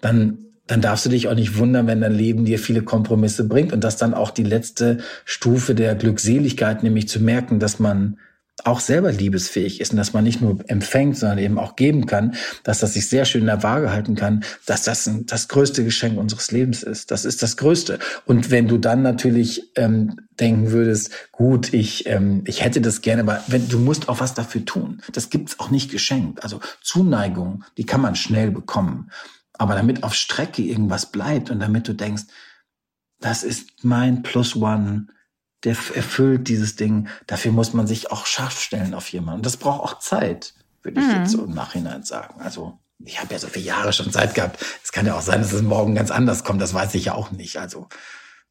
dann, 0.00 0.38
dann 0.66 0.80
darfst 0.80 1.04
du 1.04 1.10
dich 1.10 1.28
auch 1.28 1.34
nicht 1.34 1.58
wundern, 1.58 1.86
wenn 1.86 2.00
dein 2.00 2.14
Leben 2.14 2.44
dir 2.44 2.58
viele 2.58 2.82
Kompromisse 2.82 3.46
bringt 3.46 3.72
und 3.72 3.84
das 3.84 3.96
dann 3.96 4.14
auch 4.14 4.30
die 4.30 4.44
letzte 4.44 4.98
Stufe 5.24 5.74
der 5.74 5.94
Glückseligkeit, 5.94 6.82
nämlich 6.82 7.08
zu 7.08 7.20
merken, 7.20 7.60
dass 7.60 7.78
man 7.78 8.18
auch 8.66 8.80
selber 8.80 9.12
liebesfähig 9.12 9.80
ist 9.80 9.92
und 9.92 9.96
dass 9.96 10.12
man 10.12 10.24
nicht 10.24 10.40
nur 10.40 10.58
empfängt, 10.68 11.16
sondern 11.16 11.38
eben 11.38 11.58
auch 11.58 11.76
geben 11.76 12.06
kann, 12.06 12.34
dass 12.62 12.80
das 12.80 12.94
sich 12.94 13.08
sehr 13.08 13.24
schön 13.24 13.42
in 13.42 13.46
der 13.46 13.62
Waage 13.62 13.92
halten 13.92 14.14
kann, 14.14 14.44
dass 14.66 14.82
das 14.82 15.06
ein, 15.06 15.26
das 15.26 15.48
größte 15.48 15.84
Geschenk 15.84 16.18
unseres 16.18 16.50
Lebens 16.50 16.82
ist. 16.82 17.10
Das 17.10 17.24
ist 17.24 17.42
das 17.42 17.56
Größte. 17.56 17.98
Und 18.26 18.50
wenn 18.50 18.68
du 18.68 18.78
dann 18.78 19.02
natürlich 19.02 19.72
ähm, 19.76 20.20
denken 20.38 20.70
würdest, 20.70 21.10
gut, 21.32 21.72
ich, 21.72 22.06
ähm, 22.06 22.42
ich 22.46 22.64
hätte 22.64 22.80
das 22.80 23.00
gerne, 23.02 23.22
aber 23.22 23.42
wenn, 23.46 23.68
du 23.68 23.78
musst 23.78 24.08
auch 24.08 24.20
was 24.20 24.34
dafür 24.34 24.64
tun. 24.64 25.02
Das 25.12 25.30
gibt's 25.30 25.60
auch 25.60 25.70
nicht 25.70 25.90
geschenkt. 25.90 26.42
Also 26.42 26.60
Zuneigung, 26.82 27.64
die 27.76 27.86
kann 27.86 28.00
man 28.00 28.16
schnell 28.16 28.50
bekommen. 28.50 29.10
Aber 29.52 29.74
damit 29.74 30.02
auf 30.02 30.14
Strecke 30.14 30.62
irgendwas 30.62 31.12
bleibt 31.12 31.50
und 31.50 31.60
damit 31.60 31.86
du 31.86 31.92
denkst, 31.92 32.24
das 33.20 33.42
ist 33.42 33.84
mein 33.84 34.22
Plus 34.22 34.56
One, 34.56 35.08
der 35.64 35.76
erfüllt 35.94 36.48
dieses 36.48 36.76
Ding. 36.76 37.08
Dafür 37.26 37.52
muss 37.52 37.72
man 37.72 37.86
sich 37.86 38.10
auch 38.10 38.26
scharf 38.26 38.60
stellen 38.60 38.94
auf 38.94 39.08
jemanden. 39.08 39.40
Und 39.40 39.46
das 39.46 39.56
braucht 39.56 39.80
auch 39.82 39.98
Zeit, 39.98 40.54
würde 40.82 41.00
ich 41.00 41.06
mhm. 41.06 41.20
jetzt 41.20 41.32
so 41.32 41.44
im 41.44 41.54
Nachhinein 41.54 42.02
sagen. 42.02 42.40
Also 42.40 42.78
ich 43.04 43.20
habe 43.20 43.32
ja 43.32 43.38
so 43.38 43.48
viele 43.48 43.66
Jahre 43.66 43.92
schon 43.92 44.12
Zeit 44.12 44.34
gehabt. 44.34 44.64
Es 44.82 44.92
kann 44.92 45.06
ja 45.06 45.16
auch 45.16 45.22
sein, 45.22 45.40
dass 45.40 45.52
es 45.52 45.62
morgen 45.62 45.94
ganz 45.94 46.10
anders 46.10 46.44
kommt. 46.44 46.60
Das 46.60 46.74
weiß 46.74 46.94
ich 46.94 47.06
ja 47.06 47.14
auch 47.14 47.30
nicht. 47.30 47.58
Also 47.58 47.88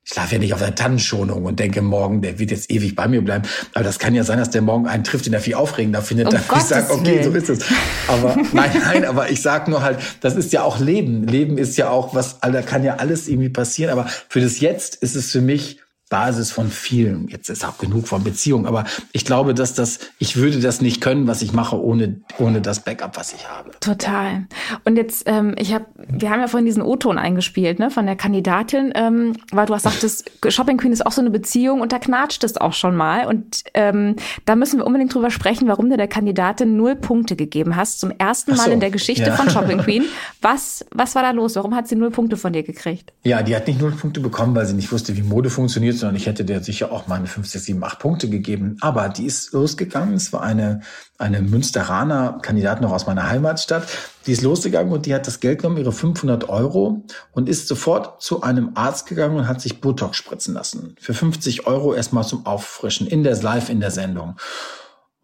ich 0.04 0.14
schlafe 0.14 0.36
ja 0.36 0.40
nicht 0.40 0.54
auf 0.54 0.60
der 0.60 0.74
Tannenschonung 0.74 1.46
und 1.46 1.60
denke 1.60 1.82
morgen, 1.82 2.22
der 2.22 2.40
wird 2.40 2.50
jetzt 2.50 2.72
ewig 2.72 2.96
bei 2.96 3.08
mir 3.08 3.22
bleiben. 3.22 3.48
Aber 3.74 3.84
das 3.84 4.00
kann 4.00 4.16
ja 4.16 4.24
sein, 4.24 4.40
dass 4.40 4.50
der 4.50 4.62
morgen 4.62 4.88
einen 4.88 5.04
trifft, 5.04 5.28
den 5.28 5.34
er 5.34 5.40
viel 5.40 5.54
aufregender 5.54 6.02
findet. 6.02 6.28
Um 6.28 6.34
dann 6.34 6.44
ich 6.58 6.64
sage, 6.64 6.92
okay, 6.92 7.22
so 7.22 7.32
ist 7.32 7.50
es. 7.50 7.60
Aber 8.08 8.36
nein, 8.54 8.72
nein, 8.82 9.06
aber 9.06 9.30
ich 9.30 9.42
sag 9.42 9.68
nur 9.68 9.84
halt, 9.84 10.00
das 10.22 10.36
ist 10.36 10.52
ja 10.52 10.64
auch 10.64 10.80
Leben. 10.80 11.28
Leben 11.28 11.58
ist 11.58 11.78
ja 11.78 11.90
auch 11.90 12.16
was, 12.16 12.40
da 12.40 12.62
kann 12.64 12.84
ja 12.84 12.96
alles 12.96 13.28
irgendwie 13.28 13.50
passieren. 13.50 13.92
Aber 13.92 14.08
für 14.30 14.42
das 14.42 14.60
Jetzt 14.60 14.96
ist 14.96 15.16
es 15.16 15.32
für 15.32 15.42
mich 15.42 15.80
Basis 16.10 16.52
von 16.52 16.70
vielen. 16.70 17.28
Jetzt 17.28 17.50
ist 17.50 17.64
auch 17.64 17.78
genug 17.78 18.08
von 18.08 18.24
Beziehungen, 18.24 18.66
aber 18.66 18.86
ich 19.12 19.26
glaube, 19.26 19.54
dass 19.54 19.76
das, 19.76 20.00
ich 20.18 20.38
würde 20.38 20.60
das 20.60 20.82
nicht 20.82 21.02
können, 21.02 21.28
was 21.28 21.44
ich 21.44 21.54
mache, 21.54 21.80
ohne, 21.80 22.22
ohne 22.40 22.62
das 22.62 22.80
Backup, 22.80 23.16
was 23.16 23.32
ich 23.34 23.48
habe. 23.48 23.72
Total. 23.80 24.48
Und 24.86 24.96
jetzt, 24.96 25.24
ähm, 25.28 25.54
ich 25.60 25.72
habe, 25.72 25.86
wir 25.96 26.32
haben 26.32 26.40
ja 26.40 26.48
vorhin 26.48 26.66
diesen 26.66 26.82
O-Ton 26.82 27.20
eingespielt, 27.20 27.78
ne, 27.78 27.92
von 27.92 28.08
der 28.08 28.16
Kandidatin, 28.16 28.92
ähm, 28.96 29.34
weil 29.52 29.68
du 29.68 29.76
hast 29.76 29.84
sagtest, 29.84 30.32
Shopping 30.48 30.78
Queen 30.78 30.92
ist 30.92 31.06
auch 31.06 31.12
so 31.12 31.22
eine 31.22 31.30
Beziehung 31.30 31.80
und 31.80 31.92
da 31.92 32.00
knatscht 32.00 32.44
es 32.44 32.58
auch 32.58 32.74
schon 32.74 32.96
mal. 32.96 33.28
Und 33.28 33.64
ähm, 33.76 34.16
da 34.46 34.56
müssen 34.56 34.80
wir 34.80 34.88
unbedingt 34.88 35.14
drüber 35.14 35.30
sprechen, 35.30 35.68
warum 35.68 35.92
du 35.92 35.98
der 35.98 36.08
Kandidatin 36.08 36.76
null 36.76 36.96
Punkte 36.96 37.36
gegeben 37.36 37.76
hast, 37.76 38.00
zum 38.00 38.10
ersten 38.18 38.56
Mal 38.56 38.66
so, 38.66 38.72
in 38.72 38.80
der 38.80 38.90
Geschichte 38.90 39.28
ja. 39.30 39.36
von 39.36 39.48
Shopping 39.52 39.78
Queen. 39.78 40.06
Was, 40.42 40.84
was 40.92 41.14
war 41.14 41.22
da 41.22 41.30
los? 41.30 41.56
Warum 41.56 41.76
hat 41.76 41.88
sie 41.88 41.96
null 41.96 42.10
Punkte 42.10 42.36
von 42.36 42.52
dir 42.52 42.64
gekriegt? 42.64 43.14
Ja, 43.24 43.44
die 43.44 43.56
hat 43.56 43.68
nicht 43.68 43.80
null 43.80 43.92
Punkte 43.92 44.22
bekommen, 44.22 44.56
weil 44.56 44.66
sie 44.66 44.74
nicht 44.74 44.92
wusste, 44.92 45.16
wie 45.16 45.22
Mode 45.22 45.52
funktioniert 45.52 45.99
sondern 46.00 46.16
ich 46.16 46.26
hätte 46.26 46.46
der 46.46 46.64
sicher 46.64 46.92
auch 46.92 47.08
meine 47.08 47.28
5, 47.28 47.48
6, 47.48 47.66
7, 47.66 47.84
8 47.84 48.00
Punkte 48.00 48.30
gegeben. 48.30 48.78
Aber 48.82 49.10
die 49.10 49.26
ist 49.26 49.54
losgegangen. 49.54 50.16
Es 50.16 50.34
war 50.34 50.42
eine, 50.42 50.82
eine 51.18 51.42
Münsteraner 51.42 52.40
Kandidat 52.42 52.82
noch 52.82 52.92
aus 52.92 53.08
meiner 53.08 53.30
Heimatstadt. 53.30 53.88
Die 54.26 54.32
ist 54.32 54.42
losgegangen 54.42 54.92
und 54.92 55.06
die 55.06 55.14
hat 55.14 55.28
das 55.28 55.40
Geld 55.40 55.62
genommen, 55.62 55.78
ihre 55.78 55.92
500 55.92 56.50
Euro 56.50 57.06
und 57.32 57.50
ist 57.50 57.68
sofort 57.68 58.22
zu 58.22 58.42
einem 58.42 58.72
Arzt 58.76 59.06
gegangen 59.08 59.38
und 59.38 59.48
hat 59.48 59.62
sich 59.62 59.82
Botox 59.82 60.18
spritzen 60.18 60.54
lassen. 60.54 60.96
Für 61.00 61.14
50 61.14 61.68
Euro 61.68 61.94
erstmal 61.94 62.26
zum 62.26 62.46
Auffrischen 62.46 63.08
in 63.08 63.24
der 63.24 63.36
Live 63.42 63.70
in 63.70 63.80
der 63.80 63.92
Sendung. 63.92 64.36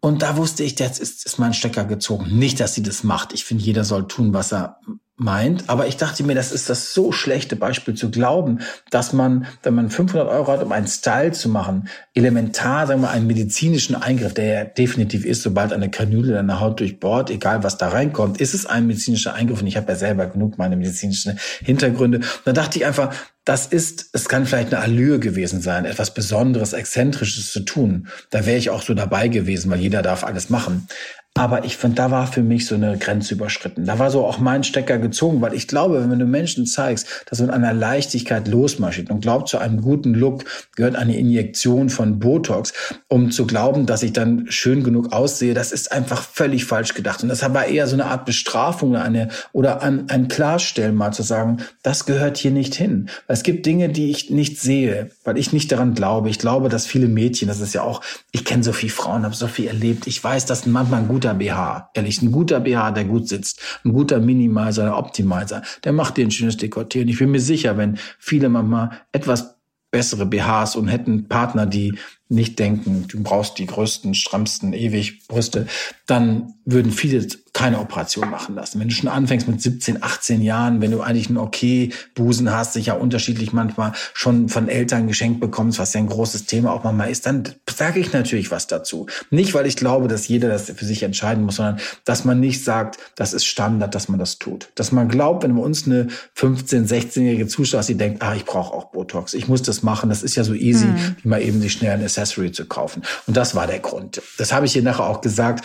Und 0.00 0.22
da 0.22 0.36
wusste 0.36 0.62
ich, 0.62 0.78
jetzt 0.78 1.00
ist, 1.00 1.26
ist 1.26 1.38
mein 1.38 1.54
Stecker 1.54 1.84
gezogen. 1.84 2.38
Nicht, 2.38 2.60
dass 2.60 2.74
sie 2.74 2.82
das 2.82 3.02
macht. 3.02 3.32
Ich 3.32 3.44
finde, 3.44 3.64
jeder 3.64 3.84
soll 3.84 4.06
tun, 4.06 4.32
was 4.32 4.52
er 4.52 4.78
meint. 5.16 5.64
Aber 5.68 5.86
ich 5.86 5.96
dachte 5.96 6.22
mir, 6.24 6.34
das 6.34 6.52
ist 6.52 6.68
das 6.68 6.92
so 6.92 7.10
schlechte 7.10 7.56
Beispiel 7.56 7.94
zu 7.94 8.10
glauben, 8.10 8.60
dass 8.90 9.12
man, 9.12 9.46
wenn 9.62 9.74
man 9.74 9.90
500 9.90 10.28
Euro 10.28 10.52
hat, 10.52 10.62
um 10.62 10.72
einen 10.72 10.86
Style 10.86 11.32
zu 11.32 11.48
machen, 11.48 11.88
elementar, 12.14 12.86
sagen 12.86 13.00
wir, 13.00 13.10
einen 13.10 13.26
medizinischen 13.26 13.94
Eingriff, 13.94 14.34
der 14.34 14.44
ja 14.44 14.64
definitiv 14.64 15.24
ist, 15.24 15.42
sobald 15.42 15.72
eine 15.72 15.90
Kanüle 15.90 16.34
deine 16.34 16.60
Haut 16.60 16.80
durchbohrt, 16.80 17.30
egal 17.30 17.62
was 17.62 17.78
da 17.78 17.88
reinkommt, 17.88 18.40
ist 18.40 18.54
es 18.54 18.66
ein 18.66 18.86
medizinischer 18.86 19.34
Eingriff. 19.34 19.60
Und 19.60 19.66
ich 19.66 19.76
habe 19.76 19.90
ja 19.90 19.96
selber 19.96 20.26
genug 20.26 20.58
meine 20.58 20.76
medizinischen 20.76 21.38
Hintergründe. 21.62 22.18
Und 22.18 22.26
da 22.44 22.52
dachte 22.52 22.78
ich 22.78 22.84
einfach, 22.84 23.14
das 23.46 23.66
ist, 23.66 24.10
es 24.12 24.28
kann 24.28 24.44
vielleicht 24.44 24.74
eine 24.74 24.82
Allure 24.82 25.20
gewesen 25.20 25.62
sein, 25.62 25.84
etwas 25.84 26.12
Besonderes, 26.12 26.72
Exzentrisches 26.72 27.52
zu 27.52 27.60
tun. 27.60 28.08
Da 28.30 28.44
wäre 28.44 28.58
ich 28.58 28.70
auch 28.70 28.82
so 28.82 28.92
dabei 28.92 29.28
gewesen, 29.28 29.70
weil 29.70 29.80
jeder 29.80 30.02
darf 30.02 30.24
alles 30.24 30.50
machen. 30.50 30.88
Aber 31.36 31.66
ich 31.66 31.76
finde, 31.76 31.96
da 31.96 32.10
war 32.10 32.26
für 32.26 32.42
mich 32.42 32.64
so 32.64 32.74
eine 32.76 32.96
Grenze 32.96 33.34
überschritten. 33.34 33.84
Da 33.84 33.98
war 33.98 34.10
so 34.10 34.24
auch 34.24 34.38
mein 34.38 34.64
Stecker 34.64 34.96
gezogen, 34.96 35.42
weil 35.42 35.52
ich 35.52 35.68
glaube, 35.68 36.08
wenn 36.08 36.18
du 36.18 36.24
Menschen 36.24 36.64
zeigst, 36.64 37.24
dass 37.26 37.40
man 37.40 37.50
einer 37.50 37.74
Leichtigkeit 37.74 38.48
losmarschiert 38.48 39.10
und 39.10 39.20
glaubt, 39.20 39.50
zu 39.50 39.58
einem 39.58 39.82
guten 39.82 40.14
Look 40.14 40.44
gehört 40.76 40.96
eine 40.96 41.18
Injektion 41.18 41.90
von 41.90 42.18
Botox, 42.20 42.72
um 43.08 43.30
zu 43.30 43.46
glauben, 43.46 43.84
dass 43.84 44.02
ich 44.02 44.14
dann 44.14 44.46
schön 44.48 44.82
genug 44.82 45.12
aussehe, 45.12 45.52
das 45.52 45.72
ist 45.72 45.92
einfach 45.92 46.22
völlig 46.22 46.64
falsch 46.64 46.94
gedacht. 46.94 47.22
Und 47.22 47.28
das 47.28 47.42
war 47.42 47.66
eher 47.66 47.86
so 47.86 47.96
eine 47.96 48.06
Art 48.06 48.24
Bestrafung 48.24 48.92
oder 48.92 49.04
eine, 49.04 49.28
oder 49.52 49.82
ein, 49.82 50.08
ein 50.08 50.28
Klarstellen 50.28 50.94
mal 50.94 51.12
zu 51.12 51.22
sagen, 51.22 51.58
das 51.82 52.06
gehört 52.06 52.38
hier 52.38 52.50
nicht 52.50 52.74
hin. 52.74 53.10
Es 53.28 53.42
gibt 53.42 53.66
Dinge, 53.66 53.90
die 53.90 54.10
ich 54.10 54.30
nicht 54.30 54.58
sehe, 54.58 55.10
weil 55.24 55.36
ich 55.36 55.52
nicht 55.52 55.70
daran 55.70 55.92
glaube. 55.92 56.30
Ich 56.30 56.38
glaube, 56.38 56.70
dass 56.70 56.86
viele 56.86 57.08
Mädchen, 57.08 57.46
das 57.46 57.60
ist 57.60 57.74
ja 57.74 57.82
auch, 57.82 58.00
ich 58.32 58.46
kenne 58.46 58.62
so 58.62 58.72
viele 58.72 58.92
Frauen, 58.92 59.24
habe 59.24 59.34
so 59.34 59.48
viel 59.48 59.66
erlebt. 59.66 60.06
Ich 60.06 60.24
weiß, 60.24 60.46
dass 60.46 60.64
manchmal 60.64 61.02
ein 61.02 61.08
guter 61.08 61.25
guter 61.26 61.34
BH. 61.34 61.90
Ehrlich, 61.94 62.22
ein 62.22 62.30
guter 62.30 62.60
BH, 62.60 62.92
der 62.92 63.04
gut 63.04 63.28
sitzt. 63.28 63.60
Ein 63.84 63.92
guter 63.92 64.20
Minimizer, 64.20 64.84
der 64.84 64.96
Optimizer. 64.96 65.62
Der 65.82 65.92
macht 65.92 66.16
dir 66.16 66.26
ein 66.26 66.30
schönes 66.30 66.58
Dekolleté. 66.58 67.02
Und 67.02 67.08
ich 67.08 67.18
bin 67.18 67.30
mir 67.30 67.40
sicher, 67.40 67.76
wenn 67.76 67.98
viele 68.18 68.48
manchmal 68.48 68.90
etwas 69.12 69.56
bessere 69.90 70.26
BHs 70.26 70.76
und 70.76 70.88
hätten 70.88 71.28
Partner, 71.28 71.66
die 71.66 71.98
nicht 72.28 72.58
denken, 72.58 73.06
du 73.08 73.22
brauchst 73.22 73.58
die 73.58 73.66
größten, 73.66 74.14
strammsten, 74.14 74.72
ewig 74.72 75.26
Brüste, 75.28 75.66
dann 76.06 76.54
würden 76.64 76.90
viele 76.90 77.26
keine 77.52 77.80
Operation 77.80 78.28
machen 78.28 78.54
lassen. 78.54 78.80
Wenn 78.80 78.88
du 78.88 78.94
schon 78.94 79.08
anfängst 79.08 79.48
mit 79.48 79.62
17, 79.62 80.02
18 80.02 80.42
Jahren, 80.42 80.82
wenn 80.82 80.90
du 80.90 81.00
eigentlich 81.00 81.28
einen 81.28 81.38
okay 81.38 81.90
Busen 82.14 82.52
hast, 82.52 82.74
sicher 82.74 83.00
unterschiedlich 83.00 83.54
manchmal 83.54 83.92
schon 84.12 84.50
von 84.50 84.68
Eltern 84.68 85.06
geschenkt 85.06 85.40
bekommst, 85.40 85.78
was 85.78 85.94
ja 85.94 86.00
ein 86.00 86.06
großes 86.06 86.44
Thema 86.44 86.72
auch 86.72 86.84
manchmal 86.84 87.10
ist, 87.10 87.24
dann 87.24 87.44
sage 87.74 88.00
ich 88.00 88.12
natürlich 88.12 88.50
was 88.50 88.66
dazu. 88.66 89.06
Nicht, 89.30 89.54
weil 89.54 89.66
ich 89.66 89.76
glaube, 89.76 90.06
dass 90.06 90.28
jeder 90.28 90.48
das 90.48 90.70
für 90.70 90.84
sich 90.84 91.02
entscheiden 91.02 91.44
muss, 91.44 91.56
sondern 91.56 91.78
dass 92.04 92.26
man 92.26 92.40
nicht 92.40 92.62
sagt, 92.62 92.98
das 93.14 93.32
ist 93.32 93.46
Standard, 93.46 93.94
dass 93.94 94.08
man 94.08 94.18
das 94.18 94.38
tut. 94.38 94.68
Dass 94.74 94.92
man 94.92 95.08
glaubt, 95.08 95.42
wenn 95.42 95.56
uns 95.56 95.86
eine 95.86 96.08
15, 96.34 96.86
16-jährige 96.86 97.46
zuschaut, 97.46 97.88
die 97.88 97.94
denkt, 97.94 98.22
ah, 98.22 98.34
ich 98.34 98.44
brauche 98.44 98.74
auch 98.74 98.90
Botox, 98.90 99.32
ich 99.32 99.48
muss 99.48 99.62
das 99.62 99.82
machen, 99.82 100.10
das 100.10 100.22
ist 100.22 100.36
ja 100.36 100.44
so 100.44 100.52
easy, 100.52 100.86
mhm. 100.86 101.16
wie 101.22 101.28
mal 101.28 101.40
eben 101.40 101.62
sich 101.62 101.72
schnell 101.72 101.92
ein 101.92 102.02
Accessory 102.16 102.52
zu 102.52 102.66
kaufen. 102.66 103.02
Und 103.26 103.36
das 103.36 103.54
war 103.54 103.66
der 103.66 103.80
Grund. 103.80 104.22
Das 104.38 104.52
habe 104.52 104.66
ich 104.66 104.72
hier 104.72 104.82
nachher 104.82 105.04
auch 105.04 105.20
gesagt 105.20 105.64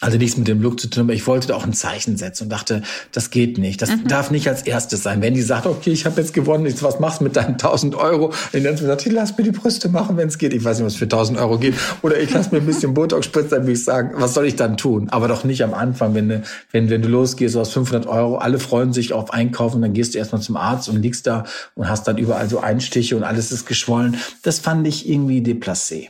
also 0.00 0.18
nichts 0.18 0.36
mit 0.36 0.48
dem 0.48 0.60
Look 0.60 0.80
zu 0.80 0.88
tun, 0.88 1.04
aber 1.04 1.12
ich 1.12 1.26
wollte 1.28 1.46
da 1.48 1.54
auch 1.54 1.64
ein 1.64 1.72
Zeichen 1.72 2.16
setzen 2.16 2.44
und 2.44 2.50
dachte, 2.50 2.82
das 3.12 3.30
geht 3.30 3.58
nicht. 3.58 3.80
Das 3.80 3.90
mhm. 3.90 4.08
darf 4.08 4.32
nicht 4.32 4.48
als 4.48 4.62
erstes 4.62 5.04
sein. 5.04 5.22
Wenn 5.22 5.34
die 5.34 5.42
sagt, 5.42 5.66
okay, 5.66 5.90
ich 5.90 6.04
habe 6.04 6.20
jetzt 6.20 6.34
gewonnen, 6.34 6.66
jetzt, 6.66 6.82
was 6.82 6.98
machst 6.98 7.20
du 7.20 7.24
mit 7.24 7.36
deinen 7.36 7.52
1000 7.52 7.94
Euro? 7.94 8.32
Und 8.52 8.64
dann 8.64 8.76
sagt, 8.76 9.06
ich 9.06 9.12
lass 9.12 9.38
mir 9.38 9.44
die 9.44 9.52
Brüste 9.52 9.88
machen, 9.88 10.16
wenn 10.16 10.26
es 10.26 10.36
geht. 10.36 10.52
Ich 10.52 10.64
weiß 10.64 10.78
nicht, 10.78 10.86
was 10.86 10.96
für 10.96 11.04
1000 11.04 11.38
Euro 11.38 11.58
geht. 11.58 11.74
Oder 12.02 12.18
ich 12.20 12.32
lass 12.34 12.50
mir 12.50 12.58
ein 12.58 12.66
bisschen 12.66 12.92
Botox 12.92 13.26
spritzen, 13.26 13.50
dann 13.50 13.62
würde 13.62 13.72
ich 13.72 13.84
sagen, 13.84 14.10
was 14.14 14.34
soll 14.34 14.46
ich 14.46 14.56
dann 14.56 14.76
tun? 14.76 15.08
Aber 15.10 15.28
doch 15.28 15.44
nicht 15.44 15.62
am 15.62 15.74
Anfang, 15.74 16.12
wenn 16.14 16.28
du, 16.28 16.42
wenn, 16.72 16.90
wenn 16.90 17.00
du 17.00 17.08
losgehst, 17.08 17.54
du 17.54 17.60
hast 17.60 17.72
500 17.72 18.08
Euro, 18.08 18.36
alle 18.38 18.58
freuen 18.58 18.92
sich 18.92 19.12
auf 19.12 19.32
Einkaufen, 19.32 19.80
dann 19.80 19.92
gehst 19.92 20.14
du 20.14 20.18
erstmal 20.18 20.42
zum 20.42 20.56
Arzt 20.56 20.88
und 20.88 21.00
liegst 21.00 21.26
da 21.28 21.44
und 21.76 21.88
hast 21.88 22.08
dann 22.08 22.18
überall 22.18 22.48
so 22.48 22.58
Einstiche 22.58 23.16
und 23.16 23.22
alles 23.22 23.52
ist 23.52 23.64
geschwollen. 23.64 24.16
Das 24.42 24.58
fand 24.58 24.86
ich 24.88 25.08
irgendwie 25.08 25.40
déplacé. 25.40 26.08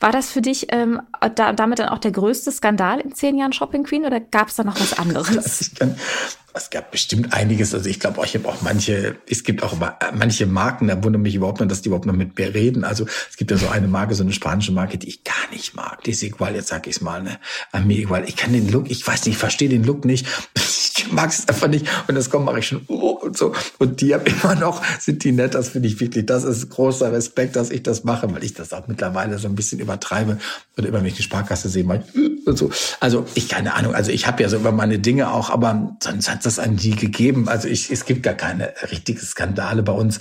War 0.00 0.12
das 0.12 0.30
für 0.30 0.42
dich 0.42 0.66
ähm, 0.70 1.00
da, 1.34 1.52
damit 1.52 1.78
dann 1.78 1.88
auch 1.88 1.98
der 1.98 2.12
größte 2.12 2.52
Skandal 2.52 3.00
in 3.00 3.14
zehn 3.14 3.36
Jahren 3.38 3.52
Shopping 3.52 3.84
Queen 3.84 4.04
oder 4.04 4.20
gab 4.20 4.48
es 4.48 4.56
da 4.56 4.64
noch 4.64 4.78
was 4.80 4.98
anderes? 4.98 5.70
es 6.54 6.70
gab 6.70 6.90
bestimmt 6.90 7.32
einiges. 7.32 7.74
Also 7.74 7.88
ich 7.88 8.00
glaube, 8.00 8.22
ich 8.24 8.34
habe 8.34 8.48
auch 8.48 8.62
manche, 8.62 9.16
es 9.28 9.44
gibt 9.44 9.62
auch 9.62 9.74
manche 10.14 10.46
Marken, 10.46 10.88
da 10.88 11.02
wundert 11.02 11.22
mich 11.22 11.34
überhaupt 11.34 11.60
noch, 11.60 11.68
dass 11.68 11.82
die 11.82 11.88
überhaupt 11.88 12.06
noch 12.06 12.14
mit 12.14 12.38
mir 12.38 12.54
reden. 12.54 12.84
Also 12.84 13.06
es 13.30 13.36
gibt 13.36 13.50
ja 13.50 13.56
so 13.56 13.68
eine 13.68 13.88
Marke, 13.88 14.14
so 14.14 14.22
eine 14.22 14.32
spanische 14.32 14.72
Marke, 14.72 14.98
die 14.98 15.08
ich 15.08 15.24
gar 15.24 15.50
nicht 15.50 15.74
mag. 15.74 16.02
Die 16.04 16.10
ist 16.10 16.22
egal, 16.22 16.54
jetzt 16.54 16.68
sag 16.68 16.86
ich's 16.86 17.00
mal, 17.00 17.22
ne? 17.22 17.38
Mir 17.84 17.98
egal. 17.98 18.24
Ich 18.28 18.36
kann 18.36 18.52
den 18.52 18.70
Look, 18.70 18.90
ich 18.90 19.06
weiß 19.06 19.24
nicht, 19.24 19.34
ich 19.34 19.38
verstehe 19.38 19.68
den 19.68 19.84
Look 19.84 20.04
nicht. 20.04 20.26
Ich 21.04 21.12
mag 21.12 21.30
es 21.30 21.48
einfach 21.48 21.68
nicht. 21.68 21.86
Und 22.08 22.14
das 22.14 22.30
kommt, 22.30 22.46
mache 22.46 22.60
ich 22.60 22.66
schon 22.66 22.82
oh, 22.88 23.10
und 23.10 23.36
so. 23.36 23.52
Und 23.78 24.00
die 24.00 24.14
haben 24.14 24.24
immer 24.26 24.54
noch, 24.54 24.82
sind 24.98 25.24
die 25.24 25.32
nett, 25.32 25.54
das 25.54 25.70
finde 25.70 25.88
ich 25.88 26.00
wirklich, 26.00 26.26
das 26.26 26.44
ist 26.44 26.70
großer 26.70 27.12
Respekt, 27.12 27.56
dass 27.56 27.70
ich 27.70 27.82
das 27.82 28.04
mache, 28.04 28.32
weil 28.32 28.44
ich 28.44 28.54
das 28.54 28.72
auch 28.72 28.86
mittlerweile 28.88 29.38
so 29.38 29.48
ein 29.48 29.54
bisschen 29.54 29.80
übertreibe. 29.80 30.38
Oder 30.76 30.88
immer, 30.88 30.98
wenn 30.98 31.06
ich 31.06 31.16
die 31.16 31.22
Sparkasse 31.22 31.68
sehe, 31.68 31.84
mal 31.84 32.04
und 32.44 32.58
so. 32.58 32.70
Also 33.00 33.26
ich, 33.34 33.48
keine 33.48 33.74
Ahnung, 33.74 33.94
also 33.94 34.10
ich 34.10 34.26
habe 34.26 34.42
ja 34.42 34.48
so 34.48 34.56
über 34.56 34.72
meine 34.72 34.98
Dinge 34.98 35.32
auch, 35.32 35.50
aber 35.50 35.96
sonst 36.02 36.30
hat 36.30 36.44
das 36.44 36.58
an 36.58 36.76
die 36.76 36.96
gegeben. 36.96 37.48
Also 37.48 37.68
ich, 37.68 37.90
es 37.90 38.04
gibt 38.04 38.22
gar 38.22 38.34
keine 38.34 38.72
richtigen 38.90 39.20
Skandale 39.20 39.82
bei 39.82 39.92
uns, 39.92 40.20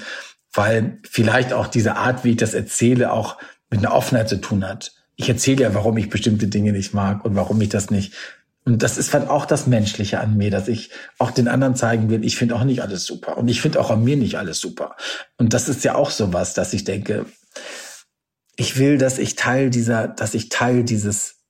weil 0.53 0.99
vielleicht 1.09 1.53
auch 1.53 1.67
diese 1.67 1.95
Art, 1.95 2.23
wie 2.23 2.31
ich 2.31 2.37
das 2.37 2.53
erzähle, 2.53 3.11
auch 3.11 3.37
mit 3.69 3.79
einer 3.79 3.93
Offenheit 3.93 4.29
zu 4.29 4.39
tun 4.39 4.67
hat. 4.67 4.93
Ich 5.15 5.29
erzähle 5.29 5.63
ja, 5.63 5.73
warum 5.73 5.97
ich 5.97 6.09
bestimmte 6.09 6.47
Dinge 6.47 6.71
nicht 6.71 6.93
mag 6.93 7.23
und 7.25 7.35
warum 7.35 7.61
ich 7.61 7.69
das 7.69 7.91
nicht. 7.91 8.13
Und 8.71 8.83
das 8.83 8.97
ist 8.97 9.13
dann 9.13 9.27
auch 9.27 9.45
das 9.45 9.67
Menschliche 9.67 10.21
an 10.21 10.37
mir, 10.37 10.49
dass 10.49 10.69
ich 10.69 10.91
auch 11.17 11.31
den 11.31 11.49
anderen 11.49 11.75
zeigen 11.75 12.09
will, 12.09 12.23
ich 12.23 12.37
finde 12.37 12.55
auch 12.55 12.63
nicht 12.63 12.81
alles 12.81 13.03
super. 13.03 13.37
Und 13.37 13.49
ich 13.49 13.59
finde 13.59 13.81
auch 13.81 13.91
an 13.91 14.01
mir 14.01 14.15
nicht 14.15 14.37
alles 14.37 14.61
super. 14.61 14.95
Und 15.37 15.53
das 15.53 15.67
ist 15.67 15.83
ja 15.83 15.95
auch 15.95 16.09
so 16.09 16.31
was, 16.31 16.53
dass 16.53 16.71
ich 16.71 16.85
denke, 16.85 17.25
ich 18.55 18.77
will, 18.77 18.97
dass 18.97 19.17
ich 19.17 19.35
Teil 19.35 19.71
dieser, 19.71 20.07
dass 20.07 20.35
ich 20.35 20.47
Teil 20.47 20.85
dieses 20.85 21.41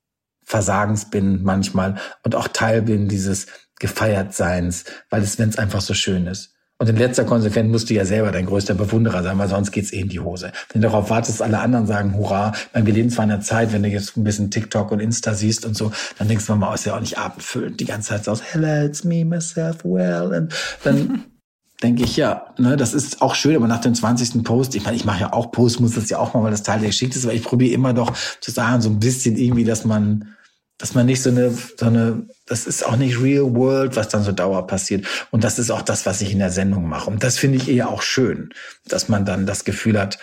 Versagens 0.44 1.12
bin 1.12 1.44
manchmal 1.44 2.00
und 2.24 2.34
auch 2.34 2.48
Teil 2.48 2.82
bin 2.82 3.08
dieses 3.08 3.46
Gefeiertseins, 3.80 4.86
weil 5.12 5.22
es, 5.22 5.38
wenn 5.38 5.50
es 5.50 5.60
einfach 5.60 5.82
so 5.82 5.94
schön 5.94 6.26
ist. 6.26 6.51
Und 6.82 6.90
in 6.90 6.98
letzter 6.98 7.26
Konsequenz 7.26 7.72
musst 7.72 7.92
du 7.92 7.94
ja 7.94 8.06
selber 8.06 8.32
dein 8.32 8.48
größter 8.48 8.74
Bewunderer 8.74 9.22
sein, 9.22 9.38
weil 9.38 9.48
sonst 9.48 9.70
geht's 9.70 9.94
eh 9.94 10.00
in 10.00 10.10
die 10.10 10.20
Hose. 10.20 10.52
Wenn 10.74 10.82
du 10.82 10.88
darauf 10.88 11.12
wartest, 11.12 11.40
alle 11.40 11.60
anderen 11.60 11.86
sagen 11.86 12.16
Hurra, 12.18 12.54
mein 12.74 12.88
wir 12.88 12.94
leben 12.96 13.12
zwar 13.12 13.24
in 13.26 13.30
einer 13.30 13.42
Zeit, 13.42 13.72
wenn 13.72 13.84
du 13.84 13.90
jetzt 13.90 14.18
ein 14.18 14.24
bisschen 14.24 14.50
TikTok 14.50 14.92
und 14.92 15.00
Insta 15.00 15.36
siehst 15.36 15.64
und 15.64 15.78
so, 15.78 15.92
dann 16.18 16.28
denkst 16.28 16.48
du 16.48 16.56
mal, 16.56 16.72
oh, 16.72 16.74
ist 16.74 16.88
ja 16.88 16.96
auch 16.96 17.00
nicht 17.00 17.20
abendfüllend. 17.20 17.80
Die 17.80 17.86
ganze 17.86 18.10
Zeit 18.10 18.24
so 18.24 18.32
aus, 18.32 18.42
hello, 18.42 18.84
it's 18.84 19.04
me, 19.04 19.24
myself, 19.24 19.86
well. 19.86 20.34
Und 20.36 20.56
dann 20.84 21.26
denke 21.84 22.02
ich, 22.02 22.18
ja, 22.18 22.48
ne, 22.58 22.76
das 22.78 22.96
ist 22.96 23.22
auch 23.22 23.36
schön, 23.36 23.56
aber 23.56 23.68
nach 23.68 23.82
dem 23.82 23.94
20. 23.94 24.44
Post, 24.44 24.74
ich 24.74 24.84
meine, 24.84 24.98
ich 24.98 25.06
mache 25.06 25.22
ja 25.22 25.34
auch 25.34 25.52
Post, 25.52 25.82
muss 25.82 25.94
das 25.94 26.10
ja 26.10 26.18
auch 26.18 26.34
mal, 26.34 26.42
weil 26.42 26.50
das 26.50 26.64
Teil 26.64 26.80
der 26.80 26.90
Geschichte 26.90 27.16
ist, 27.16 27.26
aber 27.26 27.36
ich 27.36 27.44
probiere 27.44 27.76
immer 27.76 27.94
doch 27.94 28.12
zu 28.40 28.50
sagen, 28.50 28.82
so 28.82 28.90
ein 28.90 29.00
bisschen 29.00 29.38
irgendwie, 29.38 29.66
dass 29.66 29.86
man 29.86 30.36
dass 30.82 30.96
man 30.96 31.06
nicht 31.06 31.22
so 31.22 31.30
eine, 31.30 31.52
so 31.52 31.86
eine, 31.86 32.26
das 32.48 32.66
ist 32.66 32.84
auch 32.84 32.96
nicht 32.96 33.22
real 33.22 33.54
world, 33.54 33.96
was 33.96 34.10
dann 34.10 34.24
so 34.24 34.32
dauer 34.32 34.66
passiert. 34.66 35.06
Und 35.30 35.44
das 35.44 35.60
ist 35.60 35.70
auch 35.70 35.84
das, 35.84 36.08
was 36.08 36.22
ich 36.22 36.32
in 36.32 36.40
der 36.40 36.50
Sendung 36.50 36.90
mache. 36.90 37.08
Und 37.08 37.24
das 37.24 37.38
finde 37.38 37.58
ich 37.58 37.70
eher 37.70 37.90
auch 37.90 38.02
schön, 38.02 38.52
dass 38.88 39.08
man 39.08 39.24
dann 39.24 39.46
das 39.46 39.64
Gefühl 39.64 40.00
hat, 40.00 40.18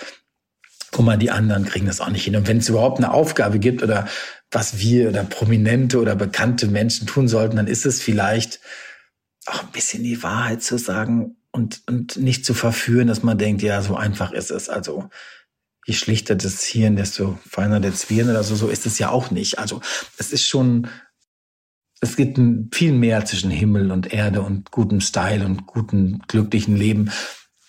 guck 0.90 1.04
mal, 1.04 1.16
die 1.16 1.30
anderen 1.30 1.64
kriegen 1.64 1.86
das 1.86 2.00
auch 2.00 2.10
nicht 2.10 2.24
hin. 2.24 2.34
Und 2.34 2.48
wenn 2.48 2.58
es 2.58 2.68
überhaupt 2.68 2.98
eine 2.98 3.12
Aufgabe 3.12 3.60
gibt 3.60 3.84
oder 3.84 4.08
was 4.50 4.78
wir 4.78 5.08
oder 5.10 5.22
prominente 5.22 6.00
oder 6.00 6.16
bekannte 6.16 6.66
Menschen 6.66 7.06
tun 7.06 7.28
sollten, 7.28 7.54
dann 7.54 7.68
ist 7.68 7.86
es 7.86 8.02
vielleicht 8.02 8.58
auch 9.46 9.62
ein 9.62 9.70
bisschen 9.70 10.02
die 10.02 10.20
Wahrheit 10.24 10.64
zu 10.64 10.76
sagen 10.76 11.36
und, 11.52 11.82
und 11.86 12.16
nicht 12.16 12.44
zu 12.44 12.52
verführen, 12.52 13.06
dass 13.06 13.22
man 13.22 13.38
denkt, 13.38 13.62
ja, 13.62 13.80
so 13.80 13.94
einfach 13.94 14.32
ist 14.32 14.50
es. 14.50 14.68
Also, 14.68 15.08
je 15.88 15.94
schlichter 15.94 16.34
das 16.36 16.64
Hirn, 16.64 16.96
desto 16.96 17.38
feiner 17.48 17.80
der 17.80 17.94
Zwirn 17.94 18.28
oder 18.28 18.44
so, 18.44 18.54
so 18.54 18.68
ist 18.68 18.84
es 18.84 18.98
ja 18.98 19.08
auch 19.08 19.30
nicht. 19.30 19.58
Also 19.58 19.80
es 20.18 20.32
ist 20.32 20.46
schon, 20.46 20.88
es 22.02 22.14
gibt 22.14 22.38
viel 22.74 22.92
mehr 22.92 23.24
zwischen 23.24 23.50
Himmel 23.50 23.90
und 23.90 24.12
Erde 24.12 24.42
und 24.42 24.70
gutem 24.70 25.00
Style 25.00 25.46
und 25.46 25.66
gutem, 25.66 26.20
glücklichen 26.28 26.76
Leben. 26.76 27.10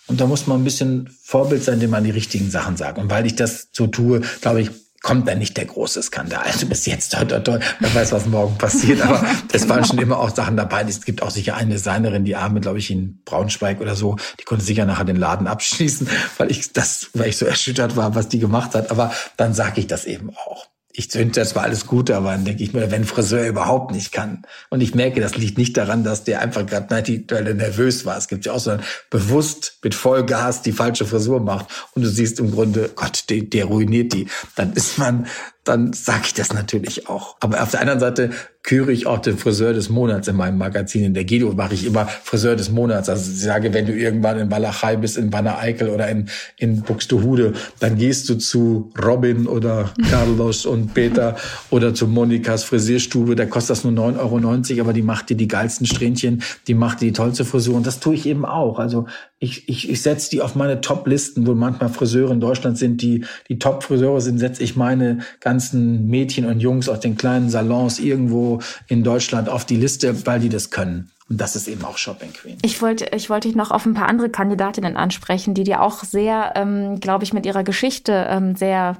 Und 0.07 0.19
da 0.19 0.27
muss 0.27 0.47
man 0.47 0.59
ein 0.59 0.65
bisschen 0.65 1.09
Vorbild 1.23 1.63
sein, 1.63 1.75
indem 1.75 1.91
man 1.91 2.03
die 2.03 2.11
richtigen 2.11 2.51
Sachen 2.51 2.75
sagt. 2.75 2.97
Und 2.97 3.09
weil 3.09 3.25
ich 3.25 3.35
das 3.35 3.69
so 3.71 3.87
tue, 3.87 4.19
glaube 4.41 4.61
ich, 4.61 4.71
kommt 5.01 5.27
dann 5.27 5.39
nicht 5.39 5.55
der 5.57 5.65
große 5.65 6.01
Skandal. 6.03 6.43
Also 6.43 6.65
bis 6.65 6.85
jetzt, 6.85 7.13
toi, 7.13 7.25
toi, 7.25 7.39
toi, 7.39 7.59
wer 7.79 7.95
weiß, 7.95 8.11
was 8.11 8.25
morgen 8.25 8.57
passiert, 8.57 9.01
aber 9.01 9.25
es 9.51 9.67
waren 9.69 9.85
schon 9.85 9.99
immer 9.99 10.19
auch 10.19 10.33
Sachen 10.35 10.57
dabei. 10.57 10.83
Es 10.83 11.05
gibt 11.05 11.21
auch 11.21 11.31
sicher 11.31 11.55
eine 11.55 11.73
Designerin, 11.73 12.25
die 12.25 12.35
Arme, 12.35 12.59
glaube 12.59 12.79
ich, 12.79 12.91
in 12.91 13.21
Braunschweig 13.23 13.79
oder 13.81 13.95
so, 13.95 14.17
die 14.39 14.43
konnte 14.43 14.63
sicher 14.63 14.85
nachher 14.85 15.05
den 15.05 15.15
Laden 15.15 15.47
abschließen, 15.47 16.09
weil 16.37 16.51
ich 16.51 16.73
das, 16.73 17.09
weil 17.13 17.29
ich 17.29 17.37
so 17.37 17.45
erschüttert 17.45 17.95
war, 17.95 18.15
was 18.15 18.29
die 18.29 18.39
gemacht 18.39 18.75
hat. 18.75 18.91
Aber 18.91 19.13
dann 19.37 19.53
sage 19.53 19.79
ich 19.79 19.87
das 19.87 20.05
eben 20.05 20.31
auch 20.35 20.67
ich 20.91 21.07
finde, 21.07 21.39
das 21.39 21.55
war 21.55 21.63
alles 21.63 21.85
gut, 21.85 22.09
aber 22.09 22.31
dann 22.31 22.45
denke 22.45 22.63
ich 22.63 22.73
mir, 22.73 22.89
wenn 22.89 23.05
Friseur 23.05 23.47
überhaupt 23.47 23.91
nicht 23.91 24.11
kann. 24.11 24.41
Und 24.69 24.81
ich 24.81 24.95
merke, 24.95 25.21
das 25.21 25.37
liegt 25.37 25.57
nicht 25.57 25.77
daran, 25.77 26.03
dass 26.03 26.23
der 26.23 26.41
einfach 26.41 26.65
gerade 26.65 27.23
er 27.29 27.53
nervös 27.53 28.05
war. 28.05 28.17
Es 28.17 28.27
gibt 28.27 28.45
ja 28.45 28.53
auch 28.53 28.59
so 28.59 28.71
einen 28.71 28.83
bewusst 29.11 29.77
mit 29.83 29.93
Vollgas 29.93 30.63
die 30.63 30.71
falsche 30.71 31.05
Frisur 31.05 31.41
macht 31.41 31.67
und 31.93 32.01
du 32.01 32.09
siehst 32.09 32.39
im 32.39 32.51
Grunde, 32.51 32.89
Gott, 32.95 33.25
der, 33.29 33.41
der 33.41 33.65
ruiniert 33.65 34.13
die. 34.13 34.27
Dann 34.55 34.73
ist 34.73 34.97
man, 34.97 35.27
dann 35.69 35.93
sage 35.93 36.23
ich 36.25 36.33
das 36.33 36.51
natürlich 36.51 37.07
auch. 37.07 37.35
Aber 37.39 37.61
auf 37.61 37.71
der 37.71 37.81
anderen 37.81 37.99
Seite 37.99 38.31
küre 38.63 38.91
ich 38.91 39.07
auch 39.07 39.19
den 39.19 39.37
Friseur 39.37 39.73
des 39.73 39.89
Monats 39.89 40.27
in 40.27 40.35
meinem 40.35 40.57
Magazin. 40.57 41.03
In 41.03 41.13
der 41.13 41.25
Guido 41.25 41.53
mache 41.53 41.75
ich 41.75 41.85
immer 41.85 42.07
Friseur 42.07 42.55
des 42.55 42.69
Monats. 42.71 43.07
Also 43.07 43.31
ich 43.31 43.39
sage, 43.39 43.73
wenn 43.73 43.85
du 43.85 43.93
irgendwann 43.93 44.37
in 44.39 44.51
Walachei 44.51 44.95
bist, 44.95 45.17
in 45.17 45.29
Banner 45.29 45.59
Eickel 45.59 45.89
oder 45.89 46.09
in, 46.09 46.27
in 46.57 46.81
Buxtehude, 46.81 47.53
dann 47.79 47.97
gehst 47.97 48.27
du 48.29 48.35
zu 48.35 48.91
Robin 49.01 49.47
oder 49.47 49.93
Carlos 50.09 50.65
und 50.65 50.93
Peter 50.93 51.35
oder 51.69 51.93
zu 51.93 52.07
Monikas 52.07 52.63
Frisierstube. 52.63 53.35
Da 53.35 53.45
kostet 53.45 53.77
das 53.77 53.83
nur 53.83 53.93
9,90 53.93 54.71
Euro, 54.71 54.81
aber 54.81 54.93
die 54.93 55.03
macht 55.03 55.29
dir 55.29 55.37
die 55.37 55.47
geilsten 55.47 55.85
Strähnchen, 55.85 56.43
die 56.67 56.73
macht 56.73 57.01
dir 57.01 57.05
die 57.05 57.13
tollste 57.13 57.45
Frisur. 57.45 57.75
Und 57.75 57.87
das 57.87 57.99
tue 57.99 58.15
ich 58.15 58.25
eben 58.25 58.43
auch. 58.43 58.79
Also 58.79 59.05
ich, 59.39 59.69
ich, 59.69 59.89
ich 59.89 60.01
setze 60.01 60.29
die 60.29 60.41
auf 60.41 60.55
meine 60.55 60.81
Top-Listen, 60.81 61.47
wo 61.47 61.55
manchmal 61.55 61.89
Friseure 61.89 62.31
in 62.31 62.41
Deutschland 62.41 62.77
sind, 62.77 63.01
die 63.01 63.25
die 63.47 63.57
Top-Friseure 63.57 64.19
sind, 64.19 64.37
setze 64.37 64.61
ich 64.61 64.75
meine 64.75 65.19
ganzen 65.39 66.07
Mädchen 66.07 66.45
und 66.45 66.59
Jungs 66.59 66.89
aus 66.89 66.99
den 66.99 67.15
kleinen 67.15 67.49
Salons 67.49 67.99
irgendwo 67.99 68.59
in 68.87 69.03
Deutschland 69.03 69.47
auf 69.47 69.65
die 69.65 69.77
Liste, 69.77 70.25
weil 70.25 70.41
die 70.41 70.49
das 70.49 70.69
können. 70.71 71.11
Und 71.29 71.39
das 71.39 71.55
ist 71.55 71.67
eben 71.67 71.85
auch 71.85 71.97
Shopping 71.97 72.33
Queen. 72.33 72.57
Ich 72.63 72.81
wollte, 72.81 73.05
ich 73.15 73.29
wollte 73.29 73.47
dich 73.47 73.55
noch 73.55 73.69
auf 73.69 73.85
ein 73.85 73.93
paar 73.93 74.09
andere 74.09 74.29
Kandidatinnen 74.29 74.97
ansprechen, 74.97 75.53
die 75.53 75.63
dir 75.63 75.81
auch 75.81 76.03
sehr, 76.03 76.53
ähm, 76.55 76.99
glaube 76.99 77.23
ich, 77.23 77.33
mit 77.33 77.45
ihrer 77.45 77.63
Geschichte 77.63 78.25
ähm, 78.29 78.55
sehr 78.55 78.97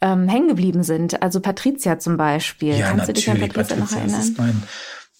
ähm, 0.00 0.28
hängen 0.28 0.48
geblieben 0.48 0.82
sind. 0.82 1.22
Also 1.22 1.40
Patricia 1.40 1.98
zum 2.00 2.16
Beispiel. 2.16 2.74
Ja, 2.74 2.88
Kannst 2.88 3.06
natürlich. 3.06 3.24
du 3.24 3.30
dich 3.32 3.42
an 3.42 3.48
Patricia, 3.48 3.76
Patricia 3.76 3.84
noch 3.84 3.92
erinnern? 3.92 4.20
Das 4.20 4.28
ist 4.28 4.38
mein, 4.38 4.62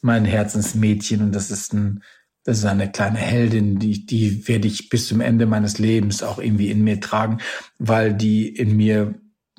mein 0.03 0.25
Herzensmädchen 0.25 1.23
und 1.23 1.33
das 1.33 1.53
ist 1.53 1.73
ein, 1.73 2.03
das 2.49 2.61
ist 2.61 2.65
eine 2.65 2.91
kleine 2.91 3.19
Heldin, 3.19 3.79
die, 3.79 4.07
die 4.07 4.49
werde 4.49 4.69
ich 4.69 4.89
bis 4.89 5.07
zum 5.07 5.21
Ende 5.21 5.45
meines 5.45 5.79
Lebens 5.79 6.23
auch 6.23 6.39
irgendwie 6.39 6.71
in 6.71 6.83
mir 6.83 6.99
tragen, 6.99 7.43
weil 7.79 8.15
die 8.15 8.49
in 8.49 8.75
mir 8.75 9.17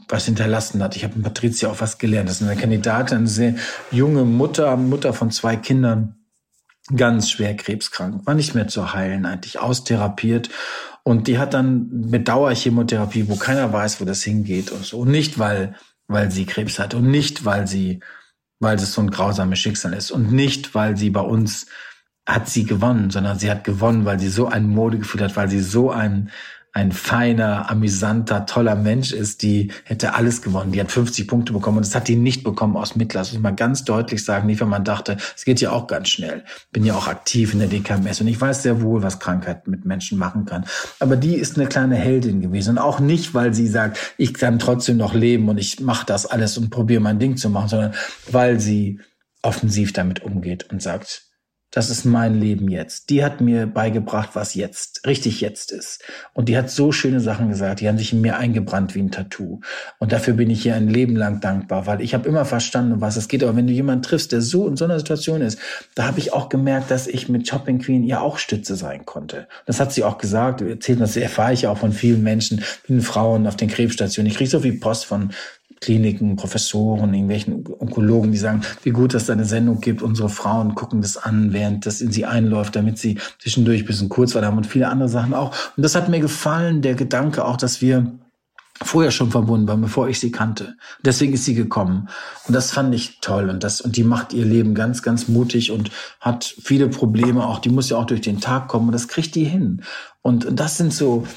was 0.08 0.25
hinterlassen 0.25 0.82
hat. 0.82 0.95
Ich 0.95 1.04
habe 1.04 1.13
in 1.13 1.21
Patricia 1.21 1.69
auch 1.69 1.82
was 1.82 1.99
gelernt. 1.99 2.30
Das 2.30 2.41
ist 2.41 2.47
eine 2.47 2.60
Kandidatin, 2.60 3.19
eine 3.19 3.28
sehr 3.28 3.54
junge 3.91 4.25
Mutter, 4.25 4.75
Mutter 4.75 5.13
von 5.13 5.30
zwei 5.30 5.56
Kindern, 5.56 6.15
ganz 6.95 7.30
schwer 7.30 7.56
krebskrank, 7.56 8.25
war 8.25 8.34
nicht 8.34 8.56
mehr 8.56 8.67
zu 8.67 8.91
heilen, 8.91 9.28
eigentlich 9.28 9.60
austherapiert 9.60 10.49
Und 11.04 11.28
die 11.28 11.38
hat 11.38 11.54
dann 11.54 11.89
mit 12.10 12.28
Dauerchemotherapie, 12.28 13.30
wo 13.30 13.36
keiner 13.36 13.71
weiß, 13.71 14.02
wo 14.02 14.06
das 14.06 14.23
hingeht 14.23 14.71
und 14.71 14.84
so. 14.84 15.02
Und 15.02 15.12
nicht, 15.12 15.38
weil, 15.38 15.75
weil 16.08 16.32
sie 16.32 16.47
Krebs 16.47 16.80
hat 16.80 16.95
und 16.95 17.12
nicht, 17.12 17.46
weil 17.46 17.67
sie, 17.67 18.00
weil 18.60 18.77
es 18.77 18.94
so 18.94 19.02
ein 19.02 19.12
grausames 19.12 19.60
Schicksal 19.60 19.94
ist 19.94 20.10
und 20.10 20.31
nicht, 20.31 20.73
weil 20.73 20.98
sie 20.98 21.12
bei 21.12 21.21
uns 21.21 21.67
hat 22.30 22.48
sie 22.48 22.63
gewonnen, 22.63 23.10
sondern 23.10 23.40
sie 23.40 23.50
hat 23.50 23.63
gewonnen, 23.63 24.06
weil 24.06 24.19
sie 24.19 24.30
so 24.30 24.48
ein 24.48 24.67
Modegefühl 24.67 25.21
hat, 25.21 25.36
weil 25.36 25.50
sie 25.50 25.60
so 25.60 25.90
ein, 25.92 26.30
ein 26.71 26.92
feiner, 26.92 27.69
amüsanter, 27.71 28.46
toller 28.46 28.75
Mensch 28.75 29.12
ist, 29.12 29.42
die 29.42 29.71
hätte 29.86 30.13
alles 30.13 30.44
gewonnen. 30.44 30.71
Die 30.71 30.80
hat 30.80 30.92
50 30.92 31.27
Punkte 31.27 31.52
bekommen 31.52 31.77
und 31.77 31.86
das 31.86 31.96
hat 31.96 32.08
die 32.08 32.15
nicht 32.15 32.44
bekommen 32.44 32.77
aus 32.77 32.96
Mitleid. 32.96 33.25
Das 33.25 33.34
muss 33.34 33.42
man 33.42 33.56
ganz 33.56 33.84
deutlich 33.84 34.23
sagen, 34.23 34.46
nicht 34.46 34.62
wenn 34.62 34.69
man 34.69 34.84
dachte, 34.84 35.17
es 35.36 35.46
geht 35.46 35.60
ja 35.62 35.71
auch 35.71 35.88
ganz 35.88 36.10
schnell. 36.10 36.44
Bin 36.71 36.86
ja 36.86 36.94
auch 36.94 37.08
aktiv 37.08 37.54
in 37.54 37.60
der 37.60 37.67
DKMS 37.67 38.21
und 38.21 38.27
ich 38.27 38.40
weiß 38.40 38.62
sehr 38.62 38.82
wohl, 38.82 39.02
was 39.02 39.19
Krankheit 39.19 39.67
mit 39.67 39.86
Menschen 39.86 40.19
machen 40.19 40.46
kann. 40.46 40.65
Aber 41.00 41.15
die 41.15 41.36
ist 41.36 41.58
eine 41.58 41.67
kleine 41.67 41.96
Heldin 41.96 42.42
gewesen 42.42 42.71
und 42.71 42.77
auch 42.77 43.00
nicht, 43.00 43.34
weil 43.34 43.54
sie 43.56 43.67
sagt, 43.67 43.98
ich 44.17 44.36
kann 44.36 44.60
trotzdem 44.60 44.98
noch 44.98 45.15
leben 45.15 45.50
und 45.50 45.58
ich 45.58 45.80
mache 45.80 46.06
das 46.06 46.27
alles 46.27 46.58
und 46.58 46.69
probiere 46.69 47.02
mein 47.02 47.17
Ding 47.17 47.36
zu 47.36 47.50
machen, 47.50 47.69
sondern 47.69 47.94
weil 48.32 48.60
sie 48.60 49.00
offensiv 49.42 49.94
damit 49.94 50.21
umgeht 50.21 50.69
und 50.71 50.84
sagt, 50.84 51.29
das 51.72 51.92
ist 51.92 52.04
mein 52.04 52.40
Leben 52.40 52.67
jetzt. 52.67 53.10
Die 53.10 53.24
hat 53.24 53.42
mir 53.42 53.67
beigebracht, 53.67 54.32
was 54.34 54.56
jetzt, 54.56 55.06
richtig 55.06 55.40
jetzt 55.40 55.72
ist. 55.72 56.04
Und 56.34 56.50
die 56.50 56.58
hat 56.58 56.72
so 56.72 56.92
schöne 56.92 57.20
Sachen 57.20 57.50
gesagt, 57.50 57.82
die 57.82 57.88
haben 57.88 57.98
sich 58.00 58.12
in 58.12 58.22
mir 58.22 58.38
eingebrannt 58.38 58.96
wie 58.96 59.02
ein 59.02 59.12
Tattoo. 59.12 59.60
Und 60.00 60.12
dafür 60.12 60.34
bin 60.34 60.50
ich 60.50 60.65
ihr 60.65 60.74
ein 60.74 60.90
Leben 60.90 61.15
lang 61.15 61.42
dankbar, 61.42 61.86
weil 61.86 62.02
ich 62.02 62.15
habe 62.15 62.28
immer 62.28 62.46
verstanden, 62.46 63.02
was 63.02 63.17
es 63.17 63.28
geht. 63.28 63.44
Aber 63.44 63.56
wenn 63.56 63.67
du 63.67 63.74
jemanden 63.74 64.02
triffst, 64.02 64.32
der 64.32 64.42
so 64.42 64.67
in 64.67 64.78
so 64.78 64.86
einer 64.86 64.98
Situation 64.98 65.42
ist, 65.42 65.60
da 65.94 66.08
habe 66.08 66.20
ich 66.20 66.34
auch 66.34 66.50
gemerkt, 66.50 66.90
dass 66.90 67.06
ich 67.06 67.30
mit 67.30 67.48
Shopping 67.48 67.80
Queen 67.80 68.04
ihr 68.04 68.22
auch 68.22 68.40
Stütze 68.40 68.76
sein 68.76 69.06
konnte. 69.06 69.48
Das 69.67 69.80
hat 69.80 69.94
sie 69.94 70.04
auch 70.04 70.17
gesagt, 70.17 70.62
erzählt, 70.62 71.00
das 71.00 71.17
erfahre 71.17 71.54
ich 71.54 71.67
auch 71.67 71.78
von 71.78 71.92
vielen 71.92 72.24
Menschen, 72.24 72.62
vielen 72.62 73.02
Frauen 73.02 73.46
auf 73.46 73.58
den 73.58 73.70
Krebsstationen. 73.70 74.32
Ich 74.32 74.38
kriege 74.38 74.50
so 74.50 74.62
viel 74.62 74.80
Post 74.80 75.06
von 75.06 75.30
Kliniken, 75.82 76.36
Professoren, 76.36 77.13
irgendwelchen 77.13 77.63
Onkologen, 77.80 78.32
die 78.32 78.38
sagen, 78.38 78.62
wie 78.84 78.92
gut, 78.92 79.13
dass 79.13 79.23
es 79.23 79.30
eine 79.30 79.46
Sendung 79.46 79.80
gibt. 79.80 80.02
Unsere 80.02 80.30
Frauen 80.30 80.75
gucken 80.75 81.02
das 81.02 81.17
an, 81.17 81.54
während 81.54 81.86
das 81.86 82.02
in 82.02 82.12
sie 82.12 82.25
einläuft, 82.25 82.75
damit 82.75 82.98
sie 82.98 83.17
zwischendurch 83.40 83.82
ein 83.82 83.88
bisschen 83.88 84.10
Kurzweil 84.10 84.46
haben 84.46 84.58
und 84.58 84.67
viele 84.67 84.90
andere 84.90 85.10
Sachen 85.10 85.34
auch. 85.34 85.56
Und 85.75 85.84
das 85.84 85.96
hat 85.96 86.10
mir 86.10 86.19
gefallen, 86.19 86.82
der 86.82 86.96
Gedanke 86.96 87.46
auch, 87.46 87.58
dass 87.58 87.82
wir 87.82 88.19
vorher 88.82 89.12
schon 89.12 89.32
verbunden 89.32 89.67
waren, 89.67 89.82
bevor 89.82 90.08
ich 90.08 90.19
sie 90.19 90.32
kannte. 90.32 90.75
Deswegen 91.04 91.34
ist 91.34 91.46
sie 91.46 91.54
gekommen. 91.54 92.10
Und 92.48 92.54
das 92.54 92.71
fand 92.71 92.96
ich 92.96 93.19
toll. 93.19 93.50
Und 93.50 93.63
das, 93.63 93.82
und 93.82 93.98
die 93.98 94.04
macht 94.04 94.34
ihr 94.34 94.46
Leben 94.46 94.73
ganz, 94.73 95.04
ganz 95.04 95.27
mutig 95.27 95.71
und 95.71 95.92
hat 96.21 96.56
viele 96.62 96.88
Probleme 96.88 97.46
auch. 97.46 97.60
Die 97.60 97.69
muss 97.69 97.90
ja 97.90 97.98
auch 97.98 98.06
durch 98.06 98.21
den 98.21 98.40
Tag 98.40 98.67
kommen 98.67 98.88
und 98.88 98.94
das 98.94 99.08
kriegt 99.08 99.36
die 99.36 99.44
hin. 99.44 99.84
Und 100.21 100.48
das 100.52 100.77
sind 100.77 100.94
so, 100.94 101.27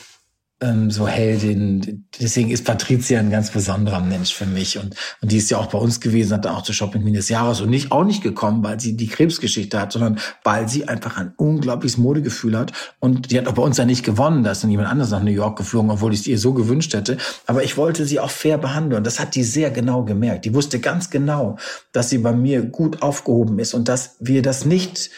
ähm, 0.63 0.91
so 0.91 1.09
Heldin. 1.09 2.07
Deswegen 2.21 2.51
ist 2.51 2.65
Patricia 2.65 3.19
ein 3.19 3.31
ganz 3.31 3.51
besonderer 3.51 4.01
Mensch 4.01 4.33
für 4.33 4.47
mich. 4.47 4.79
Und, 4.79 4.95
und 5.21 5.33
die 5.33 5.37
ist 5.37 5.51
ja 5.51 5.59
auch 5.59 5.67
bei 5.67 5.79
uns 5.79 6.01
gewesen, 6.01 6.35
hat 6.35 6.47
auch 6.47 6.63
zur 6.63 6.75
Shopping 6.75 7.13
des 7.13 7.29
Jahres 7.29 7.61
und 7.61 7.69
nicht, 7.69 7.93
auch 7.93 8.05
nicht 8.05 8.23
gekommen, 8.23 8.63
weil 8.63 8.79
sie 8.79 8.97
die 8.97 9.09
Krebsgeschichte 9.09 9.81
hat, 9.81 9.93
sondern 9.93 10.19
weil 10.45 10.69
sie 10.69 10.89
einfach 10.89 11.19
ein 11.19 11.33
unglaubliches 11.37 11.99
Modegefühl 11.99 12.57
hat. 12.57 12.73
Und 13.01 13.31
die 13.31 13.39
hat 13.39 13.49
auch 13.49 13.55
bei 13.55 13.63
uns 13.63 13.77
ja 13.77 13.85
nicht 13.85 14.05
gewonnen. 14.05 14.45
Da 14.45 14.53
ist 14.53 14.63
dann 14.63 14.71
jemand 14.71 14.89
anderes 14.89 15.11
nach 15.11 15.23
New 15.23 15.31
York 15.31 15.59
geflogen, 15.59 15.91
obwohl 15.91 16.15
ich 16.15 16.21
es 16.21 16.27
ihr 16.27 16.39
so 16.39 16.55
gewünscht 16.55 16.95
hätte. 16.95 17.19
Aber 17.47 17.65
ich 17.65 17.77
wollte 17.77 18.07
sie 18.07 18.21
auch 18.21 18.31
fair 18.31 18.59
behandeln. 18.59 19.03
Das 19.05 19.19
hat 19.19 19.35
die 19.35 19.45
sehr 19.45 19.71
genau 19.71 20.05
gemerkt. 20.05 20.45
Die 20.45 20.55
wusste 20.55 20.79
ganz 20.79 21.11
genau, 21.11 21.57
dass 21.93 22.09
sie 22.09 22.19
bei 22.19 22.33
mir 22.33 22.63
gut 22.63 23.03
aufgehoben 23.03 23.59
ist 23.59 23.75
und 23.75 23.89
dass 23.89 24.17
wir 24.21 24.43
das 24.43 24.65
nicht 24.65 25.11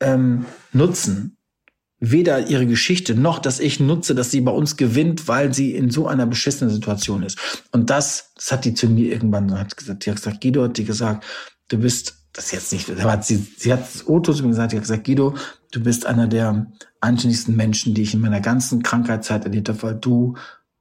ähm, 0.00 0.46
nutzen, 0.72 1.37
weder 2.00 2.48
ihre 2.48 2.66
Geschichte 2.66 3.14
noch, 3.14 3.38
dass 3.38 3.60
ich 3.60 3.80
nutze, 3.80 4.14
dass 4.14 4.30
sie 4.30 4.40
bei 4.40 4.52
uns 4.52 4.76
gewinnt, 4.76 5.26
weil 5.26 5.52
sie 5.52 5.74
in 5.74 5.90
so 5.90 6.06
einer 6.06 6.26
beschissenen 6.26 6.72
Situation 6.72 7.22
ist. 7.22 7.38
Und 7.72 7.90
das, 7.90 8.32
das 8.36 8.52
hat 8.52 8.64
die 8.64 8.74
zu 8.74 8.88
mir 8.88 9.12
irgendwann 9.12 9.58
hat 9.58 9.76
gesagt, 9.76 10.06
die 10.06 10.10
hat 10.10 10.16
gesagt, 10.16 10.40
Guido 10.40 10.64
hat 10.64 10.78
die 10.78 10.84
gesagt, 10.84 11.24
du 11.68 11.78
bist, 11.78 12.14
das 12.32 12.52
jetzt 12.52 12.72
nicht, 12.72 12.88
hat 12.88 13.24
sie, 13.24 13.44
sie 13.56 13.72
hat 13.72 13.84
Otto 14.06 14.32
zu 14.32 14.42
mir 14.42 14.50
gesagt, 14.50 14.72
die 14.72 14.76
hat 14.76 14.84
gesagt, 14.84 15.04
Guido, 15.04 15.34
du 15.72 15.82
bist 15.82 16.06
einer 16.06 16.28
der 16.28 16.70
anständigsten 17.00 17.56
Menschen, 17.56 17.94
die 17.94 18.02
ich 18.02 18.14
in 18.14 18.20
meiner 18.20 18.40
ganzen 18.40 18.82
Krankheitszeit 18.82 19.44
erlebt 19.44 19.68
habe, 19.68 19.82
weil 19.82 19.94
du 19.96 20.36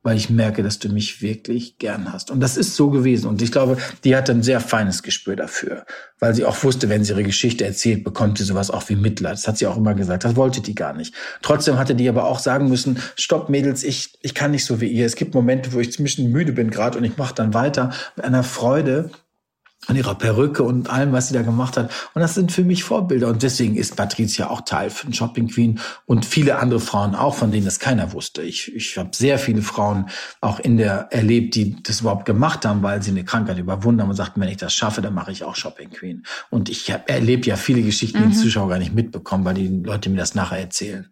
weil 0.08 0.16
ich 0.16 0.30
merke, 0.30 0.64
dass 0.64 0.80
du 0.80 0.88
mich 0.88 1.22
wirklich 1.22 1.80
gern 1.80 2.14
hast. 2.14 2.32
Und 2.32 2.39
das 2.39 2.55
ist 2.55 2.78
so 2.78 2.89
gewesen. 2.89 3.28
Und 3.28 3.41
ich 3.41 3.51
glaube, 3.51 3.76
die 4.05 4.16
hat 4.16 4.30
ein 4.30 4.41
sehr 4.41 4.62
feines 4.62 5.03
Gespür 5.03 5.36
dafür, 5.36 5.86
weil 6.18 6.34
sie 6.34 6.45
auch 6.45 6.64
wusste, 6.64 6.88
wenn 6.88 7.03
sie 7.03 7.12
ihre 7.12 7.24
Geschichte 7.24 7.66
erzählt, 7.66 8.05
bekommt 8.05 8.38
sie 8.38 8.45
sowas 8.45 8.72
auch 8.72 8.88
wie 8.88 8.95
Mitleid. 8.95 9.34
Das 9.34 9.49
hat 9.49 9.58
sie 9.58 9.68
auch 9.68 9.76
immer 9.76 9.95
gesagt. 9.95 10.24
Das 10.24 10.38
wollte 10.38 10.62
die 10.62 10.76
gar 10.76 10.93
nicht. 10.93 11.14
Trotzdem 11.41 11.78
hatte 11.78 11.93
die 11.93 12.08
aber 12.08 12.24
auch 12.24 12.39
sagen 12.39 12.70
müssen, 12.70 12.99
stopp 13.18 13.49
Mädels, 13.49 13.84
ich, 13.84 14.18
ich 14.22 14.34
kann 14.34 14.51
nicht 14.51 14.64
so 14.64 14.80
wie 14.80 14.88
ihr. 14.88 15.05
Es 15.05 15.18
gibt 15.18 15.34
Momente, 15.34 15.74
wo 15.74 15.82
ich 15.82 15.91
ziemlich 15.91 16.18
müde 16.20 16.53
bin 16.53 16.70
gerade 16.70 16.97
und 16.97 17.03
ich 17.03 17.18
mache 17.18 17.36
dann 17.36 17.53
weiter 17.53 17.91
mit 18.16 18.24
einer 18.24 18.43
Freude, 18.43 19.10
an 19.86 19.95
ihrer 19.95 20.15
Perücke 20.15 20.63
und 20.63 20.89
allem, 20.89 21.13
was 21.13 21.28
sie 21.28 21.34
da 21.34 21.43
gemacht 21.43 21.78
hat. 21.78 21.91
Und 22.13 22.21
das 22.21 22.34
sind 22.34 22.51
für 22.51 22.63
mich 22.63 22.84
Vorbilder. 22.84 23.28
Und 23.30 23.43
deswegen 23.43 23.75
ist 23.75 23.95
Patricia 23.95 24.49
auch 24.49 24.61
Teil 24.61 24.89
von 24.89 25.13
Shopping 25.13 25.47
Queen 25.47 25.80
und 26.05 26.25
viele 26.25 26.57
andere 26.57 26.80
Frauen 26.80 27.15
auch, 27.15 27.36
von 27.36 27.51
denen 27.51 27.65
das 27.65 27.80
keiner 27.80 28.11
wusste. 28.11 28.41
Ich, 28.41 28.75
ich 28.75 28.97
habe 28.97 29.11
sehr 29.13 29.39
viele 29.39 29.61
Frauen 29.61 30.09
auch 30.41 30.59
in 30.59 30.78
der 30.78 31.07
erlebt, 31.11 31.55
die 31.55 31.82
das 31.84 32.01
überhaupt 32.01 32.25
gemacht 32.25 32.65
haben, 32.65 32.84
weil 32.84 33.01
sie 33.01 33.11
eine 33.11 33.23
Krankheit 33.23 33.59
überwunden 33.59 34.01
haben 34.01 34.09
und 34.09 34.15
sagten, 34.15 34.41
wenn 34.41 34.49
ich 34.49 34.57
das 34.57 34.73
schaffe, 34.73 35.01
dann 35.01 35.13
mache 35.13 35.32
ich 35.32 35.43
auch 35.43 35.55
Shopping 35.55 35.91
Queen. 35.91 36.23
Und 36.49 36.69
ich 36.69 36.89
erlebe 36.89 37.45
ja 37.47 37.55
viele 37.55 37.82
Geschichten, 37.82 38.17
die 38.23 38.30
die 38.30 38.36
mhm. 38.36 38.41
Zuschauer 38.41 38.69
gar 38.69 38.80
nicht 38.80 38.93
mitbekommen, 38.93 39.45
weil 39.45 39.53
die 39.53 39.67
Leute 39.67 40.09
mir 40.09 40.17
das 40.17 40.36
nachher 40.36 40.59
erzählen. 40.59 41.09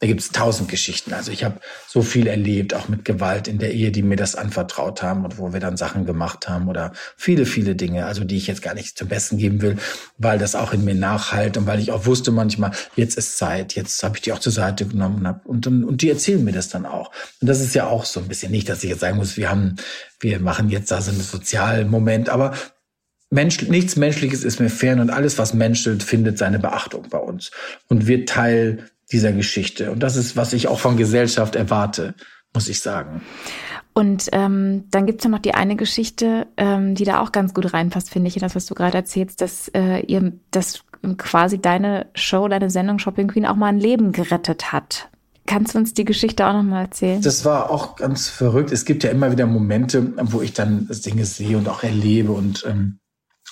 Da 0.00 0.06
gibt 0.06 0.20
es 0.20 0.30
tausend 0.30 0.68
Geschichten. 0.68 1.12
Also 1.12 1.32
ich 1.32 1.42
habe 1.42 1.60
so 1.88 2.02
viel 2.02 2.28
erlebt, 2.28 2.72
auch 2.72 2.88
mit 2.88 3.04
Gewalt 3.04 3.48
in 3.48 3.58
der 3.58 3.72
Ehe, 3.72 3.90
die 3.90 4.04
mir 4.04 4.14
das 4.14 4.36
anvertraut 4.36 5.02
haben 5.02 5.24
und 5.24 5.38
wo 5.38 5.52
wir 5.52 5.58
dann 5.58 5.76
Sachen 5.76 6.06
gemacht 6.06 6.48
haben 6.48 6.68
oder 6.68 6.92
viele, 7.16 7.46
viele 7.46 7.74
Dinge, 7.74 8.06
also 8.06 8.22
die 8.22 8.36
ich 8.36 8.46
jetzt 8.46 8.62
gar 8.62 8.74
nicht 8.74 8.96
zum 8.96 9.08
Besten 9.08 9.38
geben 9.38 9.60
will, 9.60 9.76
weil 10.16 10.38
das 10.38 10.54
auch 10.54 10.72
in 10.72 10.84
mir 10.84 10.94
nachhalt 10.94 11.56
und 11.56 11.66
weil 11.66 11.80
ich 11.80 11.90
auch 11.90 12.06
wusste 12.06 12.30
manchmal, 12.30 12.70
jetzt 12.94 13.18
ist 13.18 13.38
Zeit, 13.38 13.74
jetzt 13.74 14.00
habe 14.04 14.16
ich 14.16 14.22
die 14.22 14.32
auch 14.32 14.38
zur 14.38 14.52
Seite 14.52 14.86
genommen 14.86 15.40
und, 15.44 15.66
und, 15.66 15.82
und 15.82 16.00
die 16.00 16.10
erzählen 16.10 16.44
mir 16.44 16.52
das 16.52 16.68
dann 16.68 16.86
auch. 16.86 17.10
Und 17.40 17.48
das 17.48 17.60
ist 17.60 17.74
ja 17.74 17.88
auch 17.88 18.04
so 18.04 18.20
ein 18.20 18.28
bisschen 18.28 18.52
nicht, 18.52 18.68
dass 18.68 18.84
ich 18.84 18.90
jetzt 18.90 19.00
sagen 19.00 19.16
muss, 19.16 19.36
wir 19.36 19.50
haben, 19.50 19.76
wir 20.20 20.38
machen 20.38 20.68
jetzt 20.70 20.92
da 20.92 21.00
so 21.02 21.10
einen 21.10 21.22
sozialen 21.22 21.90
Moment, 21.90 22.28
aber 22.28 22.54
Mensch, 23.30 23.60
nichts 23.62 23.96
Menschliches 23.96 24.44
ist 24.44 24.60
mir 24.60 24.70
fern 24.70 25.00
und 25.00 25.10
alles, 25.10 25.38
was 25.38 25.54
menschelt, 25.54 26.04
findet 26.04 26.38
seine 26.38 26.60
Beachtung 26.60 27.08
bei 27.10 27.18
uns 27.18 27.50
und 27.88 28.06
wird 28.06 28.28
Teil 28.28 28.88
dieser 29.12 29.32
Geschichte. 29.32 29.90
Und 29.90 30.02
das 30.02 30.16
ist, 30.16 30.36
was 30.36 30.52
ich 30.52 30.68
auch 30.68 30.78
von 30.78 30.96
Gesellschaft 30.96 31.56
erwarte, 31.56 32.14
muss 32.54 32.68
ich 32.68 32.80
sagen. 32.80 33.22
Und 33.94 34.28
ähm, 34.32 34.84
dann 34.90 35.06
gibt's 35.06 35.24
ja 35.24 35.30
noch 35.30 35.40
die 35.40 35.54
eine 35.54 35.74
Geschichte, 35.74 36.46
ähm, 36.56 36.94
die 36.94 37.04
da 37.04 37.20
auch 37.20 37.32
ganz 37.32 37.52
gut 37.52 37.72
reinpasst, 37.72 38.10
finde 38.10 38.28
ich, 38.28 38.36
in 38.36 38.42
das, 38.42 38.54
was 38.54 38.66
du 38.66 38.74
gerade 38.74 38.96
erzählst, 38.96 39.40
dass 39.40 39.68
äh, 39.74 40.00
ihr, 40.06 40.32
dass 40.50 40.84
quasi 41.16 41.60
deine 41.60 42.06
Show, 42.14 42.46
deine 42.48 42.70
Sendung 42.70 42.98
Shopping 42.98 43.28
Queen 43.28 43.46
auch 43.46 43.56
mal 43.56 43.66
ein 43.66 43.80
Leben 43.80 44.12
gerettet 44.12 44.72
hat. 44.72 45.08
Kannst 45.46 45.74
du 45.74 45.78
uns 45.78 45.94
die 45.94 46.04
Geschichte 46.04 46.46
auch 46.46 46.52
nochmal 46.52 46.84
erzählen? 46.84 47.22
Das 47.22 47.44
war 47.44 47.70
auch 47.70 47.96
ganz 47.96 48.28
verrückt. 48.28 48.70
Es 48.70 48.84
gibt 48.84 49.02
ja 49.02 49.10
immer 49.10 49.32
wieder 49.32 49.46
Momente, 49.46 50.12
wo 50.30 50.42
ich 50.42 50.52
dann 50.52 50.88
Dinge 51.04 51.24
sehe 51.24 51.56
und 51.56 51.68
auch 51.68 51.82
erlebe 51.82 52.32
und 52.32 52.64
ähm, 52.68 52.98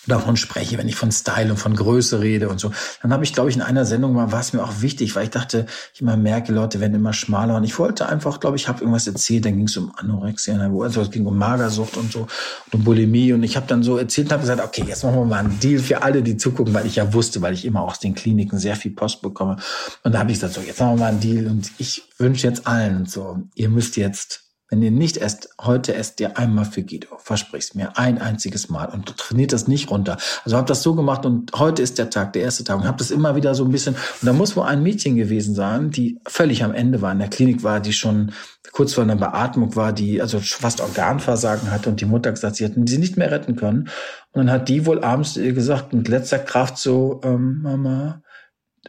davon 0.07 0.37
spreche, 0.37 0.79
wenn 0.79 0.89
ich 0.89 0.97
von 0.97 1.11
Style 1.13 1.51
und 1.51 1.57
von 1.57 1.75
Größe 1.75 2.21
rede 2.21 2.49
und 2.49 2.61
so, 2.61 2.73
dann 3.03 3.13
habe 3.13 3.25
ich, 3.25 3.33
glaube 3.33 3.51
ich, 3.51 3.57
in 3.57 3.63
einer 3.63 3.85
Sendung 3.85 4.13
mal, 4.13 4.33
war 4.33 4.41
es 4.41 4.53
mir 4.53 4.63
auch 4.63 4.81
wichtig, 4.81 5.17
weil 5.17 5.25
ich 5.25 5.31
dachte, 5.31 5.67
ich 5.95 6.01
immer 6.01 6.17
merke, 6.17 6.53
Leute 6.53 6.81
werden 6.81 6.95
immer 6.95 7.13
schmaler. 7.13 7.57
Und 7.57 7.65
ich 7.65 7.79
wollte 7.79 8.09
einfach, 8.09 8.41
glaube 8.41 8.57
ich, 8.57 8.69
habe 8.69 8.81
irgendwas 8.81 9.07
erzählt, 9.07 9.45
dann 9.45 9.57
ging 9.57 9.67
es 9.67 9.77
um 9.77 9.93
Anorexia, 9.97 10.59
also 10.59 11.01
es 11.01 11.11
ging 11.11 11.27
um 11.27 11.37
Magersucht 11.37 11.97
und 11.97 12.13
so 12.13 12.21
und 12.21 12.75
um 12.75 12.85
Bulimie. 12.85 13.33
Und 13.33 13.43
ich 13.43 13.57
habe 13.57 13.67
dann 13.67 13.83
so 13.83 13.97
erzählt 13.97 14.29
und 14.29 14.33
habe 14.33 14.43
gesagt, 14.43 14.63
okay, 14.63 14.85
jetzt 14.87 15.05
machen 15.05 15.17
wir 15.17 15.25
mal 15.25 15.39
einen 15.41 15.59
Deal 15.61 15.81
für 15.81 16.03
alle, 16.03 16.23
die 16.23 16.37
zugucken, 16.37 16.75
weil 16.75 16.87
ich 16.87 16.97
ja 16.97 17.13
wusste, 17.13 17.43
weil 17.43 17.55
ich 17.55 17.65
immer 17.65 17.83
aus 17.83 17.99
den 17.99 18.15
Kliniken 18.15 18.59
sehr 18.59 18.77
viel 18.77 18.93
Post 18.93 19.23
bekomme. 19.23 19.57
Und 20.05 20.13
da 20.13 20.21
habe 20.21 20.31
ich 20.31 20.39
gesagt, 20.39 20.55
so, 20.55 20.61
jetzt 20.61 20.81
machen 20.81 20.95
wir 20.95 21.01
mal 21.01 21.09
einen 21.11 21.21
Deal. 21.21 21.47
Und 21.47 21.71
ich 21.79 22.03
wünsche 22.19 22.47
jetzt 22.47 22.67
allen 22.67 23.07
so, 23.07 23.39
ihr 23.55 23.69
müsst 23.69 23.97
jetzt 23.97 24.46
wenn 24.69 24.83
ihr 24.83 24.91
nicht 24.91 25.17
esst, 25.19 25.51
heute 25.61 25.95
esst 25.95 26.19
ihr 26.21 26.37
einmal 26.37 26.65
für 26.65 26.83
Guido. 26.83 27.19
Versprich's 27.19 27.75
mir. 27.75 27.97
Ein 27.97 28.19
einziges 28.19 28.69
Mal. 28.69 28.87
Und 28.87 29.17
trainiert 29.17 29.53
das 29.53 29.69
nicht 29.69 29.91
runter. 29.91 30.17
Also 30.45 30.57
habt 30.57 30.71
das 30.71 30.83
so 30.83 30.95
gemacht 30.95 31.25
und 31.25 31.53
heute 31.57 31.83
ist 31.83 31.99
der 31.99 32.11
Tag, 32.11 32.33
der 32.33 32.43
erste 32.43 32.65
Tag. 32.65 32.79
Und 32.79 32.89
habt 32.89 33.01
das 33.01 33.13
immer 33.13 33.37
wieder 33.37 33.55
so 33.55 33.65
ein 33.65 33.71
bisschen. 33.71 33.95
Und 33.95 34.27
da 34.27 34.33
muss 34.33 34.57
wohl 34.57 34.65
ein 34.65 34.83
Mädchen 34.83 35.15
gewesen 35.15 35.55
sein, 35.55 35.91
die 35.91 36.19
völlig 36.27 36.65
am 36.65 36.75
Ende 36.75 37.01
war. 37.01 37.13
In 37.13 37.21
der 37.21 37.29
Klinik 37.29 37.63
war, 37.63 37.79
die 37.81 37.93
schon 37.93 38.33
kurz 38.73 38.95
vor 38.95 39.05
einer 39.05 39.17
Beatmung 39.17 39.77
war, 39.77 39.93
die 39.93 40.21
also 40.21 40.41
fast 40.41 40.81
Organversagen 40.81 41.71
hatte 41.71 41.89
und 41.89 42.01
die 42.01 42.05
Mutter 42.05 42.33
gesagt, 42.33 42.57
sie 42.57 42.65
hätten 42.65 42.87
sie 42.89 42.99
nicht 42.99 43.17
mehr 43.17 43.31
retten 43.31 43.55
können. 43.55 43.89
Und 44.33 44.47
dann 44.47 44.51
hat 44.51 44.69
die 44.69 44.85
wohl 44.85 45.03
abends 45.05 45.35
gesagt, 45.35 45.93
mit 45.93 46.09
letzter 46.09 46.41
Kraft 46.41 46.77
so, 46.77 47.21
ähm, 47.25 47.63
Mama, 47.63 48.23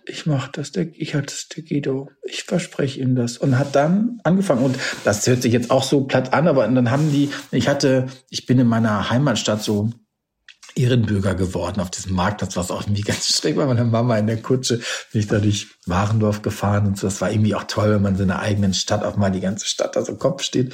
ich 0.08 0.26
mach 0.26 0.48
das, 0.48 0.72
der, 0.72 0.88
ich 0.94 1.16
hatte 1.16 1.34
es 1.34 1.48
der 1.50 1.64
Guido, 1.64 2.10
ich 2.24 2.44
verspreche 2.44 3.00
ihm 3.00 3.16
das. 3.16 3.38
Und 3.38 3.60
hat 3.60 3.76
dann 3.76 4.20
angefangen, 4.24 4.64
und 4.64 4.78
das 5.04 5.28
hört 5.28 5.42
sich 5.42 5.54
jetzt 5.54 5.72
auch 5.72 5.84
so 5.84 6.06
platt 6.06 6.34
an, 6.34 6.48
aber 6.48 6.68
dann 6.68 6.92
haben 6.92 7.12
die, 7.12 7.30
ich 7.52 7.68
hatte, 7.68 8.08
ich 8.30 8.46
bin 8.46 8.60
in 8.60 8.68
meiner 8.68 9.10
Heimatstadt 9.10 9.62
so 9.62 9.90
Ehrenbürger 10.76 11.36
geworden 11.36 11.82
auf 11.82 11.92
diesem 11.92 12.14
Marktplatz, 12.14 12.56
was 12.56 12.72
auch 12.72 12.84
irgendwie 12.84 13.02
ganz 13.04 13.28
schräg 13.28 13.58
war. 13.58 13.68
Meine 13.68 13.84
Mama 13.84 14.18
in 14.18 14.28
der 14.28 14.42
Kutsche 14.42 14.80
bin 15.12 15.22
ich 15.22 15.28
da 15.28 15.40
durch 15.40 15.68
Warendorf 15.90 16.42
gefahren 16.42 16.88
und 16.88 16.98
so. 16.98 17.08
Das 17.08 17.22
war 17.22 17.32
irgendwie 17.32 17.56
auch 17.56 17.64
toll, 17.64 17.92
wenn 17.92 18.02
man 18.02 18.14
in 18.14 18.20
seiner 18.20 18.40
eigenen 18.40 18.74
Stadt 18.74 19.04
auf 19.04 19.18
mal 19.18 19.30
die 19.30 19.40
ganze 19.40 19.66
Stadt 19.68 19.96
da 19.96 20.04
so 20.04 20.14
im 20.14 20.20
Kopf 20.20 20.44
steht. 20.44 20.74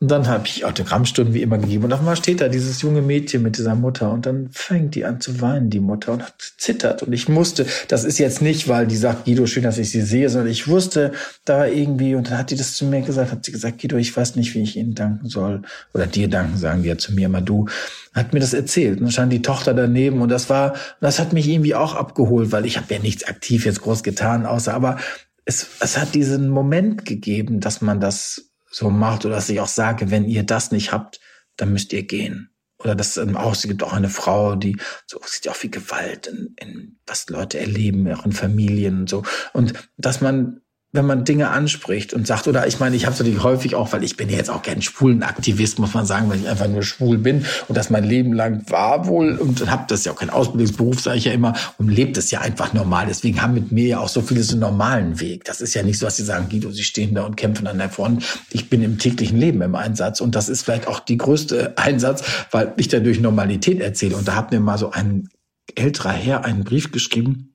Und 0.00 0.10
dann 0.10 0.26
habe 0.26 0.46
ich 0.46 0.64
Autogrammstunden 0.64 1.34
wie 1.34 1.42
immer 1.42 1.58
gegeben. 1.58 1.84
Und 1.84 1.92
auf 1.92 2.00
einmal 2.00 2.16
steht 2.16 2.40
da 2.40 2.48
dieses 2.48 2.82
junge 2.82 3.02
Mädchen 3.02 3.42
mit 3.42 3.58
dieser 3.58 3.74
Mutter 3.74 4.10
und 4.10 4.26
dann 4.26 4.48
fängt 4.52 4.94
die 4.94 5.04
an 5.04 5.20
zu 5.20 5.40
weinen, 5.40 5.70
die 5.70 5.80
Mutter, 5.80 6.12
und 6.12 6.22
hat 6.22 6.34
zittert. 6.58 7.02
Und 7.02 7.12
ich 7.12 7.28
musste, 7.28 7.66
das 7.88 8.04
ist 8.04 8.18
jetzt 8.18 8.42
nicht, 8.42 8.68
weil 8.68 8.86
die 8.86 8.96
sagt, 8.96 9.24
Guido, 9.24 9.46
schön, 9.46 9.62
dass 9.62 9.78
ich 9.78 9.90
sie 9.90 10.02
sehe, 10.02 10.28
sondern 10.28 10.50
ich 10.50 10.68
wusste 10.68 11.12
da 11.44 11.66
irgendwie, 11.66 12.14
und 12.14 12.30
dann 12.30 12.38
hat 12.38 12.50
die 12.50 12.56
das 12.56 12.74
zu 12.74 12.84
mir 12.84 13.02
gesagt, 13.02 13.32
hat 13.32 13.44
sie 13.44 13.52
gesagt, 13.52 13.80
Guido, 13.80 13.96
ich 13.96 14.16
weiß 14.16 14.36
nicht, 14.36 14.54
wie 14.54 14.62
ich 14.62 14.76
Ihnen 14.76 14.94
danken 14.94 15.28
soll. 15.28 15.62
Oder 15.94 16.06
dir 16.06 16.28
danken, 16.28 16.58
sagen 16.58 16.82
die 16.82 16.88
ja 16.88 16.98
zu 16.98 17.12
mir 17.12 17.26
immer 17.26 17.40
du 17.40 17.66
hat 18.14 18.34
mir 18.34 18.40
das 18.40 18.52
erzählt. 18.52 18.98
Und 18.98 19.04
dann 19.04 19.12
stand 19.12 19.32
die 19.32 19.42
Tochter 19.42 19.72
daneben 19.74 20.20
und 20.20 20.28
das 20.28 20.50
war, 20.50 20.74
das 21.00 21.18
hat 21.18 21.32
mich 21.32 21.48
irgendwie 21.48 21.74
auch 21.74 21.94
abgeholt, 21.94 22.52
weil 22.52 22.66
ich 22.66 22.76
habe 22.76 22.92
ja 22.92 23.00
nichts 23.00 23.24
aktiv 23.24 23.64
jetzt 23.64 23.80
groß 23.80 24.02
getan, 24.02 24.44
außer 24.52 24.74
aber 24.74 24.98
es, 25.44 25.66
es 25.80 25.98
hat 25.98 26.14
diesen 26.14 26.48
Moment 26.48 27.04
gegeben, 27.04 27.60
dass 27.60 27.80
man 27.80 28.00
das 28.00 28.52
so 28.70 28.90
macht 28.90 29.24
oder 29.26 29.34
dass 29.34 29.48
ich 29.48 29.60
auch 29.60 29.68
sage, 29.68 30.10
wenn 30.10 30.24
ihr 30.24 30.44
das 30.44 30.70
nicht 30.70 30.92
habt, 30.92 31.20
dann 31.56 31.72
müsst 31.72 31.92
ihr 31.92 32.04
gehen. 32.04 32.50
Oder 32.78 32.94
das 32.94 33.16
ähm, 33.16 33.36
auch, 33.36 33.52
es 33.52 33.62
gibt 33.62 33.82
auch 33.82 33.92
eine 33.92 34.08
Frau, 34.08 34.56
die 34.56 34.76
so 35.06 35.20
sieht 35.24 35.44
ja 35.44 35.52
auch 35.52 35.62
wie 35.62 35.70
Gewalt 35.70 36.26
in, 36.26 36.54
in 36.58 36.98
was 37.06 37.28
Leute 37.28 37.60
erleben, 37.60 38.10
auch 38.12 38.24
in 38.24 38.32
Familien 38.32 39.00
und 39.00 39.08
so. 39.08 39.22
Und 39.52 39.74
dass 39.96 40.20
man 40.20 40.61
wenn 40.92 41.06
man 41.06 41.24
Dinge 41.24 41.48
anspricht 41.48 42.12
und 42.12 42.26
sagt, 42.26 42.46
oder 42.46 42.66
ich 42.66 42.78
meine, 42.78 42.94
ich 42.94 43.06
habe 43.06 43.14
es 43.14 43.18
natürlich 43.18 43.42
häufig 43.42 43.74
auch, 43.74 43.92
weil 43.94 44.04
ich 44.04 44.18
bin 44.18 44.28
ja 44.28 44.36
jetzt 44.36 44.50
auch 44.50 44.62
kein 44.62 44.82
schwulen 44.82 45.22
Aktivist, 45.22 45.78
muss 45.78 45.94
man 45.94 46.04
sagen, 46.04 46.28
weil 46.28 46.40
ich 46.40 46.48
einfach 46.48 46.68
nur 46.68 46.82
schwul 46.82 47.16
bin 47.16 47.46
und 47.68 47.76
das 47.76 47.88
mein 47.88 48.04
Leben 48.04 48.34
lang 48.34 48.62
war 48.68 49.06
wohl 49.06 49.36
und 49.36 49.70
habe 49.70 49.84
das 49.88 50.04
ja 50.04 50.12
auch 50.12 50.16
kein 50.16 50.28
Ausbildungsberuf, 50.28 51.00
sage 51.00 51.16
ich 51.16 51.24
ja 51.24 51.32
immer, 51.32 51.54
und 51.78 51.88
lebt 51.88 52.18
es 52.18 52.30
ja 52.30 52.42
einfach 52.42 52.74
normal. 52.74 53.06
Deswegen 53.08 53.40
haben 53.40 53.54
mit 53.54 53.72
mir 53.72 53.86
ja 53.86 54.00
auch 54.00 54.10
so 54.10 54.20
viele 54.20 54.42
so 54.42 54.52
einen 54.52 54.60
normalen 54.60 55.18
Weg. 55.18 55.44
Das 55.44 55.62
ist 55.62 55.72
ja 55.72 55.82
nicht 55.82 55.98
so, 55.98 56.04
dass 56.04 56.16
sie 56.16 56.24
sagen, 56.24 56.48
Guido, 56.50 56.70
sie 56.70 56.84
stehen 56.84 57.14
da 57.14 57.22
und 57.22 57.36
kämpfen 57.36 57.66
an 57.66 57.78
der 57.78 57.88
Front. 57.88 58.24
Ich 58.50 58.68
bin 58.68 58.82
im 58.82 58.98
täglichen 58.98 59.38
Leben 59.38 59.62
im 59.62 59.74
Einsatz 59.74 60.20
und 60.20 60.34
das 60.34 60.50
ist 60.50 60.62
vielleicht 60.62 60.88
auch 60.88 61.00
die 61.00 61.16
größte 61.16 61.78
Einsatz, 61.78 62.22
weil 62.50 62.74
ich 62.76 62.88
da 62.88 63.00
durch 63.00 63.18
Normalität 63.18 63.80
erzähle. 63.80 64.16
Und 64.16 64.28
da 64.28 64.36
hat 64.36 64.52
mir 64.52 64.60
mal 64.60 64.76
so 64.76 64.90
ein 64.90 65.28
älterer 65.74 66.12
Herr 66.12 66.44
einen 66.44 66.64
Brief 66.64 66.92
geschrieben, 66.92 67.51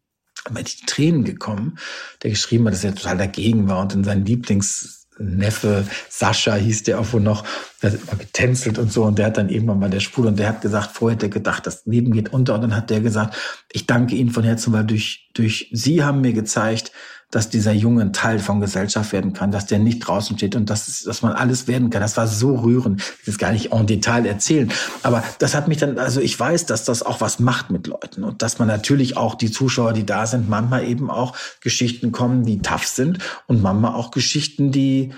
aber 0.50 0.64
die 0.64 0.86
Tränen 0.86 1.24
gekommen, 1.24 1.78
der 2.24 2.32
geschrieben 2.32 2.66
hat, 2.66 2.74
dass 2.74 2.84
er 2.84 2.96
total 2.96 3.18
dagegen 3.18 3.68
war 3.68 3.82
und 3.82 3.94
in 3.94 4.04
seinen 4.04 4.26
Lieblingsneffe 4.26 5.86
Sascha 6.10 6.56
hieß 6.56 6.84
der 6.84 7.00
auch 7.00 7.14
wohl 7.14 7.22
noch, 7.22 7.44
der 7.82 7.92
hat 7.92 8.00
immer 8.02 8.18
getänzelt 8.18 8.78
und 8.80 8.92
so. 8.92 9.04
Und 9.04 9.20
der 9.20 9.28
hat 9.28 9.38
dann 9.38 9.50
irgendwann 9.50 9.80
mal 9.80 9.90
der 9.90 10.00
Spur 10.00 10.28
und 10.28 10.40
der 10.40 10.50
hat 10.50 10.62
gesagt, 10.62 10.92
vorher 10.92 11.16
hätte 11.16 11.28
er 11.28 11.30
gedacht, 11.30 11.68
das 11.68 11.86
Leben 11.86 12.12
geht 12.12 12.34
unter. 12.34 12.56
Und 12.56 12.62
dann 12.62 12.76
hat 12.76 12.90
der 12.90 13.02
gesagt, 13.02 13.36
ich 13.72 13.86
danke 13.86 14.16
Ihnen 14.16 14.32
von 14.32 14.44
Herzen, 14.44 14.74
weil 14.74 14.86
durch, 14.86 15.30
durch 15.34 15.70
Sie 15.72 16.04
haben 16.04 16.22
mir 16.22 16.34
gezeigt, 16.34 16.92
dass 17.30 17.50
dieser 17.50 17.74
Junge 17.74 18.04
ein 18.04 18.14
Teil 18.14 18.40
von 18.40 18.62
Gesellschaft 18.62 19.12
werden 19.12 19.34
kann, 19.34 19.52
dass 19.52 19.66
der 19.66 19.80
nicht 19.80 20.00
draußen 20.00 20.38
steht 20.38 20.56
und 20.56 20.70
dass, 20.70 21.04
dass 21.04 21.22
man 21.22 21.34
alles 21.34 21.68
werden 21.68 21.90
kann. 21.90 22.02
Das 22.02 22.16
war 22.16 22.26
so 22.26 22.56
rührend. 22.56 23.02
Ich 23.02 23.28
will 23.28 23.34
es 23.34 23.38
gar 23.38 23.52
nicht 23.52 23.74
en 23.74 23.86
Detail 23.86 24.26
erzählen. 24.26 24.72
Aber 25.04 25.24
das 25.40 25.54
hat 25.54 25.68
mich 25.68 25.78
dann, 25.78 26.00
also 26.00 26.22
ich 26.22 26.40
weiß, 26.40 26.68
dass 26.68 26.86
das 26.86 27.04
auch 27.04 27.20
was 27.20 27.40
macht 27.40 27.70
mit 27.70 27.88
Leuten 27.88 28.24
und 28.24 28.42
dass 28.42 28.60
man 28.60 28.70
natürlich 28.70 29.18
auch 29.18 29.36
die 29.36 29.52
Zuschauer, 29.52 29.92
die 29.92 30.06
da 30.06 30.26
sind, 30.26 30.48
manchmal 30.48 30.86
eben 30.86 31.10
auch 31.12 31.36
Geschichten 31.60 32.14
kommen, 32.14 32.46
die 32.46 32.62
tough 32.62 32.88
sind 32.88 33.20
und 33.48 33.62
manchmal 33.62 33.94
auch 33.94 34.12
Geschichten, 34.12 34.72
die, 34.72 35.14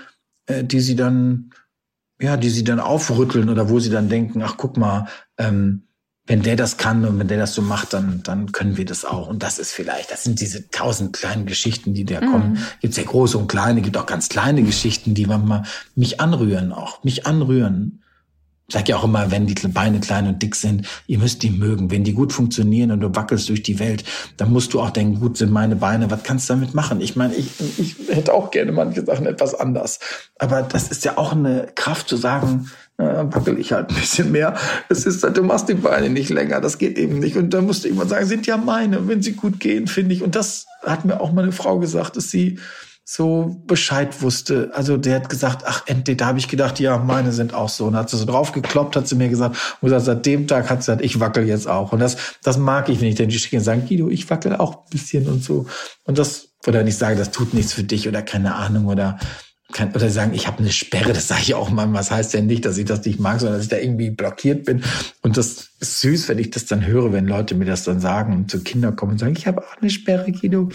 äh, 0.46 0.64
die 0.64 0.80
sie 0.80 0.96
dann, 0.96 1.50
ja, 2.20 2.36
die 2.36 2.50
sie 2.50 2.64
dann 2.64 2.80
aufrütteln 2.80 3.48
oder 3.48 3.70
wo 3.70 3.78
sie 3.78 3.90
dann 3.90 4.08
denken, 4.08 4.42
ach 4.42 4.56
guck 4.56 4.76
mal, 4.76 5.06
ähm, 5.38 5.84
wenn 6.30 6.42
der 6.42 6.54
das 6.54 6.76
kann 6.76 7.04
und 7.04 7.18
wenn 7.18 7.26
der 7.26 7.38
das 7.38 7.54
so 7.54 7.60
macht, 7.60 7.92
dann, 7.92 8.22
dann 8.22 8.52
können 8.52 8.76
wir 8.76 8.84
das 8.84 9.04
auch. 9.04 9.26
Und 9.26 9.42
das 9.42 9.58
ist 9.58 9.72
vielleicht, 9.72 10.12
das 10.12 10.22
sind 10.22 10.40
diese 10.40 10.70
tausend 10.70 11.12
kleinen 11.12 11.44
Geschichten, 11.44 11.92
die 11.92 12.04
da 12.04 12.20
mhm. 12.20 12.30
kommen. 12.30 12.58
Gibt 12.80 12.96
ja 12.96 13.02
große 13.02 13.36
und 13.36 13.48
kleine, 13.48 13.80
gibt 13.80 13.96
auch 13.96 14.06
ganz 14.06 14.28
kleine 14.28 14.62
Geschichten, 14.62 15.12
die 15.12 15.26
manchmal 15.26 15.64
mich 15.96 16.20
anrühren 16.20 16.70
auch, 16.70 17.02
mich 17.02 17.26
anrühren. 17.26 18.04
Ich 18.68 18.74
sag 18.74 18.88
ja 18.88 18.98
auch 18.98 19.02
immer, 19.02 19.32
wenn 19.32 19.48
die 19.48 19.54
Beine 19.54 19.98
klein 19.98 20.28
und 20.28 20.40
dick 20.40 20.54
sind, 20.54 20.86
ihr 21.08 21.18
müsst 21.18 21.42
die 21.42 21.50
mögen. 21.50 21.90
Wenn 21.90 22.04
die 22.04 22.12
gut 22.12 22.32
funktionieren 22.32 22.92
und 22.92 23.00
du 23.00 23.12
wackelst 23.12 23.48
durch 23.48 23.64
die 23.64 23.80
Welt, 23.80 24.04
dann 24.36 24.52
musst 24.52 24.72
du 24.72 24.80
auch 24.80 24.90
denken, 24.90 25.18
gut 25.18 25.36
sind 25.36 25.50
meine 25.50 25.74
Beine, 25.74 26.12
was 26.12 26.22
kannst 26.22 26.48
du 26.48 26.54
damit 26.54 26.74
machen? 26.74 27.00
Ich 27.00 27.16
meine, 27.16 27.34
ich, 27.34 27.48
ich 27.76 27.96
hätte 28.08 28.32
auch 28.32 28.52
gerne 28.52 28.70
manche 28.70 29.04
Sachen 29.04 29.26
etwas 29.26 29.56
anders. 29.56 29.98
Aber 30.38 30.62
das 30.62 30.92
ist 30.92 31.04
ja 31.04 31.18
auch 31.18 31.32
eine 31.32 31.72
Kraft 31.74 32.08
zu 32.08 32.16
sagen, 32.16 32.70
dann 33.06 33.34
wackel 33.34 33.58
ich 33.58 33.72
halt 33.72 33.90
ein 33.90 33.94
bisschen 33.96 34.32
mehr. 34.32 34.56
Es 34.88 35.06
ist, 35.06 35.22
du 35.22 35.42
machst 35.42 35.68
die 35.68 35.74
Beine 35.74 36.10
nicht 36.10 36.30
länger, 36.30 36.60
das 36.60 36.78
geht 36.78 36.98
eben 36.98 37.18
nicht. 37.18 37.36
Und 37.36 37.50
dann 37.54 37.66
musste 37.66 37.88
ich 37.88 37.94
immer 37.94 38.06
sagen, 38.06 38.26
sind 38.26 38.46
ja 38.46 38.56
meine, 38.56 39.06
wenn 39.08 39.22
sie 39.22 39.32
gut 39.32 39.60
gehen, 39.60 39.86
finde 39.86 40.14
ich. 40.14 40.22
Und 40.22 40.36
das 40.36 40.66
hat 40.82 41.04
mir 41.04 41.20
auch 41.20 41.32
meine 41.32 41.52
Frau 41.52 41.78
gesagt, 41.78 42.16
dass 42.16 42.30
sie 42.30 42.58
so 43.12 43.60
Bescheid 43.66 44.22
wusste. 44.22 44.70
Also 44.72 44.96
der 44.96 45.16
hat 45.16 45.28
gesagt, 45.28 45.64
ach, 45.66 45.82
endlich, 45.86 46.16
da 46.18 46.26
habe 46.26 46.38
ich 46.38 46.46
gedacht, 46.46 46.78
ja, 46.78 46.96
meine 46.96 47.32
sind 47.32 47.54
auch 47.54 47.68
so. 47.68 47.86
Und 47.86 47.96
hat 47.96 48.08
sie 48.08 48.16
so 48.16 48.24
drauf 48.24 48.52
gekloppt, 48.52 48.94
hat 48.94 49.08
sie 49.08 49.16
mir 49.16 49.28
gesagt, 49.28 49.56
und 49.80 49.88
gesagt, 49.88 50.04
seit 50.04 50.26
dem 50.26 50.46
Tag 50.46 50.70
hat 50.70 50.82
sie 50.82 50.92
gesagt, 50.92 51.04
ich 51.04 51.18
wackel 51.18 51.44
jetzt 51.44 51.68
auch. 51.68 51.92
Und 51.92 51.98
das, 51.98 52.16
das 52.44 52.56
mag 52.56 52.88
ich, 52.88 53.00
wenn 53.00 53.08
ich 53.08 53.16
dann 53.16 53.28
die 53.28 53.36
Schicke 53.36 53.60
sagen, 53.60 53.84
Guido, 53.88 54.08
ich 54.08 54.30
wackel 54.30 54.54
auch 54.54 54.84
ein 54.84 54.90
bisschen 54.90 55.26
und 55.26 55.42
so. 55.42 55.66
Und 56.04 56.18
das, 56.18 56.50
oder 56.68 56.84
nicht 56.84 56.98
sagen, 56.98 57.18
das 57.18 57.32
tut 57.32 57.52
nichts 57.52 57.72
für 57.72 57.82
dich 57.82 58.06
oder 58.06 58.22
keine 58.22 58.54
Ahnung 58.54 58.86
oder 58.86 59.18
kann, 59.72 59.92
oder 59.92 60.10
sagen, 60.10 60.34
ich 60.34 60.46
habe 60.46 60.58
eine 60.58 60.72
Sperre, 60.72 61.12
das 61.12 61.28
sage 61.28 61.42
ich 61.42 61.54
auch 61.54 61.70
mal. 61.70 61.92
Was 61.92 62.10
heißt 62.10 62.34
ja 62.34 62.40
nicht, 62.40 62.64
dass 62.64 62.78
ich 62.78 62.84
das 62.84 63.04
nicht 63.04 63.20
mag, 63.20 63.40
sondern 63.40 63.58
dass 63.58 63.64
ich 63.64 63.70
da 63.70 63.78
irgendwie 63.78 64.10
blockiert 64.10 64.64
bin. 64.64 64.82
Und 65.22 65.36
das 65.36 65.70
ist 65.80 66.00
süß, 66.00 66.28
wenn 66.28 66.38
ich 66.38 66.50
das 66.50 66.66
dann 66.66 66.86
höre, 66.86 67.12
wenn 67.12 67.26
Leute 67.26 67.54
mir 67.54 67.64
das 67.64 67.84
dann 67.84 68.00
sagen 68.00 68.34
und 68.34 68.50
zu 68.50 68.62
Kinder 68.62 68.92
kommen 68.92 69.12
und 69.12 69.18
sagen, 69.18 69.34
ich 69.36 69.46
habe 69.46 69.62
auch 69.62 69.76
eine 69.80 69.90
Sperre, 69.90 70.30
Guido. 70.32 70.68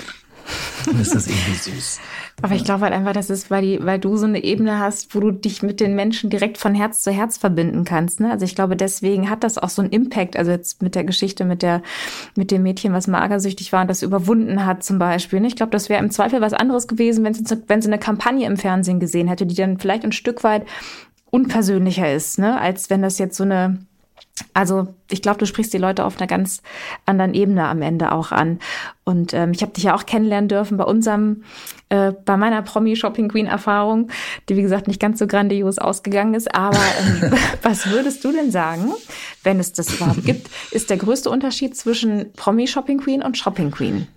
Dann 0.86 1.00
ist 1.00 1.16
das 1.16 1.28
irgendwie 1.28 1.54
süß. 1.54 2.00
Aber 2.41 2.54
ich 2.54 2.64
glaube 2.64 2.82
halt 2.82 2.93
einfach, 2.93 3.14
das 3.14 3.30
ist, 3.30 3.50
weil, 3.50 3.62
die, 3.62 3.80
weil 3.84 3.98
du 3.98 4.18
so 4.18 4.26
eine 4.26 4.43
Ebene 4.43 4.80
hast, 4.80 5.16
wo 5.16 5.20
du 5.20 5.32
dich 5.32 5.64
mit 5.64 5.80
den 5.80 5.96
Menschen 5.96 6.30
direkt 6.30 6.58
von 6.58 6.76
Herz 6.76 7.02
zu 7.02 7.12
Herz 7.12 7.38
verbinden 7.38 7.86
kannst. 7.86 8.20
Ne? 8.20 8.30
Also 8.32 8.46
ich 8.46 8.56
glaube, 8.56 8.76
deswegen 8.76 9.30
hat 9.30 9.43
das 9.43 9.58
auch 9.58 9.70
so 9.70 9.82
einen 9.82 9.91
Impact. 9.91 10.38
Also 10.38 10.52
jetzt 10.52 10.82
mit 10.82 10.96
der 10.96 11.06
Geschichte 11.06 11.46
mit 11.46 11.62
der 11.62 11.82
mit 12.36 12.52
dem 12.52 12.64
Mädchen, 12.64 12.93
was 12.93 13.08
magersüchtig 13.08 13.72
war 13.72 13.82
und 13.82 13.88
das 13.88 14.04
überwunden 14.04 14.66
hat 14.66 14.84
zum 14.84 15.00
Beispiel. 15.00 15.39
Ne? 15.39 15.48
Ich 15.48 15.56
glaube, 15.56 15.72
das 15.72 15.89
wäre 15.89 16.04
im 16.04 16.12
Zweifel 16.12 16.41
was 16.41 16.54
anderes 16.54 16.88
gewesen, 16.88 17.24
wenn 17.24 17.34
sie, 17.34 17.43
wenn 17.68 17.82
sie 17.82 17.89
eine 17.89 18.00
Kampagne 18.00 18.48
im 18.48 18.58
Fernsehen 18.58 19.00
gesehen 19.00 19.28
hätte, 19.28 19.46
die 19.46 19.56
dann 19.56 19.80
vielleicht 19.80 20.04
ein 20.04 20.12
Stück 20.12 20.43
weit 20.43 20.66
unpersönlicher 21.32 22.14
ist, 22.14 22.38
ne? 22.39 22.60
als 22.60 22.89
wenn 22.89 23.02
das 23.02 23.18
jetzt 23.18 23.38
so 23.38 23.43
eine 23.43 23.80
also 24.54 24.94
ich 25.10 25.22
glaube, 25.22 25.38
du 25.38 25.46
sprichst 25.46 25.74
die 25.74 25.78
Leute 25.78 26.04
auf 26.04 26.18
einer 26.18 26.28
ganz 26.28 26.62
anderen 27.06 27.34
Ebene 27.34 27.68
am 27.68 27.82
Ende 27.82 28.12
auch 28.12 28.32
an. 28.32 28.60
Und 29.06 29.34
ähm, 29.34 29.52
ich 29.52 29.62
habe 29.62 29.72
dich 29.72 29.86
ja 29.86 29.96
auch 29.96 30.06
kennenlernen 30.06 30.50
dürfen 30.50 30.78
bei 30.78 30.84
unserem, 30.84 31.44
äh, 31.90 32.12
bei 32.12 32.36
meiner 32.36 32.62
Promi 32.62 32.96
Shopping 32.96 33.30
Queen 33.30 33.46
Erfahrung, 33.46 34.10
die 34.50 34.58
wie 34.58 34.62
gesagt 34.62 34.88
nicht 34.88 35.00
ganz 35.00 35.20
so 35.20 35.28
grandios 35.28 35.78
ausgegangen 35.78 36.34
ist. 36.34 36.54
Aber 36.54 36.80
ähm, 37.00 37.32
was 37.62 37.90
würdest 37.90 38.26
du 38.26 38.32
denn 38.32 38.52
sagen, 38.52 38.92
wenn 39.44 39.60
es 39.60 39.74
das 39.74 39.94
überhaupt 39.94 40.26
gibt, 40.26 40.50
ist 40.72 40.90
der 40.90 40.98
größte 40.98 41.30
Unterschied 41.30 41.78
zwischen 41.78 42.34
Promi 42.34 42.68
Shopping 42.68 43.00
Queen 43.00 43.22
und 43.22 43.38
Shopping 43.38 43.72
Queen? 43.72 44.08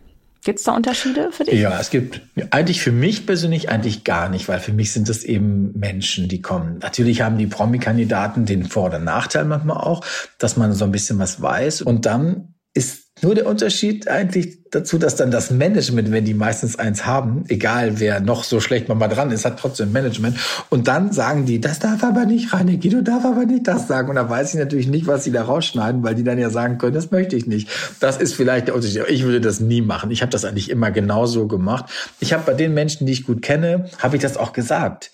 Gibt 0.49 0.61
es 0.61 0.65
da 0.65 0.75
Unterschiede 0.75 1.31
für 1.31 1.45
dich? 1.45 1.61
Ja, 1.61 1.79
es 1.79 1.91
gibt 1.91 2.23
eigentlich 2.53 2.81
für 2.81 2.91
mich 2.91 3.27
persönlich 3.27 3.69
eigentlich 3.69 4.03
gar 4.03 4.31
nicht, 4.31 4.49
weil 4.49 4.61
für 4.61 4.73
mich 4.73 4.95
sind 4.95 5.07
es 5.11 5.23
eben 5.23 5.79
Menschen, 5.79 6.27
die 6.27 6.41
kommen. 6.41 6.79
Natürlich 6.79 7.21
haben 7.21 7.37
die 7.37 7.47
Promi-Kandidaten 7.47 8.47
den 8.47 8.65
Vor- 8.65 8.87
oder 8.87 8.99
Nachteil 8.99 9.45
manchmal 9.45 9.77
auch, 9.77 10.03
dass 10.39 10.57
man 10.57 10.73
so 10.73 10.87
ein 10.87 10.91
bisschen 10.91 11.19
was 11.19 11.43
weiß. 11.43 11.83
Und 11.83 12.07
dann 12.07 12.55
ist 12.73 13.08
nur 13.23 13.35
der 13.35 13.47
Unterschied 13.47 14.09
eigentlich 14.09 14.59
dazu, 14.71 14.99
dass 14.99 15.17
dann 15.17 15.31
das 15.31 15.51
Management, 15.51 16.11
wenn 16.13 16.25
die 16.25 16.35
meistens 16.35 16.79
eins 16.79 17.07
haben, 17.07 17.45
egal 17.49 18.01
wer 18.01 18.21
noch 18.21 18.45
so 18.45 18.61
schlecht 18.61 18.89
man 18.89 18.99
mal 18.99 19.09
dran 19.09 19.31
ist, 19.31 19.45
hat 19.45 19.59
trotzdem 19.59 19.93
Management. 19.93 20.37
Und 20.69 20.89
dann 20.89 21.13
sagen 21.13 21.47
die, 21.47 21.61
das 21.61 21.79
darf 21.79 22.05
aber 22.05 22.27
nicht 22.27 22.53
rein, 22.53 22.67
Guido 22.81 23.01
darf 23.01 23.25
aber 23.25 23.45
nicht 23.47 23.67
das 23.67 23.89
sagen. 23.89 24.11
Und 24.11 24.17
da 24.17 24.29
weiß 24.29 24.55
ich 24.55 24.61
natürlich 24.61 24.89
nicht, 24.89 25.07
was 25.07 25.25
sie 25.25 25.33
da 25.33 25.43
rausschneiden, 25.43 26.03
weil 26.03 26.15
die 26.15 26.25
dann 26.25 26.39
ja 26.39 26.51
sagen 26.51 26.79
können, 26.79 26.95
das 26.95 27.11
möchte 27.11 27.37
ich 27.37 27.47
nicht. 27.47 27.69
Das 28.01 28.19
ist 28.19 28.35
vielleicht 28.35 28.69
der 28.69 28.75
Unterschied. 28.75 29.05
Ich 29.09 29.25
würde 29.25 29.41
das 29.41 29.61
nie 29.61 29.81
machen. 29.81 30.11
Ich 30.11 30.23
habe 30.23 30.31
das 30.31 30.45
eigentlich 30.45 30.71
immer 30.71 30.91
genauso 30.91 31.47
gemacht. 31.47 31.87
Ich 32.21 32.33
habe 32.33 32.45
bei 32.45 32.55
den 32.55 32.75
Menschen, 32.75 33.07
die 33.07 33.13
ich 33.13 33.25
gut 33.25 33.43
kenne, 33.43 33.87
habe 33.99 34.17
ich 34.17 34.23
das 34.23 34.37
auch 34.37 34.53
gesagt 34.53 35.11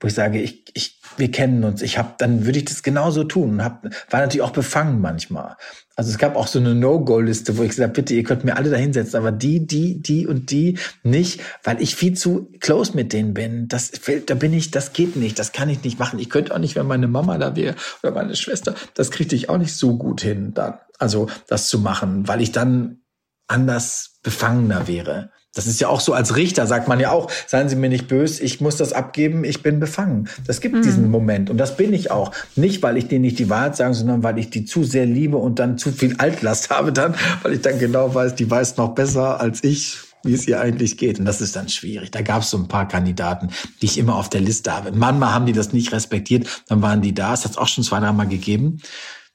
wo 0.00 0.08
ich 0.08 0.14
sage, 0.14 0.40
ich, 0.40 0.64
ich, 0.74 1.00
wir 1.16 1.30
kennen 1.30 1.64
uns, 1.64 1.80
ich 1.80 1.96
habe, 1.96 2.14
dann 2.18 2.44
würde 2.44 2.58
ich 2.58 2.66
das 2.66 2.82
genauso 2.82 3.24
tun. 3.24 3.64
Hab, 3.64 3.84
war 4.10 4.20
natürlich 4.20 4.42
auch 4.42 4.50
befangen 4.50 5.00
manchmal. 5.00 5.56
Also 5.94 6.10
es 6.10 6.18
gab 6.18 6.36
auch 6.36 6.46
so 6.46 6.58
eine 6.58 6.74
No-Go-Liste, 6.74 7.56
wo 7.56 7.62
ich 7.62 7.70
gesagt 7.70 7.94
bitte, 7.94 8.12
ihr 8.12 8.22
könnt 8.22 8.44
mir 8.44 8.56
alle 8.56 8.68
da 8.68 8.76
hinsetzen, 8.76 9.18
aber 9.18 9.32
die, 9.32 9.66
die, 9.66 10.02
die 10.02 10.26
und 10.26 10.50
die 10.50 10.78
nicht, 11.02 11.40
weil 11.64 11.80
ich 11.80 11.96
viel 11.96 12.12
zu 12.12 12.52
close 12.60 12.94
mit 12.94 13.14
denen 13.14 13.32
bin. 13.32 13.68
Das, 13.68 13.92
da 14.26 14.34
bin 14.34 14.52
ich, 14.52 14.70
das 14.70 14.92
geht 14.92 15.16
nicht, 15.16 15.38
das 15.38 15.52
kann 15.52 15.70
ich 15.70 15.82
nicht 15.82 15.98
machen. 15.98 16.18
Ich 16.18 16.28
könnte 16.28 16.54
auch 16.54 16.58
nicht, 16.58 16.76
wenn 16.76 16.86
meine 16.86 17.08
Mama 17.08 17.38
da 17.38 17.56
wäre 17.56 17.76
oder 18.02 18.12
meine 18.12 18.36
Schwester, 18.36 18.74
das 18.92 19.10
kriegte 19.10 19.34
ich 19.34 19.48
auch 19.48 19.56
nicht 19.56 19.74
so 19.74 19.96
gut 19.96 20.20
hin 20.20 20.52
dann. 20.52 20.74
Also 20.98 21.28
das 21.46 21.68
zu 21.68 21.78
machen, 21.78 22.28
weil 22.28 22.42
ich 22.42 22.52
dann 22.52 23.00
anders 23.46 24.18
befangener 24.22 24.88
wäre. 24.88 25.30
Das 25.56 25.66
ist 25.66 25.80
ja 25.80 25.88
auch 25.88 26.00
so 26.00 26.12
als 26.12 26.36
Richter, 26.36 26.66
sagt 26.66 26.86
man 26.86 27.00
ja 27.00 27.10
auch, 27.10 27.30
seien 27.46 27.68
Sie 27.68 27.76
mir 27.76 27.88
nicht 27.88 28.08
böse, 28.08 28.42
ich 28.42 28.60
muss 28.60 28.76
das 28.76 28.92
abgeben, 28.92 29.42
ich 29.42 29.62
bin 29.62 29.80
befangen. 29.80 30.28
Das 30.46 30.60
gibt 30.60 30.74
mhm. 30.74 30.82
diesen 30.82 31.10
Moment 31.10 31.50
und 31.50 31.56
das 31.56 31.76
bin 31.76 31.92
ich 31.94 32.10
auch. 32.10 32.30
Nicht, 32.54 32.82
weil 32.82 32.96
ich 32.98 33.08
denen 33.08 33.22
nicht 33.22 33.38
die 33.38 33.48
Wahrheit 33.48 33.74
sage, 33.74 33.94
sondern 33.94 34.22
weil 34.22 34.38
ich 34.38 34.50
die 34.50 34.66
zu 34.66 34.84
sehr 34.84 35.06
liebe 35.06 35.38
und 35.38 35.58
dann 35.58 35.78
zu 35.78 35.90
viel 35.90 36.14
Altlast 36.18 36.70
habe 36.76 36.92
dann, 36.92 37.14
weil 37.42 37.54
ich 37.54 37.62
dann 37.62 37.78
genau 37.78 38.14
weiß, 38.14 38.34
die 38.34 38.50
weiß 38.50 38.76
noch 38.76 38.94
besser 38.94 39.40
als 39.40 39.64
ich, 39.64 39.96
wie 40.22 40.34
es 40.34 40.46
ihr 40.46 40.60
eigentlich 40.60 40.98
geht. 40.98 41.18
Und 41.18 41.24
das 41.24 41.40
ist 41.40 41.56
dann 41.56 41.70
schwierig. 41.70 42.10
Da 42.10 42.20
gab 42.20 42.42
es 42.42 42.50
so 42.50 42.58
ein 42.58 42.68
paar 42.68 42.86
Kandidaten, 42.86 43.48
die 43.80 43.86
ich 43.86 43.96
immer 43.96 44.16
auf 44.16 44.28
der 44.28 44.42
Liste 44.42 44.76
habe. 44.76 44.92
Manchmal 44.92 45.32
haben 45.32 45.46
die 45.46 45.54
das 45.54 45.72
nicht 45.72 45.92
respektiert, 45.92 46.46
dann 46.68 46.82
waren 46.82 47.00
die 47.00 47.14
da. 47.14 47.32
Es 47.32 47.44
hat 47.44 47.52
es 47.52 47.58
auch 47.58 47.68
schon 47.68 47.82
zwei, 47.82 48.00
drei 48.00 48.12
Mal 48.12 48.28
gegeben 48.28 48.82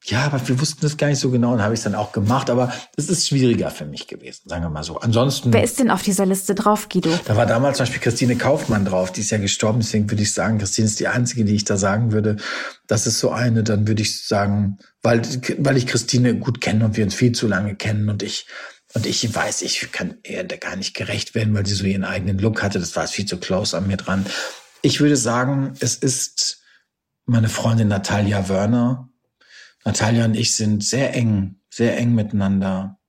ja, 0.04 0.24
aber 0.26 0.48
wir 0.48 0.60
wussten 0.60 0.82
das 0.82 0.98
gar 0.98 1.08
nicht 1.08 1.20
so 1.20 1.30
genau 1.30 1.54
und 1.54 1.62
habe 1.62 1.76
ich 1.76 1.80
es 1.80 1.84
dann 1.84 1.94
auch 1.94 2.12
gemacht. 2.12 2.50
Aber 2.50 2.74
es 2.98 3.08
ist 3.08 3.28
schwieriger 3.28 3.70
für 3.70 3.86
mich 3.86 4.08
gewesen, 4.08 4.50
sagen 4.50 4.64
wir 4.64 4.70
mal 4.70 4.84
so. 4.84 5.00
Ansonsten. 5.00 5.54
Wer 5.54 5.64
ist 5.64 5.80
denn 5.80 5.92
auf 5.92 6.02
dieser 6.02 6.26
Liste 6.26 6.56
drauf, 6.56 6.90
Guido? 6.90 7.12
Da 7.26 7.36
war 7.36 7.46
damals 7.46 7.78
zum 7.78 7.86
Beispiel 7.86 8.02
Christine 8.02 8.36
Kaufmann 8.36 8.84
drauf. 8.84 9.12
Die 9.12 9.22
ist 9.22 9.30
ja 9.30 9.38
gestorben. 9.38 9.80
Deswegen 9.80 10.10
würde 10.10 10.24
ich 10.24 10.34
sagen, 10.34 10.58
Christine 10.58 10.88
ist 10.88 11.00
die 11.00 11.08
einzige, 11.08 11.46
die 11.46 11.54
ich 11.54 11.66
da 11.66 11.78
sagen 11.78 12.12
würde. 12.12 12.38
Das 12.88 13.06
ist 13.06 13.20
so 13.20 13.30
eine. 13.30 13.64
Dann 13.64 13.88
würde 13.88 14.02
ich 14.02 14.26
sagen, 14.26 14.80
weil, 15.04 15.22
weil 15.60 15.78
ich 15.78 15.86
Christine 15.86 16.36
gut 16.36 16.62
kenne 16.62 16.86
und 16.86 16.98
wir 16.98 17.04
uns 17.04 17.14
viel 17.14 17.34
zu 17.34 17.48
lange 17.48 17.76
kennen 17.76 18.10
und 18.10 18.24
ich 18.24 18.48
und 18.94 19.06
ich 19.06 19.34
weiß, 19.34 19.62
ich 19.62 19.92
kann 19.92 20.18
ihr 20.26 20.44
da 20.44 20.58
gar 20.58 20.76
nicht 20.76 20.96
gerecht 20.96 21.34
werden, 21.34 21.54
weil 21.54 21.66
sie 21.66 21.76
so 21.76 21.86
ihren 21.86 22.04
eigenen 22.04 22.40
Look 22.40 22.62
hatte. 22.62 22.80
Das 22.80 22.96
war 22.96 23.08
viel 23.08 23.26
zu 23.26 23.38
close 23.38 23.78
an 23.78 23.88
mir 23.88 23.98
dran. 23.98 24.26
Ich 24.82 25.00
würde 25.00 25.16
sagen, 25.16 25.74
es 25.80 25.96
ist 25.96 26.62
meine 27.26 27.48
Freundin 27.48 27.88
Natalia 27.88 28.50
Wörner, 28.50 29.11
Natalia 29.86 30.26
und 30.26 30.36
ich 30.36 30.56
sind 30.56 30.84
sehr 30.84 31.16
eng, 31.16 31.56
sehr 31.70 31.98
eng 31.98 32.14
miteinander. 32.14 33.00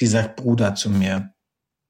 Die 0.00 0.06
sagt 0.06 0.36
Bruder 0.36 0.74
zu 0.74 0.90
mir. 0.90 1.32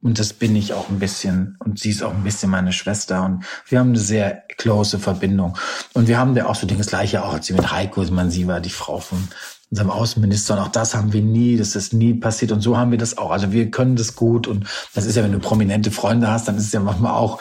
Und 0.02 0.18
das 0.18 0.32
bin 0.32 0.56
ich 0.56 0.72
auch 0.72 0.88
ein 0.88 0.98
bisschen. 0.98 1.56
Und 1.60 1.78
sie 1.78 1.90
ist 1.90 2.02
auch 2.02 2.12
ein 2.12 2.24
bisschen 2.24 2.50
meine 2.50 2.72
Schwester. 2.72 3.24
Und 3.24 3.44
wir 3.68 3.78
haben 3.78 3.90
eine 3.90 3.98
sehr 3.98 4.42
close 4.58 4.98
Verbindung. 4.98 5.56
Und 5.92 6.08
wir 6.08 6.18
haben 6.18 6.34
da 6.34 6.46
auch 6.46 6.56
so 6.56 6.66
das 6.66 6.88
Gleiche 6.88 7.24
auch, 7.24 7.34
als 7.34 7.46
sie 7.46 7.52
mit 7.52 7.70
Heiko, 7.70 8.02
man 8.10 8.30
sie 8.30 8.48
war 8.48 8.60
die 8.60 8.70
Frau 8.70 8.98
von 8.98 9.28
unserem 9.70 9.90
Außenminister. 9.90 10.54
Und 10.54 10.60
auch 10.60 10.72
das 10.72 10.96
haben 10.96 11.12
wir 11.12 11.22
nie, 11.22 11.56
das 11.56 11.76
ist 11.76 11.92
nie 11.92 12.14
passiert. 12.14 12.50
Und 12.50 12.62
so 12.62 12.76
haben 12.76 12.90
wir 12.90 12.98
das 12.98 13.16
auch. 13.16 13.30
Also 13.30 13.52
wir 13.52 13.70
können 13.70 13.94
das 13.94 14.16
gut. 14.16 14.48
Und 14.48 14.66
das 14.92 15.06
ist 15.06 15.16
ja, 15.16 15.22
wenn 15.22 15.32
du 15.32 15.38
prominente 15.38 15.92
Freunde 15.92 16.28
hast, 16.28 16.48
dann 16.48 16.56
ist 16.56 16.66
es 16.66 16.72
ja 16.72 16.80
manchmal 16.80 17.12
auch 17.12 17.40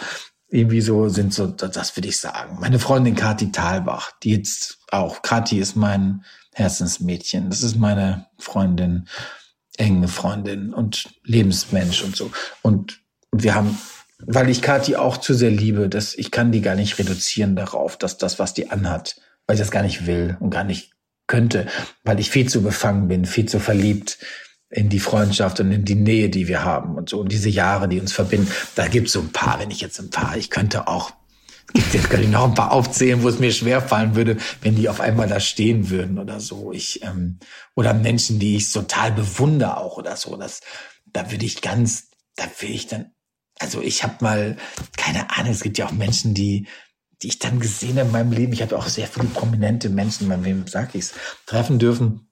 irgendwie 0.51 0.81
so, 0.81 1.09
sind 1.09 1.33
so, 1.33 1.47
das 1.47 1.97
würde 1.97 2.09
ich 2.09 2.19
sagen. 2.19 2.57
Meine 2.59 2.77
Freundin 2.77 3.15
Kathi 3.15 3.51
Thalbach, 3.51 4.11
die 4.21 4.31
jetzt 4.31 4.79
auch, 4.91 5.23
Kathi 5.23 5.57
ist 5.57 5.75
mein, 5.75 6.23
Herzensmädchen. 6.53 7.49
Das 7.49 7.63
ist 7.63 7.77
meine 7.77 8.27
Freundin, 8.37 9.07
enge 9.77 10.07
Freundin 10.07 10.73
und 10.73 11.09
Lebensmensch 11.23 12.03
und 12.03 12.15
so. 12.15 12.31
Und 12.61 13.01
wir 13.31 13.55
haben, 13.55 13.77
weil 14.19 14.49
ich 14.49 14.61
Kathi 14.61 14.95
auch 14.95 15.17
zu 15.17 15.33
sehr 15.33 15.51
liebe, 15.51 15.89
dass 15.89 16.13
ich 16.13 16.31
kann 16.31 16.51
die 16.51 16.61
gar 16.61 16.75
nicht 16.75 16.99
reduzieren 16.99 17.55
darauf, 17.55 17.97
dass 17.97 18.17
das, 18.17 18.39
was 18.39 18.53
die 18.53 18.69
anhat, 18.69 19.15
weil 19.47 19.55
ich 19.55 19.61
das 19.61 19.71
gar 19.71 19.83
nicht 19.83 20.05
will 20.05 20.37
und 20.39 20.49
gar 20.49 20.63
nicht 20.63 20.91
könnte, 21.27 21.67
weil 22.03 22.19
ich 22.19 22.29
viel 22.29 22.49
zu 22.49 22.61
befangen 22.61 23.07
bin, 23.07 23.25
viel 23.25 23.47
zu 23.47 23.59
verliebt 23.59 24.17
in 24.69 24.89
die 24.89 24.99
Freundschaft 24.99 25.59
und 25.59 25.71
in 25.71 25.85
die 25.85 25.95
Nähe, 25.95 26.29
die 26.29 26.47
wir 26.47 26.63
haben 26.63 26.95
und 26.95 27.09
so 27.09 27.19
und 27.19 27.31
diese 27.31 27.49
Jahre, 27.49 27.87
die 27.87 27.99
uns 27.99 28.13
verbinden. 28.13 28.51
Da 28.75 28.87
gibt's 28.87 29.13
so 29.13 29.21
ein 29.21 29.31
paar, 29.31 29.59
wenn 29.59 29.71
ich 29.71 29.81
jetzt 29.81 29.99
ein 29.99 30.09
paar, 30.09 30.37
ich 30.37 30.49
könnte 30.49 30.87
auch 30.87 31.11
Jetzt 31.73 32.09
kann 32.09 32.21
ich 32.21 32.29
noch 32.29 32.45
ein 32.45 32.53
paar 32.53 32.71
aufzählen, 32.71 33.21
wo 33.23 33.29
es 33.29 33.39
mir 33.39 33.51
schwer 33.51 33.81
fallen 33.81 34.15
würde, 34.15 34.37
wenn 34.61 34.75
die 34.75 34.89
auf 34.89 34.99
einmal 34.99 35.27
da 35.27 35.39
stehen 35.39 35.89
würden 35.89 36.19
oder 36.19 36.39
so. 36.39 36.71
Ich 36.71 37.03
ähm, 37.03 37.39
oder 37.75 37.93
Menschen, 37.93 38.39
die 38.39 38.57
ich 38.57 38.71
total 38.71 39.11
bewundere 39.11 39.77
auch 39.77 39.97
oder 39.97 40.15
so. 40.15 40.35
Das, 40.37 40.61
da 41.05 41.31
würde 41.31 41.45
ich 41.45 41.61
ganz, 41.61 42.09
da 42.35 42.45
will 42.59 42.71
ich 42.71 42.87
dann. 42.87 43.11
Also 43.59 43.81
ich 43.81 44.03
habe 44.03 44.15
mal 44.21 44.57
keine 44.97 45.29
Ahnung. 45.37 45.51
Es 45.51 45.61
gibt 45.61 45.77
ja 45.77 45.87
auch 45.87 45.91
Menschen, 45.91 46.33
die 46.33 46.67
die 47.21 47.27
ich 47.27 47.39
dann 47.39 47.59
gesehen 47.59 47.97
habe 47.97 48.07
in 48.07 48.11
meinem 48.11 48.31
Leben. 48.31 48.53
Ich 48.53 48.61
habe 48.61 48.77
auch 48.77 48.87
sehr 48.87 49.07
viele 49.07 49.27
prominente 49.27 49.89
Menschen, 49.89 50.27
bei 50.27 50.43
wem 50.43 50.65
sag 50.67 50.95
ich's, 50.95 51.13
treffen 51.45 51.77
dürfen. 51.77 52.31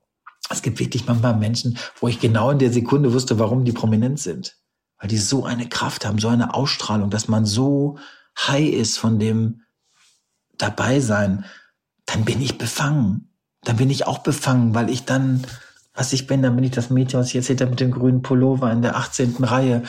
Es 0.49 0.61
gibt 0.61 0.79
wirklich 0.79 1.05
manchmal 1.05 1.37
Menschen, 1.37 1.77
wo 1.99 2.07
ich 2.07 2.19
genau 2.19 2.49
in 2.49 2.59
der 2.59 2.71
Sekunde 2.71 3.13
wusste, 3.13 3.37
warum 3.37 3.65
die 3.65 3.71
prominent 3.71 4.19
sind. 4.19 4.57
Weil 4.97 5.09
die 5.09 5.17
so 5.17 5.45
eine 5.45 5.69
Kraft 5.69 6.05
haben, 6.05 6.17
so 6.17 6.27
eine 6.27 6.53
Ausstrahlung, 6.53 7.09
dass 7.09 7.27
man 7.27 7.45
so 7.45 7.99
high 8.37 8.69
ist 8.69 8.97
von 8.97 9.19
dem 9.19 9.61
Dabeisein, 10.57 11.45
dann 12.05 12.25
bin 12.25 12.41
ich 12.41 12.57
befangen. 12.57 13.29
Dann 13.63 13.77
bin 13.77 13.89
ich 13.89 14.07
auch 14.07 14.19
befangen, 14.19 14.73
weil 14.73 14.89
ich 14.89 15.05
dann, 15.05 15.45
was 15.93 16.13
ich 16.13 16.27
bin, 16.27 16.41
dann 16.41 16.55
bin 16.55 16.63
ich 16.63 16.71
das 16.71 16.89
Mädchen, 16.89 17.19
was 17.19 17.27
ich 17.27 17.35
erzählt 17.35 17.61
habe 17.61 17.71
mit 17.71 17.79
dem 17.79 17.91
grünen 17.91 18.21
Pullover 18.21 18.71
in 18.71 18.81
der 18.81 18.95
18. 18.95 19.35
Reihe, 19.43 19.83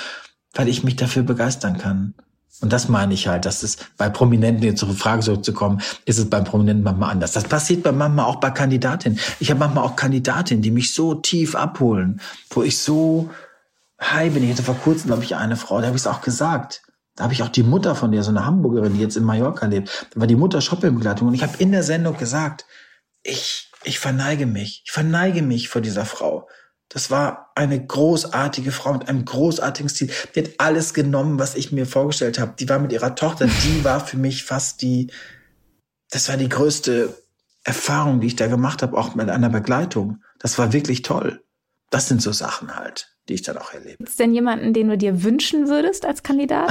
weil 0.54 0.68
ich 0.68 0.82
mich 0.82 0.96
dafür 0.96 1.22
begeistern 1.22 1.78
kann. 1.78 2.14
Und 2.60 2.72
das 2.72 2.88
meine 2.88 3.14
ich 3.14 3.26
halt, 3.26 3.46
dass 3.46 3.62
es 3.62 3.78
bei 3.96 4.10
Prominenten, 4.10 4.62
jetzt 4.62 4.80
zur 4.80 4.92
Frage 4.94 5.22
zurückzukommen, 5.22 5.80
ist 6.04 6.18
es 6.18 6.28
beim 6.28 6.44
Prominenten 6.44 6.84
manchmal 6.84 7.12
anders. 7.12 7.32
Das 7.32 7.44
passiert 7.44 7.82
bei 7.82 7.92
manchmal 7.92 8.26
auch 8.26 8.36
bei 8.36 8.50
Kandidatinnen. 8.50 9.18
Ich 9.38 9.50
habe 9.50 9.60
manchmal 9.60 9.84
auch 9.84 9.96
Kandidatinnen, 9.96 10.60
die 10.60 10.70
mich 10.70 10.92
so 10.92 11.14
tief 11.14 11.54
abholen, 11.54 12.20
wo 12.50 12.62
ich 12.62 12.78
so 12.78 13.30
high 14.00 14.32
bin. 14.32 14.42
Ich 14.44 14.50
hatte 14.50 14.62
vor 14.62 14.74
kurzem, 14.74 15.06
glaube 15.06 15.24
ich, 15.24 15.36
eine 15.36 15.56
Frau, 15.56 15.80
da 15.80 15.86
habe 15.86 15.96
ich 15.96 16.02
es 16.02 16.06
auch 16.06 16.20
gesagt. 16.20 16.82
Da 17.16 17.24
habe 17.24 17.34
ich 17.34 17.42
auch 17.42 17.48
die 17.48 17.62
Mutter 17.62 17.94
von 17.94 18.12
der, 18.12 18.22
so 18.22 18.30
eine 18.30 18.46
Hamburgerin, 18.46 18.94
die 18.94 19.00
jetzt 19.00 19.16
in 19.16 19.24
Mallorca 19.24 19.66
lebt. 19.66 20.08
Da 20.12 20.20
war 20.20 20.26
die 20.26 20.36
Mutter 20.36 20.60
Shoppingbegleitung. 20.60 21.28
Und 21.28 21.34
ich 21.34 21.42
habe 21.42 21.56
in 21.58 21.72
der 21.72 21.82
Sendung 21.82 22.16
gesagt, 22.16 22.66
ich, 23.22 23.70
ich 23.84 23.98
verneige 23.98 24.46
mich. 24.46 24.82
Ich 24.84 24.92
verneige 24.92 25.42
mich 25.42 25.68
vor 25.68 25.82
dieser 25.82 26.06
Frau. 26.06 26.48
Das 26.88 27.10
war 27.10 27.52
eine 27.54 27.84
großartige 27.84 28.72
Frau 28.72 28.94
mit 28.94 29.08
einem 29.08 29.24
großartigen 29.24 29.88
Stil. 29.88 30.10
Die 30.34 30.40
hat 30.40 30.50
alles 30.58 30.92
genommen, 30.92 31.38
was 31.38 31.54
ich 31.54 31.70
mir 31.72 31.86
vorgestellt 31.86 32.38
habe. 32.38 32.54
Die 32.58 32.68
war 32.68 32.78
mit 32.78 32.92
ihrer 32.92 33.14
Tochter, 33.14 33.46
die 33.46 33.84
war 33.84 34.04
für 34.04 34.16
mich 34.16 34.44
fast 34.44 34.82
die, 34.82 35.12
das 36.10 36.28
war 36.28 36.36
die 36.36 36.48
größte 36.48 37.16
Erfahrung, 37.62 38.20
die 38.20 38.28
ich 38.28 38.36
da 38.36 38.48
gemacht 38.48 38.82
habe, 38.82 38.96
auch 38.96 39.14
mit 39.14 39.30
einer 39.30 39.50
Begleitung. 39.50 40.22
Das 40.40 40.58
war 40.58 40.72
wirklich 40.72 41.02
toll. 41.02 41.44
Das 41.90 42.08
sind 42.08 42.22
so 42.22 42.32
Sachen 42.32 42.74
halt 42.74 43.14
die 43.30 43.34
ich 43.34 43.42
dann 43.42 43.56
auch 43.56 43.72
erlebe. 43.72 43.96
Gibt 43.96 44.10
es 44.10 44.16
denn 44.16 44.34
jemanden, 44.34 44.72
den 44.72 44.88
du 44.88 44.98
dir 44.98 45.22
wünschen 45.22 45.68
würdest 45.68 46.04
als 46.04 46.22
Kandidat, 46.22 46.70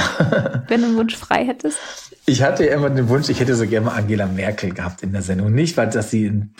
wenn 0.67 0.81
du 0.81 0.87
einen 0.87 0.97
Wunsch 0.97 1.15
frei 1.15 1.45
hättest? 1.45 1.79
Ich 2.25 2.43
hatte 2.43 2.65
ja 2.65 2.75
immer 2.75 2.89
den 2.89 3.07
Wunsch, 3.07 3.29
ich 3.29 3.39
hätte 3.39 3.55
so 3.55 3.65
gerne 3.65 3.87
mal 3.87 3.95
Angela 3.95 4.27
Merkel 4.27 4.73
gehabt 4.73 5.01
in 5.01 5.13
der 5.13 5.21
Sendung. 5.21 5.53
Nicht, 5.53 5.77
weil 5.77 5.89
dass 5.89 6.11
sie 6.11 6.25
ein 6.27 6.53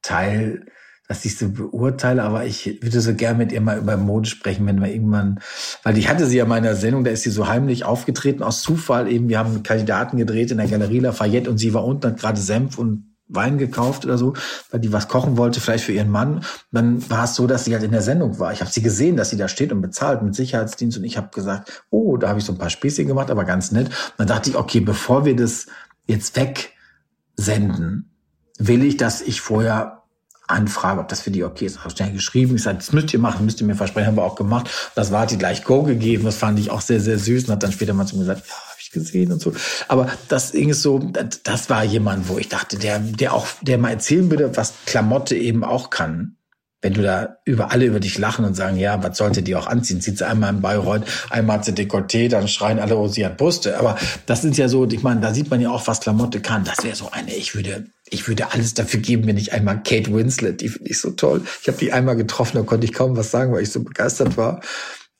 Teil, 0.00 0.66
dass 1.06 1.24
ich 1.24 1.36
so 1.36 1.50
beurteile, 1.50 2.22
aber 2.22 2.46
ich 2.46 2.82
würde 2.82 3.00
so 3.00 3.14
gerne 3.14 3.38
mit 3.38 3.52
ihr 3.52 3.60
mal 3.60 3.78
über 3.78 3.96
Mode 3.96 4.28
sprechen, 4.28 4.66
wenn 4.66 4.80
wir 4.80 4.90
irgendwann, 4.90 5.40
weil 5.82 5.98
ich 5.98 6.08
hatte 6.08 6.26
sie 6.26 6.38
ja 6.38 6.44
in 6.44 6.48
meiner 6.48 6.74
Sendung, 6.74 7.04
da 7.04 7.10
ist 7.10 7.22
sie 7.22 7.30
so 7.30 7.46
heimlich 7.46 7.84
aufgetreten 7.84 8.42
aus 8.42 8.62
Zufall 8.62 9.10
eben. 9.10 9.28
Wir 9.28 9.38
haben 9.38 9.62
Kandidaten 9.62 10.16
gedreht 10.16 10.50
in 10.50 10.56
der 10.56 10.66
Galerie 10.66 11.00
Lafayette 11.00 11.50
und 11.50 11.58
sie 11.58 11.74
war 11.74 11.84
unten, 11.84 12.06
hat 12.06 12.18
gerade 12.18 12.40
Senf 12.40 12.78
und 12.78 13.15
Wein 13.28 13.58
gekauft 13.58 14.04
oder 14.04 14.18
so, 14.18 14.34
weil 14.70 14.80
die 14.80 14.92
was 14.92 15.08
kochen 15.08 15.36
wollte, 15.36 15.60
vielleicht 15.60 15.84
für 15.84 15.92
ihren 15.92 16.10
Mann. 16.10 16.44
dann 16.70 17.08
war 17.10 17.24
es 17.24 17.34
so, 17.34 17.46
dass 17.46 17.64
sie 17.64 17.74
halt 17.74 17.82
in 17.82 17.90
der 17.90 18.02
Sendung 18.02 18.38
war. 18.38 18.52
Ich 18.52 18.60
habe 18.60 18.70
sie 18.70 18.82
gesehen, 18.82 19.16
dass 19.16 19.30
sie 19.30 19.36
da 19.36 19.48
steht 19.48 19.72
und 19.72 19.80
bezahlt 19.80 20.22
mit 20.22 20.34
Sicherheitsdienst 20.34 20.98
und 20.98 21.04
ich 21.04 21.16
habe 21.16 21.28
gesagt, 21.28 21.84
oh, 21.90 22.16
da 22.16 22.28
habe 22.28 22.38
ich 22.38 22.44
so 22.44 22.52
ein 22.52 22.58
paar 22.58 22.70
Späßchen 22.70 23.06
gemacht, 23.06 23.30
aber 23.30 23.44
ganz 23.44 23.72
nett. 23.72 23.90
Dann 24.16 24.26
dachte 24.26 24.50
ich, 24.50 24.56
okay, 24.56 24.80
bevor 24.80 25.24
wir 25.24 25.34
das 25.34 25.66
jetzt 26.06 26.36
wegsenden, 26.36 28.10
will 28.58 28.84
ich, 28.84 28.96
dass 28.96 29.20
ich 29.20 29.40
vorher 29.40 30.02
anfrage, 30.48 31.00
ob 31.00 31.08
das 31.08 31.20
für 31.20 31.30
die 31.30 31.44
okay 31.44 31.66
ist. 31.66 31.80
Habe 31.80 31.90
schnell 31.90 32.12
geschrieben. 32.12 32.54
Ich 32.54 32.62
sage, 32.62 32.78
das 32.78 32.92
müsst 32.92 33.12
ihr 33.12 33.18
machen, 33.18 33.44
müsst 33.44 33.60
ihr 33.60 33.66
mir 33.66 33.74
versprechen, 33.74 34.06
haben 34.06 34.16
wir 34.16 34.22
auch 34.22 34.36
gemacht. 34.36 34.70
Das 34.94 35.10
war 35.10 35.22
hat 35.22 35.30
die 35.30 35.38
gleich 35.38 35.64
Go 35.64 35.82
gegeben. 35.82 36.24
Das 36.24 36.36
fand 36.36 36.58
ich 36.58 36.70
auch 36.70 36.80
sehr, 36.80 37.00
sehr 37.00 37.18
süß 37.18 37.44
und 37.44 37.52
hat 37.52 37.62
dann 37.62 37.72
später 37.72 37.94
mal 37.94 38.06
zu 38.06 38.16
mir 38.16 38.22
gesagt, 38.22 38.46
ja, 38.46 38.54
gesehen 39.00 39.32
und 39.32 39.40
so. 39.40 39.52
Aber 39.88 40.10
das 40.28 40.52
Ding 40.52 40.70
ist 40.70 40.82
so, 40.82 40.98
das 41.44 41.70
war 41.70 41.84
jemand, 41.84 42.28
wo 42.28 42.38
ich 42.38 42.48
dachte, 42.48 42.78
der, 42.78 42.98
der 42.98 43.34
auch, 43.34 43.46
der 43.62 43.78
mal 43.78 43.90
erzählen 43.90 44.30
würde, 44.30 44.56
was 44.56 44.74
Klamotte 44.86 45.36
eben 45.36 45.64
auch 45.64 45.90
kann. 45.90 46.36
Wenn 46.82 46.92
du 46.92 47.02
da 47.02 47.38
über 47.44 47.72
alle 47.72 47.86
über 47.86 48.00
dich 48.00 48.18
lachen 48.18 48.44
und 48.44 48.54
sagen, 48.54 48.76
ja, 48.76 49.02
was 49.02 49.16
sollte 49.16 49.42
die 49.42 49.56
auch 49.56 49.66
anziehen? 49.66 50.00
Zieht 50.00 50.18
sie 50.18 50.26
einmal 50.26 50.54
in 50.54 50.60
Bayreuth, 50.60 51.04
einmal 51.30 51.64
zu 51.64 51.72
Dekolleté, 51.72 52.28
dann 52.28 52.48
schreien 52.48 52.78
alle, 52.78 52.96
oh, 52.96 53.08
sie 53.08 53.24
hat 53.24 53.38
Brüste. 53.38 53.78
Aber 53.78 53.96
das 54.26 54.42
sind 54.42 54.56
ja 54.58 54.68
so, 54.68 54.86
ich 54.86 55.02
meine, 55.02 55.20
da 55.20 55.32
sieht 55.32 55.50
man 55.50 55.60
ja 55.60 55.70
auch, 55.70 55.86
was 55.86 56.00
Klamotte 56.00 56.40
kann. 56.40 56.64
Das 56.64 56.84
wäre 56.84 56.94
so 56.94 57.10
eine, 57.10 57.34
ich 57.34 57.54
würde, 57.54 57.86
ich 58.08 58.28
würde 58.28 58.52
alles 58.52 58.74
dafür 58.74 59.00
geben, 59.00 59.26
wenn 59.26 59.38
ich 59.38 59.52
einmal 59.52 59.82
Kate 59.82 60.12
Winslet, 60.14 60.60
die 60.60 60.68
finde 60.68 60.90
ich 60.90 61.00
so 61.00 61.10
toll. 61.10 61.42
Ich 61.62 61.66
habe 61.66 61.78
die 61.78 61.92
einmal 61.92 62.14
getroffen, 62.14 62.58
da 62.58 62.62
konnte 62.62 62.84
ich 62.84 62.92
kaum 62.92 63.16
was 63.16 63.30
sagen, 63.30 63.52
weil 63.52 63.62
ich 63.62 63.72
so 63.72 63.82
begeistert 63.82 64.36
war. 64.36 64.60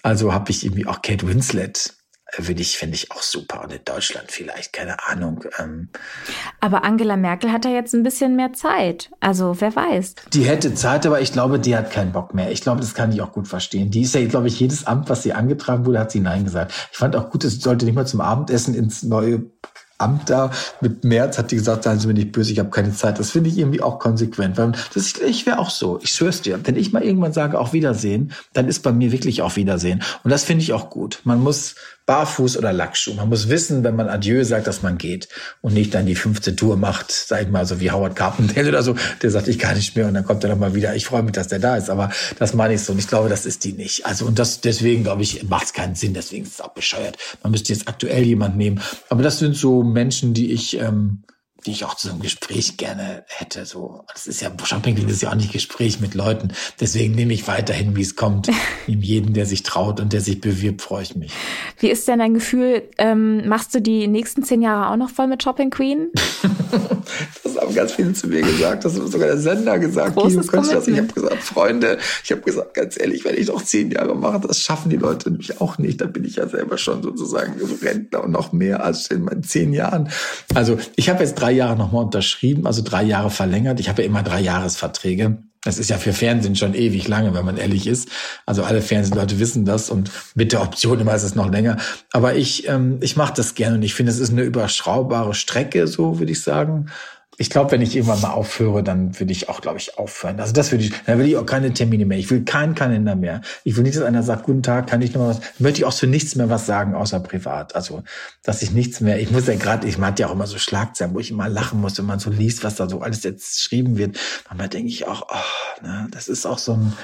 Also 0.03 0.33
habe 0.33 0.51
ich 0.53 0.65
irgendwie 0.65 0.87
auch 0.87 1.03
Kate 1.03 1.27
Winslet 1.27 1.96
würde 2.39 2.61
ich, 2.61 2.77
finde 2.77 2.95
ich 2.95 3.11
auch 3.11 3.23
super. 3.23 3.63
Und 3.63 3.73
in 3.73 3.85
Deutschland 3.85 4.31
vielleicht, 4.31 4.73
keine 4.73 5.07
Ahnung. 5.09 5.45
Ähm. 5.59 5.89
Aber 6.61 6.85
Angela 6.85 7.17
Merkel 7.17 7.53
hat 7.53 7.65
ja 7.65 7.71
jetzt 7.71 7.95
ein 7.95 8.03
bisschen 8.03 8.37
mehr 8.37 8.53
Zeit. 8.53 9.11
Also 9.21 9.61
wer 9.61 9.75
weiß. 9.75 10.15
Die 10.33 10.45
hätte 10.45 10.75
Zeit, 10.75 11.07
aber 11.07 11.21
ich 11.21 11.33
glaube, 11.33 11.59
die 11.59 11.77
hat 11.77 11.91
keinen 11.91 12.13
Bock 12.13 12.35
mehr. 12.35 12.51
Ich 12.51 12.61
glaube, 12.61 12.81
das 12.81 12.95
kann 12.95 13.13
ich 13.13 13.21
auch 13.23 13.33
gut 13.33 13.49
verstehen. 13.49 13.91
Die 13.91 14.03
ist 14.03 14.15
ja, 14.15 14.25
glaube 14.27 14.49
ich, 14.49 14.61
jedes 14.61 14.87
Amt, 14.87 15.09
was 15.09 15.23
sie 15.23 15.33
angetragen 15.33 15.87
wurde, 15.87 16.01
hat 16.01 16.11
sie 16.11 16.21
Nein 16.21 16.45
gesagt. 16.45 16.73
Ich 16.93 16.99
fand 16.99 17.17
auch 17.17 17.31
gut, 17.31 17.45
es 17.45 17.61
sollte 17.61 17.85
nicht 17.85 17.95
mal 17.95 18.07
zum 18.07 18.21
Abendessen 18.21 18.75
ins 18.75 19.03
neue 19.03 19.45
Amt 19.99 20.29
da 20.29 20.51
mit 20.83 21.05
März 21.05 21.39
hat 21.39 21.51
die 21.51 21.57
gesagt, 21.57 21.85
seien 21.85 21.99
Sie 21.99 22.07
mir 22.07 22.13
nicht 22.13 22.33
böse, 22.33 22.53
ich 22.53 22.59
habe 22.59 22.69
keine 22.69 22.93
Zeit. 22.93 23.19
Das 23.19 23.31
finde 23.31 23.49
ich 23.49 23.57
irgendwie 23.57 23.81
auch 23.81 23.99
konsequent. 23.99 24.59
Weil 24.59 24.73
das, 24.93 25.15
ich 25.15 25.47
wäre 25.47 25.59
auch 25.59 25.71
so. 25.71 25.99
Ich 26.03 26.11
schwör's 26.11 26.43
dir. 26.43 26.61
Wenn 26.65 26.77
ich 26.77 26.93
mal 26.93 27.03
irgendwann 27.03 27.33
sage, 27.33 27.59
auf 27.59 27.73
Wiedersehen, 27.73 28.33
dann 28.53 28.69
ist 28.69 28.81
bei 28.81 28.93
mir 28.93 29.11
wirklich 29.11 29.41
auf 29.41 29.57
Wiedersehen. 29.57 30.03
Und 30.23 30.31
das 30.31 30.45
finde 30.45 30.63
ich 30.63 30.75
auch 30.75 30.91
gut. 30.91 31.21
Man 31.25 31.41
muss 31.41 31.77
Barfuß 32.07 32.57
oder 32.57 32.73
Lackschuh. 32.73 33.15
Man 33.15 33.29
muss 33.29 33.49
wissen, 33.49 33.83
wenn 33.83 33.97
man 33.97 34.09
Adieu 34.09 34.45
sagt, 34.45 34.69
dass 34.69 34.83
man 34.83 34.97
geht 34.97 35.29
und 35.61 35.75
nicht 35.75 35.93
dann 35.93 36.07
die 36.07 36.15
fünfte 36.15 36.55
Tour 36.55 36.77
macht, 36.77 37.11
sag 37.11 37.43
ich 37.43 37.49
mal, 37.49 37.67
so 37.67 37.81
wie 37.81 37.91
Howard 37.91 38.15
Carpendale 38.15 38.69
oder 38.71 38.83
so, 38.83 38.95
der 39.23 39.31
sagt, 39.31 39.49
ich 39.49 39.59
kann 39.59 39.77
nicht 39.77 39.97
mehr 39.97 40.07
und 40.07 40.15
dann 40.15 40.25
kommt 40.25 40.45
er 40.45 40.51
nochmal 40.51 40.75
wieder. 40.75 40.95
Ich 40.95 41.05
freue 41.07 41.23
mich, 41.23 41.33
dass 41.33 41.49
der 41.49 41.59
da 41.59 41.77
ist, 41.77 41.91
aber 41.91 42.11
das 42.39 42.55
meine 42.55 42.75
ich 42.75 42.83
so 42.83 42.93
und 42.93 43.01
ich 43.01 43.09
glaube, 43.09 43.29
das 43.29 43.45
ist 43.45 43.65
die 43.65 43.73
nicht. 43.73 44.07
Also 44.07 44.25
und 44.25 44.39
das 44.39 44.61
deswegen, 44.61 45.03
glaube 45.03 45.23
ich, 45.23 45.43
macht 45.49 45.67
es 45.67 45.73
keinen 45.73 45.97
Sinn, 45.97 46.15
deswegen 46.15 46.45
ist 46.45 46.55
es 46.55 46.61
auch 46.61 46.75
bescheuert. 46.75 47.19
Man 47.43 47.51
müsste 47.51 47.73
jetzt 47.73 47.89
aktuell 47.89 48.23
jemand 48.23 48.57
nehmen. 48.57 48.81
Aber 49.09 49.23
das 49.23 49.39
sind 49.41 49.57
so 49.57 49.83
Menschen, 49.83 50.33
die 50.33 50.53
ich 50.53 50.79
ähm, 50.79 51.25
die 51.65 51.73
ich 51.73 51.85
auch 51.85 51.95
zu 51.95 52.11
einem 52.11 52.21
Gespräch 52.21 52.77
gerne 52.77 53.25
hätte. 53.27 53.65
So, 53.65 54.05
das 54.13 54.27
ist 54.27 54.41
ja 54.41 54.53
Shopping 54.63 54.97
ist 55.09 55.23
ja 55.23 55.31
auch 55.31 55.35
nicht 55.35 55.53
Gespräch 55.53 56.01
mit 56.01 56.15
Leuten. 56.15 56.53
Deswegen 56.81 57.15
nehme 57.15 57.33
ich 57.33 57.49
weiterhin, 57.49 57.97
wie 57.97 58.03
es 58.03 58.15
kommt. 58.15 58.51
Nehme 58.87 59.03
jeden, 59.03 59.33
der 59.33 59.47
sich 59.47 59.63
traut 59.63 60.01
und 60.01 60.13
der 60.13 60.21
sich 60.21 60.41
bewirbt, 60.41 60.83
freue 60.83 61.03
ich 61.03 61.17
mich. 61.17 61.33
Wie 61.79 61.89
ist 61.89 62.07
denn 62.07 62.19
dein 62.19 62.35
Gefühl? 62.35 62.83
Ähm, 62.99 63.49
machst 63.49 63.75
du 63.75 63.81
die 63.81 64.07
nächsten 64.07 64.43
zehn 64.43 64.63
Jahre 64.63 64.91
auch 64.91 64.97
noch 64.97 65.11
voll 65.11 65.27
mit 65.27 65.43
Shopping 65.43 65.71
Queen? 65.71 66.09
das 67.43 67.57
haben 67.57 67.75
ganz 67.75 67.93
viele 67.93 68.13
zu 68.13 68.29
mir 68.29 68.43
gesagt. 68.43 68.85
Das 68.85 68.99
hat 68.99 69.09
sogar 69.09 69.29
der 69.29 69.39
Sender 69.39 69.79
gesagt. 69.79 70.15
Großes 70.15 70.49
Kino, 70.49 70.63
das? 70.63 70.87
Ich 70.87 70.99
habe 70.99 71.13
gesagt, 71.13 71.43
Freunde, 71.43 71.99
ich 72.23 72.31
habe 72.31 72.43
gesagt, 72.43 72.75
ganz 72.75 72.99
ehrlich, 73.01 73.25
wenn 73.25 73.37
ich 73.37 73.49
noch 73.49 73.63
zehn 73.63 73.91
Jahre 73.91 74.15
mache, 74.15 74.41
das 74.47 74.61
schaffen 74.61 74.91
die 74.91 74.97
Leute 74.97 75.31
nämlich 75.31 75.61
auch 75.61 75.79
nicht. 75.79 76.01
Da 76.01 76.07
bin 76.07 76.25
ich 76.25 76.37
ja 76.37 76.49
selber 76.49 76.79
schon 76.79 77.03
sozusagen 77.03 77.55
Rentner 77.83 78.25
und 78.25 78.31
noch 78.31 78.53
mehr 78.53 78.85
als 78.85 79.09
in 79.09 79.23
meinen 79.23 79.43
zehn 79.43 79.73
Jahren. 79.73 80.11
Also 80.55 80.79
ich 80.95 81.09
habe 81.09 81.25
jetzt 81.25 81.35
drei 81.35 81.56
Jahre 81.57 81.77
nochmal 81.77 82.05
unterschrieben, 82.05 82.67
also 82.67 82.83
drei 82.83 83.03
Jahre 83.03 83.31
verlängert. 83.31 83.81
Ich 83.81 83.89
habe 83.89 84.03
ja 84.03 84.09
immer 84.09 84.23
drei 84.23 84.41
Jahresverträge. 84.41 85.39
Das 85.65 85.79
ist 85.79 85.91
ja 85.91 85.99
für 85.99 86.13
Fernsehen 86.13 86.55
schon 86.55 86.75
ewig 86.75 87.09
lange, 87.09 87.35
wenn 87.35 87.45
man 87.45 87.57
ehrlich 87.57 87.89
ist. 87.89 88.09
Also 88.47 88.63
alle 88.63 88.81
Fernsehleute 88.81 89.41
wissen 89.41 89.65
das 89.65 89.91
und 89.91 90.13
mit 90.37 90.53
der 90.53 90.63
Option 90.63 91.01
immer 91.01 91.15
ist 91.15 91.25
es 91.25 91.35
noch 91.35 91.51
länger. 91.51 91.79
Aber 92.13 92.37
ich, 92.37 92.69
ähm, 92.69 92.99
ich 93.01 93.17
mache 93.17 93.35
das 93.35 93.57
gerne 93.57 93.77
und 93.77 93.83
ich 93.83 93.95
finde, 93.95 94.13
es 94.13 94.21
ist 94.21 94.31
eine 94.31 94.43
überschaubare 94.43 95.35
Strecke, 95.35 95.89
so 95.89 96.21
würde 96.21 96.31
ich 96.31 96.43
sagen 96.43 96.87
ich 97.39 97.51
glaube, 97.51 97.73
wenn 97.73 97.83
ich 97.83 97.95
irgendwann 97.95 98.21
mal 98.23 98.31
aufhöre, 98.31 98.83
dann 98.83 99.19
würde 99.19 99.33
ich 99.33 99.49
auch, 99.49 99.61
glaube 99.61 99.79
ich, 99.79 99.99
aufhören. 99.99 100.41
Also 100.41 100.53
das 100.53 100.73
würde 100.73 100.85
ich, 100.85 100.93
dann 101.05 101.19
will 101.19 101.27
ich 101.27 101.37
auch 101.37 101.45
keine 101.45 101.73
Termine 101.73 102.07
mehr. 102.07 102.19
Ich 102.19 102.31
will 102.31 102.45
keinen 102.45 102.75
Kalender 102.75 103.15
mehr. 103.15 103.43
Ich 103.63 103.77
will 103.77 103.83
nicht, 103.83 103.97
dass 103.97 104.05
einer 104.05 104.23
sagt, 104.23 104.45
guten 104.45 104.63
Tag, 104.63 104.87
kann 104.87 105.03
ich 105.03 105.13
noch 105.13 105.21
mal 105.21 105.29
was, 105.29 105.41
möchte 105.59 105.81
ich 105.81 105.85
auch 105.85 105.93
zu 105.93 106.07
nichts 106.07 106.35
mehr 106.35 106.49
was 106.49 106.65
sagen, 106.65 106.95
außer 106.95 107.21
privat. 107.21 107.77
Also, 107.77 108.03
dass 108.43 108.63
ich 108.63 108.71
nichts 108.71 109.01
mehr, 109.01 109.21
ich 109.21 109.31
muss 109.31 109.47
ja 109.47 109.57
gerade, 109.57 109.87
ich 109.87 109.99
mag 109.99 110.19
ja 110.19 110.29
auch 110.29 110.33
immer 110.33 110.47
so 110.47 110.59
Schlagzeilen, 110.59 111.15
wo 111.15 111.19
ich 111.19 111.31
immer 111.31 111.49
lachen 111.49 111.81
muss, 111.81 111.99
wenn 111.99 112.07
man 112.07 112.21
so 112.21 112.31
liest, 112.31 112.65
was 112.65 112.77
da 112.77 112.89
so 112.89 113.01
alles 113.01 113.23
jetzt 113.23 113.57
geschrieben 113.57 113.99
wird. 113.99 114.19
Manchmal 114.49 114.69
denke 114.69 114.89
ich 114.89 115.07
auch, 115.07 115.27
oh, 115.29 115.83
ne, 115.87 116.09
das 116.11 116.29
ist 116.29 116.47
auch 116.47 116.59
so 116.59 116.73
ein, 116.73 116.95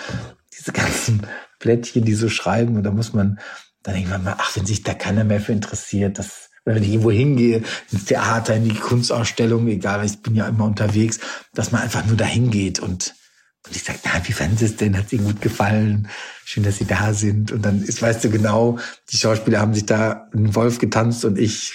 diese 0.59 0.73
ganzen 0.73 1.27
Blättchen, 1.59 2.05
die 2.05 2.15
so 2.15 2.31
schreiben, 2.31 2.77
und 2.77 2.85
da 2.85 2.91
muss 2.91 3.13
man, 3.13 3.39
dann 3.83 3.95
denkt 3.95 4.09
man 4.09 4.25
mal, 4.25 4.37
ach, 4.39 4.57
wenn 4.57 4.65
sich 4.65 4.83
da 4.83 4.95
keiner 4.95 5.25
mehr 5.25 5.41
für 5.41 5.53
interessiert, 5.53 6.19
das, 6.19 6.51
wenn 6.65 6.83
ich 6.83 6.91
irgendwo 6.91 7.11
hingehe, 7.11 7.63
ins 7.91 8.05
Theater, 8.05 8.55
in 8.55 8.65
die 8.65 8.75
Kunstausstellung, 8.75 9.67
egal, 9.69 10.05
ich 10.05 10.21
bin 10.21 10.35
ja 10.35 10.47
immer 10.47 10.65
unterwegs, 10.65 11.19
dass 11.55 11.73
man 11.73 11.83
einfach 11.83 12.05
nur 12.07 12.17
dahin 12.17 12.51
geht 12.51 12.79
und, 12.79 13.15
und 13.67 13.77
ich 13.77 13.83
sage, 13.83 13.99
na, 14.05 14.21
wie 14.25 14.33
fanden 14.33 14.57
Sie 14.57 14.67
es 14.67 14.77
denn? 14.77 14.97
Hat 14.97 15.07
es 15.07 15.13
Ihnen 15.13 15.25
gut 15.25 15.41
gefallen? 15.41 16.09
Schön, 16.45 16.63
dass 16.63 16.79
Sie 16.79 16.85
da 16.85 17.15
sind. 17.15 17.53
Und 17.53 17.63
dann 17.63 17.83
ist, 17.83 18.03
weißt 18.03 18.25
du 18.25 18.31
genau, 18.31 18.79
die 19.11 19.17
Schauspieler 19.17 19.61
haben 19.61 19.75
sich 19.75 19.87
da 19.87 20.29
einen 20.33 20.55
Wolf 20.55 20.79
getanzt 20.79 21.25
und 21.25 21.39
ich, 21.39 21.75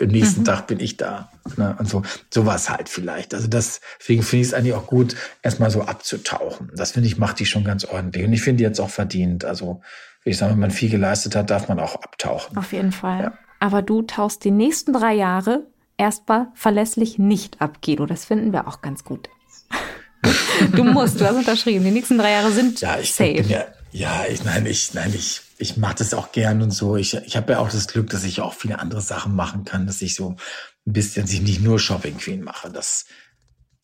am 0.00 0.08
nächsten 0.08 0.40
mhm. 0.40 0.44
Tag 0.44 0.66
bin 0.66 0.80
ich 0.80 0.96
da. 0.96 1.30
Ne? 1.56 1.76
Und 1.78 1.88
so, 1.88 2.02
so 2.32 2.46
war 2.46 2.56
es 2.56 2.70
halt 2.70 2.88
vielleicht. 2.88 3.34
Also 3.34 3.48
das, 3.48 3.80
deswegen 3.98 4.22
finde 4.22 4.42
ich 4.42 4.48
es 4.48 4.54
eigentlich 4.54 4.74
auch 4.74 4.86
gut, 4.86 5.14
erstmal 5.42 5.70
so 5.70 5.82
abzutauchen. 5.82 6.70
Das 6.74 6.92
finde 6.92 7.08
ich, 7.08 7.18
macht 7.18 7.38
die 7.38 7.46
schon 7.46 7.64
ganz 7.64 7.84
ordentlich. 7.84 8.24
Und 8.24 8.32
ich 8.32 8.42
finde 8.42 8.58
die 8.58 8.64
jetzt 8.64 8.80
auch 8.80 8.88
verdient. 8.88 9.44
Also, 9.44 9.82
wie 10.22 10.30
ich 10.30 10.38
sage, 10.38 10.52
wenn 10.52 10.60
man 10.60 10.70
viel 10.70 10.90
geleistet 10.90 11.36
hat, 11.36 11.50
darf 11.50 11.68
man 11.68 11.80
auch 11.80 11.96
abtauchen. 11.96 12.56
Auf 12.56 12.72
jeden 12.72 12.92
Fall. 12.92 13.20
Ja 13.24 13.38
aber 13.60 13.82
du 13.82 14.02
tauchst 14.02 14.42
die 14.44 14.50
nächsten 14.50 14.92
drei 14.92 15.14
Jahre 15.14 15.66
erstmal 15.96 16.48
verlässlich 16.54 17.18
nicht 17.18 17.60
ab, 17.60 17.80
Guido. 17.82 18.06
Das 18.06 18.24
finden 18.24 18.52
wir 18.52 18.66
auch 18.66 18.80
ganz 18.80 19.04
gut. 19.04 19.28
du 20.74 20.82
musst, 20.82 21.20
du 21.20 21.26
hast 21.26 21.36
unterschrieben. 21.36 21.84
Die 21.84 21.90
nächsten 21.90 22.18
drei 22.18 22.32
Jahre 22.32 22.50
sind 22.50 22.80
ja, 22.80 22.98
ich 22.98 23.12
safe. 23.12 23.42
Ja, 23.42 23.66
ja, 23.92 24.24
ich, 24.28 24.42
nein, 24.44 24.66
ich, 24.66 24.94
nein, 24.94 25.12
ich, 25.14 25.42
ich 25.58 25.76
mache 25.76 25.96
das 25.96 26.14
auch 26.14 26.32
gern 26.32 26.62
und 26.62 26.70
so. 26.70 26.96
Ich, 26.96 27.14
ich 27.14 27.36
habe 27.36 27.52
ja 27.52 27.58
auch 27.58 27.68
das 27.68 27.86
Glück, 27.86 28.10
dass 28.10 28.24
ich 28.24 28.40
auch 28.40 28.54
viele 28.54 28.78
andere 28.78 29.02
Sachen 29.02 29.36
machen 29.36 29.64
kann, 29.64 29.86
dass 29.86 30.00
ich 30.00 30.14
so 30.14 30.30
ein 30.86 30.92
bisschen, 30.92 31.22
dass 31.22 31.32
ich 31.32 31.42
nicht 31.42 31.60
nur 31.60 31.78
Shopping 31.78 32.16
Queen 32.16 32.42
mache. 32.42 32.70
Das, 32.70 33.04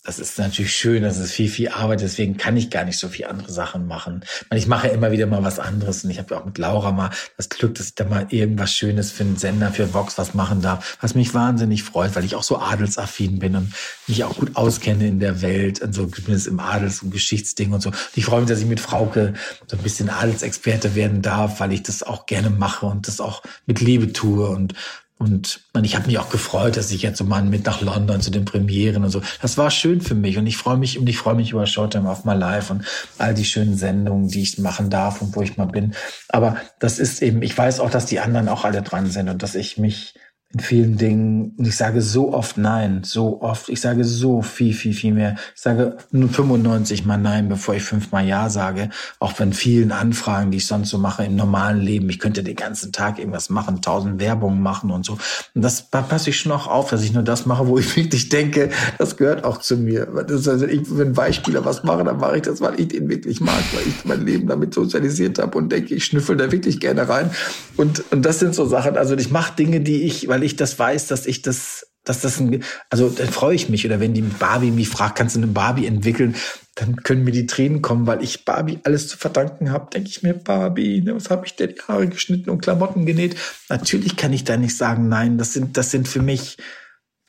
das 0.06 0.20
ist 0.20 0.38
natürlich 0.38 0.72
schön, 0.72 1.02
das 1.02 1.18
ist 1.18 1.32
viel, 1.32 1.48
viel 1.48 1.68
Arbeit, 1.68 2.00
deswegen 2.00 2.36
kann 2.36 2.56
ich 2.56 2.70
gar 2.70 2.84
nicht 2.84 2.98
so 2.98 3.08
viel 3.08 3.26
andere 3.26 3.50
Sachen 3.50 3.88
machen. 3.88 4.24
Ich 4.54 4.68
mache 4.68 4.86
ja 4.86 4.92
immer 4.92 5.10
wieder 5.10 5.26
mal 5.26 5.42
was 5.42 5.58
anderes 5.58 6.04
und 6.04 6.10
ich 6.10 6.18
habe 6.18 6.32
ja 6.32 6.40
auch 6.40 6.44
mit 6.44 6.58
Laura 6.58 6.92
mal 6.92 7.10
das 7.36 7.48
Glück, 7.48 7.74
dass 7.74 7.88
ich 7.88 7.94
da 7.96 8.04
mal 8.04 8.26
irgendwas 8.30 8.72
Schönes 8.72 9.10
für 9.10 9.24
einen 9.24 9.36
Sender, 9.36 9.72
für 9.72 9.92
Vox 9.92 10.16
was 10.16 10.32
machen 10.32 10.62
darf, 10.62 10.96
was 11.00 11.16
mich 11.16 11.34
wahnsinnig 11.34 11.82
freut, 11.82 12.14
weil 12.14 12.24
ich 12.24 12.36
auch 12.36 12.44
so 12.44 12.58
adelsaffin 12.58 13.40
bin 13.40 13.56
und 13.56 13.72
mich 14.06 14.22
auch 14.22 14.36
gut 14.36 14.54
auskenne 14.54 15.08
in 15.08 15.18
der 15.18 15.42
Welt 15.42 15.82
und 15.82 15.92
so 15.92 16.06
zumindest 16.06 16.46
im 16.46 16.60
Adels- 16.60 17.02
und 17.02 17.10
Geschichtsding 17.10 17.72
und 17.72 17.82
so. 17.82 17.88
Und 17.88 17.98
ich 18.14 18.24
freue 18.24 18.40
mich, 18.40 18.48
dass 18.48 18.60
ich 18.60 18.66
mit 18.66 18.78
Frauke 18.78 19.34
so 19.66 19.76
ein 19.76 19.82
bisschen 19.82 20.08
Adelsexperte 20.08 20.94
werden 20.94 21.20
darf, 21.20 21.58
weil 21.58 21.72
ich 21.72 21.82
das 21.82 22.04
auch 22.04 22.26
gerne 22.26 22.50
mache 22.50 22.86
und 22.86 23.08
das 23.08 23.20
auch 23.20 23.42
mit 23.66 23.80
Liebe 23.80 24.12
tue 24.12 24.48
und 24.48 24.74
und, 25.18 25.60
und 25.72 25.84
ich 25.84 25.96
habe 25.96 26.06
mich 26.06 26.18
auch 26.18 26.28
gefreut, 26.28 26.76
dass 26.76 26.90
ich 26.90 27.00
jetzt 27.00 27.16
so 27.16 27.24
mal 27.24 27.42
mit 27.42 27.64
nach 27.64 27.80
London 27.80 28.20
zu 28.20 28.30
den 28.30 28.44
Premieren 28.44 29.02
und 29.02 29.10
so. 29.10 29.22
Das 29.40 29.56
war 29.56 29.70
schön 29.70 30.02
für 30.02 30.14
mich 30.14 30.36
und 30.36 30.46
ich 30.46 30.58
freue 30.58 30.76
mich 30.76 30.98
und 30.98 31.08
ich 31.08 31.16
freue 31.16 31.34
mich 31.34 31.52
über 31.52 31.66
Showtime 31.66 32.10
auf 32.10 32.26
My 32.26 32.34
Life 32.34 32.70
und 32.70 32.84
all 33.16 33.32
die 33.32 33.46
schönen 33.46 33.78
Sendungen, 33.78 34.28
die 34.28 34.42
ich 34.42 34.58
machen 34.58 34.90
darf 34.90 35.22
und 35.22 35.34
wo 35.34 35.40
ich 35.40 35.56
mal 35.56 35.64
bin. 35.64 35.94
Aber 36.28 36.58
das 36.80 36.98
ist 36.98 37.22
eben, 37.22 37.40
ich 37.40 37.56
weiß 37.56 37.80
auch, 37.80 37.88
dass 37.88 38.04
die 38.04 38.20
anderen 38.20 38.48
auch 38.48 38.66
alle 38.66 38.82
dran 38.82 39.10
sind 39.10 39.30
und 39.30 39.42
dass 39.42 39.54
ich 39.54 39.78
mich 39.78 40.14
in 40.56 40.60
vielen 40.60 40.96
Dingen, 40.96 41.54
und 41.58 41.66
ich 41.66 41.76
sage 41.76 42.00
so 42.00 42.32
oft 42.32 42.56
Nein, 42.56 43.02
so 43.04 43.42
oft, 43.42 43.68
ich 43.68 43.80
sage 43.80 44.04
so 44.04 44.40
viel, 44.40 44.72
viel, 44.72 44.94
viel 44.94 45.12
mehr. 45.12 45.36
Ich 45.54 45.60
sage 45.60 45.98
nur 46.12 46.30
95 46.30 47.04
mal 47.04 47.18
Nein, 47.18 47.50
bevor 47.50 47.74
ich 47.74 47.82
fünfmal 47.82 48.26
Ja 48.26 48.48
sage. 48.48 48.88
Auch 49.18 49.38
wenn 49.38 49.52
vielen 49.52 49.92
Anfragen, 49.92 50.50
die 50.50 50.56
ich 50.56 50.66
sonst 50.66 50.88
so 50.88 50.96
mache 50.96 51.24
im 51.24 51.36
normalen 51.36 51.80
Leben, 51.80 52.08
ich 52.08 52.18
könnte 52.18 52.42
den 52.42 52.56
ganzen 52.56 52.90
Tag 52.90 53.18
irgendwas 53.18 53.50
machen, 53.50 53.82
tausend 53.82 54.18
Werbungen 54.18 54.62
machen 54.62 54.90
und 54.90 55.04
so. 55.04 55.18
Und 55.54 55.62
das 55.62 55.82
passe 55.90 56.30
ich 56.30 56.40
schon 56.40 56.52
auch 56.52 56.68
auf, 56.68 56.88
dass 56.88 57.02
ich 57.02 57.12
nur 57.12 57.22
das 57.22 57.44
mache, 57.44 57.66
wo 57.66 57.78
ich 57.78 57.94
wirklich 57.96 58.30
denke, 58.30 58.70
das 58.98 59.18
gehört 59.18 59.44
auch 59.44 59.58
zu 59.58 59.76
mir. 59.76 60.06
Das 60.06 60.46
heißt, 60.46 60.62
ich, 60.62 60.82
wenn 60.96 61.12
Beispieler 61.12 61.66
was 61.66 61.84
mache, 61.84 62.02
dann 62.02 62.16
mache 62.16 62.36
ich 62.36 62.42
das, 62.42 62.62
weil 62.62 62.80
ich 62.80 62.88
den 62.88 63.10
wirklich 63.10 63.42
mag, 63.42 63.62
weil 63.74 63.86
ich 63.86 64.04
mein 64.04 64.24
Leben 64.24 64.46
damit 64.46 64.72
sozialisiert 64.72 65.38
habe 65.38 65.58
und 65.58 65.70
denke, 65.70 65.94
ich 65.94 66.06
schnüffel 66.06 66.36
da 66.36 66.50
wirklich 66.50 66.80
gerne 66.80 67.06
rein. 67.06 67.30
Und, 67.76 68.04
und 68.10 68.24
das 68.24 68.38
sind 68.38 68.54
so 68.54 68.64
Sachen, 68.64 68.96
also 68.96 69.14
ich 69.16 69.30
mache 69.30 69.54
Dinge, 69.54 69.80
die 69.80 70.04
ich, 70.04 70.28
weil 70.28 70.45
ich 70.45 70.45
das 70.54 70.78
weiß, 70.78 71.08
dass 71.08 71.26
ich 71.26 71.42
das, 71.42 71.88
dass 72.04 72.20
das 72.20 72.38
ein, 72.38 72.62
also 72.88 73.08
dann 73.08 73.26
freue 73.26 73.56
ich 73.56 73.68
mich. 73.68 73.84
Oder 73.84 73.98
wenn 73.98 74.14
die 74.14 74.22
Barbie 74.22 74.70
mich 74.70 74.88
fragt, 74.88 75.18
kannst 75.18 75.34
du 75.34 75.40
eine 75.40 75.48
Barbie 75.48 75.86
entwickeln, 75.86 76.36
dann 76.76 76.96
können 76.96 77.24
mir 77.24 77.32
die 77.32 77.46
Tränen 77.46 77.82
kommen, 77.82 78.06
weil 78.06 78.22
ich 78.22 78.44
Barbie 78.44 78.78
alles 78.84 79.08
zu 79.08 79.16
verdanken 79.16 79.72
habe. 79.72 79.90
Denke 79.90 80.10
ich 80.10 80.22
mir, 80.22 80.34
Barbie, 80.34 81.00
ne, 81.00 81.16
was 81.16 81.30
habe 81.30 81.46
ich 81.46 81.56
denn 81.56 81.70
die 81.74 81.82
Haare 81.82 82.06
geschnitten 82.06 82.50
und 82.50 82.62
Klamotten 82.62 83.06
genäht? 83.06 83.34
Natürlich 83.68 84.16
kann 84.16 84.32
ich 84.32 84.44
da 84.44 84.56
nicht 84.56 84.76
sagen, 84.76 85.08
nein, 85.08 85.38
das 85.38 85.54
sind, 85.54 85.76
das 85.76 85.90
sind 85.90 86.06
für 86.06 86.22
mich, 86.22 86.58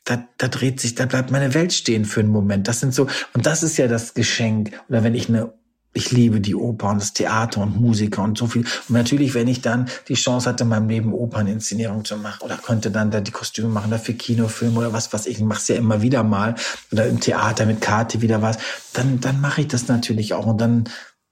da, 0.03 0.27
da 0.37 0.49
dreht 0.49 0.79
sich, 0.79 0.95
da 0.95 1.05
bleibt 1.05 1.31
meine 1.31 1.53
Welt 1.53 1.73
stehen 1.73 2.05
für 2.05 2.19
einen 2.19 2.29
Moment. 2.29 2.67
Das 2.67 2.81
sind 2.81 2.93
so, 2.93 3.07
und 3.33 3.45
das 3.45 3.63
ist 3.63 3.77
ja 3.77 3.87
das 3.87 4.13
Geschenk. 4.13 4.71
Oder 4.89 5.03
wenn 5.03 5.15
ich 5.15 5.29
eine 5.29 5.53
ich 5.97 6.11
liebe 6.11 6.39
die 6.39 6.55
Oper 6.55 6.91
und 6.91 7.01
das 7.01 7.13
Theater 7.13 7.61
und 7.61 7.81
Musiker 7.81 8.21
und 8.21 8.37
so 8.37 8.45
viel. 8.47 8.61
Und 8.61 8.95
natürlich, 8.95 9.33
wenn 9.33 9.47
ich 9.47 9.61
dann 9.61 9.89
die 10.07 10.13
Chance 10.13 10.47
hatte, 10.47 10.63
in 10.63 10.69
meinem 10.69 10.87
Leben 10.87 11.13
Operninszenierung 11.13 12.05
zu 12.05 12.17
machen 12.17 12.43
oder 12.43 12.57
konnte 12.57 12.91
dann 12.91 13.09
da 13.09 13.19
die 13.19 13.31
Kostüme 13.31 13.67
machen 13.67 13.87
oder 13.87 13.99
für 13.99 14.13
Kinofilme 14.13 14.77
oder 14.77 14.93
was, 14.93 15.11
was 15.11 15.25
ich 15.25 15.39
mache 15.41 15.59
es 15.59 15.67
ja 15.67 15.75
immer 15.75 16.01
wieder 16.01 16.23
mal 16.23 16.55
oder 16.91 17.07
im 17.07 17.19
Theater 17.19 17.65
mit 17.65 17.81
Karte 17.81 18.21
wieder 18.21 18.41
was, 18.41 18.59
dann, 18.93 19.19
dann 19.19 19.41
mache 19.41 19.61
ich 19.61 19.67
das 19.67 19.87
natürlich 19.87 20.33
auch 20.33 20.45
und 20.45 20.61
dann, 20.61 20.83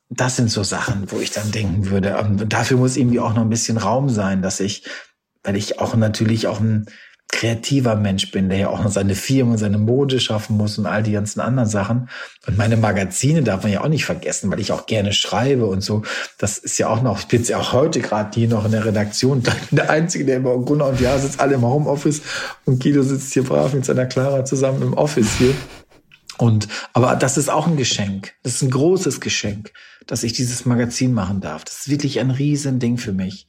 das 0.10 0.36
sind 0.36 0.50
so 0.50 0.64
Sachen, 0.64 1.12
wo 1.12 1.20
ich 1.20 1.32
dann 1.32 1.52
denken 1.52 1.90
würde, 1.90 2.18
und 2.18 2.52
dafür 2.52 2.78
muss 2.78 2.98
irgendwie 2.98 3.20
auch 3.20 3.34
noch 3.34 3.44
ein 3.44 3.50
bisschen 3.50 3.78
Raum 3.78 4.10
sein, 4.10 4.42
dass 4.42 4.60
ich, 4.60 4.84
weil 5.44 5.56
ich 5.56 5.80
auch 5.80 5.96
natürlich 5.96 6.48
auch 6.48 6.60
ein, 6.60 6.88
kreativer 7.28 7.96
Mensch 7.96 8.32
bin, 8.32 8.50
der 8.50 8.58
ja 8.58 8.70
auch 8.70 8.84
noch 8.84 8.92
seine 8.92 9.14
Firmen 9.14 9.54
und 9.54 9.58
seine 9.58 9.78
Mode 9.78 10.20
schaffen 10.20 10.56
muss 10.56 10.78
und 10.78 10.86
all 10.86 11.04
die 11.04 11.12
ganzen 11.12 11.42
anderen 11.42 11.68
Sachen. 11.68 12.10
Und 12.48 12.58
meine 12.58 12.78
Magazine 12.78 13.44
darf 13.44 13.64
man 13.64 13.72
ja 13.74 13.84
auch 13.84 13.90
nicht 13.90 14.06
vergessen, 14.06 14.50
weil 14.52 14.60
ich 14.60 14.72
auch 14.72 14.86
gerne 14.86 15.12
schreibe 15.12 15.66
und 15.66 15.82
so. 15.82 16.04
Das 16.38 16.58
ist 16.58 16.78
ja 16.78 16.88
auch 16.88 17.02
noch, 17.02 17.20
ich 17.20 17.28
bin 17.28 17.44
ja 17.44 17.58
auch 17.58 17.74
heute 17.74 18.00
gerade 18.00 18.30
hier 18.34 18.48
noch 18.48 18.66
in 18.66 18.72
der 18.72 18.86
Redaktion. 18.86 19.44
Der 19.72 19.90
Einzige, 19.90 20.26
der 20.26 20.38
immer 20.38 20.58
Gunnar 20.58 20.90
und 20.90 21.02
Ja 21.02 21.18
sitzt 21.20 21.40
alle 21.40 21.56
im 21.56 21.64
Homeoffice 21.64 22.22
und 22.66 22.82
Guido 22.82 23.04
sitzt 23.04 23.34
hier 23.34 23.44
brav 23.44 23.74
mit 23.74 23.86
seiner 23.86 24.06
Clara 24.06 24.46
zusammen 24.46 24.82
im 24.82 24.94
Office 24.94 25.38
hier. 25.38 25.54
Und, 26.38 26.68
aber 26.94 27.16
das 27.16 27.38
ist 27.38 27.50
auch 27.50 27.68
ein 27.68 27.78
Geschenk. 27.78 28.34
Das 28.44 28.56
ist 28.56 28.62
ein 28.62 28.72
großes 28.72 29.20
Geschenk, 29.20 29.72
dass 30.06 30.24
ich 30.24 30.34
dieses 30.34 30.66
Magazin 30.66 31.14
machen 31.14 31.42
darf. 31.42 31.64
Das 31.64 31.80
ist 31.80 31.90
wirklich 31.90 32.20
ein 32.20 32.32
Riesending 32.32 32.98
für 32.98 33.14
mich. 33.14 33.48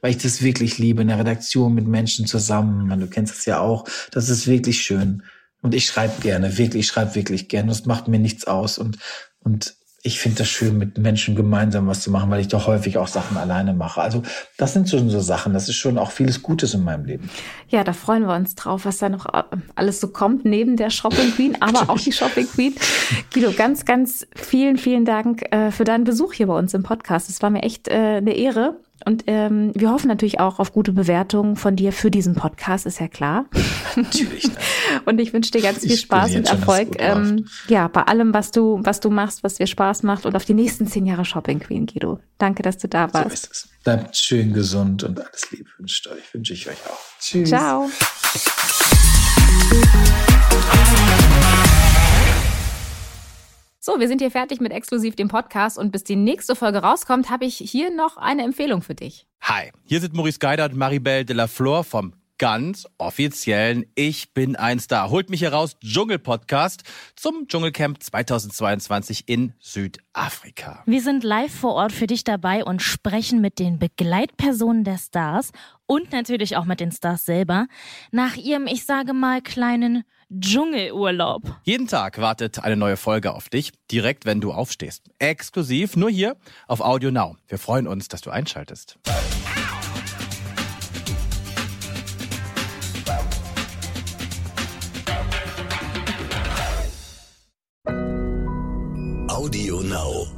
Weil 0.00 0.10
ich 0.10 0.18
das 0.18 0.42
wirklich 0.42 0.78
liebe, 0.78 1.02
in 1.02 1.08
der 1.08 1.18
Redaktion 1.18 1.74
mit 1.74 1.86
Menschen 1.86 2.26
zusammen. 2.26 2.98
Du 3.00 3.06
kennst 3.06 3.38
es 3.38 3.44
ja 3.44 3.60
auch. 3.60 3.86
Das 4.12 4.28
ist 4.28 4.46
wirklich 4.46 4.82
schön. 4.82 5.22
Und 5.60 5.74
ich 5.74 5.86
schreibe 5.86 6.20
gerne, 6.20 6.56
wirklich, 6.56 6.84
ich 6.84 6.86
schreibe 6.86 7.14
wirklich 7.14 7.48
gerne. 7.48 7.68
Das 7.68 7.84
macht 7.84 8.08
mir 8.08 8.18
nichts 8.18 8.46
aus. 8.46 8.78
Und, 8.78 8.98
und 9.40 9.74
ich 10.04 10.20
finde 10.20 10.38
das 10.38 10.48
schön, 10.48 10.78
mit 10.78 10.96
Menschen 10.96 11.34
gemeinsam 11.34 11.88
was 11.88 12.02
zu 12.02 12.10
machen, 12.12 12.30
weil 12.30 12.40
ich 12.40 12.48
doch 12.48 12.68
häufig 12.68 12.98
auch 12.98 13.08
Sachen 13.08 13.36
alleine 13.36 13.74
mache. 13.74 14.00
Also 14.00 14.22
das 14.56 14.72
sind 14.72 14.88
schon 14.88 15.10
so 15.10 15.18
Sachen. 15.18 15.52
Das 15.52 15.68
ist 15.68 15.76
schon 15.76 15.98
auch 15.98 16.12
vieles 16.12 16.42
Gutes 16.42 16.72
in 16.74 16.84
meinem 16.84 17.04
Leben. 17.04 17.28
Ja, 17.68 17.82
da 17.82 17.92
freuen 17.92 18.22
wir 18.22 18.34
uns 18.36 18.54
drauf, 18.54 18.84
was 18.84 18.98
da 18.98 19.08
noch 19.08 19.26
äh, 19.26 19.42
alles 19.74 20.00
so 20.00 20.08
kommt 20.08 20.44
neben 20.44 20.76
der 20.76 20.90
Shopping 20.90 21.32
Queen, 21.32 21.60
aber 21.60 21.90
auch 21.90 21.98
die 21.98 22.12
Shopping 22.12 22.46
Queen. 22.46 22.74
Guido, 23.34 23.52
ganz, 23.52 23.84
ganz 23.84 24.26
vielen, 24.36 24.78
vielen 24.78 25.04
Dank 25.04 25.42
äh, 25.52 25.72
für 25.72 25.84
deinen 25.84 26.04
Besuch 26.04 26.32
hier 26.32 26.46
bei 26.46 26.56
uns 26.56 26.74
im 26.74 26.84
Podcast. 26.84 27.28
Es 27.28 27.42
war 27.42 27.50
mir 27.50 27.62
echt 27.62 27.88
äh, 27.88 28.18
eine 28.18 28.36
Ehre. 28.36 28.76
Und 29.08 29.24
ähm, 29.26 29.72
wir 29.74 29.90
hoffen 29.90 30.08
natürlich 30.08 30.38
auch 30.38 30.58
auf 30.58 30.74
gute 30.74 30.92
Bewertungen 30.92 31.56
von 31.56 31.76
dir 31.76 31.94
für 31.94 32.10
diesen 32.10 32.34
Podcast, 32.34 32.84
ist 32.84 33.00
ja 33.00 33.08
klar. 33.08 33.46
Natürlich. 33.96 34.44
und 35.06 35.18
ich 35.18 35.32
wünsche 35.32 35.50
dir 35.50 35.62
ganz 35.62 35.78
viel 35.78 35.96
Spaß 35.96 36.34
und 36.34 36.46
Erfolg. 36.46 36.96
Ähm, 36.98 37.46
ja, 37.68 37.88
bei 37.88 38.02
allem, 38.02 38.34
was 38.34 38.50
du, 38.50 38.80
was 38.82 39.00
du 39.00 39.08
machst, 39.08 39.42
was 39.42 39.54
dir 39.54 39.66
Spaß 39.66 40.02
macht 40.02 40.26
und 40.26 40.36
auf 40.36 40.44
die 40.44 40.52
nächsten 40.52 40.86
zehn 40.86 41.06
Jahre 41.06 41.24
Shopping 41.24 41.58
Queen, 41.58 41.86
Guido. 41.86 42.20
Danke, 42.36 42.62
dass 42.62 42.76
du 42.76 42.86
da 42.86 43.10
warst. 43.14 43.28
So 43.28 43.32
ist 43.32 43.50
es. 43.50 43.68
Bleibt 43.82 44.14
schön 44.14 44.52
gesund 44.52 45.02
und 45.04 45.18
alles 45.18 45.50
Liebe 45.52 45.70
wünsche 45.78 46.10
euch, 46.10 46.34
wünsche 46.34 46.52
ich 46.52 46.68
euch 46.68 46.76
auch. 46.86 47.00
Tschüss. 47.18 47.48
Ciao. 47.48 47.88
So, 53.88 53.98
wir 53.98 54.06
sind 54.06 54.20
hier 54.20 54.30
fertig 54.30 54.60
mit 54.60 54.70
exklusiv 54.70 55.16
dem 55.16 55.28
Podcast 55.28 55.78
und 55.78 55.92
bis 55.92 56.04
die 56.04 56.14
nächste 56.14 56.54
Folge 56.54 56.80
rauskommt, 56.80 57.30
habe 57.30 57.46
ich 57.46 57.56
hier 57.56 57.90
noch 57.90 58.18
eine 58.18 58.42
Empfehlung 58.42 58.82
für 58.82 58.94
dich. 58.94 59.26
Hi, 59.40 59.72
hier 59.86 60.02
sind 60.02 60.12
Maurice 60.12 60.38
Geider 60.38 60.66
und 60.66 60.76
Maribel 60.76 61.24
de 61.24 61.34
la 61.34 61.46
Flor 61.46 61.84
vom 61.84 62.12
ganz 62.36 62.86
offiziellen 62.98 63.86
Ich 63.94 64.34
bin 64.34 64.56
ein 64.56 64.78
Star. 64.78 65.08
Holt 65.08 65.30
mich 65.30 65.40
heraus, 65.40 65.78
Dschungel-Podcast 65.80 66.82
zum 67.16 67.48
Dschungelcamp 67.48 68.02
2022 68.02 69.26
in 69.26 69.54
Südafrika. 69.58 70.82
Wir 70.84 71.00
sind 71.00 71.24
live 71.24 71.54
vor 71.54 71.72
Ort 71.72 71.92
für 71.92 72.06
dich 72.06 72.24
dabei 72.24 72.66
und 72.66 72.82
sprechen 72.82 73.40
mit 73.40 73.58
den 73.58 73.78
Begleitpersonen 73.78 74.84
der 74.84 74.98
Stars 74.98 75.50
und 75.86 76.12
natürlich 76.12 76.58
auch 76.58 76.66
mit 76.66 76.80
den 76.80 76.92
Stars 76.92 77.24
selber 77.24 77.68
nach 78.10 78.36
ihrem, 78.36 78.66
ich 78.66 78.84
sage 78.84 79.14
mal, 79.14 79.40
kleinen 79.40 80.04
Dschungelurlaub. 80.30 81.42
Jeden 81.64 81.86
Tag 81.86 82.18
wartet 82.18 82.62
eine 82.62 82.76
neue 82.76 82.96
Folge 82.96 83.32
auf 83.32 83.48
dich, 83.48 83.72
direkt 83.90 84.26
wenn 84.26 84.40
du 84.40 84.52
aufstehst. 84.52 85.04
Exklusiv 85.18 85.96
nur 85.96 86.10
hier 86.10 86.36
auf 86.66 86.80
Audio 86.80 87.10
Now. 87.10 87.36
Wir 87.46 87.58
freuen 87.58 87.86
uns, 87.86 88.08
dass 88.08 88.20
du 88.20 88.30
einschaltest. 88.30 88.98
Audio 99.28 99.80
Now. 99.82 100.37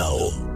now. 0.00 0.49